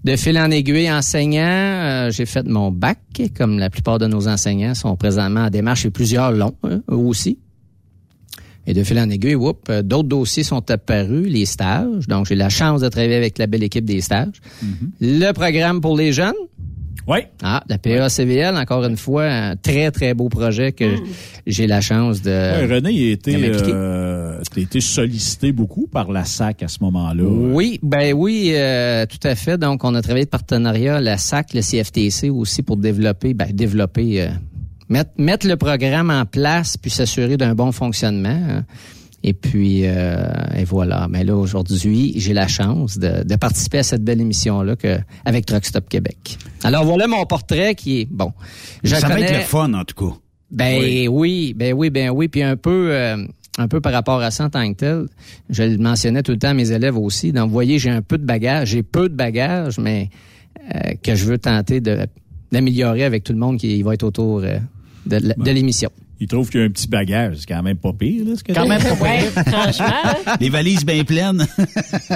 de 0.04 0.16
fil 0.16 0.38
en 0.38 0.52
aiguille, 0.52 0.92
enseignant, 0.92 1.42
euh, 1.42 2.12
j'ai 2.12 2.26
fait 2.26 2.46
mon 2.46 2.72
bac, 2.72 3.00
comme 3.38 3.58
la 3.60 3.70
plupart 3.70 3.98
de 3.98 4.08
nos 4.08 4.28
enseignants 4.28 4.76
sont 4.76 4.96
présentement 4.96 5.46
en 5.46 5.50
démarche 5.50 5.86
et 5.86 5.90
plusieurs 5.90 6.32
longs 6.32 6.56
hein, 6.64 6.82
eux 6.92 6.96
aussi. 6.96 7.40
Et 8.68 8.74
de 8.74 8.84
fil 8.84 9.00
en 9.00 9.10
aiguille, 9.10 9.36
whoop, 9.36 9.68
euh, 9.70 9.82
d'autres 9.82 10.10
dossiers 10.10 10.44
sont 10.44 10.70
apparus, 10.72 11.28
les 11.28 11.46
stages. 11.46 12.08
Donc, 12.08 12.26
j'ai 12.26 12.36
la 12.36 12.50
chance 12.50 12.82
de 12.82 12.90
travailler 12.90 13.16
avec 13.16 13.38
la 13.38 13.48
belle 13.48 13.64
équipe 13.64 13.86
des 13.86 14.02
stages. 14.02 14.42
Le 15.00 15.32
programme 15.32 15.82
pour 15.82 15.96
les 15.96 16.12
jeunes? 16.14 16.34
Oui. 17.08 17.20
Ah, 17.44 17.64
la 17.70 17.78
PA-CVL, 17.78 18.58
encore 18.58 18.84
une 18.84 18.98
fois, 18.98 19.26
un 19.26 19.56
très, 19.56 19.92
très 19.92 20.16
beau 20.16 20.28
projet 20.28 20.72
que 20.72 20.86
j'ai 21.46 21.68
la 21.68 21.80
chance 21.80 22.24
de... 22.24 22.32
Ouais, 22.32 22.66
René, 22.66 22.92
il 22.92 23.10
a 23.10 23.12
été, 23.12 23.36
euh, 23.38 24.42
t'as 24.52 24.62
été 24.62 24.82
sollicité 24.82 25.52
beaucoup 25.52 25.86
par 25.86 26.12
la 26.12 26.26
SAC 26.26 26.64
à 26.64 26.68
ce 26.68 26.80
moment-là. 26.82 27.24
Oui, 27.24 27.80
ben 27.84 28.14
oui, 28.14 28.54
euh, 28.56 29.06
tout 29.06 29.28
à 29.28 29.36
fait. 29.36 29.60
Donc, 29.60 29.84
on 29.84 29.94
a 29.94 30.02
travaillé 30.02 30.26
de 30.26 30.30
partenariat, 30.32 31.00
la 31.00 31.18
SAC, 31.18 31.54
le 31.54 31.62
CFTC 31.62 32.32
aussi 32.32 32.64
pour 32.64 32.78
développer, 32.78 33.36
ben, 33.36 33.52
développer, 33.52 34.22
euh, 34.22 34.30
mettre, 34.90 35.12
mettre 35.18 35.48
le 35.48 35.56
programme 35.58 36.10
en 36.12 36.26
place 36.26 36.78
puis 36.78 36.92
s'assurer 36.92 37.38
d'un 37.38 37.56
bon 37.56 37.72
fonctionnement. 37.72 38.30
hein. 38.50 38.66
Et 39.28 39.34
puis, 39.34 39.82
euh, 39.86 40.28
et 40.56 40.66
voilà. 40.66 41.08
Mais 41.10 41.24
là, 41.24 41.36
aujourd'hui, 41.36 42.14
j'ai 42.18 42.34
la 42.34 42.48
chance 42.48 43.00
de, 43.00 43.24
de 43.24 43.36
participer 43.38 43.80
à 43.80 43.84
cette 43.84 44.04
belle 44.04 44.22
émission-là 44.22 44.76
que, 44.76 45.00
avec 45.26 45.48
Truck 45.48 45.66
Stop 45.66 45.90
Québec. 45.90 46.38
Alors, 46.64 46.86
voilà 46.86 47.08
mon 47.08 47.26
portrait 47.26 47.74
qui 47.74 48.02
est, 48.02 48.08
bon. 48.12 48.34
je 48.84 48.94
ça 48.96 49.08
va 49.08 49.20
être 49.20 49.26
connais- 49.26 49.38
le 49.40 49.44
fun, 49.46 49.74
en 49.74 49.84
tout 49.84 49.96
cas. 49.96 50.16
ben 50.52 51.08
oui. 51.10 51.56
ben 51.56 51.74
oui, 51.74 51.90
ben 51.90 52.12
oui. 52.12 52.28
Puis 52.28 52.44
un 52.44 52.56
peu, 52.56 52.90
euh, 52.92 53.18
un 53.58 53.68
peu 53.68 53.82
par 53.82 53.94
rapport 53.94 54.22
à 54.22 54.30
ça 54.30 54.44
en 54.46 54.50
tant 54.52 54.72
que 54.72 54.78
tel, 54.78 55.06
je 55.50 55.64
le 55.64 55.78
mentionnais 55.80 56.22
tout 56.22 56.34
le 56.34 56.38
temps 56.38 56.50
à 56.50 56.54
mes 56.54 56.70
élèves 56.72 56.96
aussi. 56.98 57.32
Donc, 57.32 57.48
vous 57.48 57.54
voyez, 57.54 57.80
j'ai 57.80 57.90
un 57.90 58.04
peu 58.04 58.20
de 58.20 58.26
bagage, 58.26 58.68
j'ai 58.70 58.84
peu 58.84 59.10
de 59.10 59.16
bagage, 59.16 59.80
mais 59.80 60.12
euh, 60.76 60.92
que 61.02 61.16
je 61.16 61.26
veux 61.26 61.40
tenter 61.40 61.82
de 61.82 61.98
d'améliorer 62.52 63.04
avec 63.04 63.24
tout 63.24 63.34
le 63.34 63.40
monde 63.40 63.58
qui 63.58 63.82
va 63.82 63.96
être 63.96 64.04
autour 64.04 64.42
euh, 64.44 64.60
de, 65.06 65.20
de 65.38 65.52
l'émission. 65.52 65.90
Il 66.22 66.28
trouve 66.28 66.50
qu'il 66.50 66.62
y 66.62 66.64
a 66.64 66.66
un 66.68 66.70
petit 66.70 66.88
bagage. 66.88 67.40
C'est 67.40 67.48
quand 67.54 67.62
même 67.62 67.76
pas 67.76 67.92
pire, 67.92 68.24
là, 68.26 68.36
ce 68.38 68.44
que 68.44 68.54
Quand 68.54 68.66
même 68.66 68.82
pas 68.82 68.94
Ouais, 68.94 69.20
franchement. 69.48 69.86
Les 70.40 70.48
valises 70.50 70.86
bien 70.86 71.04
pleines. 71.04 71.46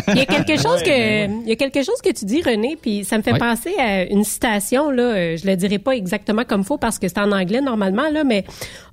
Il 0.07 0.15
y 0.17 0.21
a 0.21 0.25
quelque 0.25 0.55
chose 0.55 0.81
que 0.83 1.25
il 1.43 1.49
y 1.49 1.51
a 1.51 1.55
quelque 1.57 1.83
chose 1.83 2.01
que 2.01 2.11
tu 2.13 2.23
dis 2.23 2.41
René 2.41 2.77
puis 2.81 3.03
ça 3.03 3.17
me 3.17 3.23
fait 3.23 3.33
Ouais. 3.33 3.39
penser 3.39 3.71
à 3.77 4.03
une 4.05 4.23
citation 4.23 4.89
là, 4.89 5.03
euh, 5.03 5.37
je 5.37 5.45
le 5.45 5.55
dirai 5.57 5.79
pas 5.79 5.91
exactement 5.97 6.43
comme 6.45 6.63
faut 6.63 6.77
parce 6.77 6.97
que 6.97 7.09
c'est 7.09 7.19
en 7.19 7.31
anglais 7.33 7.59
normalement 7.59 8.09
là 8.09 8.23
mais 8.23 8.45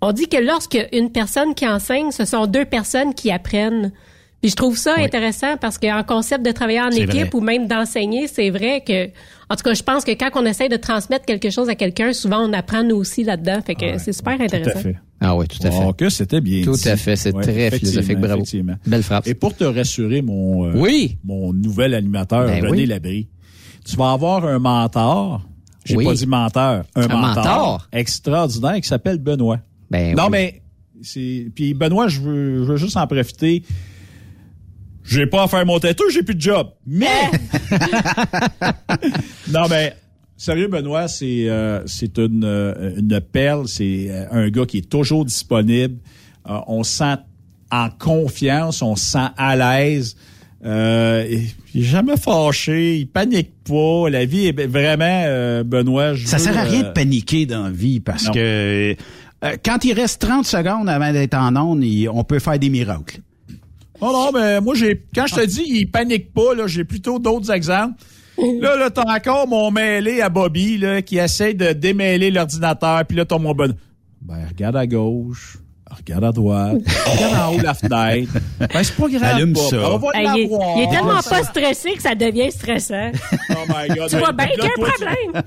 on 0.03 0.11
dit 0.13 0.27
que 0.29 0.39
lorsque 0.39 0.79
une 0.93 1.11
personne 1.13 1.55
qui 1.55 1.69
enseigne, 1.69 2.11
ce 2.11 2.25
sont 2.25 2.47
deux 2.49 2.65
personnes 2.65 3.15
qui 3.15 3.31
apprennent. 3.31 3.93
Puis 4.43 4.51
je 4.51 4.57
trouve 4.57 4.77
ça 4.77 4.95
intéressant 4.99 5.57
parce 5.57 5.79
qu'en 5.79 6.03
concept 6.03 6.45
de 6.45 6.51
travailler 6.51 6.81
en 6.81 6.91
équipe 6.91 7.11
vrai. 7.11 7.31
ou 7.33 7.41
même 7.41 7.69
d'enseigner, 7.69 8.27
c'est 8.27 8.51
vrai 8.51 8.83
que 8.87 9.09
en 9.49 9.57
tout 9.57 9.63
cas, 9.63 9.75
je 9.75 9.83
pense 9.83 10.05
que 10.05 10.11
quand 10.13 10.31
on 10.35 10.45
essaie 10.47 10.69
de 10.69 10.77
transmettre 10.77 11.25
quelque 11.25 11.51
chose 11.51 11.69
à 11.69 11.75
quelqu'un, 11.75 12.13
souvent 12.13 12.41
on 12.49 12.53
apprend 12.53 12.83
nous 12.83 12.97
aussi 12.97 13.23
là-dedans, 13.25 13.61
fait 13.65 13.75
que 13.75 13.99
c'est 13.99 14.13
super 14.13 14.41
intéressant. 14.41 14.81
Ah 15.21 15.35
oui, 15.35 15.47
tout 15.49 15.67
à 15.67 15.71
fait. 15.71 15.85
Oh, 15.87 15.93
que 15.95 16.09
c'était 16.11 16.41
bien 16.43 16.63
Tout 16.63 16.73
dit. 16.73 16.89
à 16.89 16.97
fait, 16.97 17.17
c'est 17.17 17.35
Ouais, 17.35 17.43
très 17.43 17.53
effectivement, 17.69 17.91
philosophique, 17.93 18.19
bravo. 18.19 18.35
effectivement. 18.35 18.75
Belle 18.87 19.03
frappe. 19.03 19.27
Et 19.27 19.35
pour 19.35 19.55
te 19.57 19.65
rassurer, 19.65 20.21
mon, 20.21 20.67
euh, 20.67 20.73
Oui. 20.77 21.17
mon 21.25 21.53
nouvel 21.55 21.95
animateur, 21.95 22.47
Ben 22.47 22.63
René 22.65 22.83
oui. 22.83 22.87
Labrie, 22.87 23.29
tu 23.85 23.97
vas 23.97 24.13
avoir 24.13 24.45
un 24.45 24.59
mentor. 24.59 25.43
J'ai 25.87 25.97
Oui. 25.97 26.05
pas 26.05 26.13
dit 26.15 26.27
menteur. 26.27 26.85
Un, 26.97 27.03
Un 27.03 27.09
mentor, 27.09 27.35
mentor? 27.45 27.89
extraordinaire 27.93 28.81
qui 28.81 28.89
s'appelle 28.89 29.19
Benoît. 29.19 29.61
Ben 29.91 30.15
non, 30.17 30.25
oui. 30.25 30.31
mais 30.33 30.63
c'est. 31.01 31.47
Puis 31.55 31.73
Benoît, 31.73 32.09
je 32.09 32.21
veux, 32.21 32.59
je 32.59 32.73
veux 32.73 32.77
juste 32.77 32.97
en 32.97 33.07
profiter. 33.07 33.63
J'ai 35.09 35.27
pas 35.27 35.45
à 35.45 35.49
faire 35.49 35.65
mon 35.65 35.79
têteux, 35.79 36.05
j'ai 36.13 36.23
plus 36.23 36.35
de 36.35 36.41
job. 36.41 36.69
Mais 36.87 37.07
non, 39.51 39.63
mais 39.71 39.95
sérieux, 40.37 40.69
Benoît, 40.69 41.09
c'est 41.09 41.49
euh, 41.49 41.83
c'est 41.87 42.19
une, 42.19 42.45
euh, 42.45 42.95
une 42.97 43.21
perle. 43.21 43.69
C'est 43.69 44.07
euh, 44.11 44.25
un 44.31 44.49
gars 44.49 44.67
qui 44.67 44.79
est 44.79 44.91
toujours 44.91 45.25
disponible. 45.25 45.97
Euh, 46.49 46.59
on 46.67 46.83
se 46.83 46.99
sent 46.99 47.17
en 47.71 47.89
confiance, 47.91 48.83
on 48.83 48.97
se 48.97 49.05
sent 49.13 49.29
à 49.37 49.57
l'aise. 49.57 50.17
Euh, 50.65 51.27
il 51.75 51.83
est 51.83 51.85
jamais 51.85 52.17
fâché, 52.17 52.97
il 52.99 53.07
panique 53.07 53.53
pas. 53.65 54.09
La 54.11 54.25
vie 54.25 54.47
est 54.47 54.67
vraiment, 54.67 55.05
euh, 55.27 55.63
Benoît. 55.63 56.15
je 56.15 56.27
Ça 56.27 56.39
veux, 56.39 56.45
sert 56.45 56.59
à 56.59 56.63
rien 56.63 56.83
de 56.83 56.93
paniquer 56.93 57.47
dans 57.47 57.65
la 57.65 57.71
vie 57.71 58.01
parce 58.01 58.27
non. 58.27 58.33
que 58.33 58.97
quand 59.65 59.85
il 59.85 59.93
reste 59.93 60.21
30 60.23 60.47
secondes 60.47 60.89
avant 60.89 61.13
d'être 61.13 61.35
en 61.35 61.55
onde, 61.57 61.85
on 62.13 62.25
peut 62.25 62.39
faire 62.41 62.59
des 62.59 62.71
miracles. 62.71 63.21
Non, 64.01 64.13
non, 64.13 64.31
mais 64.33 64.61
moi, 64.61 64.75
j'ai, 64.75 65.03
quand 65.15 65.27
je 65.27 65.35
te 65.37 65.47
dis, 65.47 65.63
il 65.67 65.87
panique 65.91 66.33
pas, 66.33 66.55
là, 66.55 66.67
j'ai 66.67 66.85
plutôt 66.85 67.19
d'autres 67.19 67.51
exemples. 67.53 67.95
Là, 68.61 68.77
là, 68.77 68.91
t'as 68.91 69.05
encore 69.17 69.49
mon 69.49 69.71
mêlé 69.71 70.21
à 70.21 70.29
Bobby, 70.29 70.77
là, 70.77 71.01
qui 71.01 71.17
essaie 71.17 71.55
de 71.55 71.73
démêler 71.73 72.31
l'ordinateur, 72.31 73.03
puis 73.07 73.17
là, 73.17 73.25
t'as 73.25 73.39
mon 73.39 73.55
bon. 73.55 73.75
Ben, 74.21 74.47
regarde 74.47 74.77
à 74.77 74.87
gauche, 74.87 75.57
regarde 75.91 76.25
à 76.25 76.33
droite, 76.33 76.77
regarde 77.07 77.35
en 77.35 77.55
haut 77.57 77.63
la 77.63 77.73
fenêtre. 77.73 78.33
Ben, 78.61 78.83
c'est 78.83 78.95
pas 78.95 79.09
grave. 79.09 79.23
Allume 79.37 79.57
ça. 79.57 79.91
On 79.91 79.97
va 79.97 80.09
Hey, 80.15 80.27
il, 80.35 80.41
est, 80.43 80.59
il 80.77 80.83
est 80.83 80.91
tellement 80.91 81.23
pas 81.23 81.43
stressé 81.45 81.93
que 81.95 82.03
ça 82.03 82.15
devient 82.15 82.53
stressant. 82.53 83.11
Oh 83.53 83.65
my 83.69 83.89
God. 83.97 84.11
tu 84.11 84.17
vois 84.19 84.33
bien 84.33 84.49
qu'il 84.49 84.59
y 84.59 84.67
a 84.67 84.67
un 84.67 84.75
toi, 84.77 84.89
tu- 84.99 85.05
problème? 85.05 85.43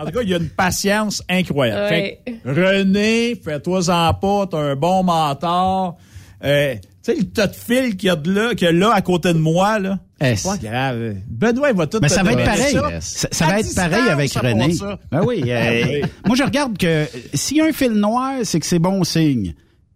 En 0.00 0.04
tout 0.06 0.10
cas, 0.10 0.20
il 0.22 0.28
y 0.28 0.34
a 0.34 0.38
une 0.38 0.48
patience 0.48 1.22
incroyable. 1.28 1.82
Ouais. 1.82 2.20
Fait 2.24 2.32
que, 2.42 2.48
René, 2.50 3.40
fais-toi-en 3.44 4.14
pas, 4.14 4.46
t'as 4.50 4.58
un 4.58 4.74
bon 4.74 5.04
mentor. 5.04 5.98
Euh, 6.44 6.74
tu 7.04 7.12
sais, 7.12 7.18
le 7.18 7.24
tas 7.24 7.46
de 7.48 7.54
fil 7.56 7.96
qu'il 7.96 8.06
y 8.06 8.10
a 8.10 8.16
de 8.16 8.32
là, 8.32 8.50
qu'il 8.54 8.66
y 8.66 8.68
a 8.68 8.72
là 8.72 8.92
à 8.94 9.00
côté 9.02 9.32
de 9.32 9.38
moi, 9.38 9.78
là. 9.78 9.98
Eh, 10.20 10.36
C'est 10.36 10.48
pas 10.48 10.56
grave. 10.56 11.14
Benoît, 11.28 11.70
il 11.70 11.76
va 11.76 11.86
tout 11.88 11.98
Mais 12.00 12.08
ça 12.08 12.22
va 12.22 12.32
être 12.32 12.44
pareil. 12.44 12.74
ça. 12.74 13.00
Ça, 13.00 13.28
ça 13.32 13.44
À 13.46 13.48
va 13.50 13.58
être 13.60 13.74
pareil 13.74 14.08
avec 14.08 14.32
René. 14.34 14.74
Ben 15.10 15.22
oui, 15.26 15.42
euh, 15.48 15.82
Ah 15.82 15.86
oui. 15.90 16.02
Moi, 16.26 16.36
je 16.36 16.42
regarde 16.44 16.78
que 16.78 16.86
euh, 16.86 17.04
s'il 17.34 17.56
y 17.56 17.60
a 17.60 17.64
un 17.64 17.72
fil 17.72 17.90
noir, 17.92 18.34
c'est 18.44 18.60
que 18.60 18.66
c'est 18.66 18.78
bon 18.78 19.02
signe. 19.02 19.54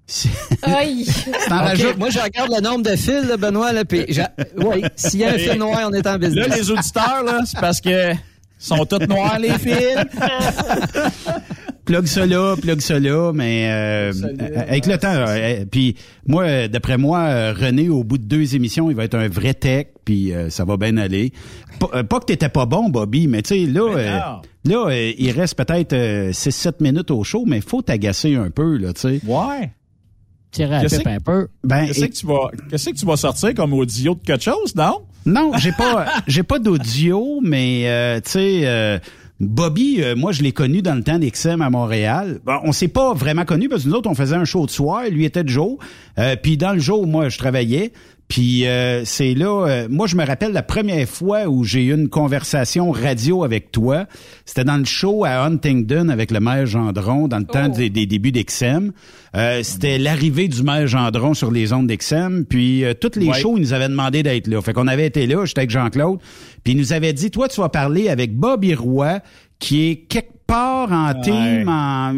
Si- 0.08 0.28
Aïe. 0.62 1.06
Moi, 1.96 2.10
je 2.10 2.18
regarde 2.18 2.50
le 2.54 2.60
nombre 2.60 2.82
de 2.82 2.96
fils, 2.96 3.24
là, 3.28 3.36
Benoît, 3.36 3.72
là, 3.72 3.84
puis 3.84 4.04
oui, 4.56 4.82
s'il 4.96 5.20
y 5.20 5.24
a 5.24 5.30
un 5.30 5.38
fil 5.38 5.58
noir, 5.58 5.80
on 5.88 5.92
est 5.92 6.06
en 6.06 6.16
business. 6.18 6.48
Là, 6.48 6.56
les 6.56 6.70
auditeurs, 6.70 7.22
là, 7.24 7.40
c'est 7.44 7.60
parce 7.60 7.80
que 7.80 8.12
sont 8.58 8.84
tous 8.86 9.06
noirs, 9.06 9.38
les 9.38 9.50
fils. 9.58 9.96
plug 11.86 12.06
ça 12.06 12.26
là, 12.26 12.54
plug 12.60 12.80
ça 12.80 12.98
là, 13.00 13.32
mais 13.32 13.68
euh, 13.70 14.12
avec 14.68 14.86
le 14.86 14.98
temps. 14.98 15.08
euh, 15.14 15.64
puis 15.70 15.96
moi, 16.26 16.42
euh, 16.44 16.68
d'après 16.68 16.98
moi, 16.98 17.20
euh, 17.20 17.54
René, 17.58 17.88
au 17.88 18.04
bout 18.04 18.18
de 18.18 18.24
deux 18.24 18.54
émissions, 18.54 18.90
il 18.90 18.96
va 18.96 19.04
être 19.04 19.14
un 19.14 19.28
vrai 19.28 19.54
tech, 19.54 19.86
puis 20.04 20.34
euh, 20.34 20.50
ça 20.50 20.64
va 20.64 20.76
bien 20.76 20.96
aller. 20.98 21.32
Pas, 21.80 21.88
euh, 21.94 22.02
pas 22.02 22.20
que 22.20 22.26
t'étais 22.26 22.48
pas 22.50 22.66
bon, 22.66 22.88
Bobby, 22.90 23.26
mais 23.28 23.40
tu 23.42 23.48
sais 23.66 23.66
là, 23.70 23.80
euh, 23.96 24.18
non. 24.18 24.82
là, 24.86 24.90
euh, 24.92 25.12
il 25.16 25.30
reste 25.30 25.54
peut-être 25.56 25.94
6-7 25.94 26.82
minutes 26.82 27.10
au 27.10 27.24
show, 27.24 27.44
mais 27.46 27.60
faut 27.60 27.80
t'agacer 27.82 28.34
un 28.34 28.50
peu 28.50 28.76
là, 28.76 28.92
tu 28.92 29.00
sais. 29.00 29.20
Ouais. 29.26 29.70
Tirer 30.52 30.76
à 30.76 30.80
Qu'est-ce 30.80 30.96
pipe 30.96 31.04
que- 31.04 31.10
un 31.10 31.20
peu. 31.20 31.48
Ben, 31.64 31.86
Qu'est-ce 31.86 32.06
que 32.06 32.12
tu 32.12 32.26
vas, 32.26 32.50
qu'est-ce 32.70 32.90
que 32.90 32.96
tu 32.96 33.04
vas 33.04 33.16
sortir 33.16 33.52
comme 33.54 33.72
audio 33.74 34.14
de 34.14 34.20
quelque 34.20 34.42
chose, 34.44 34.74
non? 34.74 35.02
Non, 35.26 35.52
j'ai 35.58 35.72
pas 35.72 36.06
j'ai 36.28 36.44
pas 36.44 36.58
d'audio, 36.58 37.40
mais 37.42 37.82
euh, 37.86 38.20
tu 38.24 38.30
sais 38.30 38.60
euh, 38.64 38.98
Bobby, 39.38 40.02
euh, 40.02 40.16
moi, 40.16 40.32
je 40.32 40.42
l'ai 40.42 40.52
connu 40.52 40.80
dans 40.80 40.94
le 40.94 41.02
temps 41.02 41.18
d'XM 41.18 41.60
à 41.60 41.68
Montréal. 41.68 42.40
Bon, 42.44 42.58
on 42.64 42.72
s'est 42.72 42.88
pas 42.88 43.12
vraiment 43.12 43.44
connu 43.44 43.68
parce 43.68 43.84
que 43.84 43.88
nous 43.88 43.94
autres, 43.94 44.08
on 44.08 44.14
faisait 44.14 44.36
un 44.36 44.46
show 44.46 44.64
de 44.64 44.70
soir. 44.70 45.04
Lui 45.10 45.26
était 45.26 45.44
de 45.44 45.48
jour. 45.48 45.78
Euh, 46.18 46.36
puis 46.42 46.56
dans 46.56 46.72
le 46.72 46.78
jour, 46.78 47.06
moi, 47.06 47.28
je 47.28 47.36
travaillais. 47.36 47.92
Puis 48.28 48.66
euh, 48.66 49.04
c'est 49.04 49.34
là, 49.34 49.66
euh, 49.68 49.86
moi 49.88 50.08
je 50.08 50.16
me 50.16 50.24
rappelle 50.26 50.50
la 50.52 50.64
première 50.64 51.08
fois 51.08 51.46
où 51.46 51.62
j'ai 51.62 51.84
eu 51.84 51.94
une 51.94 52.08
conversation 52.08 52.90
radio 52.90 53.44
avec 53.44 53.70
toi. 53.70 54.06
C'était 54.44 54.64
dans 54.64 54.78
le 54.78 54.84
show 54.84 55.24
à 55.24 55.44
Huntingdon 55.44 56.08
avec 56.08 56.32
le 56.32 56.40
maire 56.40 56.66
Gendron 56.66 57.28
dans 57.28 57.38
le 57.38 57.44
temps 57.44 57.68
des, 57.68 57.88
des 57.88 58.06
débuts 58.06 58.32
d'XM. 58.32 58.90
Euh, 59.36 59.62
C'était 59.62 59.98
l'arrivée 59.98 60.48
du 60.48 60.64
maire 60.64 60.88
Gendron 60.88 61.34
sur 61.34 61.52
les 61.52 61.72
ondes 61.72 61.86
d'XM. 61.86 62.44
Puis 62.48 62.84
euh, 62.84 62.94
toutes 62.94 63.14
les 63.14 63.28
Ouais. 63.28 63.38
shows, 63.40 63.58
ils 63.58 63.60
nous 63.60 63.72
avaient 63.72 63.88
demandé 63.88 64.24
d'être 64.24 64.48
là. 64.48 64.60
Fait 64.60 64.72
qu'on 64.72 64.88
avait 64.88 65.06
été 65.06 65.26
là, 65.28 65.44
j'étais 65.44 65.60
avec 65.60 65.70
Jean-Claude. 65.70 66.18
Puis 66.64 66.72
il 66.72 66.78
nous 66.78 66.92
avait 66.92 67.12
dit, 67.12 67.30
toi 67.30 67.46
tu 67.48 67.60
vas 67.60 67.68
parler 67.68 68.08
avec 68.08 68.34
Bobby 68.36 68.74
Roy, 68.74 69.20
qui 69.60 69.88
est 69.88 69.96
quelque 69.96 70.30
part 70.46 70.92
en 70.92 71.12
Ouais. 71.12 71.20
team, 71.22 71.68
en, 71.68 72.14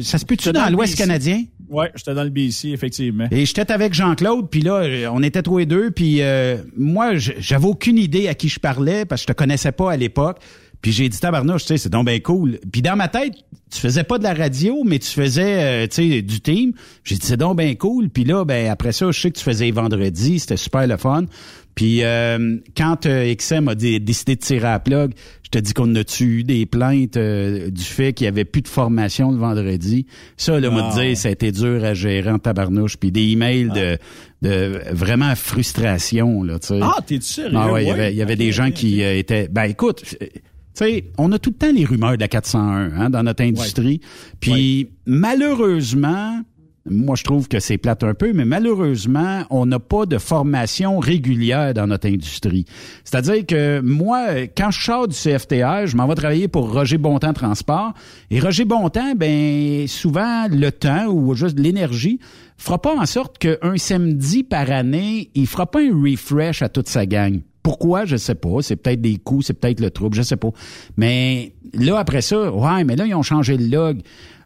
ça 0.00 0.18
se 0.18 0.24
peut-tu 0.24 0.50
dans 0.52 0.70
l'Ouest 0.70 0.96
canadien? 0.96 1.44
Oui, 1.68 1.86
j'étais 1.94 2.14
dans 2.14 2.24
le 2.24 2.30
BC, 2.30 2.70
effectivement. 2.70 3.28
Et 3.30 3.46
j'étais 3.46 3.70
avec 3.70 3.94
Jean-Claude, 3.94 4.48
puis 4.50 4.60
là, 4.60 4.74
euh, 4.82 5.08
on 5.12 5.22
était 5.22 5.42
tous 5.42 5.58
les 5.58 5.66
deux, 5.66 5.90
puis 5.92 6.20
euh, 6.20 6.56
moi, 6.76 7.14
j'avais 7.16 7.66
aucune 7.66 7.96
idée 7.98 8.26
à 8.28 8.34
qui 8.34 8.48
je 8.48 8.58
parlais, 8.58 9.04
parce 9.04 9.20
que 9.22 9.28
je 9.30 9.34
te 9.34 9.38
connaissais 9.38 9.72
pas 9.72 9.92
à 9.92 9.96
l'époque. 9.96 10.38
Puis 10.82 10.92
j'ai 10.92 11.10
dit, 11.10 11.20
tabarnouche, 11.20 11.62
tu 11.62 11.68
sais, 11.68 11.76
c'est 11.76 11.90
donc 11.90 12.06
bien 12.06 12.18
cool. 12.20 12.58
Puis 12.72 12.80
dans 12.80 12.96
ma 12.96 13.08
tête, 13.08 13.34
tu 13.70 13.78
faisais 13.78 14.02
pas 14.02 14.16
de 14.16 14.22
la 14.24 14.32
radio, 14.32 14.82
mais 14.86 14.98
tu 14.98 15.10
faisais, 15.10 15.84
euh, 15.84 15.86
tu 15.86 16.10
sais, 16.10 16.22
du 16.22 16.40
team. 16.40 16.72
J'ai 17.04 17.16
dit, 17.16 17.26
c'est 17.26 17.36
donc 17.36 17.58
bien 17.58 17.74
cool. 17.74 18.08
Puis 18.08 18.24
là, 18.24 18.46
ben 18.46 18.70
après 18.70 18.92
ça, 18.92 19.10
je 19.10 19.20
sais 19.20 19.30
que 19.30 19.36
tu 19.38 19.44
faisais 19.44 19.66
les 19.66 19.72
vendredis, 19.72 20.38
c'était 20.40 20.56
super 20.56 20.86
le 20.86 20.96
fun. 20.96 21.26
Puis 21.74 22.02
euh, 22.02 22.56
quand 22.76 23.06
euh, 23.06 23.34
XM 23.34 23.68
a 23.68 23.74
dé- 23.74 24.00
décidé 24.00 24.36
de 24.36 24.40
tirer 24.40 24.66
à 24.66 24.72
la 24.72 24.80
plug, 24.80 25.12
je 25.42 25.48
te 25.50 25.58
dis 25.58 25.72
qu'on 25.72 25.94
a-tu 25.94 26.24
eu 26.40 26.44
des 26.44 26.66
plaintes 26.66 27.16
euh, 27.16 27.70
du 27.70 27.82
fait 27.82 28.12
qu'il 28.12 28.26
y 28.26 28.28
avait 28.28 28.44
plus 28.44 28.62
de 28.62 28.68
formation 28.68 29.30
le 29.32 29.38
vendredi. 29.38 30.06
Ça, 30.36 30.60
là, 30.60 30.70
moi, 30.70 30.90
Ah. 30.92 30.96
te 30.96 31.00
dire, 31.02 31.16
ça 31.16 31.28
a 31.28 31.32
été 31.32 31.50
dur 31.52 31.82
à 31.84 31.94
gérer 31.94 32.30
en 32.30 32.38
tabarnouche. 32.38 32.96
Puis 32.98 33.10
des 33.12 33.22
emails 33.30 33.68
de, 33.70 33.98
de 34.42 34.80
vraiment 34.92 35.34
frustration, 35.34 36.42
là, 36.42 36.58
tu 36.58 36.68
sais. 36.68 36.80
Ah, 36.82 36.96
t'es-tu 37.06 37.24
sérieux? 37.26 37.56
Ah 37.56 37.72
ouais, 37.72 37.84
il 37.84 37.88
y 37.88 37.92
Ouais. 37.92 37.98
avait, 38.00 38.12
il 38.12 38.16
y 38.16 38.22
avait 38.22 38.36
des 38.36 38.52
gens 38.52 38.70
qui 38.70 39.02
euh, 39.02 39.16
étaient... 39.18 39.48
Ben 39.50 39.64
écoute, 39.64 40.04
euh, 40.22 40.26
tu 40.26 40.84
sais, 40.84 41.04
on 41.18 41.32
a 41.32 41.38
tout 41.38 41.50
le 41.50 41.56
temps 41.56 41.72
les 41.72 41.84
rumeurs 41.84 42.14
de 42.16 42.20
la 42.20 42.28
401 42.28 42.92
hein, 42.96 43.10
dans 43.10 43.22
notre 43.22 43.42
industrie. 43.42 44.00
Puis 44.38 44.88
malheureusement, 45.06 46.42
moi 46.86 47.14
je 47.16 47.24
trouve 47.24 47.48
que 47.48 47.60
c'est 47.60 47.78
plate 47.78 48.02
un 48.04 48.14
peu, 48.14 48.32
mais 48.32 48.44
malheureusement, 48.44 49.42
on 49.50 49.66
n'a 49.66 49.78
pas 49.78 50.06
de 50.06 50.18
formation 50.18 50.98
régulière 50.98 51.74
dans 51.74 51.86
notre 51.86 52.08
industrie. 52.08 52.64
C'est-à-dire 53.04 53.44
que 53.46 53.80
moi, 53.80 54.46
quand 54.56 54.70
je 54.70 54.82
sors 54.82 55.08
du 55.08 55.14
CFTR, 55.14 55.86
je 55.86 55.96
m'en 55.96 56.06
vais 56.06 56.14
travailler 56.14 56.48
pour 56.48 56.72
Roger 56.72 56.98
Bontemps 56.98 57.32
Transport. 57.32 57.92
Et 58.30 58.40
Roger 58.40 58.64
Bontemps, 58.64 59.14
ben 59.14 59.86
souvent 59.88 60.46
le 60.48 60.70
temps 60.70 61.06
ou 61.06 61.34
juste 61.34 61.58
l'énergie 61.58 62.18
fera 62.56 62.80
pas 62.80 62.94
en 62.94 63.06
sorte 63.06 63.38
qu'un 63.38 63.76
samedi 63.76 64.42
par 64.42 64.70
année, 64.70 65.30
il 65.34 65.46
fera 65.46 65.70
pas 65.70 65.80
un 65.80 66.02
refresh 66.02 66.62
à 66.62 66.68
toute 66.68 66.88
sa 66.88 67.06
gang. 67.06 67.40
Pourquoi? 67.62 68.04
Je 68.04 68.16
sais 68.16 68.34
pas. 68.34 68.62
C'est 68.62 68.76
peut-être 68.76 69.00
des 69.00 69.18
coups, 69.18 69.46
c'est 69.46 69.54
peut-être 69.54 69.80
le 69.80 69.90
trouble, 69.90 70.16
je 70.16 70.22
sais 70.22 70.36
pas. 70.36 70.50
Mais 70.96 71.52
là, 71.74 71.98
après 71.98 72.22
ça, 72.22 72.50
ouais, 72.50 72.84
mais 72.84 72.96
là, 72.96 73.06
ils 73.06 73.14
ont 73.14 73.22
changé 73.22 73.56
le 73.56 73.66
log. 73.66 74.00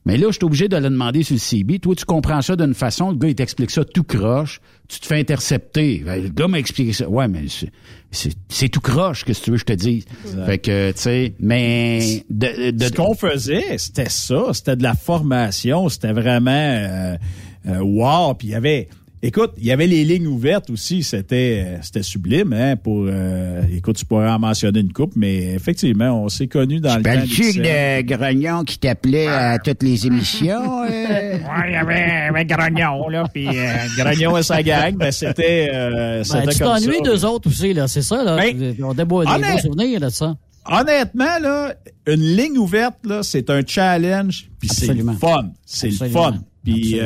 Mais 0.06 0.16
là, 0.18 0.26
je 0.28 0.32
suis 0.32 0.44
obligé 0.44 0.68
de 0.68 0.76
le 0.76 0.82
demander 0.90 1.22
sur 1.22 1.34
le 1.34 1.38
CB. 1.40 1.78
Toi, 1.78 1.94
tu 1.94 2.04
comprends 2.04 2.42
ça 2.42 2.56
d'une 2.56 2.74
façon, 2.74 3.10
le 3.10 3.16
gars, 3.16 3.28
il 3.28 3.34
t'explique 3.34 3.70
ça 3.70 3.84
tout 3.84 4.02
croche. 4.04 4.60
Tu 4.88 5.00
te 5.00 5.06
fais 5.06 5.18
intercepter. 5.18 6.02
Ben, 6.04 6.22
Le 6.22 6.28
gars 6.28 6.46
m'a 6.46 6.58
expliqué 6.58 6.92
ça. 6.92 7.08
Ouais, 7.08 7.26
mais 7.26 7.44
c'est- 8.10 8.68
tout 8.68 8.80
croche, 8.80 9.24
que 9.24 9.32
tu 9.32 9.50
veux 9.50 9.56
que 9.56 9.60
je 9.60 9.64
te 9.64 9.72
dise? 9.72 10.04
Exact. 10.26 10.44
Fait 10.46 10.58
que, 10.58 10.92
tu 10.92 10.98
sais, 11.00 11.34
mais... 11.40 12.24
De, 12.28 12.70
de- 12.70 12.84
Ce 12.84 12.92
qu'on 12.92 13.14
faisait, 13.14 13.78
c'était 13.78 14.10
ça. 14.10 14.48
C'était 14.52 14.76
de 14.76 14.82
la 14.82 14.94
formation. 14.94 15.88
C'était 15.88 16.12
vraiment 16.12 16.50
euh, 16.50 17.16
euh, 17.68 17.78
wow. 17.80 18.34
Puis 18.34 18.48
il 18.48 18.50
y 18.50 18.54
avait... 18.54 18.88
Écoute, 19.26 19.52
il 19.56 19.64
y 19.64 19.72
avait 19.72 19.86
les 19.86 20.04
lignes 20.04 20.26
ouvertes 20.26 20.68
aussi. 20.68 21.02
C'était 21.02 21.64
euh, 21.66 21.78
c'était 21.80 22.02
sublime. 22.02 22.52
Hein, 22.52 22.76
pour 22.76 23.06
euh, 23.08 23.62
Écoute, 23.74 23.96
tu 23.96 24.04
pourrais 24.04 24.28
en 24.28 24.38
mentionner 24.38 24.80
une 24.80 24.92
coupe, 24.92 25.12
mais 25.16 25.54
effectivement, 25.54 26.22
on 26.24 26.28
s'est 26.28 26.46
connus 26.46 26.80
dans 26.80 26.94
le 26.98 27.02
temps. 27.02 27.14
D'XM. 27.24 27.62
de 27.62 28.02
Grognon 28.02 28.64
qui 28.64 28.78
t'appelait 28.78 29.28
à 29.28 29.58
toutes 29.58 29.82
les 29.82 30.06
émissions? 30.06 30.82
euh? 30.84 31.38
Ouais, 31.54 31.68
il 31.68 31.72
y 31.72 31.76
avait, 31.76 32.44
Grognon, 32.44 33.08
là, 33.08 33.24
puis 33.32 33.48
euh, 33.48 33.72
Grognon 33.96 34.36
et 34.36 34.42
sa 34.42 34.62
gang, 34.62 34.94
ben, 34.94 35.10
c'était 35.10 35.70
euh, 35.72 36.22
Ben, 36.30 36.40
tu 36.42 36.44
comme 36.44 36.52
ça. 36.52 36.64
t'ennuies 36.80 37.00
d'eux 37.02 37.24
autres 37.24 37.48
aussi, 37.48 37.72
là, 37.72 37.88
c'est 37.88 38.02
ça, 38.02 38.22
là. 38.22 38.36
Ben, 38.36 38.74
on 38.82 38.90
a 38.90 38.94
des 38.94 39.04
beaux, 39.06 39.24
des 39.24 39.30
honnête- 39.30 39.52
beaux 39.54 39.58
souvenirs 39.72 40.00
de 40.00 40.08
ça. 40.10 40.36
Honnêtement, 40.66 41.38
là, 41.40 41.74
une 42.06 42.20
ligne 42.36 42.58
ouverte, 42.58 42.96
là, 43.04 43.22
c'est 43.22 43.48
un 43.50 43.62
challenge, 43.66 44.50
puis 44.58 44.68
c'est 44.68 44.92
le 44.92 45.04
fun. 45.14 45.50
C'est 45.64 45.88
le 45.98 46.08
fun. 46.08 46.34
Puis, 46.62 46.98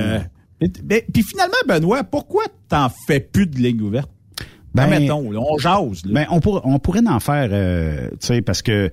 Mais- 0.60 1.05
puis 1.12 1.22
finalement, 1.22 1.55
Benoît, 1.66 2.05
pourquoi 2.05 2.44
t'en 2.68 2.89
fais 3.06 3.20
plus 3.20 3.47
de 3.47 3.56
ligne 3.59 3.80
ouverte? 3.82 4.10
Ben, 4.74 4.85
Admettons, 4.93 5.30
là, 5.30 5.40
on 5.40 5.56
jase. 5.59 6.05
Là. 6.05 6.12
Ben, 6.12 6.26
on, 6.30 6.40
pourrait, 6.40 6.60
on 6.64 6.78
pourrait 6.78 7.06
en 7.06 7.20
faire, 7.20 7.48
euh, 7.52 8.09
tu 8.20 8.26
sais, 8.26 8.43
parce 8.43 8.62
que 8.62 8.90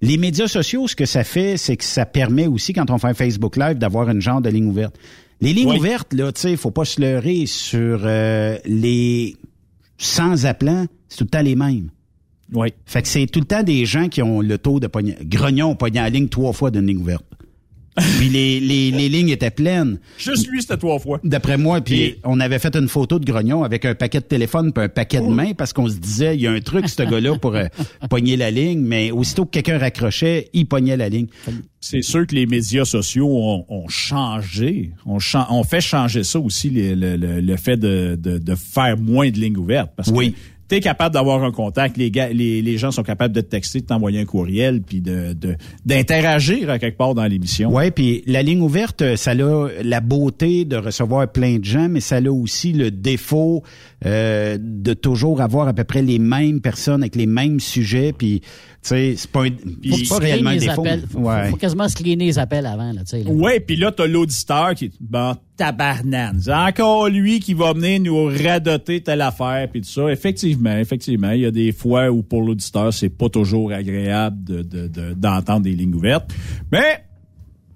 les 0.00 0.16
médias 0.16 0.48
sociaux, 0.48 0.86
ce 0.88 0.96
que 0.96 1.04
ça 1.06 1.24
fait, 1.24 1.56
c'est 1.56 1.76
que 1.76 1.84
ça 1.84 2.06
permet 2.06 2.46
aussi, 2.46 2.72
quand 2.72 2.90
on 2.90 2.98
fait 2.98 3.08
un 3.08 3.14
Facebook 3.14 3.56
Live, 3.56 3.78
d'avoir 3.78 4.08
une 4.08 4.20
genre 4.20 4.40
de 4.40 4.48
ligne 4.48 4.66
ouverte. 4.66 4.96
Les 5.40 5.52
lignes 5.52 5.70
Oui. 5.70 5.78
ouvertes, 5.78 6.12
là, 6.14 6.32
tu 6.32 6.40
sais, 6.40 6.56
faut 6.56 6.70
pas 6.70 6.84
se 6.84 7.00
leurrer 7.00 7.46
sur 7.46 8.00
euh, 8.04 8.56
les 8.64 9.36
sans 9.98 10.46
appelants, 10.46 10.86
c'est 11.08 11.18
tout 11.18 11.24
le 11.24 11.30
temps 11.30 11.42
les 11.42 11.56
mêmes. 11.56 11.90
Oui. 12.52 12.68
Fait 12.86 13.02
que 13.02 13.08
c'est 13.08 13.26
tout 13.26 13.40
le 13.40 13.44
temps 13.46 13.62
des 13.62 13.84
gens 13.84 14.08
qui 14.08 14.22
ont 14.22 14.40
le 14.40 14.56
taux 14.58 14.80
de 14.80 14.86
pognon. 14.86 15.14
Grognon 15.22 15.72
a 15.72 15.74
pogné 15.74 16.00
la 16.00 16.08
ligne 16.10 16.28
trois 16.28 16.52
fois 16.52 16.70
d'une 16.70 16.86
ligne 16.86 16.98
ouverte. 16.98 17.24
Puis 18.18 18.28
les, 18.28 18.60
les, 18.60 18.90
les 18.90 19.08
lignes 19.08 19.28
étaient 19.30 19.50
pleines. 19.50 19.98
Juste 20.18 20.48
lui, 20.48 20.60
c'était 20.62 20.76
trois 20.76 20.98
fois. 20.98 21.20
D'après 21.24 21.56
moi, 21.58 21.80
puis 21.80 22.00
Et- 22.02 22.18
on 22.24 22.40
avait 22.40 22.58
fait 22.58 22.74
une 22.76 22.88
photo 22.88 23.18
de 23.18 23.24
Grognon 23.24 23.64
avec 23.64 23.84
un 23.84 23.94
paquet 23.94 24.20
de 24.20 24.24
téléphone 24.24 24.72
puis 24.72 24.84
un 24.84 24.88
paquet 24.88 25.20
de 25.20 25.26
mains 25.26 25.52
parce 25.56 25.72
qu'on 25.72 25.88
se 25.88 25.96
disait, 25.96 26.34
il 26.36 26.42
y 26.42 26.46
a 26.46 26.52
un 26.52 26.60
truc, 26.60 26.88
ce 26.88 27.02
gars-là, 27.02 27.36
pour 27.38 27.54
euh, 27.56 27.66
pogner 28.10 28.36
la 28.36 28.50
ligne, 28.50 28.80
mais 28.80 29.10
aussitôt 29.10 29.44
que 29.44 29.50
quelqu'un 29.50 29.78
raccrochait, 29.78 30.48
il 30.52 30.66
pognait 30.66 30.96
la 30.96 31.08
ligne. 31.08 31.26
C'est 31.80 32.02
sûr 32.02 32.26
que 32.26 32.34
les 32.34 32.46
médias 32.46 32.84
sociaux 32.84 33.28
ont, 33.28 33.64
ont 33.68 33.88
changé. 33.88 34.90
On, 35.06 35.18
chan- 35.18 35.46
on 35.50 35.62
fait 35.64 35.80
changer 35.80 36.24
ça 36.24 36.40
aussi, 36.40 36.70
les- 36.70 36.94
le, 36.96 37.16
le- 37.16 37.40
le 37.40 37.56
fait 37.56 37.76
de, 37.76 38.18
de- 38.20 38.38
de 38.38 38.54
faire 38.54 38.98
moins 38.98 39.30
de 39.30 39.38
lignes 39.38 39.56
ouvertes. 39.56 39.92
Parce 39.96 40.08
Oui. 40.10 40.32
que 40.32 40.36
tu 40.68 40.74
es 40.76 40.80
capable 40.80 41.14
d'avoir 41.14 41.42
un 41.44 41.50
contact, 41.52 41.96
les, 41.96 42.10
gars, 42.10 42.28
les, 42.28 42.60
les 42.62 42.78
gens 42.78 42.90
sont 42.90 43.02
capables 43.02 43.34
de 43.34 43.40
te 43.40 43.46
texter, 43.48 43.80
de 43.80 43.86
t'envoyer 43.86 44.20
un 44.20 44.24
courriel, 44.24 44.82
puis 44.82 45.00
de 45.00 45.32
de- 45.32 45.56
d'interagir 45.86 46.70
à 46.70 46.78
quelque 46.78 46.96
part 46.98 47.14
dans 47.14 47.24
l'émission. 47.24 47.72
Ouais, 47.72 47.90
puis 47.90 48.22
la 48.26 48.42
ligne 48.42 48.60
ouverte, 48.60 49.16
ça 49.16 49.30
a 49.32 49.34
la 49.82 50.00
beauté 50.00 50.64
de 50.64 50.76
recevoir 50.76 51.30
plein 51.32 51.58
de 51.58 51.64
gens, 51.64 51.88
mais 51.88 52.00
ça 52.00 52.16
a 52.16 52.30
aussi 52.30 52.72
le 52.72 52.90
défaut 52.90 53.62
euh, 54.04 54.58
de 54.60 54.94
toujours 54.94 55.40
avoir 55.40 55.66
à 55.68 55.72
peu 55.72 55.84
près 55.84 56.02
les 56.02 56.18
mêmes 56.18 56.60
personnes 56.60 57.02
avec 57.02 57.16
les 57.16 57.26
mêmes 57.26 57.58
sujets, 57.60 58.12
puis 58.16 58.40
tu 58.40 58.46
sais, 58.82 59.14
c'est 59.16 59.30
pas, 59.30 59.44
un- 59.44 59.48
Faut 59.50 59.96
pas 60.08 60.18
tu 60.18 60.22
réellement 60.22 60.50
un 60.50 60.56
défaut. 60.56 60.82
appels. 60.82 61.04
Faut, 61.10 61.18
Ouais. 61.20 61.48
faut 61.50 61.56
quasiment 61.56 61.88
screener 61.88 62.26
les 62.26 62.38
appels 62.38 62.66
avant, 62.66 62.92
là, 62.92 63.00
tu. 63.08 63.16
Ouais, 63.28 63.58
puis 63.60 63.76
là, 63.76 63.90
t'as 63.90 64.06
l'auditeur 64.06 64.74
qui 64.74 64.86
est 64.86 64.92
bon, 65.00 65.34
tabarnane. 65.58 66.38
C'est 66.40 66.54
encore 66.54 67.08
lui 67.10 67.40
qui 67.40 67.52
va 67.52 67.74
venir 67.74 68.00
nous 68.00 68.24
radoter 68.26 69.02
telle 69.02 69.20
affaire, 69.20 69.68
puis 69.70 69.82
tout 69.82 69.88
ça. 69.88 70.08
Effectivement, 70.10 70.76
effectivement, 70.76 71.32
il 71.32 71.40
y 71.40 71.46
a 71.46 71.50
des 71.50 71.72
fois 71.72 72.10
où 72.10 72.22
pour 72.22 72.40
l'auditeur, 72.42 72.94
c'est 72.94 73.10
pas 73.10 73.28
toujours 73.28 73.72
agréable 73.72 74.42
de, 74.44 74.62
de- 74.62 74.88
de- 74.88 75.12
d'entendre 75.14 75.60
des 75.62 75.72
lignes 75.74 75.94
ouvertes. 75.94 76.30
Mais 76.72 77.04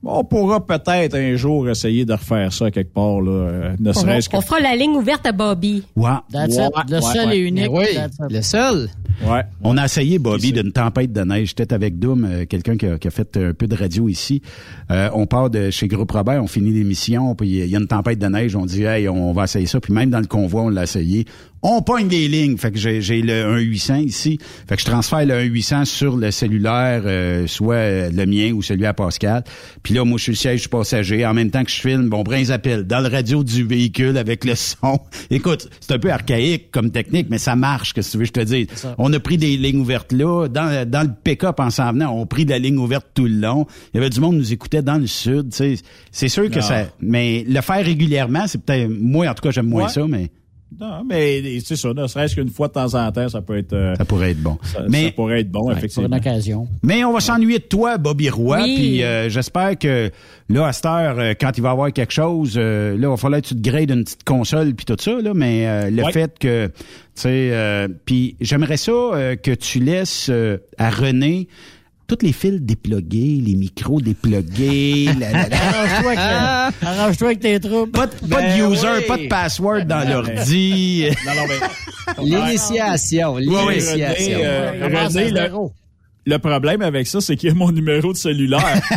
on 0.04 0.24
pourra 0.24 0.64
peut-être 0.66 1.14
un 1.14 1.36
jour 1.36 1.68
essayer 1.68 2.04
de 2.04 2.12
refaire 2.12 2.52
ça 2.52 2.70
quelque 2.70 2.92
part, 2.92 3.20
là, 3.20 3.30
euh, 3.30 3.76
ne 3.78 3.90
On, 3.90 3.92
serait-ce 3.92 4.28
que... 4.28 4.36
on 4.36 4.40
fera 4.40 4.60
la 4.60 4.74
ligne 4.74 4.96
ouverte 4.96 5.24
à 5.26 5.32
Bobby. 5.32 5.84
Ouais. 5.96 6.10
That's 6.32 6.56
Ouais, 6.56 6.66
it. 6.66 6.90
Le 6.90 6.96
ouais, 6.96 7.02
seul 7.02 7.28
ouais. 7.28 7.36
et 7.38 7.40
unique. 7.40 7.70
Oui, 7.70 7.86
le 8.30 8.42
seul. 8.42 8.88
Ouais. 9.24 9.42
On 9.62 9.76
a 9.76 9.84
essayé, 9.84 10.18
Bobby, 10.18 10.52
d'une 10.52 10.72
tempête 10.72 11.12
de 11.12 11.20
neige. 11.22 11.48
J'étais 11.56 11.72
avec 11.72 11.98
Doom, 11.98 12.24
euh, 12.24 12.44
quelqu'un 12.46 12.76
qui 12.76 12.86
a, 12.86 12.98
qui 12.98 13.08
a 13.08 13.10
fait 13.10 13.36
un 13.36 13.52
peu 13.52 13.66
de 13.66 13.76
radio 13.76 14.08
ici. 14.08 14.42
Euh, 14.90 15.10
on 15.14 15.26
part 15.26 15.50
de 15.50 15.70
chez 15.70 15.86
Groupe 15.86 16.10
Robert, 16.10 16.42
on 16.42 16.46
finit 16.48 16.72
l'émission, 16.72 17.34
puis 17.34 17.48
il 17.48 17.66
y 17.68 17.76
a 17.76 17.78
une 17.78 17.86
tempête 17.86 18.18
de 18.18 18.26
neige. 18.26 18.56
On 18.56 18.66
dit, 18.66 18.82
hey, 18.82 19.08
on 19.08 19.32
va 19.32 19.44
essayer 19.44 19.66
ça. 19.66 19.80
Puis 19.80 19.92
même 19.92 20.10
dans 20.10 20.20
le 20.20 20.26
convoi, 20.26 20.62
on 20.62 20.68
l'a 20.68 20.82
essayé. 20.84 21.26
On 21.64 21.80
pogne 21.82 22.08
les 22.08 22.26
lignes. 22.26 22.56
Fait 22.56 22.72
que 22.72 22.78
j'ai 22.78 23.00
j'ai 23.00 23.22
le 23.22 23.56
1-800 23.60 24.02
ici. 24.04 24.38
Fait 24.68 24.74
que 24.74 24.80
je 24.82 24.86
transfère 24.86 25.24
le 25.24 25.34
1-800 25.34 25.84
sur 25.84 26.16
le 26.16 26.30
cellulaire, 26.32 27.02
euh, 27.06 27.46
soit 27.46 28.10
le 28.10 28.26
mien 28.26 28.52
ou 28.52 28.62
celui 28.62 28.84
à 28.84 28.92
Pascal. 28.94 29.44
Puis 29.84 29.94
là, 29.94 30.04
moi, 30.04 30.18
je 30.18 30.24
suis 30.24 30.32
le 30.32 30.36
siège 30.36 30.68
passager. 30.68 31.24
En 31.24 31.34
même 31.34 31.50
temps 31.50 31.62
que 31.62 31.70
je 31.70 31.80
filme, 31.80 32.08
bon, 32.08 32.22
brin 32.24 32.50
appelle 32.50 32.82
dans 32.84 32.98
le 33.00 33.08
radio 33.08 33.44
du 33.44 33.64
véhicule 33.64 34.16
avec 34.18 34.44
le 34.44 34.54
son. 34.56 34.98
Écoute, 35.30 35.68
c'est 35.80 35.92
un 35.92 35.98
peu 36.00 36.10
archaïque 36.10 36.70
comme 36.72 36.90
technique, 36.90 37.28
mais 37.30 37.38
ça 37.38 37.54
marche, 37.54 37.92
que 37.94 38.00
tu 38.00 38.16
veux 38.16 38.24
que 38.24 38.28
je 38.28 38.32
te 38.32 38.40
dise? 38.40 38.66
On 38.98 39.12
a 39.12 39.20
pris 39.20 39.38
des 39.38 39.56
lignes 39.56 39.78
ouvertes 39.80 40.12
là. 40.12 40.48
Dans, 40.48 40.88
dans 40.88 41.02
le 41.02 41.10
pick-up 41.22 41.60
en 41.60 41.70
s'en 41.70 41.92
venant, 41.92 42.10
on 42.12 42.24
a 42.24 42.26
pris 42.26 42.44
de 42.44 42.50
la 42.50 42.58
ligne 42.58 42.78
ouverte 42.78 43.06
tout 43.14 43.26
le 43.26 43.36
long. 43.40 43.66
Il 43.94 43.98
y 43.98 44.00
avait 44.00 44.10
du 44.10 44.18
monde 44.20 44.32
qui 44.32 44.38
nous 44.38 44.52
écoutait 44.52 44.82
dans 44.82 44.98
le 44.98 45.06
sud. 45.06 45.50
tu 45.50 45.56
sais. 45.56 45.74
C'est 46.10 46.28
sûr 46.28 46.50
que 46.50 46.58
Ah. 46.58 46.62
ça... 46.62 46.86
Mais 47.00 47.44
le 47.48 47.60
faire 47.60 47.84
régulièrement, 47.84 48.46
c'est 48.48 48.60
peut-être... 48.60 48.88
Moi, 48.90 49.28
en 49.28 49.34
tout 49.34 49.42
cas, 49.42 49.52
j'aime 49.52 49.68
moins 49.68 49.84
Ouais. 49.84 49.88
ça, 49.88 50.04
mais... 50.08 50.30
Non, 50.80 51.04
mais 51.08 51.60
c'est 51.60 51.76
ça, 51.76 51.92
ne 51.94 52.06
serait-ce 52.06 52.34
qu'une 52.34 52.48
fois 52.48 52.68
de 52.68 52.72
temps 52.72 52.94
en 52.94 53.10
temps, 53.12 53.28
ça 53.28 53.40
peut 53.42 53.58
être. 53.58 53.72
euh, 53.72 53.94
Ça 53.96 54.04
pourrait 54.04 54.30
être 54.32 54.42
bon. 54.42 54.58
ça, 54.62 54.80
Mais- 54.88 55.06
ça 55.06 55.10
pourrait 55.12 55.40
être 55.40 55.50
bon, 55.50 55.66
Ouais, 55.68 55.74
effectivement. 55.74 56.08
Pour 56.08 56.16
une 56.16 56.20
occasion. 56.20 56.68
Mais 56.82 57.04
on 57.04 57.12
va 57.12 57.20
s'ennuyer 57.20 57.58
de 57.58 57.64
toi, 57.64 57.98
Bobby 57.98 58.30
Roy. 58.30 58.62
Oui. 58.62 58.74
Puis 58.76 59.02
euh, 59.02 59.28
j'espère 59.28 59.78
que 59.78 60.10
là, 60.48 60.66
à 60.66 60.72
cette 60.72 60.86
heure, 60.86 61.18
euh, 61.18 61.34
quand 61.40 61.50
il 61.56 61.62
va 61.62 61.68
y 61.68 61.72
avoir 61.72 61.92
quelque 61.92 62.12
chose, 62.12 62.54
euh, 62.56 62.92
là, 62.92 63.08
il 63.08 63.10
va 63.10 63.16
falloir 63.16 63.40
que 63.42 63.46
tu 63.48 63.56
te 63.56 63.60
grades 63.70 63.90
une 63.90 64.04
petite 64.04 64.24
console 64.24 64.74
puis 64.74 64.84
tout 64.86 64.96
ça. 64.98 65.20
Là, 65.20 65.32
mais 65.34 65.66
euh, 65.68 65.90
le 65.90 66.02
Ouais. 66.04 66.12
fait 66.12 66.38
que, 66.38 66.66
tu 66.68 66.72
sais, 67.14 67.50
euh, 67.52 67.88
puis 68.04 68.36
j'aimerais 68.40 68.76
ça 68.78 68.92
euh, 68.92 69.36
que 69.36 69.50
tu 69.52 69.78
laisses 69.78 70.28
euh, 70.30 70.58
à 70.78 70.90
René 70.90 71.48
tous 72.06 72.18
les 72.22 72.32
fils 72.32 72.60
déplugués, 72.60 73.40
les 73.44 73.54
micros 73.54 74.00
déplugués. 74.00 75.06
la, 75.18 75.30
la, 75.32 75.48
la. 75.48 75.56
Arrange-toi 75.56 76.10
avec, 76.12 76.74
arrange-toi 76.82 77.26
avec 77.28 77.40
tes 77.40 77.60
troupes. 77.60 77.92
Pas 77.92 78.06
de, 78.06 78.12
pas 78.12 78.42
de 78.42 78.46
Ben 78.58 78.70
user, 78.72 78.88
oui. 78.98 79.04
pas 79.06 79.16
de 79.16 79.26
password 79.28 79.84
dans 79.86 80.08
l'ordi. 80.08 81.06
Non, 81.26 81.32
non, 81.34 81.42
mais. 81.48 82.24
L'initiation, 82.24 83.34
Oui, 83.34 83.46
oui, 83.48 83.74
l'initiation. 83.74 84.38
René, 84.38 84.44
euh, 84.44 85.08
René, 85.08 85.30
le. 85.30 85.81
Le 86.24 86.38
problème 86.38 86.82
avec 86.82 87.06
ça, 87.06 87.20
c'est 87.20 87.36
qu'il 87.36 87.48
y 87.48 87.52
a 87.52 87.54
mon 87.54 87.72
numéro 87.72 88.12
de 88.12 88.16
cellulaire. 88.16 88.80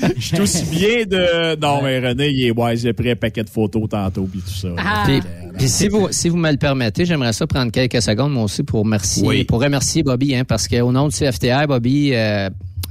Que 0.00 0.06
je 0.16 0.20
suis 0.20 0.40
aussi 0.40 0.64
bien 0.64 1.04
de. 1.06 1.56
Non, 1.60 1.82
mais 1.82 1.98
René, 2.00 2.28
il 2.30 2.46
est 2.46 2.50
wise, 2.50 2.86
a 2.86 2.92
pris 2.92 3.10
un 3.10 3.16
paquet 3.16 3.42
de 3.42 3.48
photos 3.48 3.88
tantôt, 3.88 4.28
puis 4.30 4.40
tout 4.40 4.50
ça. 4.50 4.68
Ah. 4.78 5.02
Puis, 5.06 5.20
puis 5.58 5.68
si 5.68 5.88
vous 5.88 6.08
si 6.10 6.28
vous 6.28 6.36
me 6.36 6.50
le 6.50 6.56
permettez, 6.56 7.04
j'aimerais 7.04 7.32
ça 7.32 7.46
prendre 7.46 7.70
quelques 7.72 8.02
secondes 8.02 8.32
moi 8.32 8.44
aussi 8.44 8.62
pour 8.62 8.80
remercier 8.80 9.26
Oui. 9.26 9.44
pour 9.44 9.60
remercier 9.60 10.02
Bobby 10.02 10.34
hein, 10.34 10.44
parce 10.44 10.68
qu'au 10.68 10.92
nom 10.92 11.08
du 11.08 11.16
CFTR, 11.16 11.66
Bobby 11.66 12.14
euh, 12.14 12.48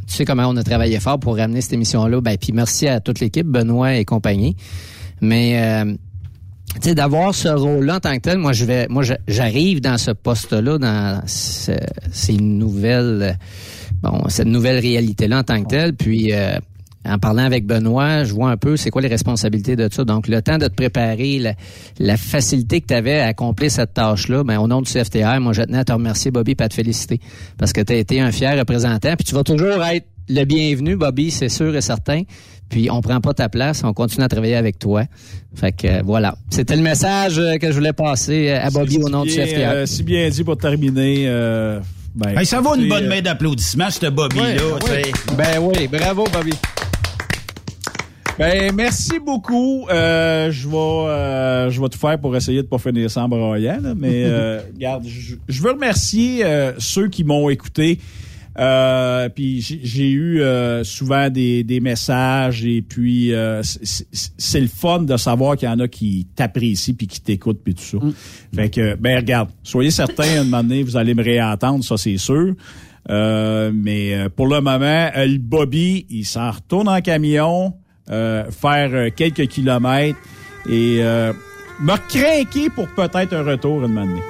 tu 0.07 0.16
sais 0.16 0.26
comment 0.26 0.48
on 0.48 0.57
a 0.57 0.64
travaillé 0.64 0.99
fort 0.99 1.20
pour 1.20 1.38
ramener 1.38 1.61
cette 1.61 1.74
émission 1.74 2.06
là 2.07 2.22
ben 2.22 2.38
puis 2.38 2.52
merci 2.53 2.88
à 2.88 2.99
toute 2.99 3.20
l'équipe 3.20 3.48
Benoît 3.48 3.95
et 3.95 4.06
compagnie. 4.06 4.56
Mais 5.22 5.61
euh, 5.61 5.94
sais 6.82 6.96
d'avoir 6.96 7.34
ce 7.36 7.48
rôle-là 7.50 7.96
en 7.98 8.00
tant 8.00 8.16
que 8.16 8.22
tel, 8.22 8.38
moi 8.38 8.54
je 8.54 8.66
vais 8.66 8.88
moi 8.90 9.04
j'arrive 9.28 9.82
dans 9.82 9.98
ce 9.98 10.12
poste-là 10.12 10.78
dans 10.78 11.22
ce- 11.26 11.72
ces 12.12 12.34
nouvelles 12.38 13.38
bon, 14.02 14.24
cette 14.30 14.48
nouvelle 14.48 14.80
réalité-là 14.80 15.40
en 15.40 15.44
tant 15.44 15.62
que 15.64 15.68
telle 15.70 15.94
puis 15.96 16.34
euh, 16.34 16.58
en 17.06 17.18
parlant 17.18 17.44
avec 17.44 17.66
Benoît, 17.66 18.26
je 18.26 18.34
vois 18.34 18.52
un 18.52 18.58
peu 18.58 18.76
c'est 18.76 18.90
quoi 18.90 19.02
les 19.02 19.08
responsabilités 19.08 19.78
de 19.78 19.88
ça. 19.91 20.04
Donc, 20.04 20.28
le 20.28 20.41
temps 20.41 20.58
de 20.58 20.68
te 20.68 20.74
préparer, 20.76 21.40
la, 21.40 21.54
la 21.98 22.18
facilité 22.18 22.82
que 22.82 22.88
tu 22.88 22.94
avais 22.94 23.20
à 23.22 23.28
accomplir 23.28 23.72
cette 23.72 23.94
tâche-là, 23.94 24.44
ben, 24.44 24.60
au 24.60 24.68
nom 24.68 24.82
du 24.82 24.91
CFTR, 24.91 25.40
moi, 25.40 25.54
je 25.54 25.62
tenais 25.62 25.78
à 25.78 25.86
te 25.86 25.94
remercier, 25.94 26.30
Bobby, 26.30 26.56
et 26.60 26.62
à 26.62 26.68
te 26.68 26.74
féliciter. 26.74 27.22
Parce 27.58 27.72
que 27.72 27.80
tu 27.80 27.94
as 27.94 27.96
été 27.96 28.20
un 28.20 28.34
fier 28.34 28.60
représentant. 28.60 29.16
Puis 29.16 29.24
tu 29.24 29.34
vas 29.34 29.44
toujours 29.46 29.82
être 29.86 30.08
le 30.30 30.43
bienvenu, 30.45 30.95
Bobby, 30.95 31.31
c'est 31.31 31.49
sûr 31.49 31.76
et 31.76 31.81
certain. 31.81 32.22
Puis 32.69 32.89
on 32.91 33.01
prend 33.01 33.19
pas 33.19 33.34
ta 33.34 33.49
place, 33.49 33.84
on 33.84 33.93
continue 33.93 34.23
à 34.23 34.27
travailler 34.27 34.56
avec 34.56 34.77
toi. 34.77 35.03
Fait 35.56 35.72
que 35.72 35.88
euh, 35.88 36.01
voilà. 36.06 36.35
C'était 36.51 36.76
le 36.76 36.84
message 36.84 37.39
euh, 37.39 37.57
que 37.57 37.68
je 37.68 37.73
voulais 37.73 37.93
passer 37.93 38.49
euh, 38.49 38.64
à 38.64 38.69
Bobby 38.69 38.97
au 39.01 39.10
nom 39.10 39.23
du 39.23 39.34
Bien, 39.34 39.45
CFTR. 39.45 39.69
euh, 39.72 39.85
si 39.88 40.03
bien 40.03 40.30
dit 40.30 40.43
pour 40.43 40.56
terminer. 40.57 41.23
euh, 41.27 41.80
ben, 42.14 42.38
Hey, 42.38 42.45
ça 42.45 42.61
vaut 42.61 42.76
une 42.76 42.88
bonne 42.88 43.06
euh, 43.06 43.10
main 43.10 43.22
d'applaudissements, 43.22 43.89
ce 43.89 44.06
Bobby-là. 44.07 44.76
Ouais. 44.88 45.01
Ben 45.35 45.60
oui, 45.60 45.88
bravo, 45.88 46.26
Bobby. 46.31 46.51
Ben, 48.38 48.72
merci 48.73 49.19
beaucoup. 49.19 49.85
Euh, 49.89 50.49
je 50.51 50.68
vais, 50.69 50.76
euh, 50.77 51.69
je 51.69 51.81
vais 51.81 51.89
tout 51.89 51.99
faire 51.99 52.18
pour 52.19 52.35
essayer 52.38 52.61
de 52.61 52.68
pas 52.68 52.77
finir 52.77 53.11
sans 53.11 53.27
broyant, 53.27 53.80
là, 53.81 53.93
mais 53.97 54.23
euh, 54.26 54.61
regarde, 54.76 55.06
je, 55.06 55.61
veux 55.61 55.72
remercier 55.72 56.45
euh, 56.45 56.72
ceux 56.77 57.10
qui 57.10 57.23
m'ont 57.26 57.49
écouté. 57.49 57.99
Euh, 58.60 59.30
puis 59.30 59.61
j'ai 59.61 59.80
j'ai 59.84 60.10
eu 60.10 60.41
euh, 60.41 60.84
souvent 60.84 61.30
des, 61.30 61.64
des 61.64 61.80
messages 61.80 62.65
et 62.65 62.81
puis 62.81 63.34
euh, 63.34 63.61
c'est- 63.64 64.60
le 64.60 64.68
fun 64.68 65.03
de 65.03 65.15
savoir 65.15 65.56
qu'il 65.56 65.69
y 65.69 65.72
en 65.72 65.80
a 65.80 65.88
qui 65.88 66.27
t'apprécient 66.36 66.94
puis 66.94 67.07
qui 67.07 67.22
t'écoutent 67.22 67.61
puis 67.64 67.73
tout 67.73 67.84
ça. 67.84 67.98
Fait 68.53 68.69
que 68.69 68.95
ben 68.95 69.15
regarde, 69.18 69.49
soyez 69.64 69.91
certains 69.91 70.41
un 70.41 70.44
moment 70.44 70.61
donné 70.64 70.84
vous 70.84 70.98
allez 70.98 71.14
me 71.14 71.23
réentendre, 71.23 71.86
ça 71.86 71.95
c'est 71.95 72.18
sûr. 72.18 72.53
Euh, 73.10 73.72
mais 73.73 74.14
euh, 74.14 74.30
pour 74.30 74.48
le 74.48 74.60
moment, 74.60 75.10
le 75.15 75.38
Bobby, 75.38 76.06
il 76.10 76.26
s'en 76.26 76.52
retourne 76.52 76.90
en 76.90 76.99
camion, 76.99 77.73
euh, 78.11 78.44
faire 78.52 79.14
quelques 79.15 79.48
kilomètres 79.48 80.19
et 80.69 80.98
euh, 80.99 81.31
me 81.81 81.95
craquer 82.10 82.69
pour 82.69 82.88
peut-être 82.90 83.34
un 83.34 83.44
retour 83.44 83.86
une 83.86 83.98
année. 83.98 84.22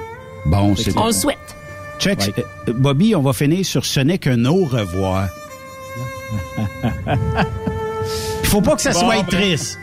Bon, 0.46 0.74
c'est 0.76 0.96
On 0.96 1.06
le 1.08 1.12
souhaite. 1.12 1.56
Check. 2.00 2.32
Euh, 2.38 2.72
Bobby, 2.72 3.14
on 3.14 3.22
va 3.22 3.32
finir 3.32 3.64
sur 3.64 3.84
ce 3.84 4.00
n'est 4.00 4.18
qu'un 4.18 4.44
au 4.46 4.64
revoir. 4.64 5.28
Il 8.42 8.48
faut 8.48 8.60
pas 8.60 8.74
que 8.74 8.82
ça 8.82 8.92
Bon, 8.92 9.00
soit 9.00 9.16
ben, 9.16 9.26
triste. 9.26 9.78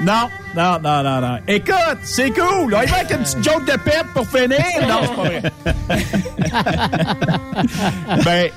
Non, 0.00 0.28
non, 0.56 0.78
non, 0.82 1.02
non, 1.02 1.20
non. 1.20 1.38
Écoute, 1.46 1.98
c'est 2.02 2.30
cool. 2.30 2.74
On 2.74 2.82
y 2.82 2.86
va 2.86 2.96
avec 2.96 3.10
une 3.12 3.18
petite 3.18 3.44
joke 3.44 3.64
de 3.64 3.78
pète 3.78 4.06
pour 4.12 4.26
finir. 4.26 4.58
Non, 4.88 5.00
c'est 5.02 5.14
pas 5.14 5.22
vrai. 5.22 5.42
ben, 8.24 8.50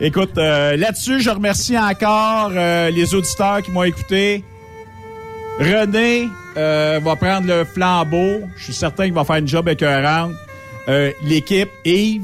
écoute, 0.00 0.38
euh, 0.38 0.76
là-dessus, 0.76 1.20
je 1.20 1.30
remercie 1.30 1.78
encore 1.78 2.50
euh, 2.54 2.90
les 2.90 3.14
auditeurs 3.14 3.62
qui 3.62 3.70
m'ont 3.70 3.84
écouté. 3.84 4.44
René 5.58 6.28
euh, 6.56 7.00
va 7.02 7.16
prendre 7.16 7.46
le 7.46 7.64
flambeau. 7.64 8.42
Je 8.56 8.64
suis 8.64 8.74
certain 8.74 9.04
qu'il 9.04 9.14
va 9.14 9.24
faire 9.24 9.36
une 9.36 9.48
job 9.48 9.68
écœurante. 9.68 10.32
Euh, 10.88 11.12
L'équipe, 11.24 11.68
Yves, 11.84 12.22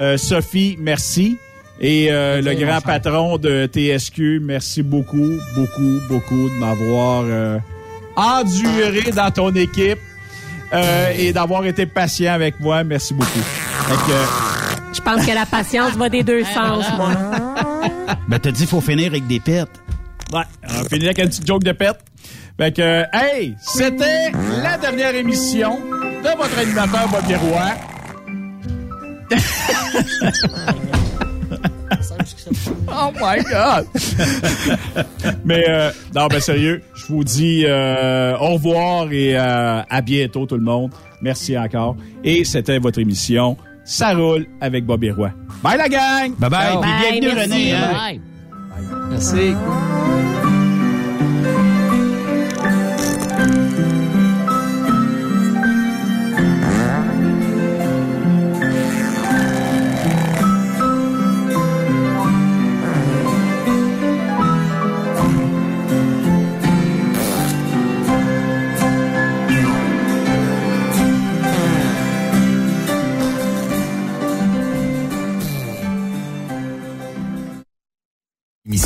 euh, 0.00 0.16
Sophie, 0.16 0.76
merci. 0.78 1.36
Et 1.80 2.08
euh, 2.10 2.42
le 2.42 2.54
grand 2.54 2.80
patron 2.80 3.38
de 3.38 3.66
TSQ, 3.66 4.40
merci 4.42 4.82
beaucoup, 4.82 5.38
beaucoup, 5.54 5.98
beaucoup 6.08 6.48
de 6.50 6.54
m'avoir 6.58 7.22
euh, 7.26 7.58
enduré 8.16 9.10
dans 9.12 9.30
ton 9.30 9.50
équipe 9.54 9.98
euh, 10.74 11.12
et 11.16 11.32
d'avoir 11.32 11.64
été 11.64 11.86
patient 11.86 12.34
avec 12.34 12.60
moi. 12.60 12.84
Merci 12.84 13.14
beaucoup. 13.14 13.40
Fait 13.40 13.94
que, 13.94 14.12
euh, 14.12 14.24
Je 14.92 15.00
pense 15.00 15.24
que 15.24 15.32
la 15.34 15.46
patience 15.46 15.92
va 15.96 16.08
des 16.10 16.22
deux 16.22 16.44
sens, 16.44 16.84
moi. 16.96 17.12
Ben, 18.28 18.38
t'as 18.38 18.50
dit 18.50 18.58
qu'il 18.58 18.66
faut 18.68 18.80
finir 18.80 19.08
avec 19.08 19.26
des 19.26 19.40
pets. 19.40 19.68
Ouais, 20.32 20.42
on 20.68 20.84
finit 20.84 21.06
avec 21.06 21.18
une 21.18 21.28
petite 21.28 21.46
joke 21.46 21.64
de 21.64 21.72
pète. 21.72 21.98
Fait 22.58 22.72
que, 22.74 23.04
hey, 23.12 23.54
c'était 23.60 24.30
la 24.62 24.76
dernière 24.78 25.14
émission 25.14 25.78
de 26.22 26.36
votre 26.36 26.58
animateur 26.58 27.08
Bobby 27.08 27.34
Roy. 27.34 27.70
oh 32.88 33.10
my 33.20 33.38
God! 33.50 33.86
Mais 35.44 35.64
euh, 35.68 35.90
non, 36.14 36.26
ben 36.28 36.40
sérieux, 36.40 36.82
je 36.94 37.06
vous 37.06 37.24
dis 37.24 37.64
euh, 37.66 38.36
au 38.38 38.54
revoir 38.54 39.10
et 39.12 39.36
euh, 39.36 39.82
à 39.88 40.00
bientôt 40.00 40.46
tout 40.46 40.56
le 40.56 40.62
monde. 40.62 40.92
Merci 41.22 41.56
encore. 41.58 41.96
Et 42.24 42.44
c'était 42.44 42.78
votre 42.78 42.98
émission 42.98 43.56
Ça 43.84 44.14
roule 44.14 44.46
avec 44.60 44.84
Bobby 44.86 45.10
Roy. 45.10 45.30
Bye 45.62 45.78
la 45.78 45.88
gang! 45.88 46.34
Bye 46.38 46.50
bye. 46.50 46.76
Bye, 46.76 47.20
bienvenue, 47.20 47.34
merci. 47.34 47.52
René. 47.52 47.72
hein. 47.72 47.92
Bye. 47.92 48.20
Merci. 49.10 49.54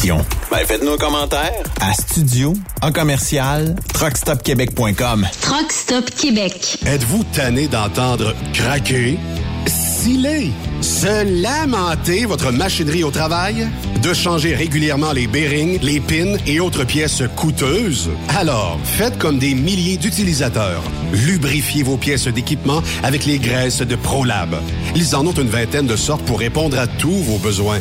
Ben, 0.06 0.58
faites-nous 0.66 0.92
un 0.92 0.96
commentaire 0.98 1.62
à 1.80 1.94
studio 1.94 2.52
en 2.82 2.92
commercial 2.92 3.74
truckstopquebec.com. 3.94 5.26
Truck 5.40 5.72
Stop 5.72 6.10
Québec. 6.10 6.76
Êtes-vous 6.84 7.24
tanné 7.32 7.68
d'entendre 7.68 8.34
craquer, 8.52 9.18
sciller, 9.66 10.50
se 10.82 11.42
lamenter 11.42 12.26
votre 12.26 12.52
machinerie 12.52 13.02
au 13.02 13.10
travail? 13.10 13.66
De 14.02 14.12
changer 14.12 14.54
régulièrement 14.54 15.12
les 15.12 15.26
bearings, 15.26 15.80
les 15.80 16.00
pins 16.00 16.36
et 16.46 16.60
autres 16.60 16.84
pièces 16.84 17.22
coûteuses? 17.34 18.10
Alors, 18.36 18.78
faites 18.84 19.16
comme 19.16 19.38
des 19.38 19.54
milliers 19.54 19.96
d'utilisateurs. 19.96 20.82
Lubrifiez 21.14 21.82
vos 21.82 21.96
pièces 21.96 22.28
d'équipement 22.28 22.82
avec 23.02 23.24
les 23.24 23.38
graisses 23.38 23.80
de 23.80 23.96
ProLab. 23.96 24.54
Ils 24.94 25.16
en 25.16 25.26
ont 25.26 25.32
une 25.32 25.48
vingtaine 25.48 25.86
de 25.86 25.96
sortes 25.96 26.24
pour 26.26 26.40
répondre 26.40 26.78
à 26.78 26.86
tous 26.86 27.22
vos 27.22 27.38
besoins. 27.38 27.80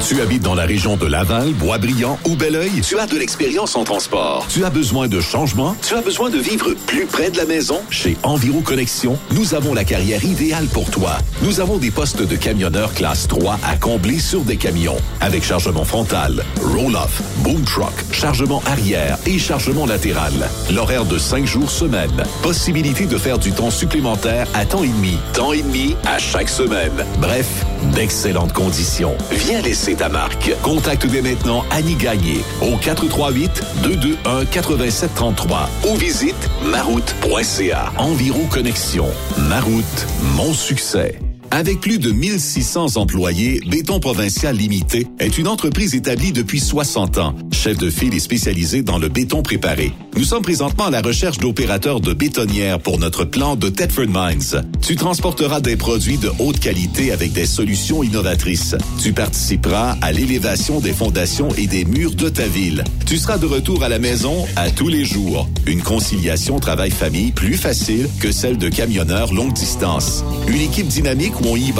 Tu 0.00 0.20
habites 0.22 0.42
dans 0.42 0.54
la 0.54 0.64
région 0.64 0.96
de 0.96 1.04
Laval, 1.04 1.50
Boisbriand 1.52 2.18
ou 2.24 2.36
Belleuil? 2.36 2.80
Tu 2.80 2.98
as 2.98 3.06
de 3.06 3.18
l'expérience 3.18 3.76
en 3.76 3.84
transport. 3.84 4.46
Tu 4.48 4.64
as 4.64 4.70
besoin 4.70 5.08
de 5.08 5.20
changement? 5.20 5.76
Tu 5.86 5.92
as 5.92 6.00
besoin 6.00 6.30
de 6.30 6.38
vivre 6.38 6.72
plus 6.86 7.04
près 7.04 7.30
de 7.30 7.36
la 7.36 7.44
maison? 7.44 7.82
Chez 7.90 8.16
Enviro 8.22 8.62
Connexion, 8.62 9.18
nous 9.32 9.54
avons 9.54 9.74
la 9.74 9.84
carrière 9.84 10.24
idéale 10.24 10.68
pour 10.68 10.90
toi. 10.90 11.18
Nous 11.42 11.60
avons 11.60 11.76
des 11.76 11.90
postes 11.90 12.22
de 12.22 12.34
camionneur 12.34 12.94
classe 12.94 13.28
3 13.28 13.58
à 13.62 13.76
combler 13.76 14.18
sur 14.18 14.40
des 14.40 14.56
camions. 14.56 14.96
Avec 15.20 15.44
chargement 15.44 15.84
frontal, 15.84 16.42
roll-off, 16.62 17.20
boom 17.40 17.62
truck, 17.64 17.92
chargement 18.10 18.62
arrière 18.64 19.18
et 19.26 19.38
chargement 19.38 19.84
latéral. 19.84 20.32
L'horaire 20.72 21.04
de 21.04 21.18
5 21.18 21.44
jours 21.44 21.70
semaine. 21.70 22.24
Possibilité 22.42 23.04
de 23.04 23.18
faire 23.18 23.38
du 23.38 23.52
temps 23.52 23.70
supplémentaire 23.70 24.46
à 24.54 24.64
temps 24.64 24.82
et 24.82 24.88
demi. 24.88 25.18
Temps 25.34 25.52
et 25.52 25.60
demi 25.60 25.94
à 26.06 26.18
chaque 26.18 26.48
semaine. 26.48 27.04
Bref, 27.18 27.66
d'excellentes 27.92 28.54
conditions. 28.54 28.93
Viens 28.94 29.60
laisser 29.60 29.96
ta 29.96 30.08
marque. 30.08 30.52
Contacte 30.62 31.04
dès 31.06 31.20
maintenant 31.20 31.64
Annie 31.70 31.96
Gagné 31.96 32.38
au 32.62 32.76
438-221-8733 32.76 35.66
ou 35.88 35.96
visite 35.96 36.48
maroute.ca. 36.64 37.92
Environ 37.98 38.46
Connexion. 38.46 39.08
Maroute, 39.36 40.06
mon 40.36 40.52
succès. 40.52 41.18
Avec 41.50 41.80
plus 41.80 41.98
de 41.98 42.10
1600 42.10 42.96
employés, 42.96 43.60
Béton 43.66 44.00
Provincial 44.00 44.56
Limité 44.56 45.06
est 45.18 45.38
une 45.38 45.46
entreprise 45.46 45.94
établie 45.94 46.32
depuis 46.32 46.60
60 46.60 47.18
ans. 47.18 47.34
Chef 47.52 47.78
de 47.78 47.90
file 47.90 48.14
et 48.14 48.20
spécialisé 48.20 48.82
dans 48.82 48.98
le 48.98 49.08
béton 49.08 49.42
préparé. 49.42 49.92
Nous 50.16 50.24
sommes 50.24 50.42
présentement 50.42 50.86
à 50.86 50.90
la 50.90 51.00
recherche 51.00 51.38
d'opérateurs 51.38 52.00
de 52.00 52.12
bétonnières 52.12 52.80
pour 52.80 52.98
notre 52.98 53.24
plan 53.24 53.56
de 53.56 53.68
Thetford 53.68 54.08
Mines. 54.08 54.64
Tu 54.82 54.96
transporteras 54.96 55.60
des 55.60 55.76
produits 55.76 56.18
de 56.18 56.30
haute 56.38 56.58
qualité 56.60 57.12
avec 57.12 57.32
des 57.32 57.46
solutions 57.46 58.02
innovatrices. 58.02 58.76
Tu 59.02 59.12
participeras 59.12 59.96
à 60.02 60.12
l'élévation 60.12 60.80
des 60.80 60.92
fondations 60.92 61.48
et 61.56 61.66
des 61.66 61.84
murs 61.84 62.14
de 62.14 62.28
ta 62.28 62.46
ville. 62.46 62.84
Tu 63.06 63.16
seras 63.16 63.38
de 63.38 63.46
retour 63.46 63.82
à 63.82 63.88
la 63.88 63.98
maison 63.98 64.44
à 64.56 64.70
tous 64.70 64.88
les 64.88 65.04
jours. 65.04 65.48
Une 65.66 65.82
conciliation 65.82 66.58
travail-famille 66.58 67.32
plus 67.32 67.56
facile 67.56 68.08
que 68.20 68.32
celle 68.32 68.58
de 68.58 68.68
camionneurs 68.68 69.32
longue 69.32 69.52
distance. 69.52 70.24
Une 70.48 70.60
équipe 70.60 70.88
dynamique 70.88 71.33
où 71.42 71.48
on 71.48 71.56
y 71.56 71.72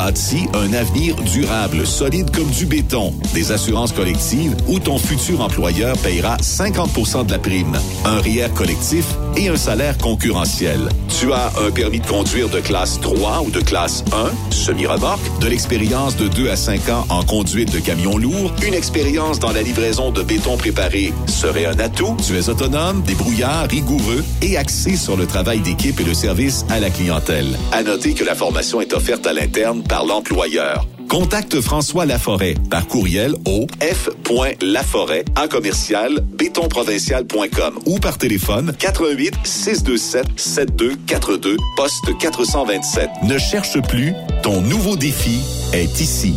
un 0.54 0.72
avenir 0.72 1.14
durable, 1.16 1.86
solide 1.86 2.30
comme 2.34 2.50
du 2.50 2.66
béton. 2.66 3.14
Des 3.32 3.52
assurances 3.52 3.92
collectives 3.92 4.56
où 4.68 4.78
ton 4.78 4.98
futur 4.98 5.40
employeur 5.40 5.96
payera 5.98 6.36
50% 6.36 7.26
de 7.26 7.30
la 7.30 7.38
prime. 7.38 7.76
Un 8.04 8.20
REER 8.20 8.50
collectif 8.54 9.06
et 9.36 9.48
un 9.48 9.56
salaire 9.56 9.96
concurrentiel. 9.98 10.88
Tu 11.20 11.32
as 11.32 11.52
un 11.64 11.70
permis 11.70 12.00
de 12.00 12.06
conduire 12.06 12.48
de 12.48 12.60
classe 12.60 13.00
3 13.00 13.42
ou 13.46 13.50
de 13.50 13.60
classe 13.60 14.04
1, 14.12 14.52
semi-remorque, 14.52 15.40
de 15.40 15.46
l'expérience 15.46 16.16
de 16.16 16.28
2 16.28 16.50
à 16.50 16.56
5 16.56 16.88
ans 16.88 17.06
en 17.08 17.22
conduite 17.22 17.72
de 17.72 17.78
camions 17.78 18.18
lourds, 18.18 18.52
une 18.66 18.74
expérience 18.74 19.38
dans 19.38 19.52
la 19.52 19.62
livraison 19.62 20.10
de 20.10 20.22
béton 20.22 20.56
préparé 20.56 21.12
serait 21.26 21.66
un 21.66 21.78
atout. 21.78 22.16
Tu 22.26 22.36
es 22.36 22.48
autonome, 22.48 23.02
débrouillard, 23.02 23.68
rigoureux 23.68 24.24
et 24.42 24.56
axé 24.56 24.96
sur 24.96 25.16
le 25.16 25.26
travail 25.26 25.60
d'équipe 25.60 26.00
et 26.00 26.04
le 26.04 26.14
service 26.14 26.64
à 26.68 26.80
la 26.80 26.90
clientèle. 26.90 27.56
À 27.72 27.82
noter 27.82 28.14
que 28.14 28.24
la 28.24 28.34
formation 28.34 28.80
est 28.80 28.92
offerte 28.92 29.26
à 29.26 29.32
l'interne 29.44 29.82
par 29.82 30.06
l'employeur. 30.06 30.86
Contacte 31.08 31.60
François 31.60 32.06
Laforêt 32.06 32.54
par 32.70 32.86
courriel 32.86 33.34
au 33.44 33.66
f.laforêt 33.78 35.24
en 35.36 35.48
commercial 35.48 36.20
bétonprovincial.com 36.32 37.78
ou 37.84 37.98
par 37.98 38.16
téléphone 38.16 38.74
88 38.78 39.34
627 39.44 40.26
7242 40.36 41.56
poste 41.76 42.16
427. 42.18 43.10
Ne 43.24 43.36
cherche 43.36 43.80
plus, 43.82 44.14
ton 44.42 44.62
nouveau 44.62 44.96
défi 44.96 45.40
est 45.74 46.00
ici. 46.00 46.34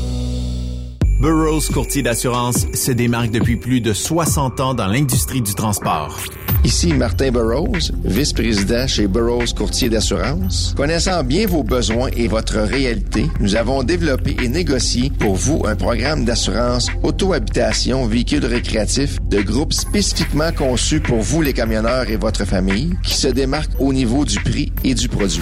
Burroughs 1.21 1.71
Courtier 1.73 2.03
d'assurance 2.03 2.67
se 2.73 2.91
démarque 2.91 3.31
depuis 3.31 3.55
plus 3.55 3.79
de 3.79 3.93
60 3.93 4.59
ans 4.59 4.73
dans 4.73 4.87
l'industrie 4.87 5.41
du 5.41 5.55
transport. 5.55 6.19
Ici 6.63 6.93
Martin 6.93 7.31
Burroughs, 7.31 7.91
vice-président 8.03 8.87
chez 8.87 9.07
Burroughs 9.07 9.53
Courtier 9.55 9.89
d'assurance. 9.89 10.73
Connaissant 10.75 11.23
bien 11.23 11.47
vos 11.47 11.63
besoins 11.63 12.09
et 12.15 12.27
votre 12.27 12.57
réalité, 12.57 13.27
nous 13.39 13.55
avons 13.55 13.83
développé 13.83 14.35
et 14.43 14.49
négocié 14.49 15.09
pour 15.17 15.35
vous 15.35 15.63
un 15.65 15.75
programme 15.75 16.25
d'assurance 16.25 16.89
auto-habitation 17.03 18.05
véhicule 18.05 18.45
récréatif 18.45 19.17
de 19.29 19.41
groupe 19.41 19.73
spécifiquement 19.73 20.51
conçu 20.51 20.99
pour 20.99 21.21
vous 21.21 21.41
les 21.41 21.53
camionneurs 21.53 22.09
et 22.09 22.17
votre 22.17 22.45
famille 22.45 22.97
qui 23.03 23.13
se 23.13 23.27
démarque 23.27 23.71
au 23.79 23.93
niveau 23.93 24.25
du 24.25 24.39
prix 24.39 24.73
et 24.83 24.93
du 24.93 25.07
produit. 25.07 25.41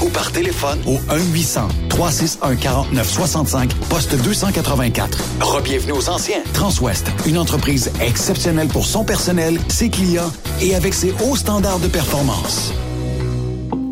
ou 0.00 0.08
par 0.08 0.32
téléphone 0.32 0.80
au 0.86 0.98
1-800-361-4965, 1.90 3.70
poste 3.88 4.14
284. 4.22 5.18
Rebienvenue 5.40 5.92
aux 5.92 6.08
anciens. 6.08 6.42
Transwest, 6.52 7.10
une 7.26 7.38
entreprise 7.38 7.90
exceptionnelle 8.00 8.68
pour 8.68 8.86
son 8.86 9.04
personnel, 9.04 9.58
ses 9.68 9.90
clients 9.90 10.32
et 10.60 10.74
avec 10.74 10.94
ses 10.94 11.14
hauts 11.24 11.36
standards 11.36 11.80
de 11.80 11.88
performance. 11.88 12.72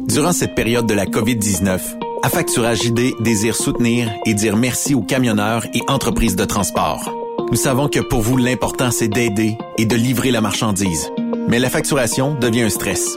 Durant 0.09 0.33
cette 0.33 0.55
période 0.55 0.87
de 0.87 0.95
la 0.95 1.07
COVID-19, 1.07 1.81
Affacturage 2.23 2.85
ID 2.85 3.15
désire 3.21 3.57
soutenir 3.57 4.13
et 4.27 4.35
dire 4.35 4.55
merci 4.57 4.95
aux 4.95 5.01
camionneurs 5.01 5.65
et 5.73 5.81
entreprises 5.89 6.37
de 6.37 6.45
transport. 6.45 7.11
Nous 7.51 7.57
savons 7.57 7.89
que 7.89 8.01
pour 8.01 8.21
vous, 8.21 8.37
l'important, 8.37 8.91
c'est 8.91 9.09
d'aider 9.09 9.57
et 9.79 9.87
de 9.87 9.97
livrer 9.97 10.31
la 10.31 10.43
marchandise. 10.43 11.11
Mais 11.49 11.59
la 11.59 11.71
facturation 11.71 12.35
devient 12.35 12.63
un 12.63 12.71
stress. 12.71 13.17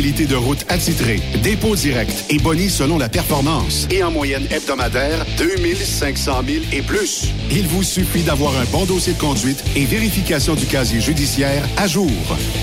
de 0.01 0.35
route 0.35 0.65
attitrée, 0.67 1.21
dépôt 1.43 1.75
direct 1.75 2.25
et 2.29 2.39
boni 2.39 2.71
selon 2.71 2.97
la 2.97 3.07
performance. 3.07 3.87
Et 3.91 4.03
en 4.03 4.09
moyenne 4.09 4.47
hebdomadaire, 4.49 5.27
2500 5.37 6.41
000 6.47 6.63
et 6.73 6.81
plus. 6.81 7.27
Il 7.51 7.67
vous 7.67 7.83
suffit 7.83 8.23
d'avoir 8.23 8.57
un 8.57 8.65
bon 8.71 8.85
dossier 8.85 9.13
de 9.13 9.19
conduite 9.19 9.63
et 9.75 9.85
vérification 9.85 10.55
du 10.55 10.65
casier 10.65 11.01
judiciaire 11.01 11.63
à 11.77 11.85
jour. 11.87 12.09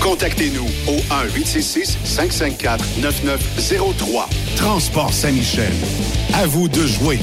Contactez-nous 0.01 0.67
au 0.87 0.97
1-866-554-9903. 1.37 4.25
Transport 4.57 5.13
Saint-Michel. 5.13 5.71
À 6.33 6.45
vous 6.45 6.67
de 6.67 6.85
jouer. 6.85 7.19